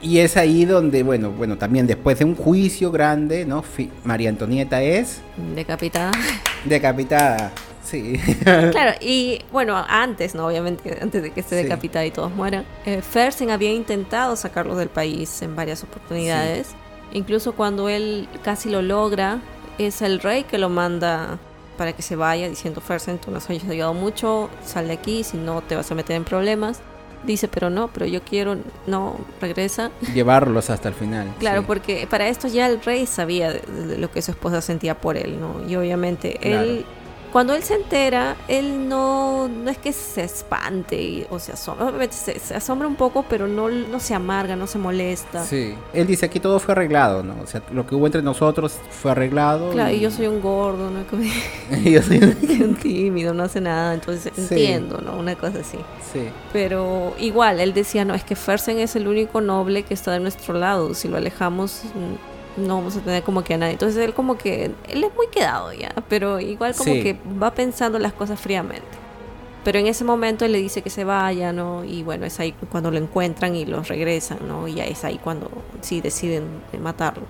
Y 0.00 0.18
es 0.18 0.36
ahí 0.36 0.64
donde, 0.64 1.04
bueno, 1.04 1.30
bueno, 1.30 1.56
también 1.56 1.86
después 1.86 2.18
de 2.18 2.24
un 2.24 2.34
juicio 2.34 2.90
grande, 2.90 3.44
¿no? 3.44 3.62
María 4.04 4.30
Antonieta 4.30 4.82
es... 4.82 5.20
Decapitada. 5.54 6.10
Decapitada. 6.64 7.52
Sí. 7.84 8.18
claro, 8.42 8.92
y 9.00 9.40
bueno, 9.52 9.76
antes, 9.88 10.34
¿no? 10.34 10.46
Obviamente, 10.46 10.98
antes 11.00 11.22
de 11.22 11.30
que 11.30 11.40
esté 11.40 11.56
decapitada 11.56 12.04
y 12.04 12.10
todos 12.10 12.32
mueran, 12.32 12.64
eh, 12.84 13.00
Fersen 13.00 13.50
había 13.50 13.72
intentado 13.72 14.34
sacarlo 14.34 14.76
del 14.76 14.88
país 14.88 15.42
en 15.42 15.54
varias 15.54 15.84
oportunidades. 15.84 16.70
Incluso 17.12 17.52
cuando 17.52 17.88
él 17.88 18.28
casi 18.42 18.70
lo 18.70 18.82
logra, 18.82 19.40
es 19.78 20.02
el 20.02 20.20
rey 20.20 20.44
que 20.44 20.58
lo 20.58 20.68
manda 20.68 21.38
para 21.76 21.92
que 21.92 22.02
se 22.02 22.16
vaya 22.16 22.48
diciendo 22.48 22.80
Fersen, 22.80 23.18
tú 23.18 23.30
nos 23.30 23.44
has 23.44 23.64
ayudado 23.64 23.94
mucho, 23.94 24.50
sal 24.64 24.88
de 24.88 24.94
aquí, 24.94 25.24
si 25.24 25.36
no 25.36 25.62
te 25.62 25.74
vas 25.74 25.90
a 25.90 25.94
meter 25.94 26.16
en 26.16 26.24
problemas. 26.24 26.80
Dice, 27.24 27.46
pero 27.46 27.70
no, 27.70 27.88
pero 27.88 28.04
yo 28.06 28.22
quiero, 28.22 28.56
no, 28.86 29.16
regresa. 29.40 29.90
Llevarlos 30.14 30.70
hasta 30.70 30.88
el 30.88 30.94
final. 30.94 31.32
Claro, 31.38 31.62
porque 31.64 32.06
para 32.10 32.28
esto 32.28 32.48
ya 32.48 32.66
el 32.66 32.82
rey 32.82 33.06
sabía 33.06 33.52
de, 33.52 33.96
lo 33.96 34.10
que 34.10 34.22
su 34.22 34.32
esposa 34.32 34.60
sentía 34.60 35.00
por 35.00 35.16
él, 35.16 35.40
¿no? 35.40 35.68
Y 35.68 35.76
obviamente 35.76 36.38
él 36.42 36.84
cuando 37.32 37.54
él 37.54 37.62
se 37.62 37.74
entera, 37.74 38.36
él 38.46 38.88
no, 38.88 39.48
no 39.48 39.70
es 39.70 39.78
que 39.78 39.92
se 39.92 40.22
espante 40.22 41.26
o 41.30 41.38
se 41.38 41.52
asombra, 41.52 41.90
se, 42.10 42.54
asombra 42.54 42.86
un 42.86 42.94
poco, 42.94 43.24
pero 43.28 43.48
no, 43.48 43.70
no 43.70 44.00
se 44.00 44.14
amarga, 44.14 44.54
no 44.54 44.66
se 44.66 44.78
molesta. 44.78 45.42
Sí, 45.44 45.74
él 45.94 46.06
dice 46.06 46.26
aquí 46.26 46.40
todo 46.40 46.60
fue 46.60 46.72
arreglado, 46.72 47.22
¿no? 47.22 47.36
O 47.42 47.46
sea, 47.46 47.62
lo 47.72 47.86
que 47.86 47.94
hubo 47.94 48.04
entre 48.04 48.20
nosotros 48.20 48.78
fue 48.90 49.12
arreglado. 49.12 49.70
Claro, 49.70 49.94
y, 49.94 50.00
yo 50.00 50.10
soy 50.10 50.26
un 50.26 50.42
gordo, 50.42 50.90
¿no? 50.90 51.02
yo 51.84 52.02
soy 52.02 52.18
un 52.62 52.74
tímido, 52.74 53.32
no 53.32 53.44
hace 53.44 53.62
nada, 53.62 53.94
entonces 53.94 54.30
entiendo, 54.36 55.00
¿no? 55.00 55.16
Una 55.16 55.34
cosa 55.34 55.60
así. 55.60 55.78
Sí. 56.12 56.28
Pero 56.52 57.14
igual, 57.18 57.60
él 57.60 57.72
decía, 57.72 58.04
no, 58.04 58.14
es 58.14 58.24
que 58.24 58.36
Fersen 58.36 58.78
es 58.78 58.94
el 58.94 59.08
único 59.08 59.40
noble 59.40 59.84
que 59.84 59.94
está 59.94 60.12
de 60.12 60.20
nuestro 60.20 60.52
lado, 60.52 60.92
si 60.92 61.08
lo 61.08 61.16
alejamos 61.16 61.82
no 62.56 62.76
vamos 62.76 62.96
a 62.96 63.00
tener 63.00 63.22
como 63.22 63.42
que 63.44 63.54
a 63.54 63.58
nadie. 63.58 63.72
Entonces 63.72 64.02
él 64.02 64.14
como 64.14 64.36
que, 64.36 64.66
él 64.88 65.04
es 65.04 65.14
muy 65.14 65.28
quedado 65.28 65.72
ya, 65.72 65.94
pero 66.08 66.40
igual 66.40 66.74
como 66.74 66.92
que 66.92 67.18
va 67.40 67.54
pensando 67.54 67.98
las 67.98 68.12
cosas 68.12 68.40
fríamente. 68.40 69.02
Pero 69.64 69.78
en 69.78 69.86
ese 69.86 70.02
momento 70.02 70.44
él 70.44 70.52
le 70.52 70.58
dice 70.58 70.82
que 70.82 70.90
se 70.90 71.04
vaya, 71.04 71.52
¿no? 71.52 71.84
Y 71.84 72.02
bueno, 72.02 72.26
es 72.26 72.40
ahí 72.40 72.52
cuando 72.68 72.90
lo 72.90 72.98
encuentran 72.98 73.54
y 73.54 73.64
los 73.64 73.86
regresan, 73.86 74.38
¿no? 74.48 74.66
Y 74.66 74.80
es 74.80 75.04
ahí 75.04 75.20
cuando 75.22 75.50
sí 75.82 76.00
deciden 76.00 76.44
matarlo. 76.80 77.22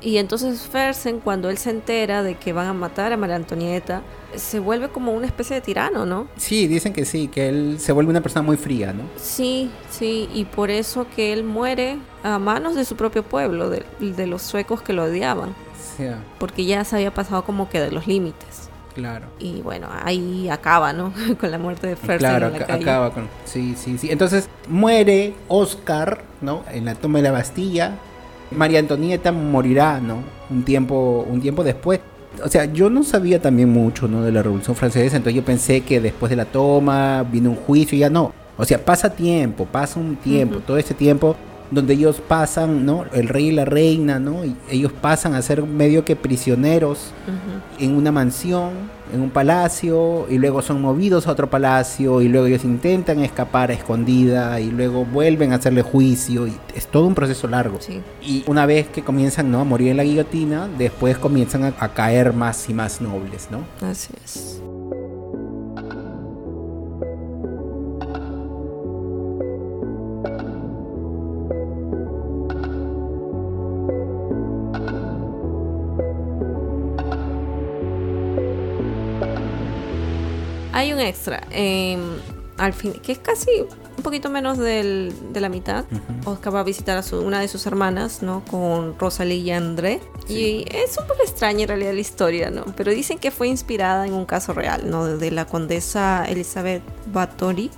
Y 0.00 0.16
entonces 0.16 0.62
Fersen, 0.62 1.20
cuando 1.20 1.50
él 1.50 1.58
se 1.58 1.70
entera 1.70 2.24
de 2.24 2.34
que 2.34 2.52
van 2.52 2.66
a 2.66 2.72
matar 2.72 3.12
a 3.12 3.16
María 3.16 3.36
Antonieta, 3.36 4.02
se 4.34 4.58
vuelve 4.58 4.88
como 4.88 5.12
una 5.12 5.26
especie 5.26 5.54
de 5.54 5.60
tirano, 5.60 6.04
¿no? 6.04 6.26
Sí, 6.36 6.66
dicen 6.66 6.92
que 6.92 7.04
sí, 7.04 7.28
que 7.28 7.48
él 7.48 7.76
se 7.78 7.92
vuelve 7.92 8.10
una 8.10 8.22
persona 8.22 8.42
muy 8.42 8.56
fría, 8.56 8.92
¿no? 8.92 9.04
Sí, 9.16 9.70
sí, 9.88 10.28
y 10.34 10.46
por 10.46 10.68
eso 10.70 11.06
que 11.14 11.32
él 11.32 11.44
muere 11.44 11.98
a 12.22 12.38
manos 12.38 12.74
de 12.74 12.84
su 12.84 12.96
propio 12.96 13.22
pueblo, 13.22 13.70
de, 13.70 13.84
de 14.00 14.26
los 14.26 14.42
suecos 14.42 14.82
que 14.82 14.92
lo 14.92 15.04
odiaban. 15.04 15.54
Sí. 15.96 16.04
Porque 16.38 16.64
ya 16.64 16.84
se 16.84 16.96
había 16.96 17.12
pasado 17.12 17.44
como 17.44 17.68
que 17.68 17.80
de 17.80 17.90
los 17.90 18.06
límites. 18.06 18.68
Claro. 18.94 19.26
Y 19.38 19.62
bueno, 19.62 19.88
ahí 20.04 20.48
acaba, 20.48 20.92
¿no? 20.92 21.12
con 21.40 21.50
la 21.50 21.58
muerte 21.58 21.86
de 21.86 21.96
Fersen. 21.96 22.18
Claro, 22.18 22.52
acaba 22.68 23.12
con. 23.12 23.28
Sí, 23.44 23.74
sí, 23.76 23.98
sí. 23.98 24.10
Entonces 24.10 24.48
muere 24.68 25.34
Oscar, 25.48 26.22
¿no? 26.40 26.62
En 26.70 26.84
la 26.84 26.94
toma 26.94 27.18
de 27.18 27.24
la 27.24 27.32
Bastilla. 27.32 27.92
María 28.50 28.80
Antonieta 28.80 29.32
morirá, 29.32 29.98
¿no? 29.98 30.22
Un 30.50 30.62
tiempo, 30.62 31.26
un 31.28 31.40
tiempo 31.40 31.64
después. 31.64 32.00
O 32.44 32.48
sea, 32.48 32.66
yo 32.66 32.90
no 32.90 33.02
sabía 33.02 33.40
también 33.40 33.70
mucho, 33.70 34.08
¿no? 34.08 34.22
De 34.22 34.32
la 34.32 34.42
Revolución 34.42 34.76
Francesa, 34.76 35.16
entonces 35.16 35.36
yo 35.36 35.44
pensé 35.44 35.82
que 35.82 36.00
después 36.00 36.30
de 36.30 36.36
la 36.36 36.46
toma 36.46 37.24
viene 37.24 37.48
un 37.48 37.56
juicio 37.56 37.96
y 37.96 38.00
ya 38.00 38.10
no. 38.10 38.32
O 38.56 38.64
sea, 38.64 38.82
pasa 38.82 39.10
tiempo, 39.10 39.66
pasa 39.66 39.98
un 39.98 40.16
tiempo, 40.16 40.60
todo 40.60 40.76
ese 40.76 40.94
tiempo 40.94 41.36
donde 41.72 41.94
ellos 41.94 42.20
pasan, 42.26 42.84
¿no? 42.84 43.04
El 43.12 43.28
rey 43.28 43.48
y 43.48 43.52
la 43.52 43.64
reina, 43.64 44.18
¿no? 44.18 44.44
Y 44.44 44.54
ellos 44.70 44.92
pasan 44.92 45.34
a 45.34 45.42
ser 45.42 45.62
medio 45.62 46.04
que 46.04 46.16
prisioneros 46.16 47.12
en 47.78 47.96
una 47.96 48.12
mansión, 48.12 48.70
en 49.12 49.20
un 49.20 49.30
palacio, 49.30 50.26
y 50.28 50.38
luego 50.38 50.62
son 50.62 50.80
movidos 50.80 51.26
a 51.26 51.32
otro 51.32 51.48
palacio, 51.50 52.20
y 52.20 52.28
luego 52.28 52.46
ellos 52.46 52.64
intentan 52.64 53.20
escapar 53.20 53.70
a 53.70 53.74
escondida, 53.74 54.60
y 54.60 54.70
luego 54.70 55.04
vuelven 55.04 55.52
a 55.52 55.56
hacerle 55.56 55.82
juicio, 55.82 56.46
y 56.46 56.56
es 56.74 56.86
todo 56.86 57.06
un 57.06 57.14
proceso 57.14 57.48
largo. 57.48 57.78
Y 58.22 58.44
una 58.46 58.66
vez 58.66 58.88
que 58.88 59.02
comienzan, 59.02 59.50
¿no? 59.50 59.60
A 59.60 59.64
morir 59.64 59.88
en 59.88 59.96
la 59.96 60.04
guillotina, 60.04 60.68
después 60.78 61.18
comienzan 61.18 61.64
a, 61.64 61.74
a 61.78 61.88
caer 61.94 62.32
más 62.32 62.68
y 62.68 62.74
más 62.74 63.00
nobles, 63.00 63.48
¿no? 63.50 63.60
Así 63.86 64.12
es. 64.24 64.62
Extra. 81.08 81.42
Em, 81.50 82.00
al 82.58 82.72
fin, 82.72 82.92
que 82.92 83.12
es 83.12 83.18
casi 83.18 83.50
un 83.96 84.02
poquito 84.02 84.30
menos 84.30 84.58
de 84.58 85.12
la 85.34 85.48
mitad. 85.48 85.84
Oscar 86.24 86.54
va 86.54 86.60
a 86.60 86.64
visitar 86.64 86.96
a 86.96 87.16
una 87.16 87.40
de 87.40 87.48
sus 87.48 87.66
hermanas, 87.66 88.22
¿no? 88.22 88.44
Con 88.50 88.98
Rosalie 88.98 89.36
y 89.36 89.50
André. 89.50 90.00
Y 90.28 90.64
es 90.70 90.96
un 90.98 91.06
poco 91.06 91.22
extraña 91.22 91.62
en 91.62 91.68
realidad 91.68 91.92
la 91.92 92.00
historia, 92.00 92.50
¿no? 92.50 92.64
Pero 92.76 92.92
dicen 92.92 93.18
que 93.18 93.30
fue 93.30 93.48
inspirada 93.48 94.06
en 94.06 94.12
un 94.12 94.24
caso 94.24 94.52
real, 94.52 94.88
¿no? 94.90 95.06
De 95.06 95.30
la 95.30 95.46
condesa 95.46 96.24
Elizabeth 96.28 96.82
Bathory, 97.12 97.70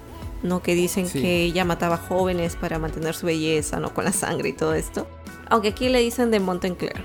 ¿no? 0.43 0.63
Que 0.63 0.75
dicen 0.75 1.09
que 1.09 1.45
ella 1.45 1.65
mataba 1.65 1.97
jóvenes 1.97 2.57
para 2.57 2.79
mantener 2.79 3.15
su 3.15 3.27
belleza, 3.27 3.81
¿no? 3.81 3.93
Con 3.95 4.05
la 4.05 4.13
sangre 4.13 4.51
y 4.51 4.53
todo 4.53 4.75
esto. 4.75 5.07
Aunque 5.49 5.69
aquí 5.69 5.89
le 5.89 6.01
dicen 6.01 6.31
de 6.31 6.41
Montclair. 6.41 7.03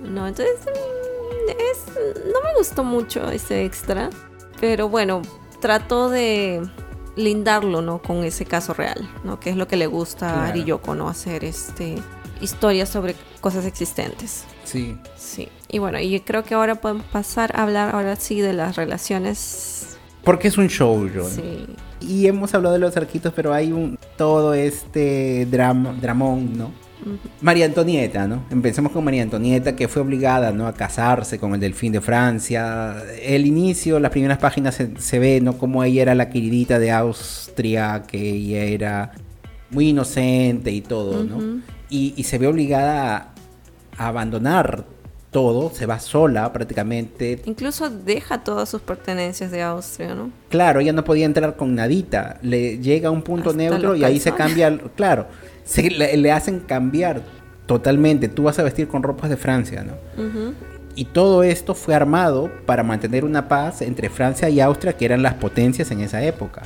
No, 0.00 0.26
entonces 0.26 0.58
mm, 0.64 2.32
no 2.32 2.40
me 2.42 2.54
gustó 2.58 2.84
mucho 2.84 3.30
ese 3.30 3.64
extra. 3.64 4.10
Pero 4.60 4.88
bueno, 4.88 5.22
trato 5.60 6.08
de 6.08 6.62
lindarlo, 7.16 7.82
¿no? 7.82 8.00
Con 8.00 8.24
ese 8.24 8.44
caso 8.44 8.74
real, 8.74 9.08
¿no? 9.24 9.40
Que 9.40 9.50
es 9.50 9.56
lo 9.56 9.66
que 9.66 9.76
le 9.76 9.86
gusta 9.86 10.44
a 10.44 10.48
Ari 10.48 10.64
Yoko, 10.64 10.94
¿no? 10.94 11.08
Hacer 11.08 11.44
este 11.44 11.96
historias 12.40 12.88
sobre 12.88 13.14
cosas 13.40 13.64
existentes. 13.64 14.44
Sí. 14.64 14.96
Sí. 15.16 15.48
Y 15.68 15.78
bueno, 15.78 15.98
y 15.98 16.20
creo 16.20 16.44
que 16.44 16.54
ahora 16.54 16.76
podemos 16.76 17.04
pasar 17.06 17.56
a 17.56 17.62
hablar 17.62 17.94
ahora 17.94 18.16
sí 18.16 18.40
de 18.40 18.52
las 18.52 18.76
relaciones. 18.76 19.98
Porque 20.22 20.48
es 20.48 20.58
un 20.58 20.68
show, 20.68 21.08
John. 21.14 21.30
Sí. 21.30 21.66
Y 22.00 22.26
hemos 22.26 22.54
hablado 22.54 22.74
de 22.74 22.80
los 22.80 22.96
arquitos, 22.96 23.32
pero 23.34 23.54
hay 23.54 23.72
un 23.72 23.98
todo 24.16 24.54
este 24.54 25.46
drama, 25.46 25.94
dramón, 26.00 26.58
¿no? 26.58 26.85
María 27.40 27.66
Antonieta, 27.66 28.26
¿no? 28.26 28.44
Empecemos 28.50 28.92
con 28.92 29.04
María 29.04 29.22
Antonieta, 29.22 29.76
que 29.76 29.88
fue 29.88 30.02
obligada 30.02 30.52
¿no? 30.52 30.66
a 30.66 30.74
casarse 30.74 31.38
con 31.38 31.54
el 31.54 31.60
delfín 31.60 31.92
de 31.92 32.00
Francia. 32.00 32.96
El 33.22 33.46
inicio, 33.46 34.00
las 34.00 34.10
primeras 34.10 34.38
páginas 34.38 34.74
se, 34.74 35.18
ve, 35.18 35.40
¿no? 35.40 35.58
Como 35.58 35.84
ella 35.84 36.02
era 36.02 36.14
la 36.14 36.30
queridita 36.30 36.78
de 36.78 36.90
Austria, 36.90 38.04
que 38.06 38.18
ella 38.18 38.64
era 38.64 39.12
muy 39.70 39.90
inocente 39.90 40.70
y 40.70 40.80
todo, 40.80 41.24
¿no? 41.24 41.62
Y, 41.88 42.22
se 42.24 42.38
ve 42.38 42.46
obligada 42.46 43.32
a, 43.96 44.08
abandonar 44.08 44.84
todo, 45.30 45.70
se 45.72 45.86
va 45.86 46.00
sola 46.00 46.52
prácticamente. 46.52 47.42
Incluso 47.44 47.90
deja 47.90 48.42
todas 48.42 48.68
sus 48.68 48.80
pertenencias 48.80 49.50
de 49.50 49.62
Austria, 49.62 50.14
¿no? 50.14 50.30
Claro, 50.48 50.80
ella 50.80 50.92
no 50.92 51.04
podía 51.04 51.26
entrar 51.26 51.56
con 51.56 51.74
nadita. 51.74 52.38
Le 52.42 52.78
llega 52.78 53.08
a 53.08 53.12
un 53.12 53.22
punto 53.22 53.52
neutro 53.52 53.94
y 53.94 54.02
ahí 54.02 54.18
se 54.18 54.32
cambia, 54.32 54.76
claro 54.96 55.26
se 55.66 55.90
le, 55.90 56.32
hacen 56.32 56.60
cambiar 56.60 57.20
totalmente. 57.66 58.28
Tú 58.28 58.44
vas 58.44 58.58
a 58.58 58.62
vestir 58.62 58.88
con 58.88 59.02
ropas 59.02 59.28
de 59.28 59.36
Francia, 59.36 59.84
¿no? 59.84 59.94
Y 60.94 61.04
todo 61.04 61.42
esto 61.42 61.74
fue 61.74 61.94
armado 61.94 62.50
para 62.64 62.82
mantener 62.82 63.26
una 63.26 63.48
paz 63.48 63.82
entre 63.82 64.08
Francia 64.08 64.48
y 64.48 64.60
Austria, 64.60 64.96
que 64.96 65.04
eran 65.04 65.22
las 65.22 65.34
potencias 65.34 65.90
en 65.90 66.00
esa 66.00 66.22
época. 66.24 66.62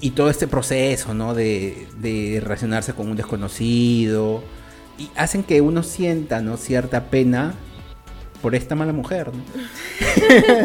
Y 0.00 0.10
todo 0.10 0.30
este 0.30 0.46
proceso, 0.46 1.12
¿no? 1.14 1.34
De, 1.34 1.88
de, 1.98 2.38
relacionarse 2.40 2.92
con 2.92 3.08
un 3.08 3.16
desconocido. 3.16 4.44
Y 4.98 5.10
hacen 5.16 5.42
que 5.42 5.60
uno 5.60 5.82
sienta, 5.82 6.40
¿no? 6.40 6.56
Cierta 6.56 7.06
pena 7.06 7.54
por 8.42 8.54
esta 8.54 8.74
mala 8.74 8.92
mujer. 8.92 9.30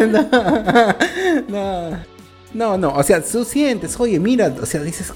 no, 0.10 0.30
no, 2.53 2.78
no, 2.78 2.94
o 2.94 3.03
sea, 3.03 3.24
tú 3.24 3.45
sientes, 3.45 3.98
oye, 3.99 4.19
mira, 4.19 4.53
o 4.61 4.65
sea, 4.65 4.82
dices, 4.82 5.14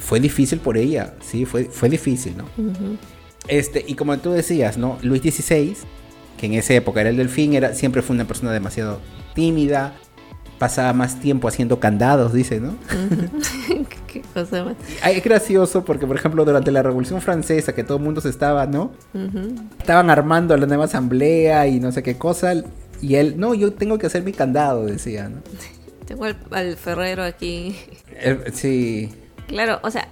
fue 0.00 0.20
difícil 0.20 0.60
por 0.60 0.76
ella, 0.76 1.14
sí, 1.20 1.44
fue, 1.44 1.64
fue 1.64 1.88
difícil, 1.88 2.36
¿no? 2.36 2.44
Este, 3.48 3.84
y 3.86 3.94
como 3.94 4.16
tú 4.18 4.30
decías, 4.30 4.78
¿no? 4.78 4.98
Luis 5.02 5.22
XVI, 5.22 5.76
que 6.36 6.46
en 6.46 6.54
esa 6.54 6.74
época 6.74 7.00
era 7.00 7.10
el 7.10 7.16
delfín, 7.16 7.54
era, 7.54 7.74
siempre 7.74 8.02
fue 8.02 8.14
una 8.14 8.26
persona 8.26 8.52
demasiado 8.52 9.00
tímida, 9.34 9.94
pasaba 10.58 10.92
más 10.92 11.20
tiempo 11.20 11.48
haciendo 11.48 11.80
candados, 11.80 12.32
dice, 12.32 12.60
¿no? 12.60 12.74
Qué 14.06 14.22
cosa 14.34 14.64
más. 14.64 14.76
Es 15.06 15.22
gracioso 15.22 15.84
porque, 15.84 16.06
por 16.06 16.16
ejemplo, 16.16 16.44
durante 16.44 16.70
la 16.72 16.82
Revolución 16.82 17.20
Francesa, 17.20 17.74
que 17.74 17.84
todo 17.84 17.98
el 17.98 18.04
mundo 18.04 18.20
se 18.20 18.28
estaba, 18.28 18.66
¿no? 18.66 18.92
Estaban 19.78 20.10
armando 20.10 20.56
la 20.56 20.66
nueva 20.66 20.86
asamblea 20.86 21.66
y 21.68 21.78
no 21.78 21.92
sé 21.92 22.02
qué 22.02 22.16
cosa. 22.16 22.54
Y 23.00 23.14
él, 23.14 23.34
no, 23.38 23.54
yo 23.54 23.72
tengo 23.72 23.98
que 23.98 24.06
hacer 24.06 24.22
mi 24.22 24.32
candado, 24.32 24.86
decía, 24.86 25.28
¿no? 25.28 25.40
Tengo 26.06 26.24
al, 26.24 26.76
ferrero 26.78 27.22
aquí. 27.22 27.76
Eh, 28.12 28.50
sí. 28.54 29.10
Claro, 29.48 29.80
o 29.82 29.90
sea, 29.90 30.08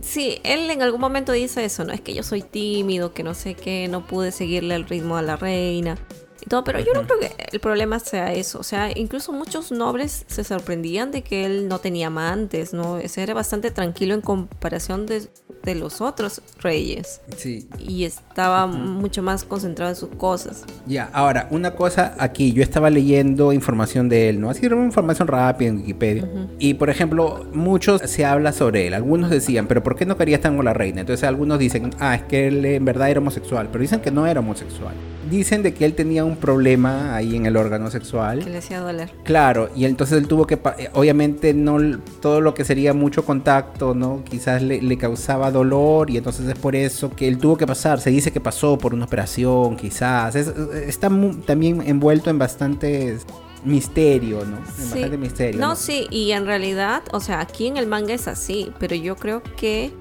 sí, 0.00 0.38
él 0.44 0.70
en 0.70 0.80
algún 0.80 1.00
momento 1.00 1.32
dice 1.32 1.64
eso, 1.64 1.84
¿no? 1.84 1.92
Es 1.92 2.00
que 2.00 2.14
yo 2.14 2.22
soy 2.22 2.40
tímido, 2.40 3.12
que 3.12 3.22
no 3.22 3.34
sé 3.34 3.54
qué, 3.54 3.88
no 3.88 4.06
pude 4.06 4.32
seguirle 4.32 4.76
el 4.76 4.88
ritmo 4.88 5.16
a 5.16 5.22
la 5.22 5.36
reina 5.36 5.98
todo, 6.48 6.64
pero 6.64 6.80
yo 6.80 6.92
no 6.94 7.02
creo 7.04 7.18
que 7.18 7.34
el 7.52 7.60
problema 7.60 7.98
sea 7.98 8.32
eso. 8.32 8.58
O 8.58 8.62
sea, 8.62 8.90
incluso 8.96 9.32
muchos 9.32 9.72
nobles 9.72 10.24
se 10.28 10.44
sorprendían 10.44 11.10
de 11.10 11.22
que 11.22 11.44
él 11.44 11.68
no 11.68 11.78
tenía 11.78 12.08
amantes, 12.08 12.72
¿no? 12.72 12.98
Ese 12.98 13.22
era 13.22 13.34
bastante 13.34 13.70
tranquilo 13.70 14.14
en 14.14 14.20
comparación 14.20 15.06
de, 15.06 15.28
de 15.64 15.74
los 15.74 16.00
otros 16.00 16.42
reyes. 16.60 17.20
Sí. 17.36 17.68
Y 17.78 18.04
estaba 18.04 18.66
mucho 18.66 19.22
más 19.22 19.44
concentrado 19.44 19.90
en 19.90 19.96
sus 19.96 20.10
cosas. 20.10 20.64
Ya, 20.86 21.10
ahora, 21.12 21.48
una 21.50 21.74
cosa 21.74 22.14
aquí, 22.18 22.52
yo 22.52 22.62
estaba 22.62 22.90
leyendo 22.90 23.52
información 23.52 24.08
de 24.08 24.28
él, 24.28 24.40
¿no? 24.40 24.50
Así 24.50 24.64
era 24.64 24.76
una 24.76 24.86
información 24.86 25.28
rápida 25.28 25.70
en 25.70 25.78
Wikipedia. 25.78 26.28
Y, 26.58 26.74
por 26.74 26.90
ejemplo, 26.90 27.46
muchos 27.52 28.02
se 28.02 28.24
habla 28.24 28.52
sobre 28.52 28.86
él. 28.86 28.94
Algunos 28.94 29.30
decían, 29.30 29.66
pero 29.66 29.82
¿por 29.82 29.96
qué 29.96 30.06
no 30.06 30.16
quería 30.16 30.36
estar 30.36 30.54
con 30.54 30.64
la 30.64 30.74
reina? 30.74 31.00
Entonces 31.00 31.24
algunos 31.24 31.58
dicen, 31.58 31.90
ah, 31.98 32.14
es 32.14 32.22
que 32.22 32.48
él 32.48 32.64
en 32.64 32.84
verdad 32.84 33.10
era 33.10 33.20
homosexual, 33.20 33.68
pero 33.70 33.82
dicen 33.82 34.00
que 34.00 34.10
no 34.10 34.26
era 34.26 34.40
homosexual. 34.40 34.94
Dicen 35.30 35.62
de 35.62 35.74
que 35.74 35.84
él 35.84 35.94
tenía 35.94 36.24
un 36.24 36.36
problema 36.36 37.14
ahí 37.14 37.36
en 37.36 37.46
el 37.46 37.56
órgano 37.56 37.90
sexual. 37.90 38.44
Que 38.44 38.50
le 38.50 38.58
hacía 38.58 38.80
doler. 38.80 39.10
Claro, 39.24 39.70
y 39.74 39.84
entonces 39.84 40.18
él 40.18 40.28
tuvo 40.28 40.46
que, 40.46 40.54
eh, 40.54 40.90
obviamente 40.92 41.54
no 41.54 41.78
todo 42.20 42.40
lo 42.40 42.54
que 42.54 42.64
sería 42.64 42.94
mucho 42.94 43.24
contacto, 43.24 43.94
¿no? 43.94 44.22
Quizás 44.24 44.62
le, 44.62 44.96
causaba 44.96 45.50
dolor 45.50 46.10
y 46.10 46.16
entonces 46.16 46.48
es 46.48 46.54
por 46.54 46.74
eso 46.74 47.10
que 47.10 47.28
él 47.28 47.38
tuvo 47.38 47.56
que 47.56 47.66
pasar. 47.66 48.00
Se 48.00 48.10
dice 48.10 48.32
que 48.32 48.40
pasó 48.40 48.78
por 48.78 48.94
una 48.94 49.04
operación, 49.04 49.76
quizás. 49.76 50.34
está 50.34 51.10
también 51.44 51.82
envuelto 51.86 52.30
en 52.30 52.38
bastantes 52.38 53.26
misterio, 53.64 54.44
¿no? 54.44 54.56
En 54.56 54.90
bastante 54.90 55.18
misterio. 55.18 55.60
No, 55.60 55.76
sí, 55.76 56.06
y 56.10 56.32
en 56.32 56.46
realidad, 56.46 57.02
o 57.12 57.20
sea, 57.20 57.40
aquí 57.40 57.66
en 57.66 57.76
el 57.76 57.86
manga 57.86 58.14
es 58.14 58.28
así, 58.28 58.72
pero 58.78 58.94
yo 58.94 59.16
creo 59.16 59.42
que 59.56 59.92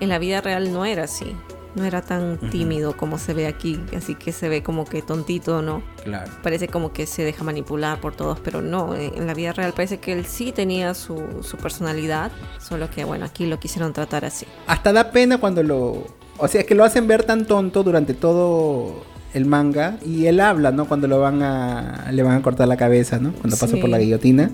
en 0.00 0.08
la 0.08 0.18
vida 0.18 0.40
real 0.40 0.72
no 0.72 0.84
era 0.84 1.04
así 1.04 1.34
no 1.74 1.84
era 1.84 2.02
tan 2.02 2.38
tímido 2.50 2.96
como 2.96 3.18
se 3.18 3.34
ve 3.34 3.46
aquí, 3.46 3.80
así 3.96 4.14
que 4.14 4.32
se 4.32 4.48
ve 4.48 4.62
como 4.62 4.84
que 4.84 5.02
tontito, 5.02 5.62
¿no? 5.62 5.82
Claro. 6.04 6.30
Parece 6.42 6.68
como 6.68 6.92
que 6.92 7.06
se 7.06 7.24
deja 7.24 7.44
manipular 7.44 8.00
por 8.00 8.14
todos, 8.14 8.40
pero 8.40 8.62
no, 8.62 8.94
en 8.94 9.26
la 9.26 9.34
vida 9.34 9.52
real 9.52 9.72
parece 9.72 9.98
que 9.98 10.12
él 10.12 10.26
sí 10.26 10.52
tenía 10.52 10.94
su, 10.94 11.42
su 11.42 11.56
personalidad, 11.56 12.32
solo 12.58 12.90
que 12.90 13.04
bueno, 13.04 13.24
aquí 13.24 13.46
lo 13.46 13.60
quisieron 13.60 13.92
tratar 13.92 14.24
así. 14.24 14.46
Hasta 14.66 14.92
da 14.92 15.10
pena 15.10 15.38
cuando 15.38 15.62
lo... 15.62 16.06
O 16.38 16.46
sea, 16.46 16.60
es 16.60 16.66
que 16.66 16.74
lo 16.74 16.84
hacen 16.84 17.06
ver 17.06 17.24
tan 17.24 17.46
tonto 17.46 17.82
durante 17.82 18.14
todo 18.14 19.02
el 19.34 19.44
manga 19.44 19.98
y 20.06 20.26
él 20.26 20.40
habla, 20.40 20.70
¿no? 20.70 20.86
Cuando 20.86 21.08
lo 21.08 21.20
van 21.20 21.42
a... 21.42 22.10
le 22.12 22.22
van 22.22 22.36
a 22.36 22.42
cortar 22.42 22.68
la 22.68 22.76
cabeza, 22.76 23.18
¿no? 23.18 23.32
Cuando 23.32 23.56
pasa 23.56 23.76
por 23.76 23.88
la 23.88 23.98
guillotina. 23.98 24.52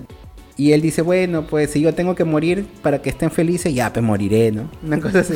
Y 0.57 0.71
él 0.71 0.81
dice, 0.81 1.01
bueno, 1.01 1.45
pues 1.47 1.71
si 1.71 1.81
yo 1.81 1.93
tengo 1.93 2.15
que 2.15 2.23
morir 2.23 2.65
para 2.81 3.01
que 3.01 3.09
estén 3.09 3.29
felices, 3.29 3.73
ya, 3.73 3.91
pues 3.91 4.03
moriré, 4.03 4.51
¿no? 4.51 4.69
Una 4.83 4.99
cosa 4.99 5.19
así. 5.19 5.35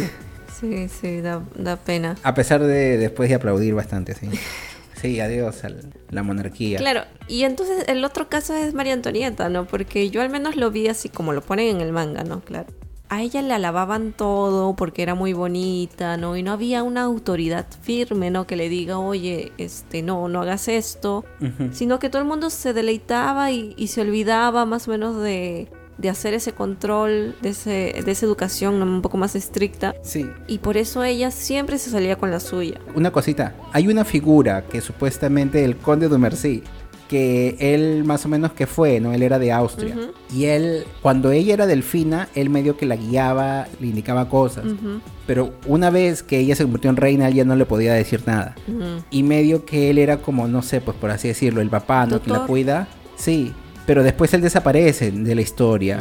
Sí, 0.60 0.90
sí, 0.90 1.22
da, 1.22 1.41
pena. 1.77 2.18
A 2.23 2.34
pesar 2.34 2.61
de 2.61 2.98
después 2.98 3.30
de 3.30 3.36
aplaudir 3.36 3.73
bastante, 3.73 4.14
sí. 4.15 4.30
Sí, 5.02 5.22
adiós 5.22 5.64
a 5.64 5.69
la 6.10 6.23
monarquía. 6.23 6.77
Claro, 6.77 7.03
y 7.26 7.44
entonces 7.44 7.86
el 7.88 8.03
otro 8.03 8.27
caso 8.27 8.53
es 8.53 8.73
María 8.73 8.91
Antonieta, 8.91 9.48
¿no? 9.48 9.64
Porque 9.64 10.10
yo 10.10 10.22
al 10.22 10.30
menos 10.30 10.57
lo 10.57 10.72
vi 10.72 10.90
así 10.90 11.07
como 11.07 11.31
lo 11.31 11.41
ponen 11.41 11.77
en 11.77 11.81
el 11.81 11.94
manga, 11.94 12.26
¿no? 12.26 12.41
Claro. 12.41 12.68
A 13.07 13.22
ella 13.22 13.41
le 13.41 13.53
alababan 13.53 14.11
todo 14.11 14.76
porque 14.76 15.02
era 15.02 15.15
muy 15.15 15.31
bonita, 15.31 16.18
¿no? 16.18 16.36
Y 16.36 16.44
no 16.44 16.52
había 16.52 16.84
una 16.84 17.03
autoridad 17.03 17.65
firme, 17.81 18.30
¿no? 18.30 18.45
Que 18.45 18.57
le 18.57 18.68
diga, 18.68 18.99
oye, 18.99 19.53
este, 19.57 20.02
no, 20.02 20.27
no 20.27 20.41
hagas 20.41 20.68
esto. 20.68 21.23
Sino 21.72 21.98
que 21.98 22.10
todo 22.10 22.22
el 22.22 22.27
mundo 22.27 22.49
se 22.49 22.73
deleitaba 22.73 23.52
y 23.52 23.88
se 23.88 24.02
olvidaba 24.02 24.65
más 24.65 24.90
o 24.90 24.91
menos 24.91 25.22
de, 25.22 25.69
de 26.00 26.10
hacer 26.10 26.34
ese 26.34 26.54
control, 26.54 27.36
de, 27.42 27.50
ese, 27.50 28.02
de 28.04 28.12
esa 28.12 28.26
educación 28.26 28.82
un 28.82 29.02
poco 29.02 29.18
más 29.18 29.36
estricta. 29.36 29.94
Sí. 30.02 30.26
Y 30.48 30.60
por 30.60 30.78
eso 30.78 31.04
ella 31.04 31.30
siempre 31.30 31.78
se 31.78 31.90
salía 31.90 32.16
con 32.16 32.32
la 32.32 32.40
suya. 32.40 32.80
Una 32.96 33.12
cosita, 33.12 33.56
hay 33.74 33.88
una 33.88 34.06
figura 34.06 34.64
que 34.64 34.82
supuestamente 34.82 35.64
el 35.64 35.76
conde 35.76 36.08
de 36.08 36.18
Mercy, 36.18 36.64
que 37.10 37.58
él 37.60 38.04
más 38.06 38.26
o 38.26 38.30
menos 38.30 38.54
que 38.54 38.68
fue, 38.68 39.00
¿no? 39.00 39.12
Él 39.14 39.24
era 39.24 39.40
de 39.40 39.52
Austria. 39.52 39.96
Y 40.34 40.46
él, 40.46 40.86
cuando 41.02 41.32
ella 41.32 41.56
era 41.56 41.66
delfina, 41.66 42.30
él 42.36 42.52
medio 42.52 42.78
que 42.78 42.86
la 42.86 42.96
guiaba, 42.96 43.68
le 43.80 43.88
indicaba 43.88 44.30
cosas. 44.30 44.66
Pero 45.26 45.54
una 45.66 45.90
vez 45.90 46.22
que 46.22 46.38
ella 46.38 46.56
se 46.56 46.64
convirtió 46.64 46.90
en 46.92 46.98
reina, 46.98 47.28
él 47.28 47.34
ya 47.34 47.46
no 47.46 47.56
le 47.56 47.66
podía 47.66 47.94
decir 47.94 48.22
nada. 48.26 48.56
Y 49.10 49.24
medio 49.24 49.66
que 49.66 49.90
él 49.90 49.98
era 49.98 50.18
como, 50.18 50.48
no 50.48 50.62
sé, 50.62 50.82
pues 50.82 50.96
por 50.96 51.10
así 51.10 51.28
decirlo, 51.28 51.62
el 51.62 51.70
papá, 51.70 52.06
¿no? 52.06 52.22
Que 52.22 52.30
la 52.30 52.46
cuida. 52.46 52.88
Sí, 53.18 53.54
pero 53.90 54.03
después 54.03 54.32
él 54.36 54.41
desaparece 54.41 55.10
de 55.10 55.34
la 55.34 55.41
historia. 55.41 55.99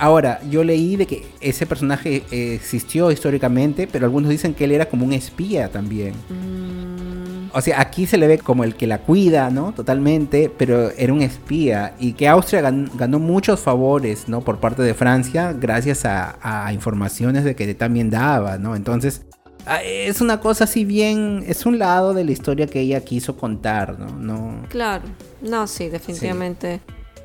Ahora, 0.00 0.40
yo 0.50 0.64
leí 0.64 0.96
de 0.96 1.06
que 1.06 1.24
ese 1.40 1.64
personaje 1.64 2.24
existió 2.32 3.12
históricamente, 3.12 3.86
pero 3.86 4.06
algunos 4.06 4.30
dicen 4.30 4.52
que 4.52 4.64
él 4.64 4.72
era 4.72 4.86
como 4.88 5.06
un 5.06 5.12
espía 5.12 5.68
también. 5.68 6.14
Mm. 6.28 7.50
O 7.52 7.60
sea, 7.60 7.80
aquí 7.80 8.06
se 8.06 8.16
le 8.16 8.26
ve 8.26 8.38
como 8.38 8.64
el 8.64 8.74
que 8.74 8.88
la 8.88 8.98
cuida, 8.98 9.48
¿no? 9.48 9.72
Totalmente, 9.72 10.50
pero 10.58 10.90
era 10.90 11.12
un 11.12 11.22
espía. 11.22 11.94
Y 12.00 12.14
que 12.14 12.26
Austria 12.26 12.62
ganó, 12.62 13.20
muchos 13.20 13.60
favores, 13.60 14.28
¿no? 14.28 14.40
Por 14.40 14.58
parte 14.58 14.82
de 14.82 14.92
Francia, 14.94 15.52
gracias 15.52 16.04
a, 16.04 16.68
informaciones 16.72 17.44
de 17.44 17.54
que 17.54 17.72
también 17.76 18.10
daba, 18.10 18.58
¿no? 18.58 18.74
Entonces, 18.74 19.22
ah, 19.66 19.80
es 19.84 20.20
una 20.20 20.40
cosa 20.40 20.64
así 20.64 20.84
bien, 20.84 21.44
es 21.46 21.64
un 21.64 21.78
lado 21.78 22.12
de 22.12 22.24
la 22.24 22.32
historia 22.32 22.66
que 22.66 22.80
ella 22.80 23.00
quiso 23.02 23.36
contar, 23.36 24.00
¿no? 24.00 24.18
no... 24.18 24.68
Claro, 24.68 25.04
no, 25.42 25.68
sí, 25.68 25.88
definitivamente 25.88 26.80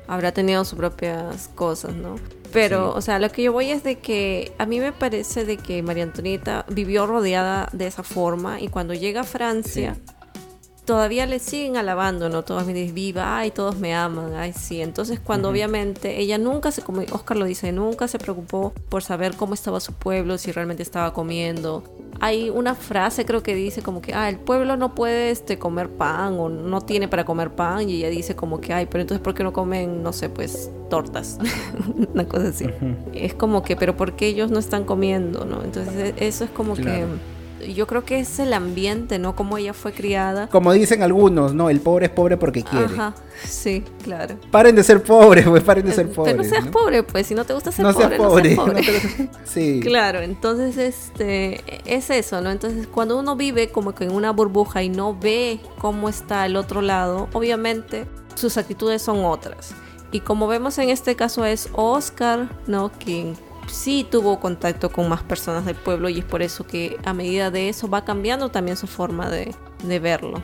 habrá 0.08 0.32
tenido 0.32 0.64
sus 0.64 0.78
propias 0.78 1.48
cosas, 1.54 1.94
¿no? 1.94 2.16
Pero, 2.52 2.94
o 2.94 3.00
sea, 3.00 3.18
lo 3.18 3.30
que 3.30 3.42
yo 3.42 3.52
voy 3.52 3.70
es 3.70 3.82
de 3.82 3.98
que 3.98 4.52
a 4.58 4.66
mí 4.66 4.80
me 4.80 4.92
parece 4.92 5.44
de 5.44 5.56
que 5.56 5.82
María 5.82 6.04
Antonieta 6.04 6.64
vivió 6.68 7.06
rodeada 7.06 7.68
de 7.72 7.86
esa 7.86 8.02
forma 8.02 8.60
y 8.60 8.68
cuando 8.68 8.94
llega 8.94 9.22
a 9.22 9.24
Francia 9.24 9.96
todavía 10.86 11.26
le 11.26 11.38
siguen 11.40 11.76
alabando, 11.76 12.28
¿no? 12.30 12.44
Todos 12.44 12.64
me 12.64 12.72
dicen 12.72 12.94
viva, 12.94 13.36
ay, 13.36 13.50
todos 13.50 13.76
me 13.78 13.94
aman, 13.94 14.34
ay, 14.34 14.52
sí. 14.54 14.80
Entonces, 14.80 15.20
cuando 15.20 15.50
obviamente 15.50 16.18
ella 16.18 16.38
nunca 16.38 16.70
se, 16.70 16.80
como 16.80 17.02
Oscar 17.10 17.36
lo 17.36 17.44
dice, 17.44 17.72
nunca 17.72 18.08
se 18.08 18.18
preocupó 18.18 18.72
por 18.88 19.02
saber 19.02 19.36
cómo 19.36 19.52
estaba 19.52 19.80
su 19.80 19.92
pueblo, 19.92 20.38
si 20.38 20.52
realmente 20.52 20.82
estaba 20.82 21.12
comiendo. 21.12 21.82
Hay 22.20 22.48
una 22.48 22.74
frase, 22.74 23.26
creo 23.26 23.42
que 23.42 23.54
dice 23.54 23.82
como 23.82 24.00
que, 24.00 24.14
ah, 24.14 24.30
el 24.30 24.38
pueblo 24.38 24.76
no 24.76 24.94
puede 24.94 25.30
este, 25.30 25.58
comer 25.58 25.90
pan 25.90 26.38
o 26.38 26.48
no 26.48 26.80
tiene 26.80 27.08
para 27.08 27.24
comer 27.24 27.50
pan. 27.50 27.90
Y 27.90 27.96
ella 27.96 28.08
dice 28.08 28.34
como 28.36 28.60
que, 28.60 28.72
ay, 28.72 28.86
pero 28.86 29.02
entonces, 29.02 29.22
¿por 29.22 29.34
qué 29.34 29.42
no 29.42 29.52
comen, 29.52 30.02
no 30.02 30.12
sé, 30.14 30.30
pues, 30.30 30.70
tortas? 30.88 31.38
una 32.14 32.26
cosa 32.26 32.48
así. 32.48 32.66
Es 33.12 33.34
como 33.34 33.62
que, 33.62 33.76
pero 33.76 33.96
¿por 33.96 34.14
qué 34.14 34.28
ellos 34.28 34.50
no 34.50 34.60
están 34.60 34.84
comiendo, 34.84 35.44
no? 35.44 35.62
Entonces, 35.62 36.14
e, 36.16 36.26
eso 36.26 36.44
es 36.44 36.50
como 36.50 36.74
que 36.74 37.04
yo 37.74 37.86
creo 37.86 38.04
que 38.04 38.20
es 38.20 38.38
el 38.38 38.52
ambiente, 38.52 39.18
¿no? 39.18 39.36
Como 39.36 39.58
ella 39.58 39.72
fue 39.72 39.92
criada. 39.92 40.48
Como 40.48 40.72
dicen 40.72 41.02
algunos, 41.02 41.54
¿no? 41.54 41.70
El 41.70 41.80
pobre 41.80 42.06
es 42.06 42.12
pobre 42.12 42.36
porque 42.36 42.62
quiere. 42.62 42.86
Ajá, 42.86 43.14
sí, 43.44 43.82
claro. 44.02 44.36
Paren 44.50 44.74
de 44.76 44.82
ser 44.82 45.02
pobres, 45.02 45.46
pues, 45.46 45.62
paren 45.62 45.86
de 45.86 45.92
ser 45.92 46.10
pobres. 46.10 46.34
Pero 46.34 46.44
no 46.44 46.48
seas 46.48 46.66
pobre, 46.68 47.02
pues, 47.02 47.26
si 47.26 47.34
no 47.34 47.44
te 47.44 47.54
gusta 47.54 47.72
ser 47.72 47.84
no 47.84 47.92
pobre, 47.92 48.08
seas 48.08 48.28
pobre. 48.28 48.54
No 48.56 48.82
seas 48.82 49.00
pobre. 49.00 49.30
sí. 49.44 49.80
Claro, 49.82 50.20
entonces, 50.20 50.76
este, 50.76 51.62
es 51.84 52.10
eso, 52.10 52.40
¿no? 52.40 52.50
Entonces, 52.50 52.86
cuando 52.86 53.18
uno 53.18 53.36
vive 53.36 53.70
como 53.70 53.94
que 53.94 54.04
en 54.04 54.12
una 54.12 54.30
burbuja 54.32 54.82
y 54.82 54.88
no 54.88 55.16
ve 55.18 55.60
cómo 55.78 56.08
está 56.08 56.46
el 56.46 56.56
otro 56.56 56.82
lado, 56.82 57.28
obviamente 57.32 58.06
sus 58.34 58.56
actitudes 58.56 59.02
son 59.02 59.24
otras. 59.24 59.74
Y 60.12 60.20
como 60.20 60.46
vemos 60.46 60.78
en 60.78 60.88
este 60.90 61.16
caso 61.16 61.44
es 61.44 61.68
Oscar, 61.72 62.48
¿no? 62.66 62.90
Quien 62.92 63.36
sí 63.66 64.06
tuvo 64.08 64.40
contacto 64.40 64.90
con 64.90 65.08
más 65.08 65.22
personas 65.22 65.64
del 65.64 65.76
pueblo 65.76 66.08
y 66.08 66.18
es 66.20 66.24
por 66.24 66.42
eso 66.42 66.66
que 66.66 66.96
a 67.04 67.12
medida 67.12 67.50
de 67.50 67.68
eso 67.68 67.88
va 67.88 68.04
cambiando 68.04 68.50
también 68.50 68.76
su 68.76 68.86
forma 68.86 69.30
de, 69.30 69.54
verlo. 70.00 70.42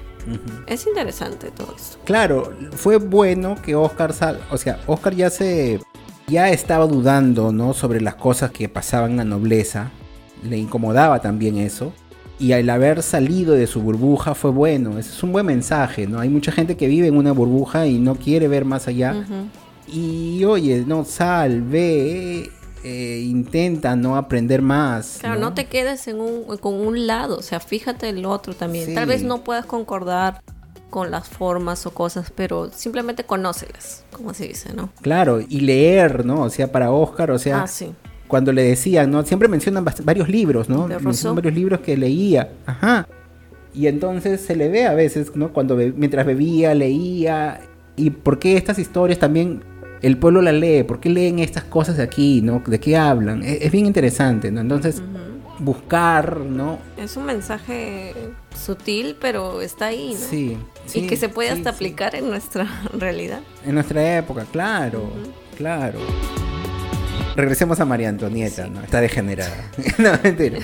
Es 0.66 0.86
interesante 0.86 1.50
todo 1.50 1.74
esto. 1.76 1.98
Claro, 2.04 2.52
fue 2.72 2.96
bueno 2.96 3.56
que 3.60 3.74
Oscar 3.74 4.12
sal, 4.12 4.40
o 4.50 4.56
sea, 4.56 4.78
Oscar 4.86 5.14
ya 5.14 5.30
se 5.30 5.80
ya 6.28 6.50
estaba 6.50 6.86
dudando, 6.86 7.52
¿no? 7.52 7.74
sobre 7.74 8.00
las 8.00 8.14
cosas 8.14 8.50
que 8.52 8.68
pasaban 8.68 9.12
en 9.12 9.16
la 9.18 9.24
nobleza, 9.24 9.90
le 10.48 10.56
incomodaba 10.58 11.20
también 11.20 11.56
eso. 11.58 11.92
y 12.38 12.52
al 12.52 12.68
haber 12.70 13.02
salido 13.02 13.54
de 13.54 13.68
su 13.68 13.82
burbuja 13.82 14.34
fue 14.34 14.50
bueno. 14.50 14.98
Ese 14.98 15.10
es 15.10 15.22
un 15.22 15.30
buen 15.30 15.46
mensaje, 15.46 16.08
¿no? 16.08 16.18
Hay 16.18 16.28
mucha 16.28 16.50
gente 16.50 16.76
que 16.76 16.88
vive 16.88 17.06
en 17.06 17.16
una 17.16 17.30
burbuja 17.30 17.86
y 17.86 17.98
no 17.98 18.16
quiere 18.16 18.48
ver 18.48 18.64
más 18.64 18.88
allá. 18.88 19.14
Y 19.86 20.42
oye, 20.44 20.84
no, 20.84 21.04
sal, 21.04 21.62
ve, 21.62 22.50
eh, 22.84 23.24
intenta 23.24 23.96
no 23.96 24.16
aprender 24.16 24.62
más. 24.62 25.18
Claro, 25.20 25.40
no, 25.40 25.54
te 25.54 25.66
quedes 25.66 26.08
en 26.08 26.20
un, 26.20 26.56
con 26.58 26.74
un 26.74 27.06
lado, 27.06 27.38
o 27.38 27.42
sea, 27.42 27.60
fíjate 27.60 28.08
el 28.08 28.24
otro 28.24 28.54
también. 28.54 28.94
Tal 28.94 29.06
vez 29.06 29.22
no 29.22 29.44
puedas 29.44 29.66
concordar 29.66 30.42
con 30.90 31.10
las 31.10 31.28
formas 31.28 31.86
o 31.86 31.94
cosas, 31.94 32.32
pero 32.34 32.70
simplemente 32.70 33.24
conócelas, 33.24 34.04
como 34.12 34.34
se 34.34 34.48
dice, 34.48 34.74
¿no? 34.74 34.90
Claro, 35.00 35.40
y 35.40 35.60
leer, 35.60 36.26
¿no? 36.26 36.42
O 36.42 36.50
sea, 36.50 36.70
para 36.70 36.90
Oscar, 36.90 37.30
o 37.30 37.38
sea, 37.38 37.62
ah, 37.62 37.66
sí 37.66 37.94
cuando 38.32 38.50
le 38.50 38.62
decían, 38.62 39.10
¿no? 39.10 39.22
Siempre 39.24 39.46
mencionan 39.46 39.84
varios 39.84 40.26
libros, 40.26 40.70
¿no? 40.70 40.88
Mencionan 40.88 41.36
varios 41.36 41.52
libros 41.52 41.80
que 41.80 41.98
leía. 41.98 42.50
Ajá. 42.64 43.06
Y 43.74 43.88
entonces 43.88 44.40
se 44.40 44.56
le 44.56 44.70
ve 44.70 44.86
a 44.86 44.94
veces, 44.94 45.36
¿no? 45.36 45.52
Cuando 45.52 45.76
mientras 45.76 46.24
bebía, 46.24 46.74
leía. 46.74 47.60
¿Y 47.94 48.08
por 48.08 48.38
qué 48.38 48.56
estas 48.56 48.78
historias 48.78 49.18
también 49.18 49.62
el 50.02 50.18
pueblo 50.18 50.42
las 50.42 50.54
lee? 50.54 50.82
¿Por 50.82 51.00
qué 51.00 51.08
leen 51.08 51.38
estas 51.38 51.64
cosas 51.64 51.96
de 51.96 52.02
aquí, 52.02 52.42
¿no? 52.42 52.62
¿De 52.66 52.80
qué 52.80 52.96
hablan? 52.96 53.42
Es, 53.44 53.70
bien 53.70 53.86
interesante, 53.86 54.50
¿no? 54.50 54.60
Entonces, 54.60 55.00
buscar, 55.58 56.38
¿no? 56.38 56.78
Es 56.96 57.16
un 57.16 57.24
mensaje 57.24 58.12
sutil, 58.54 59.16
pero 59.20 59.62
está 59.62 59.86
ahí, 59.86 60.14
¿no? 60.14 60.26
Sí. 60.26 60.58
y 60.94 61.06
que 61.06 61.16
se 61.16 61.28
puede 61.28 61.50
hasta 61.50 61.70
aplicar 61.70 62.14
en 62.16 62.28
nuestra 62.28 62.66
realidad. 62.92 63.40
En 63.64 63.74
nuestra 63.74 64.18
época, 64.18 64.44
claro, 64.50 65.08
claro. 65.56 66.00
Regresemos 67.34 67.80
a 67.80 67.84
María 67.84 68.08
Antonieta, 68.08 68.66
¿no? 68.66 68.82
Está 68.82 69.00
degenerada. 69.00 69.70
no, 69.98 70.12
mentira. 70.22 70.58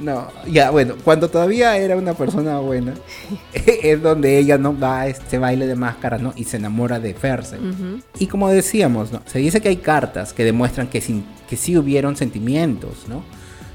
No, 0.00 0.28
ya, 0.46 0.70
bueno, 0.70 0.94
cuando 1.02 1.28
todavía 1.28 1.76
era 1.76 1.96
una 1.96 2.14
persona 2.14 2.58
buena, 2.58 2.94
es 3.52 4.02
donde 4.02 4.38
ella 4.38 4.58
no 4.58 4.78
va 4.78 5.00
a 5.00 5.06
este 5.08 5.38
baile 5.38 5.66
de 5.66 5.74
máscara, 5.74 6.18
¿no? 6.18 6.32
Y 6.36 6.44
se 6.44 6.58
enamora 6.58 7.00
de 7.00 7.14
Fersen. 7.14 8.02
Y 8.18 8.26
como 8.26 8.48
decíamos, 8.48 9.12
¿no? 9.12 9.22
Se 9.26 9.38
dice 9.38 9.60
que 9.60 9.68
hay 9.68 9.78
cartas 9.78 10.32
que 10.32 10.44
demuestran 10.44 10.86
que, 10.88 11.02
que 11.48 11.56
sí 11.56 11.76
hubieron 11.76 12.16
sentimientos, 12.16 13.06
¿no? 13.08 13.24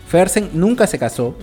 Fersen 0.07 0.49
nunca 0.53 0.87
se 0.87 0.99
casó, 0.99 1.37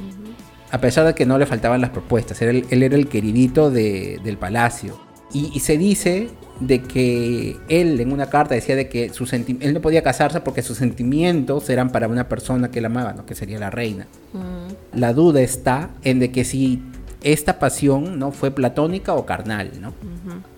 a 0.71 0.81
pesar 0.81 1.07
de 1.07 1.15
que 1.15 1.27
no 1.27 1.39
le 1.39 1.47
faltaban 1.47 1.81
las 1.81 1.91
propuestas. 1.91 2.41
Él, 2.43 2.67
era 2.71 2.97
el 2.97 3.09
queridito 3.09 3.71
del 3.71 4.39
palacio. 4.39 4.99
y 5.33 5.61
se 5.61 5.77
dice 5.77 6.31
de 6.61 6.83
que 6.83 7.57
él 7.69 8.01
en 8.01 8.13
una 8.13 8.27
carta 8.27 8.55
decía 8.55 8.77
de 8.77 8.89
que 8.89 9.11
su 9.11 9.25
él 9.33 9.75
no 9.75 9.81
podía 9.81 10.03
casarse 10.03 10.41
porque 10.41 10.63
sus 10.63 10.79
sentimientos 10.79 11.69
eran 11.71 11.91
para 11.91 12.09
una 12.09 12.29
persona 12.29 12.71
que 12.71 12.81
él 12.81 12.87
amaba, 12.87 13.13
¿no? 13.13 13.27
que 13.27 13.35
sería 13.35 13.59
la 13.59 13.71
reina. 13.71 14.07
Mm. 14.33 14.99
La 14.99 15.13
duda 15.13 15.41
está 15.41 15.91
en 16.03 16.19
de 16.19 16.31
que 16.33 16.45
si 16.45 16.83
esta 17.23 17.59
pasión 17.59 18.19
no 18.19 18.31
fue 18.31 18.51
platónica 18.51 19.15
o 19.15 19.27
carnal, 19.27 19.73
¿no? 19.81 19.93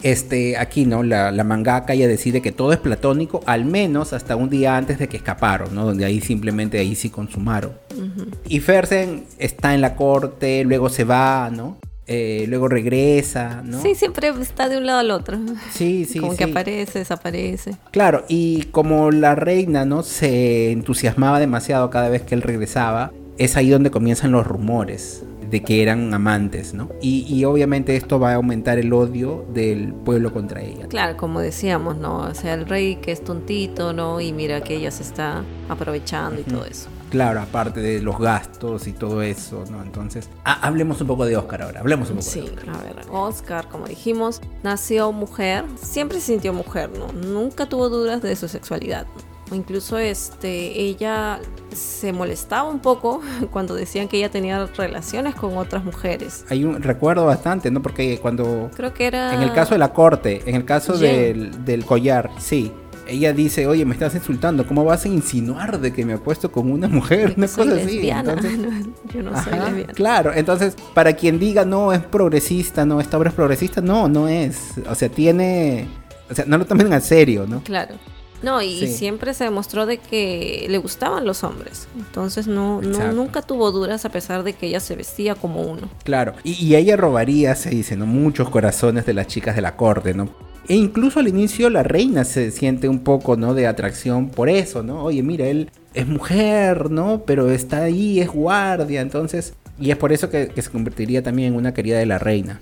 Este, 0.03 0.59
aquí, 0.59 0.85
¿no? 0.85 1.03
La, 1.03 1.31
la, 1.31 1.45
mangaka 1.45 1.95
ya 1.95 2.07
decide 2.07 2.43
que 2.43 2.53
todo 2.53 2.73
es 2.73 2.79
platónico, 2.79 3.41
al 3.47 3.65
menos 3.65 4.13
hasta 4.13 4.37
un 4.37 4.51
día 4.51 4.77
antes 4.77 4.99
de 4.99 5.09
que 5.09 5.17
escaparon, 5.17 5.75
¿no? 5.75 5.87
Donde 5.87 6.05
ahí 6.05 6.21
simplemente 6.21 6.79
ahí 6.79 6.95
sí 6.95 7.09
consumaron. 7.09 7.73
Y 8.47 8.61
Fersen 8.61 9.25
está 9.39 9.75
en 9.75 9.81
la 9.81 9.97
corte, 9.97 10.65
luego 10.65 10.89
se 10.91 11.05
va, 11.05 11.51
¿no? 11.51 11.79
Eh, 12.13 12.47
luego 12.49 12.67
regresa, 12.67 13.63
¿no? 13.65 13.81
Sí, 13.81 13.95
siempre 13.95 14.31
está 14.41 14.69
de 14.69 14.79
un 14.79 14.85
lado 14.85 14.99
al 14.99 15.13
otro. 15.13 15.39
Sí, 15.71 16.05
sí. 16.11 16.19
Como 16.19 16.35
que 16.35 16.43
aparece, 16.43 16.99
desaparece. 16.99 17.77
Claro, 17.93 18.25
y 18.29 18.65
como 18.73 19.13
la 19.13 19.37
reina, 19.37 19.85
¿no? 19.85 20.03
Se 20.03 20.73
entusiasmaba 20.73 21.39
demasiado 21.39 21.89
cada 21.89 22.09
vez 22.09 22.23
que 22.23 22.35
él 22.35 22.43
regresaba, 22.43 23.13
es 23.39 23.57
ahí 23.57 23.71
donde 23.71 23.93
comienzan 23.93 24.33
los 24.33 24.45
rumores 24.45 25.23
de 25.53 25.63
que 25.63 25.83
eran 25.83 26.13
amantes, 26.13 26.75
¿no? 26.75 26.91
Y, 27.01 27.45
obviamente 27.45 27.95
esto 27.95 28.19
va 28.19 28.33
a 28.33 28.35
aumentar 28.35 28.81
el 28.81 28.93
odio 28.93 29.47
del 29.55 29.95
pueblo 29.95 30.33
contra 30.33 30.63
ella. 30.63 30.89
Claro, 30.89 31.17
como 31.17 31.39
decíamos, 31.39 31.97
¿no? 31.97 32.23
O 32.23 32.35
sea, 32.35 32.55
el 32.55 32.67
rey 32.67 32.97
que 32.97 33.13
es 33.13 33.23
tontito, 33.23 33.93
¿no? 33.93 34.21
Y 34.21 34.33
mira 34.33 34.63
que 34.63 34.75
ella 34.75 34.91
se 34.91 35.05
está 35.05 35.45
aprovechando 35.69 36.41
y 36.41 36.45
todo 36.45 36.65
eso. 36.65 36.89
Claro, 37.11 37.41
aparte 37.41 37.81
de 37.81 38.01
los 38.01 38.19
gastos 38.19 38.87
y 38.87 38.93
todo 38.93 39.21
eso, 39.21 39.65
¿no? 39.69 39.83
Entonces, 39.83 40.31
hablemos 40.45 41.01
un 41.01 41.09
poco 41.09 41.27
de 41.27 41.37
Oscar 41.37 41.63
ahora, 41.63 41.81
hablemos 41.81 42.09
un 42.11 42.19
poco 42.19 42.31
sí, 42.31 42.41
de 42.41 42.51
Oscar. 42.51 42.69
a 42.69 42.83
ver, 42.83 42.97
Oscar, 43.11 43.69
como 43.69 43.87
dijimos, 43.87 44.41
nació 44.63 45.11
mujer, 45.11 45.65
siempre 45.75 46.21
se 46.21 46.27
sintió 46.27 46.53
mujer, 46.53 46.91
¿no? 46.97 47.13
Nunca 47.13 47.67
tuvo 47.67 47.89
dudas 47.89 48.23
de 48.23 48.37
su 48.37 48.47
sexualidad. 48.47 49.07
Incluso 49.53 49.99
este, 49.99 50.81
ella 50.81 51.41
se 51.75 52.13
molestaba 52.13 52.71
un 52.71 52.79
poco 52.79 53.21
cuando 53.51 53.75
decían 53.75 54.07
que 54.07 54.19
ella 54.19 54.31
tenía 54.31 54.65
relaciones 54.67 55.35
con 55.35 55.57
otras 55.59 55.85
mujeres. 55.85 56.45
Hay 56.49 56.65
un 56.65 56.81
recuerdo 56.81 57.27
bastante, 57.27 57.73
¿no? 57.73 57.83
Porque 57.83 58.21
cuando... 58.21 58.71
Creo 58.77 58.95
que 58.95 59.07
era... 59.07 59.35
En 59.35 59.43
el 59.43 59.53
caso 59.53 59.75
de 59.75 59.79
la 59.79 59.93
corte, 59.93 60.43
en 60.47 60.55
el 60.55 60.65
caso 60.65 60.97
del, 60.97 61.65
del 61.65 61.85
collar, 61.85 62.31
sí 62.39 62.73
ella 63.11 63.33
dice, 63.33 63.67
oye, 63.67 63.85
me 63.85 63.95
estás 63.95 64.15
insultando, 64.15 64.67
¿cómo 64.67 64.85
vas 64.85 65.05
a 65.05 65.09
insinuar 65.09 65.81
de 65.81 65.93
que 65.93 66.05
me 66.05 66.15
apuesto 66.15 66.53
con 66.53 66.71
una 66.71 66.89
mujer? 66.89 67.35
Una 67.37 67.49
cosa 67.49 67.75
así. 67.75 68.01
yo 69.15 69.23
no 69.23 69.43
soy 69.43 69.53
lesbiana. 69.53 69.93
Claro, 69.95 70.33
entonces, 70.35 70.77
para 70.95 71.13
quien 71.15 71.39
diga, 71.39 71.65
no, 71.65 71.93
es 71.93 72.01
progresista, 72.01 72.85
no, 72.85 73.01
esta 73.01 73.19
obra 73.19 73.31
es 73.31 73.35
progresista, 73.35 73.81
no, 73.81 74.09
no 74.09 74.29
es. 74.29 74.75
O 74.89 74.95
sea, 74.95 75.09
tiene... 75.09 75.89
O 76.31 76.35
sea, 76.35 76.45
no 76.47 76.59
lo 76.59 76.65
tomen 76.65 76.93
en 76.93 77.01
serio, 77.01 77.45
¿no? 77.49 77.61
Claro. 77.65 77.97
No, 78.43 78.63
y 78.63 78.87
siempre 78.87 79.35
se 79.35 79.45
demostró 79.45 79.85
de 79.85 79.99
que 79.99 80.67
le 80.71 80.79
gustaban 80.79 81.27
los 81.27 81.45
hombres. 81.45 81.89
Entonces 81.97 82.47
no, 82.47 82.81
no 82.81 83.13
nunca 83.13 83.43
tuvo 83.43 83.71
dudas 83.71 84.05
a 84.07 84.09
pesar 84.09 84.45
de 84.45 84.55
que 84.55 84.69
ella 84.69 84.81
se 84.81 84.97
vestía 84.97 85.35
como 85.35 85.61
uno. 85.63 85.91
Claro, 86.05 86.33
y, 86.43 86.53
y 86.53 86.77
ella 86.77 86.97
robaría, 86.97 87.55
se 87.55 87.69
dice, 87.71 87.97
¿no? 87.97 88.07
Muchos 88.07 88.49
corazones 88.49 89.05
de 89.05 89.13
las 89.13 89.27
chicas 89.27 89.57
de 89.57 89.63
la 89.63 89.77
corte, 89.77 90.15
¿no? 90.15 90.31
E 90.71 90.77
incluso 90.77 91.19
al 91.19 91.27
inicio 91.27 91.69
la 91.69 91.83
reina 91.83 92.23
se 92.23 92.53
siente 92.53 92.89
un 92.89 93.01
poco, 93.01 93.37
¿no? 93.37 93.55
De 93.55 93.67
atracción 93.67 94.29
por 94.29 94.49
eso, 94.49 94.85
¿no? 94.85 95.03
Oye, 95.03 95.21
mira, 95.21 95.49
él 95.49 95.69
es 95.95 96.07
mujer, 96.07 96.93
¿no? 96.93 97.25
Pero 97.27 97.51
está 97.51 97.83
ahí, 97.83 98.21
es 98.21 98.29
guardia, 98.29 99.01
entonces... 99.01 99.55
Y 99.81 99.91
es 99.91 99.97
por 99.97 100.13
eso 100.13 100.31
que, 100.31 100.53
se 100.55 100.71
convertiría 100.71 101.25
también 101.25 101.49
en 101.49 101.59
una 101.59 101.75
querida 101.75 101.99
de 101.99 102.07
la 102.07 102.19
reina. 102.19 102.61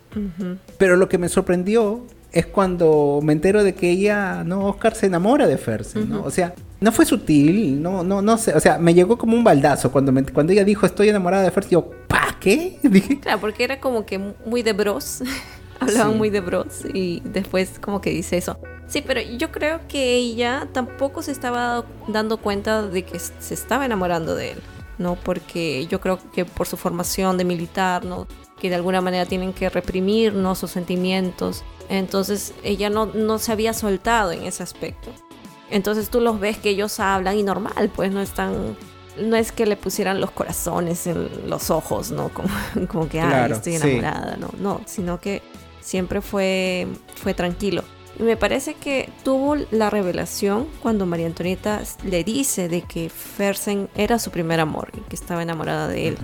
Pero 0.78 0.96
lo 0.96 1.10
que 1.10 1.18
me 1.18 1.28
sorprendió 1.28 2.06
es 2.32 2.46
cuando 2.46 3.20
me 3.22 3.34
entero 3.34 3.62
de 3.62 3.74
que 3.74 3.90
ella, 3.90 4.42
¿no? 4.42 4.64
Oscar 4.68 4.94
se 4.94 5.04
enamora 5.04 5.46
de 5.46 5.58
Fersen, 5.58 6.08
¿no? 6.08 6.22
O 6.22 6.30
sea, 6.30 6.54
no 6.80 6.92
fue 6.92 7.04
sutil, 7.04 7.82
no, 7.82 8.04
no, 8.04 8.22
no 8.22 8.38
sé, 8.38 8.54
o 8.54 8.60
sea, 8.60 8.78
me 8.78 8.94
llegó 8.94 9.18
como 9.18 9.36
un 9.36 9.44
baldazo 9.44 9.92
cuando, 9.92 10.14
cuando 10.32 10.54
ella 10.54 10.64
dijo 10.64 10.86
estoy 10.86 11.10
enamorada 11.10 11.42
de 11.42 11.50
Fersen, 11.50 11.72
yo, 11.72 11.90
¿pa 12.06 12.36
qué? 12.40 12.78
Dije. 12.82 13.20
Claro, 13.20 13.38
porque 13.38 13.64
era 13.64 13.80
como 13.80 14.06
que 14.06 14.18
muy 14.46 14.62
de 14.62 14.72
bros. 14.72 15.22
hablaban 15.80 16.16
muy 16.16 16.30
de 16.30 16.40
bros 16.40 16.84
y 16.92 17.20
después 17.24 17.78
como 17.80 18.00
que 18.00 18.10
dice 18.10 18.36
eso. 18.36 18.58
Sí, 18.86 19.02
pero 19.06 19.20
yo 19.20 19.52
creo 19.52 19.80
que 19.86 20.14
ella 20.14 20.68
tampoco 20.72 21.22
se 21.22 21.32
estaba 21.32 21.84
dando 22.06 22.38
cuenta 22.38 22.82
de 22.82 23.04
que 23.04 23.18
se 23.18 23.54
estaba 23.54 23.84
enamorando 23.84 24.34
de 24.34 24.52
él, 24.52 24.62
¿no? 24.96 25.16
Porque 25.16 25.86
yo 25.86 26.00
creo 26.00 26.18
que 26.32 26.44
por 26.46 26.66
su 26.66 26.76
formación 26.76 27.36
de 27.36 27.44
militar, 27.44 28.04
¿no? 28.04 28.26
Que 28.58 28.70
de 28.70 28.76
alguna 28.76 29.00
manera 29.00 29.26
tienen 29.26 29.52
que 29.52 29.68
reprimir, 29.68 30.32
¿no? 30.32 30.54
Sus 30.54 30.70
sentimientos. 30.70 31.64
Entonces 31.90 32.54
ella 32.62 32.88
no, 32.88 33.06
no 33.06 33.38
se 33.38 33.52
había 33.52 33.74
soltado 33.74 34.32
en 34.32 34.44
ese 34.44 34.62
aspecto. 34.62 35.10
Entonces 35.70 36.08
tú 36.08 36.20
los 36.22 36.40
ves 36.40 36.56
que 36.56 36.70
ellos 36.70 36.98
hablan 36.98 37.36
y 37.36 37.42
normal, 37.42 37.90
pues 37.94 38.10
no 38.10 38.22
están 38.22 38.76
no 39.18 39.36
es 39.36 39.52
que 39.52 39.66
le 39.66 39.76
pusieran 39.76 40.20
los 40.20 40.30
corazones 40.30 41.06
en 41.06 41.50
los 41.50 41.70
ojos, 41.70 42.10
¿no? 42.10 42.28
Como, 42.32 42.48
como 42.88 43.08
que, 43.08 43.20
ay, 43.20 43.50
estoy 43.52 43.74
enamorada, 43.74 44.36
¿no? 44.36 44.50
No, 44.58 44.80
sino 44.86 45.20
que 45.20 45.42
siempre 45.88 46.20
fue, 46.20 46.86
fue 47.16 47.32
tranquilo. 47.32 47.82
Y 48.18 48.22
me 48.22 48.36
parece 48.36 48.74
que 48.74 49.08
tuvo 49.24 49.56
la 49.70 49.90
revelación 49.90 50.66
cuando 50.82 51.06
María 51.06 51.26
Antonieta 51.26 51.80
le 52.04 52.24
dice 52.24 52.68
de 52.68 52.82
que 52.82 53.08
Fersen 53.08 53.88
era 53.94 54.18
su 54.18 54.30
primer 54.30 54.60
amor 54.60 54.90
y 54.94 55.00
que 55.08 55.16
estaba 55.16 55.42
enamorada 55.42 55.88
de 55.88 56.08
él. 56.08 56.18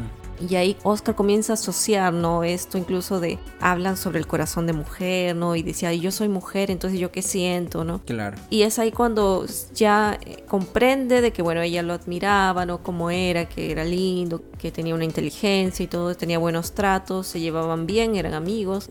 Y 0.48 0.56
ahí 0.56 0.76
Oscar 0.82 1.14
comienza 1.14 1.52
a 1.52 1.54
asociar, 1.54 2.12
¿no? 2.12 2.44
Esto 2.44 2.78
incluso 2.78 3.20
de, 3.20 3.38
hablan 3.60 3.96
sobre 3.96 4.18
el 4.18 4.26
corazón 4.26 4.66
de 4.66 4.72
mujer, 4.72 5.36
¿no? 5.36 5.56
Y 5.56 5.62
decía, 5.62 5.92
yo 5.92 6.10
soy 6.10 6.28
mujer, 6.28 6.70
entonces 6.70 6.98
yo 6.98 7.10
qué 7.10 7.22
siento, 7.22 7.84
¿no? 7.84 8.00
Claro. 8.04 8.36
Y 8.50 8.62
es 8.62 8.78
ahí 8.78 8.92
cuando 8.92 9.46
ya 9.74 10.18
eh, 10.24 10.44
comprende 10.48 11.20
de 11.20 11.32
que, 11.32 11.42
bueno, 11.42 11.62
ella 11.62 11.82
lo 11.82 11.92
admiraba, 11.92 12.66
¿no? 12.66 12.82
Como 12.82 13.10
era, 13.10 13.48
que 13.48 13.70
era 13.70 13.84
lindo, 13.84 14.42
que 14.58 14.70
tenía 14.70 14.94
una 14.94 15.04
inteligencia 15.04 15.84
y 15.84 15.86
todo, 15.86 16.14
tenía 16.14 16.38
buenos 16.38 16.72
tratos, 16.72 17.26
se 17.26 17.40
llevaban 17.40 17.86
bien, 17.86 18.16
eran 18.16 18.34
amigos. 18.34 18.90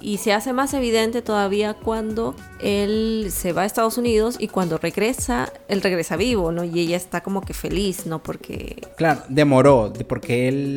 Y 0.00 0.18
se 0.18 0.32
hace 0.32 0.52
más 0.52 0.74
evidente 0.74 1.22
todavía 1.22 1.74
cuando 1.74 2.34
él 2.60 3.28
se 3.30 3.52
va 3.52 3.62
a 3.62 3.64
Estados 3.64 3.98
Unidos 3.98 4.36
y 4.38 4.48
cuando 4.48 4.78
regresa, 4.78 5.52
él 5.68 5.82
regresa 5.82 6.16
vivo, 6.16 6.52
¿no? 6.52 6.64
Y 6.64 6.80
ella 6.80 6.96
está 6.96 7.22
como 7.22 7.40
que 7.42 7.54
feliz, 7.54 8.06
¿no? 8.06 8.22
Porque... 8.22 8.76
Claro, 8.96 9.22
demoró, 9.28 9.92
porque 10.08 10.48
él 10.48 10.73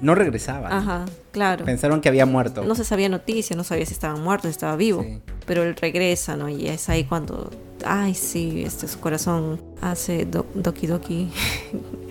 no 0.00 0.14
regresaba. 0.14 0.76
Ajá, 0.76 1.04
claro. 1.32 1.64
Pensaron 1.64 2.00
que 2.00 2.08
había 2.08 2.26
muerto. 2.26 2.64
No 2.64 2.74
se 2.74 2.84
sabía 2.84 3.08
noticia, 3.08 3.56
no 3.56 3.64
sabía 3.64 3.86
si 3.86 3.92
estaba 3.92 4.16
muerto, 4.16 4.48
si 4.48 4.52
estaba 4.52 4.76
vivo. 4.76 5.04
Pero 5.46 5.62
él 5.62 5.76
regresa, 5.76 6.36
¿no? 6.36 6.48
Y 6.48 6.66
es 6.68 6.88
ahí 6.88 7.04
cuando 7.04 7.50
ay, 7.84 8.14
sí, 8.14 8.62
este 8.64 8.88
su 8.88 8.98
corazón 9.00 9.60
hace 9.80 10.26
doki 10.26 10.86
doki. 10.86 11.30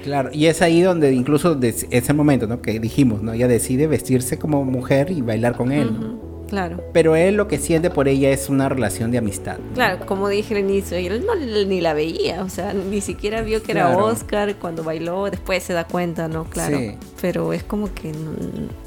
Claro, 0.04 0.32
y 0.34 0.48
es 0.48 0.62
ahí 0.62 0.82
donde 0.82 1.14
incluso 1.14 1.58
ese 1.62 2.12
momento, 2.12 2.46
¿no? 2.46 2.62
Que 2.62 2.78
dijimos, 2.78 3.24
¿no? 3.24 3.32
Ella 3.32 3.48
decide 3.48 3.88
vestirse 3.88 4.38
como 4.38 4.66
mujer 4.66 5.10
y 5.12 5.22
bailar 5.22 5.56
con 5.56 5.72
él. 5.72 6.18
Claro. 6.54 6.84
Pero 6.94 7.16
él 7.16 7.34
lo 7.34 7.48
que 7.48 7.58
siente 7.58 7.90
por 7.90 8.08
ella 8.08 8.30
es 8.30 8.48
una 8.48 8.70
relación 8.70 9.10
de 9.10 9.18
amistad. 9.18 9.58
Claro, 9.74 10.06
como 10.06 10.30
dije 10.30 10.54
al 10.54 10.60
inicio, 10.60 10.96
él 10.98 11.26
no 11.26 11.34
ni 11.34 11.82
la 11.82 11.96
veía, 11.96 12.44
o 12.44 12.50
sea, 12.50 12.74
ni 12.74 13.02
siquiera 13.02 13.42
vio 13.42 13.64
que 13.64 13.72
era 13.72 13.98
Oscar 13.98 14.54
cuando 14.58 14.84
bailó, 14.84 15.32
después 15.32 15.64
se 15.64 15.74
da 15.74 15.86
cuenta, 15.86 16.28
¿no? 16.28 16.44
Claro. 16.44 16.78
Pero 17.20 17.54
es 17.54 17.64
como 17.64 17.92
que... 17.96 18.12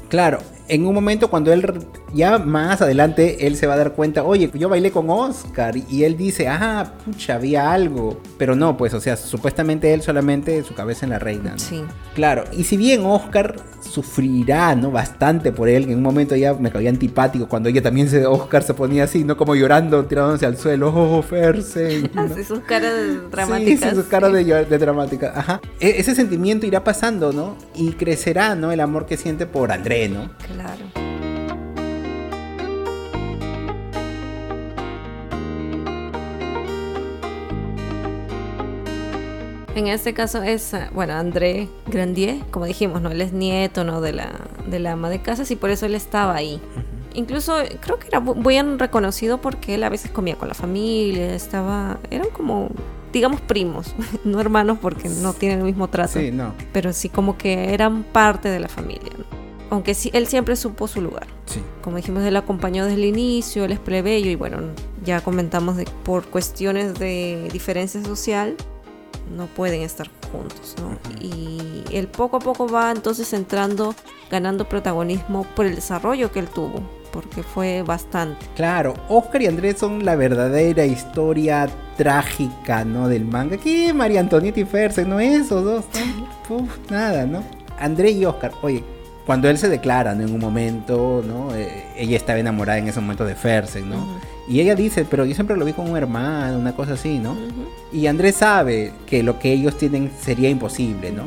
Claro, 0.07 0.39
en 0.69 0.85
un 0.85 0.93
momento 0.93 1.29
cuando 1.29 1.51
él, 1.53 1.85
ya 2.13 2.37
más 2.37 2.81
adelante, 2.81 3.47
él 3.47 3.55
se 3.55 3.67
va 3.67 3.75
a 3.75 3.77
dar 3.77 3.93
cuenta, 3.93 4.23
oye, 4.23 4.49
yo 4.53 4.69
bailé 4.69 4.91
con 4.91 5.09
Oscar 5.09 5.75
y 5.77 6.03
él 6.03 6.17
dice, 6.17 6.47
ah, 6.47 6.93
pucha, 7.05 7.35
había 7.35 7.71
algo. 7.71 8.21
Pero 8.37 8.55
no, 8.55 8.77
pues, 8.77 8.93
o 8.93 9.01
sea, 9.01 9.17
supuestamente 9.17 9.93
él 9.93 10.01
solamente 10.01 10.63
su 10.63 10.73
cabeza 10.73 11.05
en 11.05 11.11
la 11.11 11.19
reina. 11.19 11.53
Sí. 11.57 11.83
Claro, 12.15 12.43
y 12.51 12.63
si 12.63 12.77
bien 12.77 13.05
Oscar 13.05 13.55
sufrirá, 13.81 14.75
¿no? 14.75 14.91
Bastante 14.91 15.51
por 15.51 15.69
él, 15.69 15.83
en 15.83 15.95
un 15.95 16.03
momento 16.03 16.35
ya 16.35 16.53
me 16.53 16.71
caía 16.71 16.89
antipático 16.89 17.47
cuando 17.47 17.69
ella 17.69 17.81
también 17.81 18.09
se, 18.09 18.25
Oscar 18.25 18.63
se 18.63 18.73
ponía 18.73 19.05
así, 19.05 19.23
¿no? 19.23 19.37
Como 19.37 19.55
llorando, 19.55 20.05
tirándose 20.05 20.45
al 20.45 20.57
suelo, 20.57 20.93
oh, 20.93 21.21
Fersen. 21.21 22.09
Así 22.17 22.43
sus 22.43 22.59
caras 22.59 22.93
dramáticas. 23.31 23.91
Sí, 23.91 23.95
sus 23.95 24.05
caras 24.05 24.33
de, 24.33 24.43
de 24.43 24.77
dramática, 24.77 25.31
ajá. 25.35 25.61
E, 25.79 25.99
ese 25.99 26.15
sentimiento 26.15 26.65
irá 26.65 26.83
pasando, 26.83 27.31
¿no? 27.31 27.55
Y 27.75 27.91
crecerá, 27.93 28.55
¿no? 28.55 28.71
El 28.71 28.79
amor 28.79 29.05
que 29.05 29.17
siente 29.17 29.45
por 29.45 29.71
André, 29.71 30.09
¿no? 30.09 30.29
Claro. 30.45 30.56
En 39.77 39.85
este 39.85 40.15
caso 40.15 40.41
es, 40.41 40.73
bueno, 40.91 41.13
André 41.13 41.69
Grandier, 41.85 42.37
como 42.49 42.65
dijimos, 42.65 42.99
¿no? 42.99 43.11
Él 43.11 43.21
es 43.21 43.31
nieto, 43.31 43.83
¿no? 43.83 44.01
De 44.01 44.11
la, 44.11 44.31
de 44.67 44.79
la 44.79 44.93
ama 44.93 45.07
de 45.07 45.21
casas 45.21 45.51
y 45.51 45.55
por 45.55 45.69
eso 45.69 45.85
él 45.85 45.93
estaba 45.93 46.33
ahí. 46.33 46.59
Incluso 47.13 47.57
creo 47.79 47.99
que 47.99 48.07
era 48.07 48.19
bien 48.19 48.79
reconocido 48.79 49.39
porque 49.39 49.75
él 49.75 49.83
a 49.83 49.89
veces 49.89 50.09
comía 50.09 50.35
con 50.35 50.47
la 50.47 50.55
familia, 50.55 51.35
estaba, 51.35 51.99
eran 52.09 52.29
como, 52.29 52.69
digamos, 53.13 53.39
primos, 53.41 53.93
no 54.23 54.41
hermanos 54.41 54.79
porque 54.81 55.09
no 55.09 55.33
tienen 55.33 55.59
el 55.59 55.65
mismo 55.65 55.89
trato. 55.89 56.19
Sí, 56.19 56.31
no. 56.31 56.55
Pero 56.73 56.91
sí 56.91 57.09
como 57.09 57.37
que 57.37 57.75
eran 57.75 58.01
parte 58.01 58.49
de 58.49 58.59
la 58.59 58.69
familia. 58.69 59.11
Aunque 59.69 59.93
sí, 59.93 60.09
él 60.13 60.27
siempre 60.27 60.55
supo 60.55 60.87
su 60.87 61.01
lugar. 61.01 61.27
Sí. 61.45 61.61
Como 61.81 61.97
dijimos, 61.97 62.23
él 62.23 62.35
acompañó 62.35 62.85
desde 62.85 62.97
el 62.97 63.05
inicio, 63.05 63.65
él 63.65 63.71
es 63.71 63.79
plebeyo 63.79 64.29
y 64.29 64.35
bueno, 64.35 64.59
ya 65.03 65.21
comentamos 65.21 65.77
de 65.77 65.85
por 66.03 66.25
cuestiones 66.27 66.97
de 66.99 67.49
diferencia 67.51 68.03
social, 68.03 68.55
no 69.35 69.47
pueden 69.47 69.81
estar 69.81 70.09
juntos, 70.31 70.75
¿no? 70.79 70.97
Y 71.21 71.83
él 71.91 72.07
poco 72.07 72.37
a 72.37 72.39
poco 72.39 72.67
va 72.67 72.91
entonces 72.91 73.33
entrando, 73.33 73.95
ganando 74.29 74.67
protagonismo 74.67 75.43
por 75.55 75.65
el 75.65 75.75
desarrollo 75.75 76.31
que 76.31 76.39
él 76.39 76.47
tuvo, 76.47 76.81
porque 77.11 77.43
fue 77.43 77.81
bastante. 77.81 78.45
Claro, 78.55 78.93
Oscar 79.09 79.41
y 79.41 79.47
Andrés 79.47 79.77
son 79.79 80.05
la 80.05 80.15
verdadera 80.15 80.85
historia 80.85 81.67
trágica, 81.97 82.85
¿no? 82.85 83.09
Del 83.09 83.25
manga. 83.25 83.57
¿Qué? 83.57 83.93
María 83.93 84.19
Antonieta 84.19 84.59
y 84.59 84.65
Ferse, 84.65 85.05
¿no? 85.05 85.19
Esos 85.19 85.63
dos, 85.63 85.85
¿no? 86.49 86.67
nada, 86.89 87.25
¿no? 87.25 87.43
André 87.79 88.11
y 88.11 88.25
Oscar, 88.25 88.51
oye, 88.61 88.83
cuando 89.27 89.49
él 89.49 89.57
se 89.57 89.67
declara 89.67 90.15
¿no? 90.15 90.23
en 90.23 90.33
un 90.33 90.39
momento, 90.39 91.21
¿no? 91.27 91.53
Eh, 91.53 91.83
ella 91.97 92.15
estaba 92.15 92.39
enamorada 92.39 92.79
en 92.79 92.87
ese 92.87 93.01
momento 93.01 93.25
de 93.25 93.35
Fersen, 93.35 93.89
¿no? 93.89 94.07
Y 94.47 94.61
ella 94.61 94.73
dice, 94.73 95.03
pero 95.03 95.25
yo 95.25 95.35
siempre 95.35 95.57
lo 95.57 95.65
vi 95.65 95.73
como 95.73 95.91
un 95.91 95.97
hermano, 95.97 96.57
una 96.57 96.73
cosa 96.73 96.93
así, 96.93 97.19
¿no? 97.19 97.35
Y 97.91 98.07
Andrés 98.07 98.37
sabe 98.37 98.93
que 99.05 99.23
lo 99.23 99.37
que 99.37 99.51
ellos 99.51 99.77
tienen 99.77 100.09
sería 100.17 100.49
imposible, 100.49 101.11
¿no? 101.11 101.25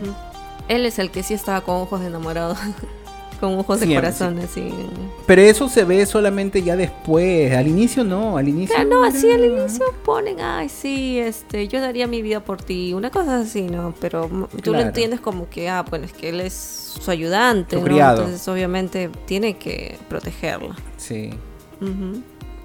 Él 0.67 0.87
es 0.87 0.99
el 0.99 1.11
que 1.11 1.23
sí 1.23 1.35
estaba 1.35 1.61
con 1.61 1.77
ojos 1.77 2.01
de 2.01 2.07
enamorado. 2.07 2.57
con 3.41 3.59
ojos 3.59 3.81
de 3.81 3.95
corazón, 3.95 4.39
así. 4.39 4.71
Pero 5.27 5.43
eso 5.43 5.69
se 5.69 5.85
ve 5.85 6.05
solamente 6.07 6.63
ya 6.63 6.77
después, 6.77 7.53
al 7.53 7.67
inicio 7.67 8.05
no, 8.05 8.37
al 8.37 8.49
inicio. 8.49 8.75
Claro, 8.75 8.91
no, 8.91 9.05
así 9.05 9.31
al 9.31 9.45
inicio 9.45 9.87
ponen, 10.05 10.41
ay, 10.41 10.69
sí, 10.69 11.19
este, 11.19 11.67
yo 11.67 11.81
daría 11.81 12.07
mi 12.07 12.23
vida 12.23 12.41
por 12.45 12.63
ti, 12.63 12.93
una 12.93 13.11
cosa 13.11 13.41
así, 13.41 13.63
¿no? 13.63 13.95
Pero 14.01 14.29
tú 14.63 14.73
lo 14.73 14.81
entiendes 14.81 15.21
como 15.21 15.49
que, 15.49 15.69
ah, 15.69 15.85
bueno, 15.89 16.05
es 16.05 16.13
que 16.13 16.29
él 16.29 16.41
es 16.41 16.53
su 17.01 17.11
ayudante, 17.11 17.77
¿no? 17.77 18.11
Entonces 18.11 18.47
obviamente 18.49 19.11
tiene 19.27 19.57
que 19.57 19.99
protegerla. 20.09 20.77
Sí. 20.97 21.31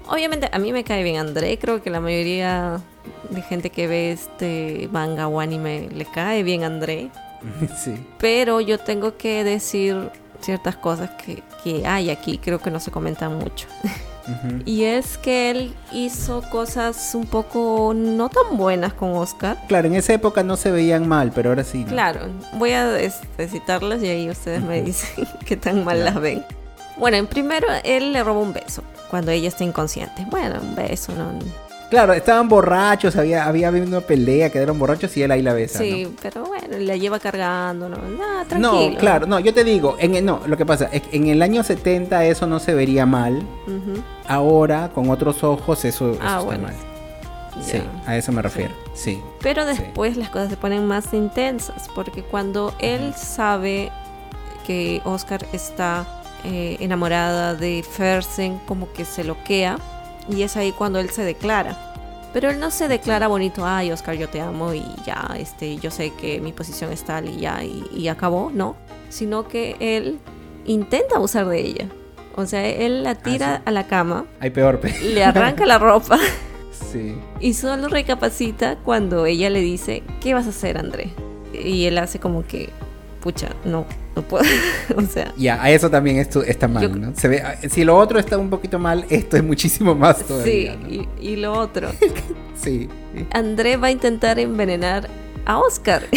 Obviamente 0.08 0.48
a 0.52 0.58
mí 0.58 0.72
me 0.72 0.84
cae 0.84 1.02
bien 1.02 1.16
André, 1.16 1.58
creo 1.58 1.82
que 1.82 1.90
la 1.90 2.00
mayoría 2.00 2.80
de 3.30 3.42
gente 3.42 3.70
que 3.70 3.86
ve 3.86 4.12
este 4.12 4.88
manga 4.92 5.26
o 5.26 5.40
anime 5.40 5.88
le 5.92 6.04
cae 6.04 6.42
bien 6.42 6.64
André. 6.64 7.10
Sí. 7.76 7.94
Pero 8.18 8.60
yo 8.60 8.78
tengo 8.78 9.16
que 9.16 9.44
decir 9.44 10.10
ciertas 10.46 10.76
cosas 10.76 11.10
que, 11.10 11.42
que 11.62 11.86
hay 11.86 12.10
aquí, 12.10 12.38
creo 12.38 12.58
que 12.60 12.70
no 12.70 12.80
se 12.80 12.90
comentan 12.90 13.36
mucho. 13.36 13.66
Y 14.64 14.82
es 14.82 15.18
que 15.18 15.50
él 15.50 15.74
hizo 15.92 16.42
cosas 16.50 17.14
un 17.14 17.26
poco 17.26 17.92
no 17.94 18.28
tan 18.28 18.56
buenas 18.56 18.92
con 18.92 19.12
Oscar. 19.12 19.56
Claro, 19.68 19.86
en 19.86 19.94
esa 19.94 20.14
época 20.14 20.42
no 20.42 20.56
se 20.56 20.72
veían 20.72 21.06
mal, 21.06 21.30
pero 21.32 21.50
ahora 21.50 21.62
sí. 21.62 21.84
Claro, 21.84 22.22
voy 22.54 22.72
a 22.72 22.98
este, 22.98 23.46
citarlas 23.46 24.02
y 24.02 24.08
ahí 24.08 24.28
ustedes 24.28 24.62
me 24.62 24.82
dicen 24.82 25.28
qué 25.46 25.56
tan 25.56 25.84
mal 25.84 26.04
las 26.04 26.20
ven. 26.20 26.44
Bueno, 26.96 27.18
en 27.18 27.28
primero 27.28 27.68
él 27.84 28.12
le 28.12 28.24
roba 28.24 28.40
un 28.40 28.52
beso 28.52 28.82
cuando 29.10 29.30
ella 29.30 29.46
está 29.46 29.62
inconsciente. 29.62 30.26
Bueno, 30.28 30.58
un 30.60 30.74
beso, 30.74 31.12
¿no? 31.12 31.65
Claro, 31.90 32.12
estaban 32.12 32.48
borrachos, 32.48 33.14
había, 33.16 33.46
había 33.46 33.68
habido 33.68 33.86
una 33.86 34.00
pelea, 34.00 34.50
quedaron 34.50 34.78
borrachos 34.78 35.16
y 35.16 35.22
él 35.22 35.30
ahí 35.30 35.42
la 35.42 35.52
besa. 35.52 35.78
Sí, 35.78 36.12
pero 36.20 36.44
bueno, 36.44 36.78
la 36.78 36.96
lleva 36.96 37.20
cargando, 37.20 37.88
¿no? 37.88 37.96
Ah, 38.20 38.44
tranquilo. 38.48 38.90
No, 38.90 38.98
claro, 38.98 39.26
no, 39.26 39.38
yo 39.38 39.54
te 39.54 39.62
digo, 39.62 39.96
en 39.98 40.24
no, 40.24 40.40
lo 40.46 40.56
que 40.56 40.66
pasa 40.66 40.88
es 40.92 41.02
que 41.02 41.16
en 41.16 41.28
el 41.28 41.42
año 41.42 41.62
70 41.62 42.24
eso 42.24 42.46
no 42.46 42.58
se 42.58 42.74
vería 42.74 43.06
mal. 43.06 43.46
Ahora, 44.26 44.90
con 44.92 45.10
otros 45.10 45.44
ojos, 45.44 45.84
eso, 45.84 46.18
ah, 46.20 46.40
está 46.42 46.58
mal. 46.58 46.74
Sí, 47.62 47.80
a 48.04 48.16
eso 48.16 48.32
me 48.32 48.42
refiero, 48.42 48.74
sí. 48.94 49.22
Pero 49.40 49.64
después 49.64 50.16
las 50.16 50.28
cosas 50.30 50.50
se 50.50 50.56
ponen 50.56 50.86
más 50.86 51.14
intensas, 51.14 51.88
porque 51.94 52.22
cuando 52.22 52.74
él 52.80 53.14
sabe 53.14 53.90
que 54.66 55.00
Oscar 55.04 55.46
está 55.52 56.04
eh, 56.44 56.76
enamorada 56.80 57.54
de 57.54 57.84
Fersen, 57.88 58.58
como 58.66 58.92
que 58.92 59.04
se 59.04 59.22
loquea 59.24 59.78
y 60.28 60.42
es 60.42 60.56
ahí 60.56 60.72
cuando 60.72 60.98
él 60.98 61.10
se 61.10 61.22
declara. 61.22 61.92
Pero 62.32 62.50
él 62.50 62.60
no 62.60 62.70
se 62.70 62.88
declara 62.88 63.28
bonito, 63.28 63.64
ay 63.64 63.90
Oscar, 63.92 64.14
yo 64.16 64.28
te 64.28 64.40
amo 64.40 64.74
y 64.74 64.84
ya, 65.06 65.34
este, 65.38 65.76
yo 65.78 65.90
sé 65.90 66.12
que 66.20 66.40
mi 66.40 66.52
posición 66.52 66.92
es 66.92 67.02
tal 67.02 67.28
y 67.28 67.38
ya, 67.38 67.62
y, 67.64 68.08
acabó, 68.08 68.50
no. 68.52 68.76
Sino 69.08 69.48
que 69.48 69.76
él 69.80 70.18
intenta 70.66 71.16
abusar 71.16 71.46
de 71.48 71.60
ella. 71.60 71.88
O 72.34 72.44
sea, 72.44 72.66
él 72.66 73.02
la 73.04 73.14
tira 73.14 73.56
ah, 73.56 73.62
a 73.64 73.70
la 73.70 73.86
cama. 73.86 74.26
Hay 74.40 74.50
peor. 74.50 74.80
Le 75.02 75.24
arranca 75.24 75.64
la 75.64 75.78
ropa. 75.78 76.18
Sí. 76.92 77.18
Y 77.40 77.54
solo 77.54 77.88
recapacita 77.88 78.76
cuando 78.76 79.24
ella 79.24 79.48
le 79.48 79.60
dice, 79.60 80.02
¿qué 80.20 80.34
vas 80.34 80.46
a 80.46 80.50
hacer, 80.50 80.76
André? 80.76 81.10
Y 81.52 81.86
él 81.86 81.96
hace 81.96 82.20
como 82.20 82.46
que, 82.46 82.68
pucha, 83.26 83.48
no, 83.64 83.84
no 84.14 84.22
puedo. 84.22 84.44
o 84.96 85.02
sea. 85.02 85.34
Ya, 85.36 85.60
a 85.60 85.68
eso 85.70 85.90
también 85.90 86.18
esto 86.18 86.44
está 86.44 86.68
mal, 86.68 87.00
¿no? 87.00 87.12
Se 87.16 87.26
ve, 87.26 87.42
si 87.68 87.82
lo 87.82 87.98
otro 87.98 88.20
está 88.20 88.38
un 88.38 88.48
poquito 88.48 88.78
mal, 88.78 89.04
esto 89.10 89.36
es 89.36 89.42
muchísimo 89.42 89.96
más 89.96 90.24
todavía. 90.24 90.78
Sí, 90.88 91.08
y, 91.20 91.34
lo 91.34 91.54
otro. 91.54 91.90
sí, 92.54 92.88
André 93.32 93.78
va 93.78 93.88
a 93.88 93.90
intentar 93.90 94.38
envenenar 94.38 95.08
a 95.44 95.58
Oscar. 95.58 96.04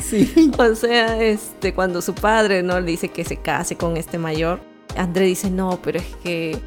sí. 0.00 0.50
O 0.58 0.74
sea, 0.74 1.22
este, 1.22 1.72
cuando 1.72 2.02
su 2.02 2.16
padre 2.16 2.64
no 2.64 2.80
le 2.80 2.90
dice 2.90 3.10
que 3.10 3.24
se 3.24 3.36
case 3.36 3.76
con 3.76 3.96
este 3.96 4.18
mayor, 4.18 4.58
André 4.96 5.26
dice, 5.26 5.50
no, 5.50 5.78
pero 5.80 6.00
es 6.00 6.16
que 6.24 6.58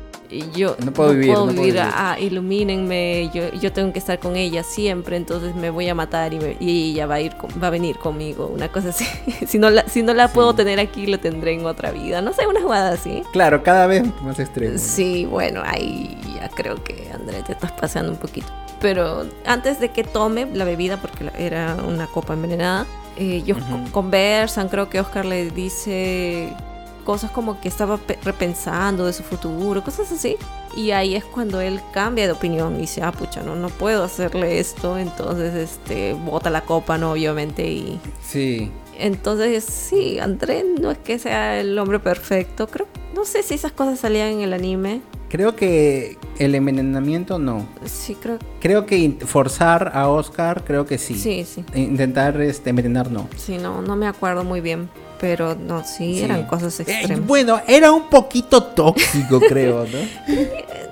yo 0.53 0.75
no 0.83 0.93
puedo 0.93 1.11
vivir, 1.11 1.33
puedo 1.33 1.47
vivir, 1.47 1.79
ah, 1.79 2.17
ilumínenme, 2.19 3.29
yo, 3.33 3.51
yo 3.53 3.71
tengo 3.73 3.91
que 3.91 3.99
estar 3.99 4.19
con 4.19 4.35
ella 4.35 4.63
siempre, 4.63 5.17
entonces 5.17 5.55
me 5.55 5.69
voy 5.69 5.89
a 5.89 5.95
matar 5.95 6.33
y, 6.33 6.91
ella 6.91 7.05
va 7.05 7.15
a 7.15 7.21
ir 7.21 7.33
va 7.61 7.67
a 7.67 7.69
venir 7.69 7.97
conmigo, 7.97 8.47
una 8.47 8.69
cosa 8.69 8.89
así. 8.89 9.05
si 9.47 9.59
no 9.59 9.69
la, 9.69 9.87
si 9.87 10.03
no 10.03 10.13
la 10.13 10.29
puedo 10.29 10.53
tener 10.55 10.79
aquí, 10.79 11.07
lo 11.07 11.19
tendré 11.19 11.53
en 11.53 11.65
otra 11.65 11.91
vida. 11.91 12.21
No 12.21 12.33
sé, 12.33 12.47
una 12.47 12.61
jugada 12.61 12.91
así. 12.91 13.23
Claro, 13.33 13.63
cada 13.63 13.87
vez 13.87 14.03
más 14.21 14.39
extremo. 14.39 14.77
Sí, 14.77 15.25
bueno, 15.25 15.61
ahí 15.65 16.17
ya 16.35 16.49
creo 16.49 16.81
que 16.83 17.09
André 17.13 17.41
te 17.43 17.53
estás 17.53 17.71
pasando 17.73 18.11
un 18.11 18.17
poquito. 18.17 18.47
Pero 18.79 19.25
antes 19.45 19.79
de 19.79 19.89
que 19.89 20.03
tome 20.03 20.47
la 20.53 20.65
bebida, 20.65 20.97
porque 20.97 21.29
era 21.37 21.75
una 21.87 22.07
copa 22.07 22.33
envenenada, 22.33 22.85
eh, 23.17 23.35
ellos 23.43 23.57
conversan, 23.91 24.69
creo 24.69 24.89
que 24.89 24.99
Oscar 24.99 25.25
le 25.25 25.51
dice 25.51 26.53
cosas 27.01 27.31
como 27.31 27.59
que 27.59 27.67
estaba 27.67 27.99
repensando 28.23 29.05
de 29.05 29.13
su 29.13 29.23
futuro, 29.23 29.83
cosas 29.83 30.11
así. 30.11 30.37
Y 30.75 30.91
ahí 30.91 31.15
es 31.15 31.25
cuando 31.25 31.59
él 31.59 31.81
cambia 31.93 32.25
de 32.25 32.31
opinión 32.31 32.75
y 32.77 32.81
dice, 32.81 33.01
ah, 33.03 33.11
pucha, 33.11 33.41
no, 33.43 33.55
no 33.55 33.69
puedo 33.69 34.03
hacerle 34.03 34.59
esto. 34.59 34.97
Entonces, 34.97 35.53
este, 35.53 36.13
bota 36.13 36.49
la 36.49 36.61
copa, 36.61 36.97
¿no? 36.97 37.11
Obviamente, 37.11 37.69
y... 37.69 37.99
Sí. 38.21 38.71
Entonces, 38.97 39.63
sí, 39.63 40.19
André 40.19 40.63
no 40.79 40.91
es 40.91 40.97
que 40.99 41.17
sea 41.19 41.59
el 41.59 41.77
hombre 41.79 41.99
perfecto. 41.99 42.67
Creo, 42.67 42.87
no 43.15 43.25
sé 43.25 43.43
si 43.43 43.55
esas 43.55 43.71
cosas 43.71 43.99
salían 43.99 44.29
en 44.29 44.41
el 44.41 44.53
anime. 44.53 45.01
Creo 45.27 45.55
que 45.55 46.17
el 46.39 46.55
envenenamiento 46.55 47.39
no. 47.39 47.65
Sí, 47.85 48.15
creo. 48.15 48.37
Creo 48.59 48.85
que 48.85 49.17
forzar 49.25 49.91
a 49.95 50.09
Oscar, 50.09 50.63
creo 50.65 50.85
que 50.85 50.97
sí. 50.97 51.15
Sí, 51.15 51.45
sí. 51.45 51.63
Intentar 51.73 52.39
este, 52.41 52.69
envenenar, 52.69 53.09
no. 53.09 53.27
Sí, 53.37 53.57
no, 53.57 53.81
no 53.81 53.95
me 53.95 54.07
acuerdo 54.07 54.43
muy 54.43 54.59
bien. 54.59 54.89
Pero 55.21 55.53
no, 55.55 55.83
sí, 55.85 56.23
eran 56.23 56.47
cosas 56.47 56.79
eh, 56.79 56.83
extremas. 56.87 57.27
bueno, 57.27 57.61
era 57.67 57.91
un 57.91 58.09
poquito 58.09 58.63
tóxico, 58.63 59.39
creo, 59.39 59.85
¿no? 59.85 60.33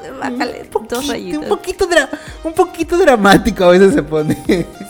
bájale 0.20 0.62
un 0.62 0.68
poquito, 0.68 0.98
Un 1.40 1.48
poquito, 1.48 1.88
un 2.44 2.52
poquito 2.52 2.98
dramático 2.98 3.64
a 3.64 3.68
veces 3.70 3.94
se 3.94 4.02
pone. 4.02 4.36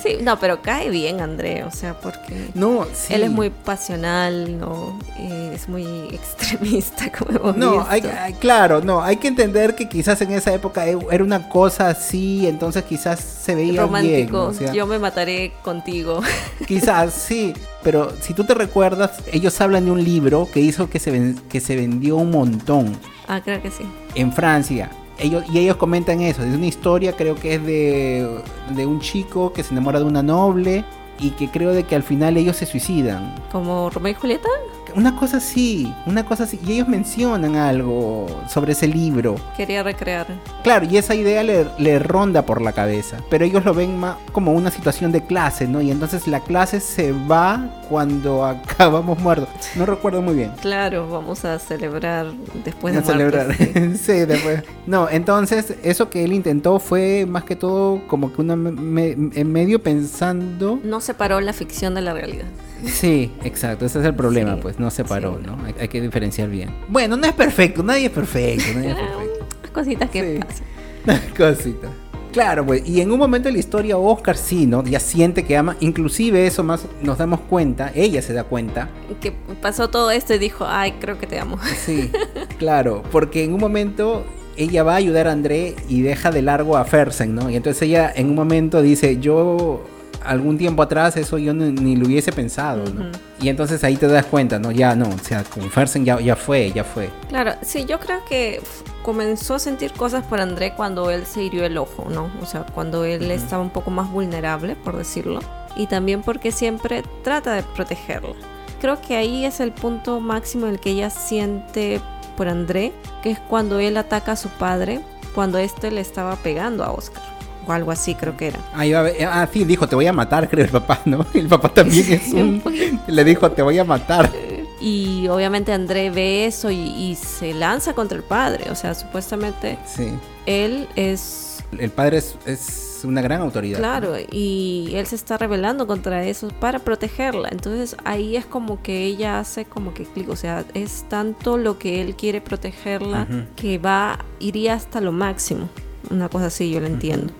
Sí, 0.02 0.18
no, 0.22 0.38
pero 0.38 0.62
cae 0.62 0.90
bien 0.90 1.20
André, 1.20 1.64
o 1.64 1.70
sea, 1.70 1.94
porque 1.94 2.50
no, 2.54 2.86
él 3.08 3.22
es 3.22 3.30
muy 3.30 3.50
pasional, 3.50 4.58
no, 4.58 4.98
es 5.18 5.68
muy 5.68 5.84
extremista, 6.12 7.10
como 7.18 7.30
hemos 7.30 7.56
no, 7.56 7.86
Hay, 7.88 8.02
claro, 8.38 8.80
no, 8.80 9.02
hay 9.02 9.16
que 9.16 9.28
entender 9.28 9.74
que 9.74 9.88
quizás 9.88 10.20
en 10.22 10.32
esa 10.32 10.52
época 10.52 10.86
e, 10.86 10.96
era 11.10 11.24
una 11.24 11.48
cosa 11.48 11.88
así, 11.88 12.46
entonces 12.46 12.84
quizás 12.84 13.20
se 13.20 13.54
veía 13.54 13.82
romántico. 13.82 14.52
yo 14.72 14.86
me 14.86 14.98
mataré 14.98 15.52
contigo. 15.62 16.20
Quizás 16.66 17.14
sí, 17.14 17.52
pero 17.82 18.12
si 18.20 18.34
tú 18.34 18.44
te 18.44 18.54
recuerdas, 18.54 19.12
ellos 19.32 19.60
hablan 19.60 19.86
de 19.86 19.90
un 19.90 20.04
libro 20.04 20.48
que 20.52 20.60
hizo 20.60 20.88
que 20.88 20.98
se 20.98 21.34
que 21.48 21.60
se 21.60 21.74
vendió 21.74 22.16
un 22.16 22.30
montón. 22.30 22.96
Ah, 23.30 23.40
creo 23.40 23.62
que 23.62 23.70
sí. 23.70 23.84
En 24.16 24.32
Francia 24.32 24.90
ellos, 25.20 25.44
y 25.52 25.58
ellos 25.58 25.76
comentan 25.76 26.20
eso, 26.20 26.42
es 26.42 26.54
una 26.54 26.66
historia 26.66 27.12
creo 27.14 27.34
que 27.34 27.54
es 27.54 27.64
de, 27.64 28.42
de 28.70 28.86
un 28.86 29.00
chico 29.00 29.52
que 29.52 29.62
se 29.62 29.72
enamora 29.72 30.00
de 30.00 30.06
una 30.06 30.22
noble 30.22 30.84
y 31.20 31.30
que 31.30 31.48
creo 31.48 31.72
de 31.72 31.84
que 31.84 31.94
al 31.94 32.02
final 32.02 32.36
ellos 32.36 32.56
se 32.56 32.66
suicidan. 32.66 33.34
¿Como 33.52 33.90
Romeo 33.90 34.12
y 34.12 34.14
Julieta? 34.14 34.48
Una 34.94 35.16
cosa 35.16 35.38
así, 35.38 35.92
una 36.06 36.24
cosa 36.24 36.44
así. 36.44 36.58
Y 36.66 36.72
ellos 36.72 36.88
mencionan 36.88 37.56
algo 37.56 38.26
sobre 38.48 38.72
ese 38.72 38.86
libro. 38.86 39.36
Quería 39.56 39.82
recrear. 39.82 40.26
Claro, 40.62 40.86
y 40.90 40.96
esa 40.96 41.14
idea 41.14 41.42
le, 41.42 41.98
ronda 41.98 42.46
por 42.46 42.60
la 42.60 42.72
cabeza. 42.72 43.18
Pero 43.30 43.44
ellos 43.44 43.64
lo 43.64 43.74
ven 43.74 43.98
más 43.98 44.16
como 44.32 44.52
una 44.52 44.70
situación 44.70 45.12
de 45.12 45.24
clase, 45.24 45.66
¿no? 45.66 45.80
Y 45.80 45.90
entonces 45.90 46.26
la 46.26 46.40
clase 46.40 46.80
se 46.80 47.12
va 47.12 47.68
cuando 47.88 48.44
acabamos 48.46 49.18
muertos. 49.18 49.48
No 49.74 49.86
recuerdo 49.86 50.22
muy 50.22 50.34
bien. 50.34 50.52
Claro, 50.60 51.08
vamos 51.08 51.44
a 51.44 51.58
celebrar 51.58 52.32
después 52.64 52.94
de 52.94 53.00
a 53.00 53.02
celebrar. 53.02 53.54
Sí. 54.00 54.12
después. 54.26 54.62
No, 54.86 55.08
entonces 55.08 55.74
eso 55.82 56.10
que 56.10 56.24
él 56.24 56.32
intentó 56.32 56.78
fue 56.78 57.26
más 57.26 57.44
que 57.44 57.56
todo 57.56 58.06
como 58.06 58.32
que 58.32 58.40
una 58.40 58.54
en 58.54 59.52
medio 59.52 59.82
pensando. 59.82 60.78
No 60.82 61.00
separó 61.00 61.40
la 61.40 61.52
ficción 61.52 61.94
de 61.94 62.00
la 62.00 62.12
realidad. 62.12 62.46
Sí, 62.86 63.32
exacto, 63.44 63.84
ese 63.84 64.00
es 64.00 64.04
el 64.04 64.14
problema, 64.14 64.56
pues 64.56 64.78
no 64.80 64.90
se 64.90 65.04
paró, 65.04 65.38
¿no? 65.38 65.58
Hay, 65.78 65.88
que 65.88 66.00
diferenciar 66.00 66.48
bien. 66.48 66.74
Bueno, 66.88 67.16
no 67.16 67.26
es 67.26 67.32
perfecto, 67.32 67.82
nadie 67.82 68.06
es 68.06 68.12
perfecto, 68.12 68.64
nadie 68.74 68.90
es 68.90 68.96
perfecto. 68.96 69.72
Cositas 69.72 70.10
que 70.10 70.40
pasan. 70.40 71.30
Cositas. 71.36 71.90
Claro, 72.32 72.64
pues, 72.64 72.88
y 72.88 73.00
en 73.00 73.10
un 73.10 73.18
momento 73.18 73.48
de 73.48 73.52
la 73.52 73.58
historia 73.58 73.98
Oscar 73.98 74.36
sí, 74.36 74.66
¿no? 74.66 74.84
Ya 74.84 75.00
siente 75.00 75.44
que 75.44 75.56
ama, 75.56 75.76
inclusive 75.80 76.46
eso 76.46 76.62
más 76.62 76.86
nos 77.02 77.18
damos 77.18 77.40
cuenta, 77.40 77.90
ella 77.94 78.22
se 78.22 78.32
da 78.32 78.44
cuenta. 78.44 78.88
Que 79.20 79.32
pasó 79.60 79.90
todo 79.90 80.12
esto 80.12 80.34
y 80.34 80.38
dijo, 80.38 80.64
ay, 80.66 80.92
creo 81.00 81.18
que 81.18 81.26
te 81.26 81.38
amo. 81.38 81.58
Sí, 81.84 82.10
claro, 82.58 83.02
porque 83.10 83.42
en 83.42 83.52
un 83.52 83.60
momento 83.60 84.24
ella 84.56 84.82
va 84.82 84.92
a 84.92 84.96
ayudar 84.96 85.26
a 85.26 85.32
André 85.32 85.74
y 85.88 86.02
deja 86.02 86.30
de 86.30 86.42
largo 86.42 86.76
a 86.76 86.84
Fersen, 86.84 87.34
¿no? 87.34 87.50
Y 87.50 87.56
entonces 87.56 87.82
ella 87.82 88.12
en 88.14 88.28
un 88.28 88.34
momento 88.36 88.80
dice, 88.80 89.18
yo 89.18 89.84
algún 90.24 90.58
tiempo 90.58 90.82
atrás 90.82 91.16
eso 91.16 91.38
yo 91.38 91.54
ni, 91.54 91.96
lo 91.96 92.06
hubiese 92.06 92.32
pensado, 92.32 92.84
¿no? 92.84 93.10
Y 93.40 93.48
entonces 93.48 93.82
ahí 93.84 93.96
te 93.96 94.06
das 94.06 94.26
cuenta, 94.26 94.58
¿no? 94.58 94.70
Ya 94.70 94.94
no, 94.94 95.08
o 95.08 95.18
sea, 95.18 95.44
con 95.44 95.70
Fersen 95.70 96.04
ya, 96.04 96.20
ya 96.20 96.36
fue, 96.36 96.72
ya 96.72 96.84
fue. 96.84 97.10
Claro, 97.28 97.52
sí, 97.62 97.84
yo 97.86 97.98
creo 97.98 98.24
que 98.28 98.60
comenzó 99.02 99.54
a 99.54 99.58
sentir 99.58 99.92
cosas 99.92 100.24
por 100.24 100.40
André 100.40 100.74
cuando 100.74 101.10
él 101.10 101.26
se 101.26 101.42
hirió 101.42 101.64
el 101.64 101.78
ojo, 101.78 102.08
¿no? 102.10 102.30
O 102.42 102.46
sea, 102.46 102.66
cuando 102.66 103.04
él 103.04 103.30
estaba 103.30 103.62
un 103.62 103.70
poco 103.70 103.90
más 103.90 104.10
vulnerable, 104.10 104.76
por 104.76 104.96
decirlo. 104.96 105.40
Y 105.76 105.86
también 105.86 106.22
porque 106.22 106.52
siempre 106.52 107.02
trata 107.22 107.54
de 107.54 107.62
protegerlo. 107.62 108.34
Creo 108.80 109.00
que 109.00 109.16
ahí 109.16 109.44
es 109.44 109.60
el 109.60 109.72
punto 109.72 110.20
máximo 110.20 110.66
en 110.66 110.72
el 110.72 110.80
que 110.80 110.90
ella 110.90 111.10
siente 111.10 112.00
por 112.36 112.48
André, 112.48 112.92
que 113.22 113.30
es 113.30 113.38
cuando 113.38 113.78
él 113.78 113.96
ataca 113.96 114.32
a 114.32 114.36
su 114.36 114.48
padre, 114.48 115.00
cuando 115.34 115.58
este 115.58 115.90
le 115.90 116.00
estaba 116.00 116.36
pegando 116.36 116.84
a 116.84 116.92
Oscar 116.92 117.29
o 117.70 117.72
algo 117.72 117.90
así 117.90 118.14
creo 118.14 118.36
que 118.36 118.48
era. 118.48 118.60
Ah, 118.74 118.84
ah, 119.30 119.48
sí, 119.52 119.64
dijo, 119.64 119.86
te 119.86 119.94
voy 119.94 120.06
a 120.06 120.12
matar, 120.12 120.48
creo 120.50 120.64
el 120.64 120.70
papá, 120.70 121.00
¿no? 121.04 121.24
El 121.32 121.48
papá 121.48 121.68
también 121.70 122.12
es 122.12 122.32
un... 122.32 122.62
le 123.06 123.24
dijo, 123.24 123.50
te 123.50 123.62
voy 123.62 123.78
a 123.78 123.84
matar. 123.84 124.30
Y 124.80 125.28
obviamente 125.28 125.74
André 125.74 126.10
ve 126.10 126.46
eso 126.46 126.70
y, 126.70 127.14
se 127.14 127.52
lanza 127.52 127.92
contra 127.92 128.16
el 128.16 128.24
padre, 128.24 128.70
o 128.70 128.74
sea, 128.74 128.94
supuestamente 128.94 129.78
sí. 129.84 130.08
él 130.46 130.88
es... 130.96 131.62
El 131.78 131.90
padre 131.90 132.16
es, 132.46 133.02
una 133.04 133.22
gran 133.22 133.40
autoridad. 133.40 133.78
Claro, 133.78 134.14
y 134.30 134.90
él 134.94 135.06
se 135.06 135.16
está 135.16 135.38
rebelando 135.38 135.86
contra 135.86 136.24
eso 136.24 136.48
para 136.60 136.80
protegerla. 136.80 137.48
Entonces 137.50 137.96
ahí 138.04 138.36
es 138.36 138.44
como 138.44 138.82
que 138.82 139.04
ella 139.04 139.38
hace 139.38 139.64
como 139.64 139.94
que 139.94 140.04
clic, 140.04 140.28
o 140.28 140.36
sea, 140.36 140.66
es 140.74 141.06
tanto 141.08 141.56
lo 141.56 141.78
que 141.78 142.02
él 142.02 142.14
quiere 142.14 142.40
protegerla 142.42 143.26
que 143.56 143.78
va, 143.78 144.18
iría 144.38 144.74
hasta 144.74 145.00
lo 145.00 145.12
máximo. 145.12 145.68
Una 146.10 146.28
cosa 146.28 146.46
así, 146.46 146.70
yo 146.70 146.80
lo 146.80 146.86
entiendo. 146.86 147.32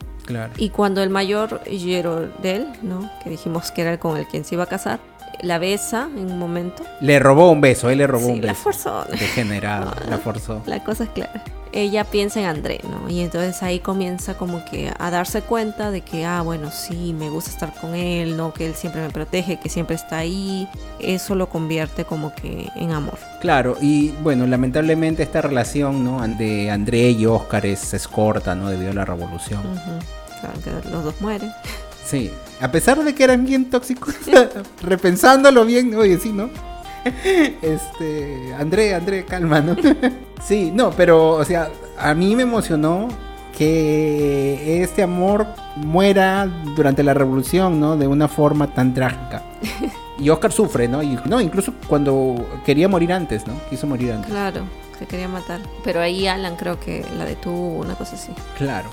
Y 0.59 0.71
cuando 0.71 1.03
el 1.03 1.11
mayor 1.11 1.61
él 2.57 2.69
¿no? 2.83 3.11
que 3.23 3.31
dijimos 3.31 3.71
que 3.73 3.83
era 3.83 3.99
con 3.99 4.17
el 4.17 4.27
quien 4.27 4.45
se 4.45 4.55
iba 4.55 4.65
a 4.65 4.69
casar, 4.69 5.01
la 5.43 5.59
besa 5.59 6.09
en 6.17 6.31
un 6.31 6.39
momento. 6.39 6.85
Le 7.01 7.19
robó 7.19 7.51
un 7.51 7.61
beso, 7.61 7.91
él 7.91 7.99
le 7.99 8.07
robó 8.07 8.29
un 8.29 8.41
beso. 8.41 8.47
La 8.47 8.55
forzó. 8.55 9.05
Degenerado, 9.11 9.93
la 10.09 10.19
forzó. 10.25 10.63
La 10.67 10.83
cosa 10.83 11.05
es 11.05 11.11
clara. 11.11 11.43
Ella 11.73 12.03
piensa 12.03 12.41
en 12.41 12.47
André, 12.47 12.81
¿no? 12.83 13.09
Y 13.09 13.21
entonces 13.21 13.63
ahí 13.63 13.79
comienza 13.79 14.37
como 14.37 14.65
que 14.65 14.93
a 14.99 15.11
darse 15.11 15.43
cuenta 15.43 15.93
de 15.93 16.01
que, 16.01 16.25
ah, 16.25 16.43
bueno, 16.43 16.73
sí, 16.73 17.15
me 17.17 17.31
gusta 17.31 17.51
estar 17.51 17.73
con 17.81 17.95
él, 17.95 18.37
¿no? 18.37 18.53
Que 18.53 18.67
él 18.67 18.75
siempre 18.75 19.03
me 19.03 19.11
protege, 19.11 19.61
que 19.61 19.69
siempre 19.69 19.95
está 19.95 20.19
ahí. 20.19 20.69
Eso 20.99 21.37
lo 21.37 21.49
convierte 21.49 22.05
como 22.05 22.35
que 22.35 22.69
en 22.75 22.91
amor. 22.91 23.19
Claro, 23.41 23.77
y 23.81 24.09
bueno, 24.23 24.49
lamentablemente 24.49 25.23
esta 25.23 25.43
relación, 25.43 26.05
¿no? 26.05 26.27
De 26.27 26.73
André 26.73 27.11
y 27.11 27.27
Oscar 27.27 27.65
es, 27.65 28.09
corta, 28.09 28.57
¿no? 28.57 28.69
Debido 28.69 28.91
a 28.91 28.95
la 28.95 29.05
revolución. 29.05 29.63
Claro, 30.41 30.61
que 30.65 30.91
los 30.91 31.05
dos 31.05 31.21
mueren. 31.21 31.53
Sí, 32.05 32.33
a 32.61 32.71
pesar 32.71 33.03
de 33.03 33.15
que 33.15 33.25
eran 33.25 33.45
bien 33.45 33.71
tóxicos, 33.71 34.15
repensándolo 34.83 35.65
bien, 35.65 35.95
oye, 35.95 36.19
sí, 36.19 36.33
¿no? 36.33 36.51
Este, 37.63 38.55
André, 38.59 38.95
André, 38.95 39.25
calma, 39.25 39.61
¿no? 39.61 39.75
sí, 40.43 40.71
no, 40.71 40.91
pero, 40.91 41.31
o 41.31 41.45
sea, 41.45 41.71
a 41.99 42.13
mí 42.15 42.37
me 42.37 42.43
emocionó 42.43 43.09
que 43.57 44.83
este 44.83 45.03
amor 45.03 45.47
muera 45.77 46.47
durante 46.77 47.03
la 47.03 47.15
revolución, 47.15 47.81
¿no? 47.81 47.97
De 47.97 48.07
una 48.07 48.29
forma 48.29 48.69
tan 48.69 48.95
trágica. 48.95 49.43
Y 50.19 50.29
Oscar 50.29 50.53
sufre, 50.53 50.89
¿no? 50.89 51.03
Y, 51.03 51.19
no, 51.27 51.41
incluso 51.41 51.75
cuando 51.87 52.47
quería 52.65 52.89
morir 52.89 53.13
antes, 53.13 53.47
¿no? 53.47 53.55
Quiso 53.71 53.87
morir 53.87 54.13
antes. 54.13 54.31
Claro, 54.31 54.65
se 54.99 55.07
quería 55.07 55.29
matar. 55.29 55.61
Pero 55.85 56.01
ahí 56.01 56.27
Alan 56.27 56.57
creo 56.57 56.79
que 56.81 57.05
la 57.17 57.25
detuvo, 57.25 57.79
una 57.79 57.95
cosa 57.95 58.17
así. 58.17 58.33
Claro. 58.57 58.91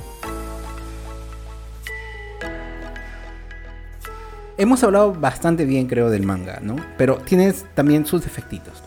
Hemos 4.57 4.83
hablado 4.83 5.13
bastante 5.13 5.65
bien, 5.65 5.87
creo, 5.87 6.09
del 6.09 6.23
manga, 6.23 6.59
¿no? 6.61 6.75
Pero 6.97 7.17
tienes 7.17 7.65
también 7.75 8.05
sus 8.05 8.23
defectitos. 8.23 8.83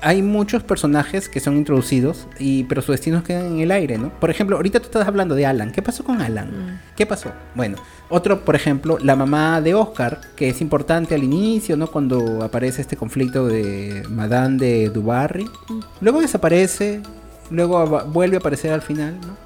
Hay 0.00 0.22
muchos 0.22 0.62
personajes 0.62 1.28
que 1.28 1.40
son 1.40 1.56
introducidos, 1.56 2.26
y, 2.38 2.64
pero 2.64 2.82
sus 2.82 2.94
destinos 2.94 3.22
quedan 3.22 3.46
en 3.46 3.60
el 3.60 3.70
aire, 3.70 3.98
¿no? 3.98 4.10
Por 4.18 4.30
ejemplo, 4.30 4.56
ahorita 4.56 4.80
tú 4.80 4.86
estás 4.86 5.06
hablando 5.06 5.34
de 5.34 5.46
Alan. 5.46 5.72
¿Qué 5.72 5.82
pasó 5.82 6.04
con 6.04 6.20
Alan? 6.20 6.80
¿Qué 6.96 7.06
pasó? 7.06 7.30
Bueno, 7.54 7.76
otro, 8.08 8.44
por 8.44 8.56
ejemplo, 8.56 8.98
la 8.98 9.16
mamá 9.16 9.60
de 9.60 9.74
Oscar, 9.74 10.20
que 10.36 10.48
es 10.48 10.60
importante 10.60 11.14
al 11.14 11.22
inicio, 11.22 11.76
¿no? 11.76 11.86
Cuando 11.88 12.42
aparece 12.42 12.82
este 12.82 12.96
conflicto 12.96 13.46
de 13.46 14.02
Madame 14.08 14.56
de 14.56 14.90
Dubarry. 14.90 15.44
Mm. 15.44 15.80
Luego 16.00 16.20
desaparece, 16.20 17.02
luego 17.50 18.04
vuelve 18.06 18.36
a 18.36 18.40
aparecer 18.40 18.72
al 18.72 18.82
final, 18.82 19.18
¿no? 19.20 19.36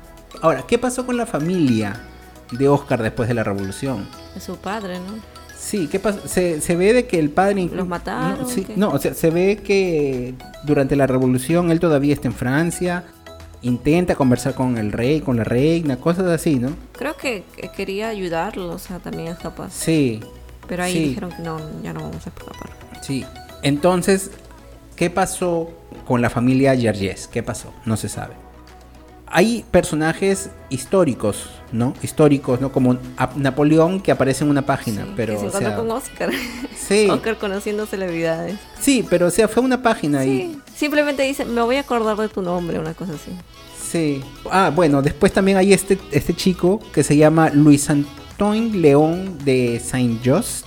Ahora, 0.40 0.64
¿qué 0.66 0.78
pasó 0.78 1.06
con 1.06 1.16
la 1.16 1.26
familia 1.26 2.01
de 2.51 2.68
Oscar 2.68 3.02
después 3.02 3.28
de 3.28 3.34
la 3.34 3.44
revolución? 3.44 4.06
Es 4.36 4.44
su 4.44 4.56
padre, 4.56 4.98
¿no? 4.98 5.34
Sí, 5.65 5.89
¿qué 5.91 5.99
pasa? 5.99 6.28
Se, 6.28 6.77
ve 6.77 6.93
de 6.93 7.07
que 7.07 7.19
el 7.19 7.31
padre... 7.31 7.70
¿Los 7.73 7.89
mataron? 7.89 8.43
No, 8.43 8.49
sí, 8.49 8.66
no, 8.77 8.91
o 8.91 8.99
sea, 8.99 9.15
se 9.15 9.31
ve 9.31 9.61
que 9.65 10.35
durante 10.65 10.95
la 10.95 11.07
revolución 11.07 11.70
él 11.70 11.81
todavía 11.81 12.12
está 12.12 12.28
en 12.28 12.35
Francia, 12.35 13.05
intenta 13.62 14.15
conversar 14.15 14.55
con 14.55 14.77
el 14.77 14.93
rey, 14.93 15.23
con 15.23 15.39
la 15.39 15.45
reina, 15.45 15.97
cosas 15.97 16.27
así, 16.27 16.57
¿no? 16.57 16.69
Creo 16.93 17.16
que 17.16 17.45
quería 17.74 18.11
ayudarlo, 18.11 18.69
o 18.69 18.78
sea, 18.78 18.99
también 18.99 19.28
es 19.28 19.39
capaz. 19.39 19.73
Sí. 19.73 20.20
Pero 20.69 20.82
ahí 20.82 21.09
dijeron 21.09 21.31
que 21.31 21.43
no, 21.43 21.59
ya 21.82 21.95
no 21.95 22.01
vamos 22.01 22.27
a 22.27 22.28
escapar. 22.28 22.69
Sí. 23.01 23.24
Entonces, 23.62 24.32
¿qué 24.97 25.09
pasó 25.09 25.70
con 26.07 26.20
la 26.20 26.28
familia 26.28 26.74
Yerjes? 26.74 27.27
¿Qué 27.27 27.43
pasó? 27.43 27.73
No 27.86 27.97
se 27.97 28.11
sabe 28.11 28.43
hay 29.26 29.64
personajes 29.70 30.51
históricos, 30.70 31.51
¿no? 31.72 31.94
Históricos, 32.02 32.60
¿no? 32.60 32.72
Como 32.72 32.98
Napoleón 33.36 34.01
que 34.01 34.12
aparece 34.12 34.44
en 34.44 34.51
una 34.51 34.62
página, 34.62 35.06
pero 35.16 35.40
que 35.40 35.51
se 35.51 35.66
o 35.66 35.76
con 35.76 35.90
Oscar. 35.90 36.30
Sí. 36.76 37.09
Oscar 37.10 37.38
conociendo 37.38 37.86
celebridades. 37.86 38.59
Sí, 38.78 39.05
pero 39.09 39.26
o 39.26 39.30
sea, 39.30 39.48
fue 39.48 39.62
una 39.62 39.82
página 39.82 40.22
sí. 40.22 40.60
Simplemente 40.74 41.22
dice, 41.22 41.44
me 41.44 41.62
voy 41.62 41.76
a 41.76 41.80
acordar 41.80 42.16
de 42.16 42.28
tu 42.28 42.42
nombre, 42.42 42.78
una 42.78 42.94
cosa 42.94 43.14
así. 43.14 43.32
Sí. 43.90 44.22
Ah, 44.51 44.72
bueno, 44.74 45.02
después 45.02 45.32
también 45.32 45.56
hay 45.56 45.72
este, 45.72 45.98
este 46.10 46.34
chico 46.34 46.80
que 46.92 47.02
se 47.02 47.16
llama 47.16 47.51
Luis 47.51 47.88
Antoine 47.90 48.76
León 48.80 49.38
de 49.44 49.80
Saint 49.80 50.20
Just, 50.26 50.66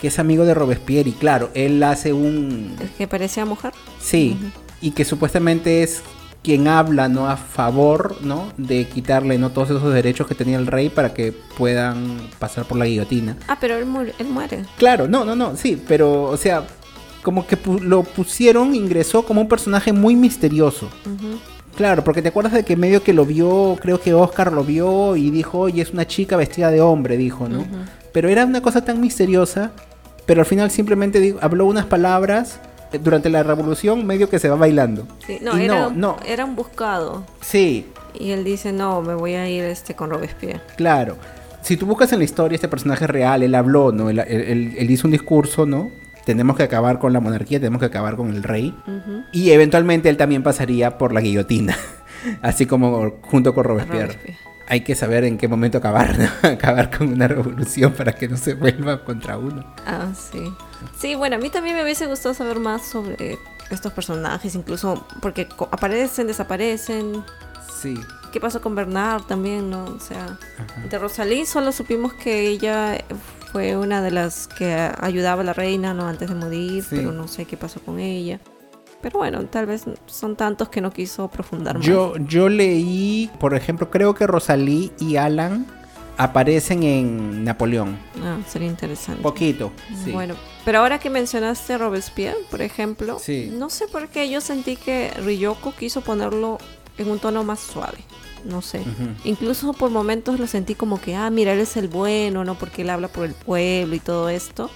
que 0.00 0.08
es 0.08 0.18
amigo 0.18 0.44
de 0.44 0.54
Robespierre 0.54 1.10
y 1.10 1.12
claro, 1.12 1.50
él 1.54 1.82
hace 1.82 2.12
un... 2.12 2.76
¿El 2.80 2.90
que 2.90 3.08
parecía 3.08 3.44
mujer? 3.44 3.72
Sí, 4.00 4.38
y 4.80 4.92
que 4.92 5.04
supuestamente 5.04 5.82
es 5.82 6.02
quien 6.42 6.68
habla 6.68 7.08
no 7.08 7.28
a 7.28 7.36
favor 7.36 8.16
no 8.22 8.52
de 8.56 8.86
quitarle 8.86 9.38
no 9.38 9.50
todos 9.50 9.70
esos 9.70 9.92
derechos 9.92 10.26
que 10.26 10.34
tenía 10.34 10.56
el 10.58 10.66
rey 10.66 10.88
para 10.88 11.12
que 11.12 11.32
puedan 11.32 12.18
pasar 12.38 12.64
por 12.64 12.78
la 12.78 12.86
guillotina. 12.86 13.36
Ah 13.48 13.58
pero 13.60 13.76
él, 13.76 13.86
muere. 13.86 14.64
Claro 14.76 15.08
no 15.08 15.24
no 15.24 15.34
no 15.34 15.56
sí 15.56 15.82
pero 15.86 16.22
o 16.24 16.36
sea 16.36 16.64
como 17.22 17.46
que 17.46 17.58
lo 17.82 18.04
pusieron 18.04 18.74
ingresó 18.74 19.24
como 19.24 19.40
un 19.40 19.48
personaje 19.48 19.92
muy 19.92 20.16
misterioso. 20.16 20.88
Claro, 21.76 22.02
porque 22.02 22.22
te 22.22 22.28
acuerdas 22.28 22.54
de 22.54 22.64
que 22.64 22.76
medio 22.76 23.04
que 23.04 23.12
lo 23.12 23.24
vio, 23.24 23.76
creo 23.80 24.00
que 24.00 24.12
Oscar 24.12 24.52
lo 24.52 24.64
vio 24.64 25.14
y 25.14 25.30
dijo, 25.30 25.58
oye, 25.60 25.80
es 25.80 25.92
una 25.92 26.08
chica 26.08 26.36
vestida 26.36 26.72
de 26.72 26.80
hombre, 26.80 27.16
dijo, 27.16 27.48
¿no? 27.48 27.64
Pero 28.12 28.28
era 28.28 28.44
una 28.44 28.62
cosa 28.62 28.84
tan 28.84 29.00
misteriosa, 29.00 29.70
pero 30.26 30.40
al 30.40 30.46
final 30.46 30.70
simplemente 30.70 31.36
habló 31.40 31.66
unas 31.66 31.86
palabras 31.86 32.60
durante 33.02 33.28
la 33.30 33.42
revolución 33.42 34.06
medio 34.06 34.28
que 34.28 34.38
se 34.38 34.48
va 34.48 34.56
bailando. 34.56 35.06
Sí, 35.26 35.38
no, 35.42 35.56
era, 35.56 35.90
no, 35.90 36.16
era 36.26 36.44
un 36.44 36.56
buscado. 36.56 37.24
Sí. 37.40 37.86
Y 38.14 38.30
él 38.30 38.44
dice, 38.44 38.72
no, 38.72 39.02
me 39.02 39.14
voy 39.14 39.34
a 39.34 39.48
ir 39.48 39.64
este 39.64 39.94
con 39.94 40.10
Robespierre. 40.10 40.60
Claro. 40.76 41.16
Si 41.62 41.76
tú 41.76 41.86
buscas 41.86 42.12
en 42.12 42.18
la 42.18 42.24
historia 42.24 42.54
este 42.54 42.68
personaje 42.68 43.06
real, 43.06 43.42
él 43.42 43.54
habló, 43.54 43.92
¿no? 43.92 44.10
Él, 44.10 44.90
hizo 44.90 45.06
un 45.06 45.12
discurso, 45.12 45.66
¿no? 45.66 45.90
Tenemos 46.24 46.56
que 46.56 46.62
acabar 46.62 46.98
con 46.98 47.12
la 47.12 47.20
monarquía, 47.20 47.58
tenemos 47.58 47.80
que 47.80 47.86
acabar 47.86 48.16
con 48.16 48.30
el 48.30 48.42
rey. 48.42 48.74
Y 49.32 49.50
eventualmente 49.50 50.08
él 50.08 50.16
también 50.16 50.42
pasaría 50.42 50.98
por 50.98 51.12
la 51.12 51.20
guillotina, 51.20 51.76
así 52.42 52.66
como 52.66 53.18
junto 53.22 53.54
con 53.54 53.64
Robespierre 53.64 54.38
hay 54.68 54.82
que 54.82 54.94
saber 54.94 55.24
en 55.24 55.38
qué 55.38 55.48
momento 55.48 55.78
acabar, 55.78 56.18
¿no? 56.18 56.28
acabar 56.48 56.96
con 56.96 57.08
una 57.12 57.26
revolución 57.26 57.92
para 57.92 58.12
que 58.12 58.28
no 58.28 58.36
se 58.36 58.54
vuelva 58.54 59.02
contra 59.02 59.38
uno. 59.38 59.64
Ah, 59.86 60.12
sí. 60.14 60.52
Sí, 60.98 61.14
bueno, 61.14 61.36
a 61.36 61.38
mí 61.38 61.48
también 61.48 61.74
me 61.74 61.82
hubiese 61.82 62.06
gustado 62.06 62.34
saber 62.34 62.60
más 62.60 62.86
sobre 62.86 63.38
estos 63.70 63.92
personajes, 63.92 64.54
incluso 64.54 65.06
porque 65.20 65.48
aparecen, 65.70 66.26
desaparecen. 66.26 67.24
Sí. 67.80 67.98
¿Qué 68.30 68.40
pasó 68.40 68.60
con 68.60 68.74
Bernard 68.74 69.22
también, 69.22 69.70
no? 69.70 69.84
O 69.84 70.00
sea, 70.00 70.38
de 70.90 70.98
Rosalí 70.98 71.46
solo 71.46 71.72
supimos 71.72 72.12
que 72.12 72.48
ella 72.48 73.02
fue 73.52 73.76
una 73.76 74.02
de 74.02 74.10
las 74.10 74.48
que 74.48 74.90
ayudaba 75.00 75.40
a 75.40 75.44
la 75.44 75.54
reina, 75.54 75.94
¿no? 75.94 76.06
Antes 76.06 76.28
de 76.28 76.34
morir, 76.34 76.84
pero 76.90 77.12
no 77.12 77.26
sé 77.26 77.46
qué 77.46 77.56
pasó 77.56 77.80
con 77.80 77.98
ella. 77.98 78.38
Pero 79.00 79.18
bueno, 79.20 79.44
tal 79.46 79.66
vez 79.66 79.84
son 80.06 80.36
tantos 80.36 80.68
que 80.68 80.80
no 80.80 80.92
quiso 80.92 81.28
profundar 81.28 81.78
más. 81.78 81.86
Yo, 81.86 82.16
yo 82.16 82.48
leí, 82.48 83.30
por 83.38 83.54
ejemplo, 83.54 83.90
creo 83.90 84.14
que 84.14 84.26
Rosalí 84.26 84.90
y 84.98 85.16
Alan 85.16 85.66
aparecen 86.16 86.82
en 86.82 87.44
Napoleón. 87.44 87.96
Ah, 88.22 88.38
sería 88.48 88.68
interesante. 88.68 89.22
Poquito, 89.22 89.70
sí. 90.04 90.10
Bueno, 90.10 90.34
pero 90.64 90.80
ahora 90.80 90.98
que 90.98 91.10
mencionaste 91.10 91.78
Robespierre, 91.78 92.38
por 92.50 92.60
ejemplo, 92.60 93.18
no 93.52 93.70
sé 93.70 93.86
por 93.86 94.08
qué 94.08 94.28
yo 94.28 94.40
sentí 94.40 94.76
que 94.76 95.12
Ryoko 95.24 95.72
quiso 95.74 96.00
ponerlo 96.00 96.58
en 96.98 97.08
un 97.08 97.20
tono 97.20 97.44
más 97.44 97.60
suave 97.60 97.98
no 98.44 98.62
sé. 98.62 98.82
Incluso 99.24 99.72
por 99.72 99.90
momentos 99.90 100.38
lo 100.38 100.46
sentí 100.46 100.74
como 100.74 101.00
que, 101.00 101.14
ah, 101.14 101.30
mira, 101.30 101.52
él 101.52 101.60
es 101.60 101.76
el 101.76 101.88
bueno, 101.88 102.44
¿no? 102.44 102.56
Porque 102.56 102.82
él 102.82 102.90
habla 102.90 103.08
por 103.08 103.24
el 103.24 103.34
pueblo 103.34 103.94
y 103.94 104.00
todo 104.00 104.28
esto. 104.28 104.70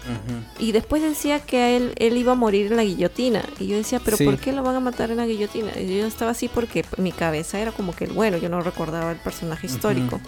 Y 0.59 0.73
después 0.73 1.03
decía 1.03 1.41
que 1.41 1.77
él, 1.77 1.93
él 1.97 2.17
iba 2.17 2.33
a 2.33 2.37
morir 2.37 2.71
en 2.71 2.77
la 2.77 2.85
guillotina. 2.85 3.43
Y 3.59 3.67
yo 3.67 3.77
decía, 3.77 4.01
pero 4.05 4.17
¿por 4.19 4.39
qué 4.39 4.53
lo 4.53 4.63
van 4.63 4.77
a 4.77 4.81
matar 4.81 5.11
en 5.11 5.19
la 5.19 5.27
guillotina? 5.27 5.71
Y 5.79 5.99
yo 5.99 6.07
estaba 6.07 6.33
así 6.33 6.49
porque 6.49 6.85
mi 6.99 7.13
cabeza 7.13 7.59
era 7.59 7.73
como 7.73 7.95
que 7.95 8.05
el 8.05 8.13
bueno, 8.13 8.37
yo 8.37 8.49
no 8.49 8.61
recordaba 8.61 9.13
el 9.13 9.19
personaje 9.19 9.67
histórico. 9.67 10.21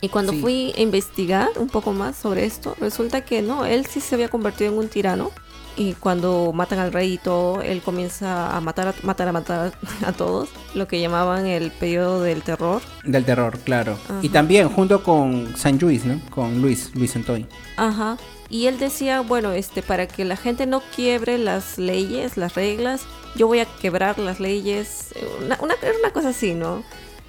Y 0.00 0.08
cuando 0.10 0.32
fui 0.32 0.72
a 0.76 0.80
investigar 0.80 1.48
un 1.56 1.68
poco 1.68 1.92
más 1.92 2.16
sobre 2.16 2.44
esto, 2.44 2.76
resulta 2.78 3.24
que 3.24 3.42
no, 3.42 3.64
él 3.64 3.84
sí 3.86 4.00
se 4.00 4.14
había 4.14 4.28
convertido 4.28 4.70
en 4.72 4.78
un 4.78 4.88
tirano 4.88 5.32
y 5.78 5.94
cuando 5.94 6.52
matan 6.52 6.80
al 6.80 6.92
rey 6.92 7.14
y 7.14 7.18
todo, 7.18 7.62
él 7.62 7.80
comienza 7.82 8.54
a 8.54 8.60
matar, 8.60 8.88
a 8.88 8.94
matar, 9.06 9.28
a 9.28 9.32
matar 9.32 9.72
a 10.04 10.12
todos, 10.12 10.48
lo 10.74 10.88
que 10.88 11.00
llamaban 11.00 11.46
el 11.46 11.70
periodo 11.70 12.22
del 12.22 12.42
terror. 12.42 12.82
Del 13.04 13.24
terror, 13.24 13.58
claro. 13.60 13.96
Y 14.20 14.28
también 14.28 14.68
junto 14.68 15.04
con 15.04 15.56
San 15.56 15.78
Luis, 15.78 16.04
¿no? 16.04 16.20
Con 16.30 16.60
Luis, 16.60 16.90
Luis 16.94 17.14
Antoy. 17.14 17.46
Ajá. 17.76 18.18
Y 18.50 18.66
él 18.66 18.78
decía, 18.78 19.20
bueno, 19.20 19.52
este, 19.52 19.82
para 19.82 20.08
que 20.08 20.24
la 20.24 20.36
gente 20.36 20.66
no 20.66 20.82
quiebre 20.96 21.38
las 21.38 21.78
leyes, 21.78 22.36
las 22.36 22.54
reglas, 22.54 23.02
yo 23.36 23.46
voy 23.46 23.60
a 23.60 23.66
quebrar 23.66 24.18
las 24.18 24.40
leyes. 24.40 25.14
Una, 25.44 25.58
una, 25.60 25.74
una 26.00 26.12
cosa 26.12 26.30
así, 26.30 26.54
¿no? 26.54 26.82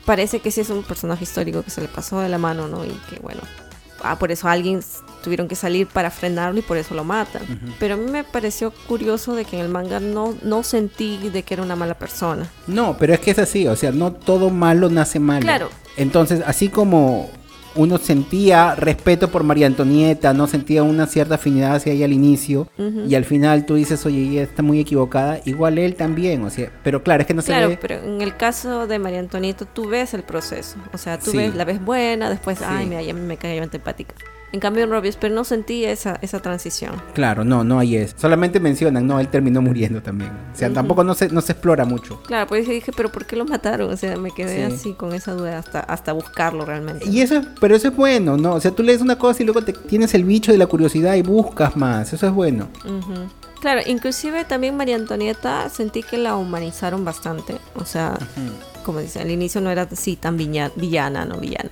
Parece 0.05 0.39
que 0.39 0.49
sí 0.49 0.61
es 0.61 0.71
un 0.71 0.81
personaje 0.81 1.23
histórico 1.23 1.61
que 1.61 1.69
se 1.69 1.81
le 1.81 1.87
pasó 1.87 2.19
de 2.19 2.29
la 2.29 2.39
mano, 2.39 2.67
¿no? 2.67 2.83
Y 2.83 2.99
que 3.09 3.19
bueno, 3.21 3.41
ah, 4.03 4.17
por 4.17 4.31
eso 4.31 4.47
alguien 4.47 4.81
tuvieron 5.23 5.47
que 5.47 5.55
salir 5.55 5.87
para 5.87 6.11
frenarlo 6.11 6.59
y 6.59 6.61
por 6.61 6.77
eso 6.77 6.95
lo 6.95 7.03
matan. 7.03 7.41
Pero 7.79 7.95
a 7.95 7.97
mí 7.97 8.09
me 8.09 8.23
pareció 8.23 8.71
curioso 8.71 9.35
de 9.35 9.45
que 9.45 9.57
en 9.57 9.65
el 9.65 9.69
manga 9.69 9.99
no, 9.99 10.35
no 10.43 10.63
sentí 10.63 11.29
de 11.29 11.43
que 11.43 11.53
era 11.55 11.63
una 11.63 11.75
mala 11.75 11.95
persona. 11.95 12.49
No, 12.67 12.97
pero 12.97 13.13
es 13.13 13.19
que 13.19 13.31
es 13.31 13.39
así, 13.39 13.67
o 13.67 13.75
sea, 13.75 13.91
no 13.91 14.13
todo 14.13 14.49
malo 14.49 14.89
nace 14.89 15.19
malo. 15.19 15.41
Claro. 15.41 15.69
Entonces, 15.97 16.41
así 16.45 16.69
como 16.69 17.29
uno 17.75 17.97
sentía 17.97 18.75
respeto 18.75 19.29
por 19.29 19.43
María 19.43 19.67
Antonieta, 19.67 20.33
no 20.33 20.47
sentía 20.47 20.83
una 20.83 21.07
cierta 21.07 21.35
afinidad 21.35 21.75
hacia 21.75 21.93
ella 21.93 22.05
al 22.05 22.13
inicio, 22.13 22.67
y 23.07 23.15
al 23.15 23.25
final 23.25 23.65
tú 23.65 23.75
dices, 23.75 24.05
oye, 24.05 24.21
ella 24.21 24.43
está 24.43 24.63
muy 24.63 24.79
equivocada, 24.79 25.39
igual 25.45 25.77
él 25.77 25.95
también, 25.95 26.43
o 26.43 26.49
sea, 26.49 26.71
pero 26.83 27.03
claro, 27.03 27.21
es 27.21 27.27
que 27.27 27.33
no 27.33 27.41
se 27.41 27.49
Claro, 27.49 27.77
pero 27.81 27.95
en 27.95 28.21
el 28.21 28.35
caso 28.37 28.87
de 28.87 28.99
María 28.99 29.19
Antonieta 29.19 29.65
tú 29.65 29.87
ves 29.87 30.13
el 30.13 30.23
proceso, 30.23 30.77
o 30.93 30.97
sea, 30.97 31.19
tú 31.19 31.31
ves, 31.33 31.55
la 31.55 31.65
ves 31.65 31.83
buena, 31.83 32.29
después, 32.29 32.61
ay, 32.61 32.85
mira, 32.85 33.01
ya 33.01 33.13
me 33.13 33.37
cae 33.37 33.59
antipática. 33.59 34.15
En 34.51 34.59
cambio 34.59 34.83
en 34.83 34.89
Robespierre 34.89 35.33
no 35.33 35.43
sentí 35.43 35.85
esa, 35.85 36.17
esa 36.21 36.39
transición. 36.39 36.93
Claro, 37.13 37.43
no, 37.43 37.63
no 37.63 37.79
hay 37.79 37.97
eso. 37.97 38.15
Solamente 38.17 38.59
mencionan, 38.59 39.05
no, 39.05 39.19
él 39.19 39.27
terminó 39.27 39.61
muriendo 39.61 40.01
también. 40.01 40.31
O 40.53 40.57
sea, 40.57 40.71
tampoco 40.73 41.03
no 41.03 41.13
se, 41.13 41.29
no 41.29 41.41
se 41.41 41.51
explora 41.51 41.85
mucho. 41.85 42.21
Claro, 42.23 42.47
pues 42.47 42.67
dije, 42.67 42.91
pero 42.95 43.11
¿por 43.11 43.25
qué 43.25 43.35
lo 43.35 43.45
mataron? 43.45 43.91
O 43.91 43.97
sea, 43.97 44.17
me 44.17 44.31
quedé 44.31 44.65
así 44.65 44.93
con 44.93 45.13
esa 45.13 45.33
duda 45.33 45.59
hasta, 45.59 45.81
hasta 45.81 46.13
buscarlo 46.13 46.65
realmente. 46.65 47.07
Y 47.07 47.21
eso, 47.21 47.41
pero 47.59 47.75
eso 47.75 47.89
es 47.89 47.95
bueno, 47.95 48.37
¿no? 48.37 48.53
O 48.53 48.59
sea, 48.59 48.71
tú 48.71 48.81
lees 48.81 49.01
una 49.01 49.17
cosa 49.17 49.43
y 49.43 49.45
luego 49.45 49.63
te 49.63 49.73
tienes 49.73 50.13
el 50.15 50.23
bicho 50.23 50.51
de 50.51 50.57
la 50.57 50.65
curiosidad 50.65 51.15
y 51.15 51.21
buscas 51.21 51.77
más. 51.77 52.11
Eso 52.11 52.25
es 52.25 52.33
bueno. 52.33 52.69
Claro, 53.61 53.81
inclusive 53.85 54.45
también 54.45 54.75
María 54.77 54.95
Antonieta 54.95 55.69
sentí 55.69 56.01
que 56.01 56.17
la 56.17 56.35
humanizaron 56.35 57.05
bastante. 57.05 57.57
O 57.75 57.85
sea, 57.85 58.17
como 58.83 58.99
dice, 58.99 59.19
al 59.19 59.29
inicio 59.29 59.61
no 59.61 59.69
era 59.69 59.87
así 59.91 60.15
tan 60.15 60.37
villana, 60.37 61.25
no 61.25 61.37
villana. 61.37 61.69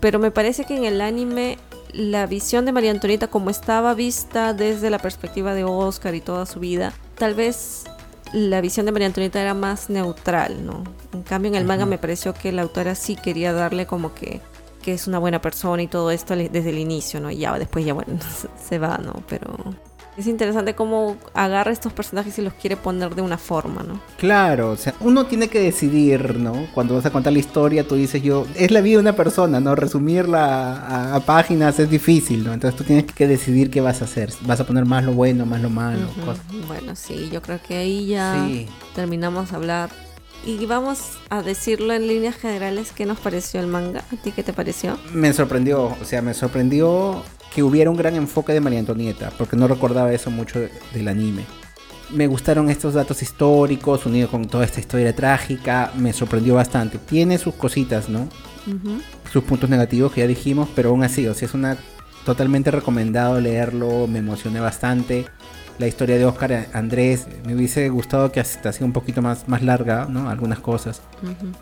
Pero 0.00 0.18
me 0.18 0.30
parece 0.30 0.64
que 0.64 0.76
en 0.76 0.84
el 0.84 1.00
anime 1.00 1.58
la 1.92 2.26
visión 2.26 2.64
de 2.64 2.72
María 2.72 2.90
Antonieta 2.90 3.28
como 3.28 3.50
estaba 3.50 3.94
vista 3.94 4.54
desde 4.54 4.90
la 4.90 4.98
perspectiva 4.98 5.54
de 5.54 5.64
Oscar 5.64 6.14
y 6.14 6.20
toda 6.20 6.46
su 6.46 6.60
vida, 6.60 6.92
tal 7.16 7.34
vez 7.34 7.84
la 8.32 8.60
visión 8.60 8.86
de 8.86 8.92
María 8.92 9.06
Antonieta 9.06 9.40
era 9.40 9.54
más 9.54 9.90
neutral, 9.90 10.64
¿no? 10.64 10.84
En 11.12 11.22
cambio 11.22 11.50
en 11.50 11.54
el 11.54 11.64
manga 11.64 11.86
me 11.86 11.98
pareció 11.98 12.34
que 12.34 12.52
la 12.52 12.62
autora 12.62 12.94
sí 12.94 13.16
quería 13.16 13.52
darle 13.52 13.86
como 13.86 14.14
que 14.14 14.40
que 14.82 14.94
es 14.94 15.06
una 15.06 15.18
buena 15.18 15.40
persona 15.40 15.82
y 15.82 15.88
todo 15.88 16.10
esto 16.10 16.36
desde 16.36 16.70
el 16.70 16.78
inicio, 16.78 17.20
¿no? 17.20 17.30
Y 17.30 17.38
ya 17.38 17.58
después 17.58 17.84
ya 17.84 17.94
bueno, 17.94 18.18
se 18.68 18.78
va, 18.78 18.98
¿no? 18.98 19.22
Pero 19.28 19.54
es 20.18 20.26
interesante 20.26 20.74
cómo 20.74 21.16
agarra 21.32 21.70
estos 21.70 21.92
personajes 21.92 22.36
y 22.38 22.42
los 22.42 22.52
quiere 22.54 22.76
poner 22.76 23.14
de 23.14 23.22
una 23.22 23.38
forma, 23.38 23.84
¿no? 23.84 24.00
Claro, 24.16 24.72
o 24.72 24.76
sea, 24.76 24.92
uno 25.00 25.26
tiene 25.26 25.46
que 25.46 25.60
decidir, 25.60 26.36
¿no? 26.38 26.66
Cuando 26.74 26.96
vas 26.96 27.06
a 27.06 27.10
contar 27.10 27.32
la 27.32 27.38
historia, 27.38 27.86
tú 27.86 27.94
dices 27.94 28.20
yo, 28.20 28.44
es 28.56 28.72
la 28.72 28.80
vida 28.80 28.96
de 28.96 29.02
una 29.02 29.12
persona, 29.14 29.60
¿no? 29.60 29.76
Resumirla 29.76 31.14
a, 31.14 31.20
páginas 31.20 31.78
es 31.78 31.88
difícil, 31.88 32.42
¿no? 32.42 32.52
Entonces 32.52 32.76
tú 32.76 32.82
tienes 32.82 33.04
que 33.04 33.28
decidir 33.28 33.70
qué 33.70 33.80
vas 33.80 34.02
a 34.02 34.06
hacer. 34.06 34.32
Vas 34.40 34.58
a 34.58 34.66
poner 34.66 34.86
más 34.86 35.04
lo 35.04 35.12
bueno, 35.12 35.46
más 35.46 35.62
lo 35.62 35.70
malo. 35.70 36.08
Bueno, 36.66 36.96
sí, 36.96 37.28
yo 37.32 37.40
creo 37.40 37.60
que 37.62 37.76
ahí 37.76 38.08
ya 38.08 38.48
terminamos 38.96 39.52
a 39.52 39.56
hablar. 39.56 39.90
Y 40.44 40.66
vamos 40.66 41.18
a 41.30 41.42
decirlo 41.42 41.92
en 41.92 42.08
líneas 42.08 42.36
generales, 42.36 42.92
¿qué 42.92 43.06
nos 43.06 43.18
pareció 43.18 43.60
el 43.60 43.66
manga? 43.66 44.04
¿A 44.12 44.16
ti 44.16 44.32
qué 44.32 44.42
te 44.42 44.52
pareció? 44.52 44.98
Me 45.12 45.32
sorprendió, 45.32 45.96
o 46.00 46.04
sea, 46.04 46.22
me 46.22 46.32
sorprendió 46.32 47.22
que 47.54 47.62
hubiera 47.62 47.90
un 47.90 47.96
gran 47.96 48.14
enfoque 48.16 48.52
de 48.52 48.60
María 48.60 48.78
Antonieta, 48.78 49.30
porque 49.36 49.56
no 49.56 49.68
recordaba 49.68 50.12
eso 50.12 50.30
mucho 50.30 50.60
del 50.92 51.08
anime. 51.08 51.44
Me 52.10 52.26
gustaron 52.26 52.70
estos 52.70 52.94
datos 52.94 53.22
históricos, 53.22 54.06
unidos 54.06 54.30
con 54.30 54.46
toda 54.46 54.64
esta 54.64 54.80
historia 54.80 55.14
trágica, 55.14 55.92
me 55.96 56.12
sorprendió 56.12 56.54
bastante. 56.54 56.98
Tiene 56.98 57.36
sus 57.38 57.54
cositas, 57.54 58.08
¿no? 58.08 58.28
Sus 59.32 59.44
puntos 59.44 59.70
negativos 59.70 60.12
que 60.12 60.22
ya 60.22 60.26
dijimos, 60.26 60.68
pero 60.74 60.90
aún 60.90 61.02
así, 61.02 61.26
o 61.26 61.34
sea, 61.34 61.46
es 61.46 61.54
una 61.54 61.76
totalmente 62.24 62.70
recomendado 62.70 63.40
leerlo, 63.40 64.06
me 64.06 64.18
emocioné 64.18 64.60
bastante 64.60 65.26
la 65.78 65.86
historia 65.86 66.18
de 66.18 66.24
Oscar 66.24 66.66
Andrés. 66.72 67.26
Me 67.44 67.54
hubiese 67.54 67.88
gustado 67.88 68.30
que 68.32 68.40
hasta 68.40 68.72
sido 68.72 68.86
un 68.86 68.92
poquito 68.92 69.22
más, 69.22 69.48
más 69.48 69.62
larga, 69.62 70.06
¿no? 70.08 70.28
Algunas 70.28 70.58
cosas. 70.58 71.00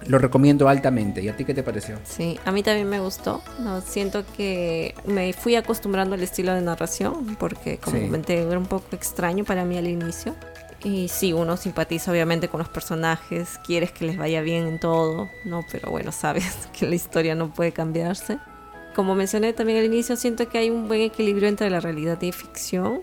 Lo 0.06 0.18
recomiendo 0.18 0.68
altamente. 0.68 1.22
¿Y 1.22 1.28
a 1.28 1.36
ti 1.36 1.44
qué 1.44 1.55
te 1.55 1.62
pareció? 1.62 1.98
Sí, 2.05 2.38
a 2.44 2.52
mí 2.52 2.62
también 2.62 2.88
me 2.88 3.01
gustó. 3.01 3.43
No, 3.60 3.80
siento 3.80 4.24
que 4.36 4.94
me 5.06 5.32
fui 5.32 5.56
acostumbrando 5.56 6.14
al 6.14 6.22
estilo 6.22 6.55
de 6.55 6.62
narración 6.62 7.36
porque, 7.38 7.78
como 7.78 8.01
comenté, 8.01 8.43
era 8.43 8.59
un 8.59 8.66
poco 8.66 8.86
extraño 8.93 9.44
para 9.44 9.64
mí 9.64 9.76
al 9.76 9.86
inicio. 9.86 10.34
Y 10.84 11.09
sí, 11.09 11.32
uno 11.32 11.56
simpatiza 11.56 12.12
obviamente 12.12 12.48
con 12.48 12.59
los 12.59 12.68
personajes, 12.68 13.59
quieres 13.66 13.90
que 13.93 14.05
les 14.05 14.18
vaya 14.18 14.40
bien 14.40 14.66
en 14.66 14.78
todo, 14.78 15.28
¿no? 15.44 15.64
Pero 15.72 15.90
bueno, 15.90 16.12
sabes 16.12 16.68
que 16.78 16.86
la 16.86 16.94
historia 16.94 17.34
no 17.34 17.52
puede 17.52 17.72
cambiarse. 17.72 18.38
Como 18.94 19.14
mencioné 19.14 19.52
también 19.52 19.78
al 19.78 19.84
inicio, 19.84 20.16
siento 20.16 20.48
que 20.48 20.59
hay 20.59 20.70
un 20.70 20.88
buen 20.88 21.02
equilibrio 21.02 21.48
entre 21.48 21.68
la 21.70 21.80
realidad 21.80 22.20
y 22.22 22.32
ficción. 22.32 23.02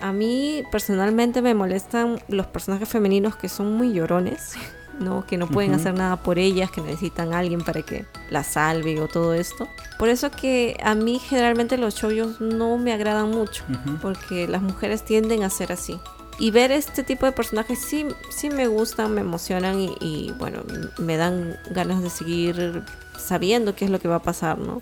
A 0.00 0.12
mí 0.12 0.64
personalmente 0.70 1.42
me 1.42 1.54
molestan 1.54 2.20
los 2.28 2.46
personajes 2.46 2.88
femeninos 2.88 3.36
que 3.36 3.48
son 3.48 3.74
muy 3.74 3.92
llorones, 3.92 4.54
¿no? 4.98 5.26
que 5.26 5.36
no 5.36 5.46
pueden 5.48 5.74
hacer 5.74 5.94
nada 5.94 6.16
por 6.16 6.38
ellas, 6.38 6.70
que 6.70 6.80
necesitan 6.80 7.32
a 7.32 7.38
alguien 7.38 7.60
para 7.60 7.82
que 7.82 8.06
la 8.30 8.44
salve 8.44 9.00
o 9.00 9.08
todo 9.08 9.34
esto. 9.34 9.68
Por 9.98 10.08
eso 10.08 10.30
que 10.30 10.76
a 10.82 10.94
mí 10.94 11.18
generalmente 11.18 11.78
los 11.78 11.94
shows 11.94 12.40
no 12.40 12.78
me 12.78 12.92
agradan 12.92 13.30
mucho, 13.30 13.64
porque 14.00 14.46
las 14.48 14.62
mujeres 14.62 15.04
tienden 15.04 15.42
a 15.42 15.50
ser 15.50 15.72
así. 15.72 15.98
Y 16.40 16.52
ver 16.52 16.70
este 16.70 17.02
tipo 17.02 17.26
de 17.26 17.32
personajes 17.32 17.80
sí, 17.80 18.06
sí 18.30 18.48
me 18.48 18.68
gustan, 18.68 19.12
me 19.12 19.22
emocionan 19.22 19.80
y, 19.80 19.96
y 20.00 20.32
bueno, 20.38 20.62
me 20.98 21.16
dan 21.16 21.56
ganas 21.70 22.00
de 22.00 22.10
seguir 22.10 22.84
sabiendo 23.18 23.74
qué 23.74 23.86
es 23.86 23.90
lo 23.90 23.98
que 23.98 24.06
va 24.06 24.16
a 24.16 24.22
pasar, 24.22 24.56
¿no? 24.58 24.80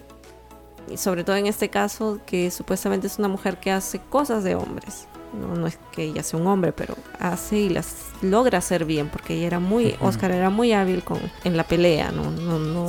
Y 0.89 0.97
sobre 0.97 1.25
todo 1.25 1.37
en 1.37 1.47
este 1.47 1.69
caso 1.69 2.21
que 2.27 2.51
supuestamente 2.51 3.07
es 3.07 3.19
una 3.19 3.29
mujer 3.29 3.59
que 3.59 3.71
hace 3.71 4.01
cosas 4.01 4.45
de 4.45 4.55
hombres. 4.55 5.07
No, 5.33 5.55
no 5.55 5.67
es 5.67 5.79
que 5.93 6.05
ella 6.05 6.23
sea 6.23 6.39
un 6.39 6.47
hombre, 6.47 6.73
pero 6.73 6.97
hace 7.19 7.59
y 7.59 7.69
las 7.69 7.95
logra 8.23 8.59
hacer 8.59 8.85
bien, 8.85 9.09
porque 9.09 9.35
ella 9.35 9.47
era 9.49 9.61
muy, 9.61 9.97
Oscar 10.01 10.31
era 10.31 10.51
muy 10.51 10.73
hábil 10.73 11.03
con, 11.03 11.21
en 11.45 11.57
la 11.57 11.65
pelea, 11.65 12.11
no, 12.11 12.31
no, 12.31 12.59
no 12.59 12.89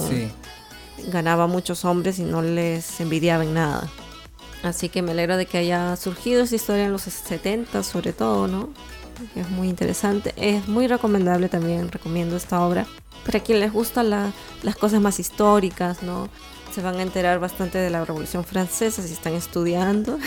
ganaba 1.07 1.47
muchos 1.47 1.85
hombres 1.85 2.19
y 2.19 2.23
no 2.23 2.41
les 2.41 2.99
envidiaba 3.01 3.43
en 3.43 3.53
nada. 3.53 3.89
Así 4.63 4.89
que 4.89 5.01
me 5.01 5.11
alegro 5.11 5.37
de 5.37 5.45
que 5.45 5.57
haya 5.57 5.95
surgido 5.95 6.43
esa 6.43 6.55
historia 6.55 6.85
en 6.85 6.91
los 6.91 7.03
70 7.03 7.83
sobre 7.83 8.13
todo, 8.13 8.47
¿no? 8.47 8.69
Es 9.35 9.49
muy 9.49 9.67
interesante, 9.69 10.33
es 10.35 10.67
muy 10.67 10.87
recomendable 10.87 11.49
también, 11.49 11.91
recomiendo 11.91 12.35
esta 12.35 12.61
obra. 12.61 12.85
Para 13.25 13.39
quien 13.39 13.59
les 13.59 13.73
gustan 13.73 14.09
las 14.09 14.75
cosas 14.75 15.01
más 15.01 15.19
históricas, 15.19 16.03
¿no? 16.03 16.29
Se 16.77 16.83
van 16.83 16.97
a 16.97 17.01
enterar 17.01 17.39
bastante 17.39 17.79
de 17.79 17.89
la 17.89 18.05
Revolución 18.05 18.43
Francesa 18.43 19.01
si 19.01 19.11
están 19.11 19.33
estudiando. 19.33 20.19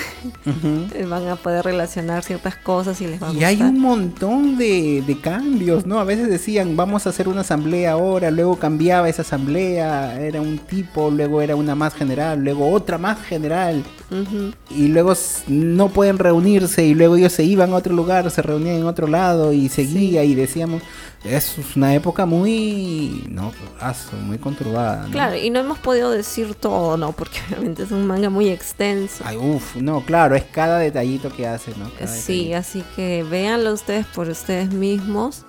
van 1.09 1.29
a 1.29 1.37
poder 1.37 1.65
relacionar 1.65 2.25
ciertas 2.25 2.57
cosas 2.57 3.01
y 3.01 3.07
les 3.07 3.23
va 3.23 3.29
a 3.29 3.33
Y 3.33 3.45
hay 3.45 3.63
un 3.63 3.79
montón 3.79 4.59
de, 4.59 5.17
cambios, 5.23 5.87
¿no? 5.87 6.01
A 6.01 6.05
veces 6.05 6.29
decían, 6.29 6.75
vamos 6.75 7.07
a 7.07 7.11
hacer 7.11 7.29
una 7.29 7.43
asamblea 7.43 7.93
ahora, 7.93 8.33
luego 8.33 8.57
cambiaba 8.57 9.09
esa 9.09 9.23
asamblea, 9.23 10.21
era 10.21 10.41
un 10.41 10.59
tipo, 10.59 11.09
luego 11.13 11.41
era 11.41 11.55
una 11.55 11.77
más 11.77 11.95
general, 11.95 12.43
luego 12.43 12.69
otra 12.69 12.99
más 12.99 13.23
general. 13.23 13.85
Y 14.71 14.89
luego 14.89 15.13
no 15.47 15.91
pueden 15.91 16.19
reunirse 16.19 16.85
y 16.85 16.95
luego 16.95 17.15
ellos 17.15 17.33
se 17.33 17.45
iban 17.45 17.71
a 17.71 17.77
otro 17.77 17.95
lugar, 17.95 18.29
se 18.29 18.43
reunían 18.43 18.75
en 18.75 18.87
otro 18.87 19.07
lado 19.07 19.53
y 19.53 19.69
seguía 19.69 20.25
y 20.25 20.35
decíamos 20.35 20.83
es 21.25 21.59
una 21.77 21.95
época 21.95 22.25
muy, 22.25 23.25
no, 23.29 23.53
muy 24.25 24.39
conturbada. 24.39 25.07
Claro, 25.11 25.37
y 25.37 25.51
no 25.51 25.61
hemos 25.61 25.79
podido 25.79 26.11
decir 26.11 26.55
todo, 26.55 26.97
¿no? 26.97 27.13
Porque 27.13 27.41
obviamente 27.49 27.83
es 27.83 27.91
un 27.91 28.07
manga 28.07 28.31
muy 28.31 28.49
extenso. 28.49 29.23
Ay, 29.27 29.37
uff, 29.37 29.77
no, 29.77 30.05
claro, 30.05 30.35
es 30.35 30.45
cada 30.45 30.79
detallito 30.79 31.31
que 31.31 31.47
hace, 31.47 31.73
¿no? 31.77 31.91
sí, 32.07 32.55
así 32.55 32.83
que 32.97 33.23
véanlo 33.23 33.73
ustedes 33.73 34.07
por 34.07 34.29
ustedes 34.29 34.73
mismos 34.73 35.45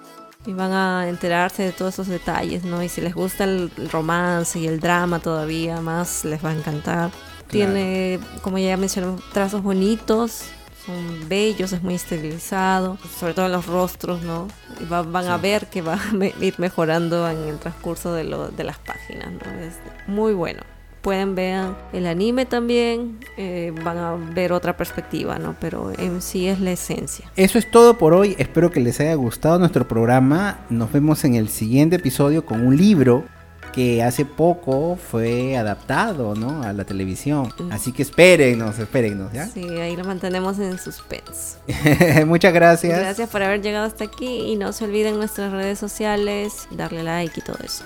y 0.46 0.54
van 0.54 0.72
a 0.72 1.08
enterarse 1.08 1.64
de 1.64 1.72
todos 1.72 1.94
esos 1.96 2.08
detalles, 2.08 2.64
¿no? 2.64 2.82
Y 2.84 2.90
si 2.90 3.00
les 3.02 3.14
gusta 3.14 3.44
el 3.44 3.72
romance 3.92 4.60
y 4.60 4.68
el 4.68 4.80
drama 4.80 5.20
todavía 5.20 5.80
más, 5.82 6.26
les 6.26 6.44
va 6.44 6.50
a 6.50 6.54
encantar. 6.54 7.12
Tiene, 7.48 8.20
como 8.42 8.58
ya 8.58 8.78
mencioné, 8.78 9.18
trazos 9.34 9.62
bonitos, 9.62 10.46
son 10.86 11.30
bellos, 11.30 11.74
es 11.74 11.84
muy 11.84 11.96
estilizado, 11.96 12.98
sobre 13.20 13.34
todo 13.34 13.46
en 13.46 13.52
los 13.52 13.66
rostros, 13.66 14.22
¿no? 14.22 14.48
Y 14.80 14.86
van 14.86 15.28
a 15.28 15.38
ver 15.38 15.68
que 15.68 15.82
va 15.82 15.94
a 16.22 16.44
ir 16.44 16.56
mejorando 16.58 17.30
en 17.30 17.38
el 17.48 17.58
transcurso 17.60 18.14
de, 18.14 18.24
lo, 18.24 18.50
de 18.50 18.64
las 18.64 18.78
páginas, 18.80 19.32
¿no? 19.32 19.52
Es 19.60 19.76
muy 20.08 20.34
bueno. 20.34 20.62
Pueden 21.02 21.34
ver 21.34 21.66
el 21.94 22.06
anime 22.06 22.46
también, 22.46 23.18
eh, 23.36 23.74
van 23.84 23.98
a 23.98 24.14
ver 24.14 24.54
otra 24.54 24.78
perspectiva, 24.78 25.40
¿no? 25.40 25.56
Pero 25.60 25.92
en 25.98 26.22
sí 26.22 26.48
es 26.48 26.60
la 26.60 26.74
esencia. 26.74 27.32
Eso 27.36 27.58
es 27.58 27.72
todo 27.72 27.98
por 27.98 28.14
hoy, 28.14 28.36
espero 28.38 28.70
que 28.70 28.82
les 28.82 29.00
haya 29.00 29.16
gustado 29.16 29.58
nuestro 29.58 29.88
programa. 29.88 30.60
Nos 30.70 30.92
vemos 30.92 31.24
en 31.26 31.34
el 31.34 31.50
siguiente 31.50 31.96
episodio 31.96 32.46
con 32.46 32.68
un 32.68 32.78
libro 32.78 33.26
que 33.72 34.04
hace 34.04 34.26
poco 34.26 34.98
fue 34.98 35.58
adaptado, 35.58 36.36
¿no? 36.36 36.64
A 36.64 36.74
la 36.74 36.86
televisión. 36.86 37.54
Así 37.72 37.92
que 37.92 38.02
espérennos, 38.02 38.78
espérennos, 38.80 39.32
¿ya? 39.32 39.48
Sí, 39.48 39.64
ahí 39.80 39.96
lo 39.96 40.04
mantenemos 40.04 40.60
en 40.60 40.78
suspense. 40.78 41.58
Muchas 42.26 42.54
gracias. 42.54 43.00
Gracias 43.00 43.30
por 43.30 43.42
haber 43.44 43.62
llegado 43.62 43.86
hasta 43.86 44.06
aquí 44.06 44.52
y 44.52 44.56
no 44.56 44.74
se 44.74 44.86
olviden 44.86 45.18
nuestras 45.18 45.52
redes 45.52 45.80
sociales, 45.80 46.68
darle 46.72 47.04
like 47.04 47.40
y 47.40 47.44
todo 47.44 47.58
eso. 47.64 47.84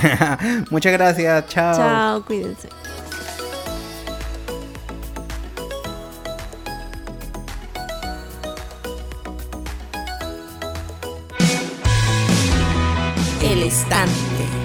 Muchas 0.70 0.92
gracias, 0.92 1.46
chao. 1.48 1.76
Chao, 1.76 2.24
cuídense. 2.24 2.68
El 13.42 13.64
estante. 13.64 14.59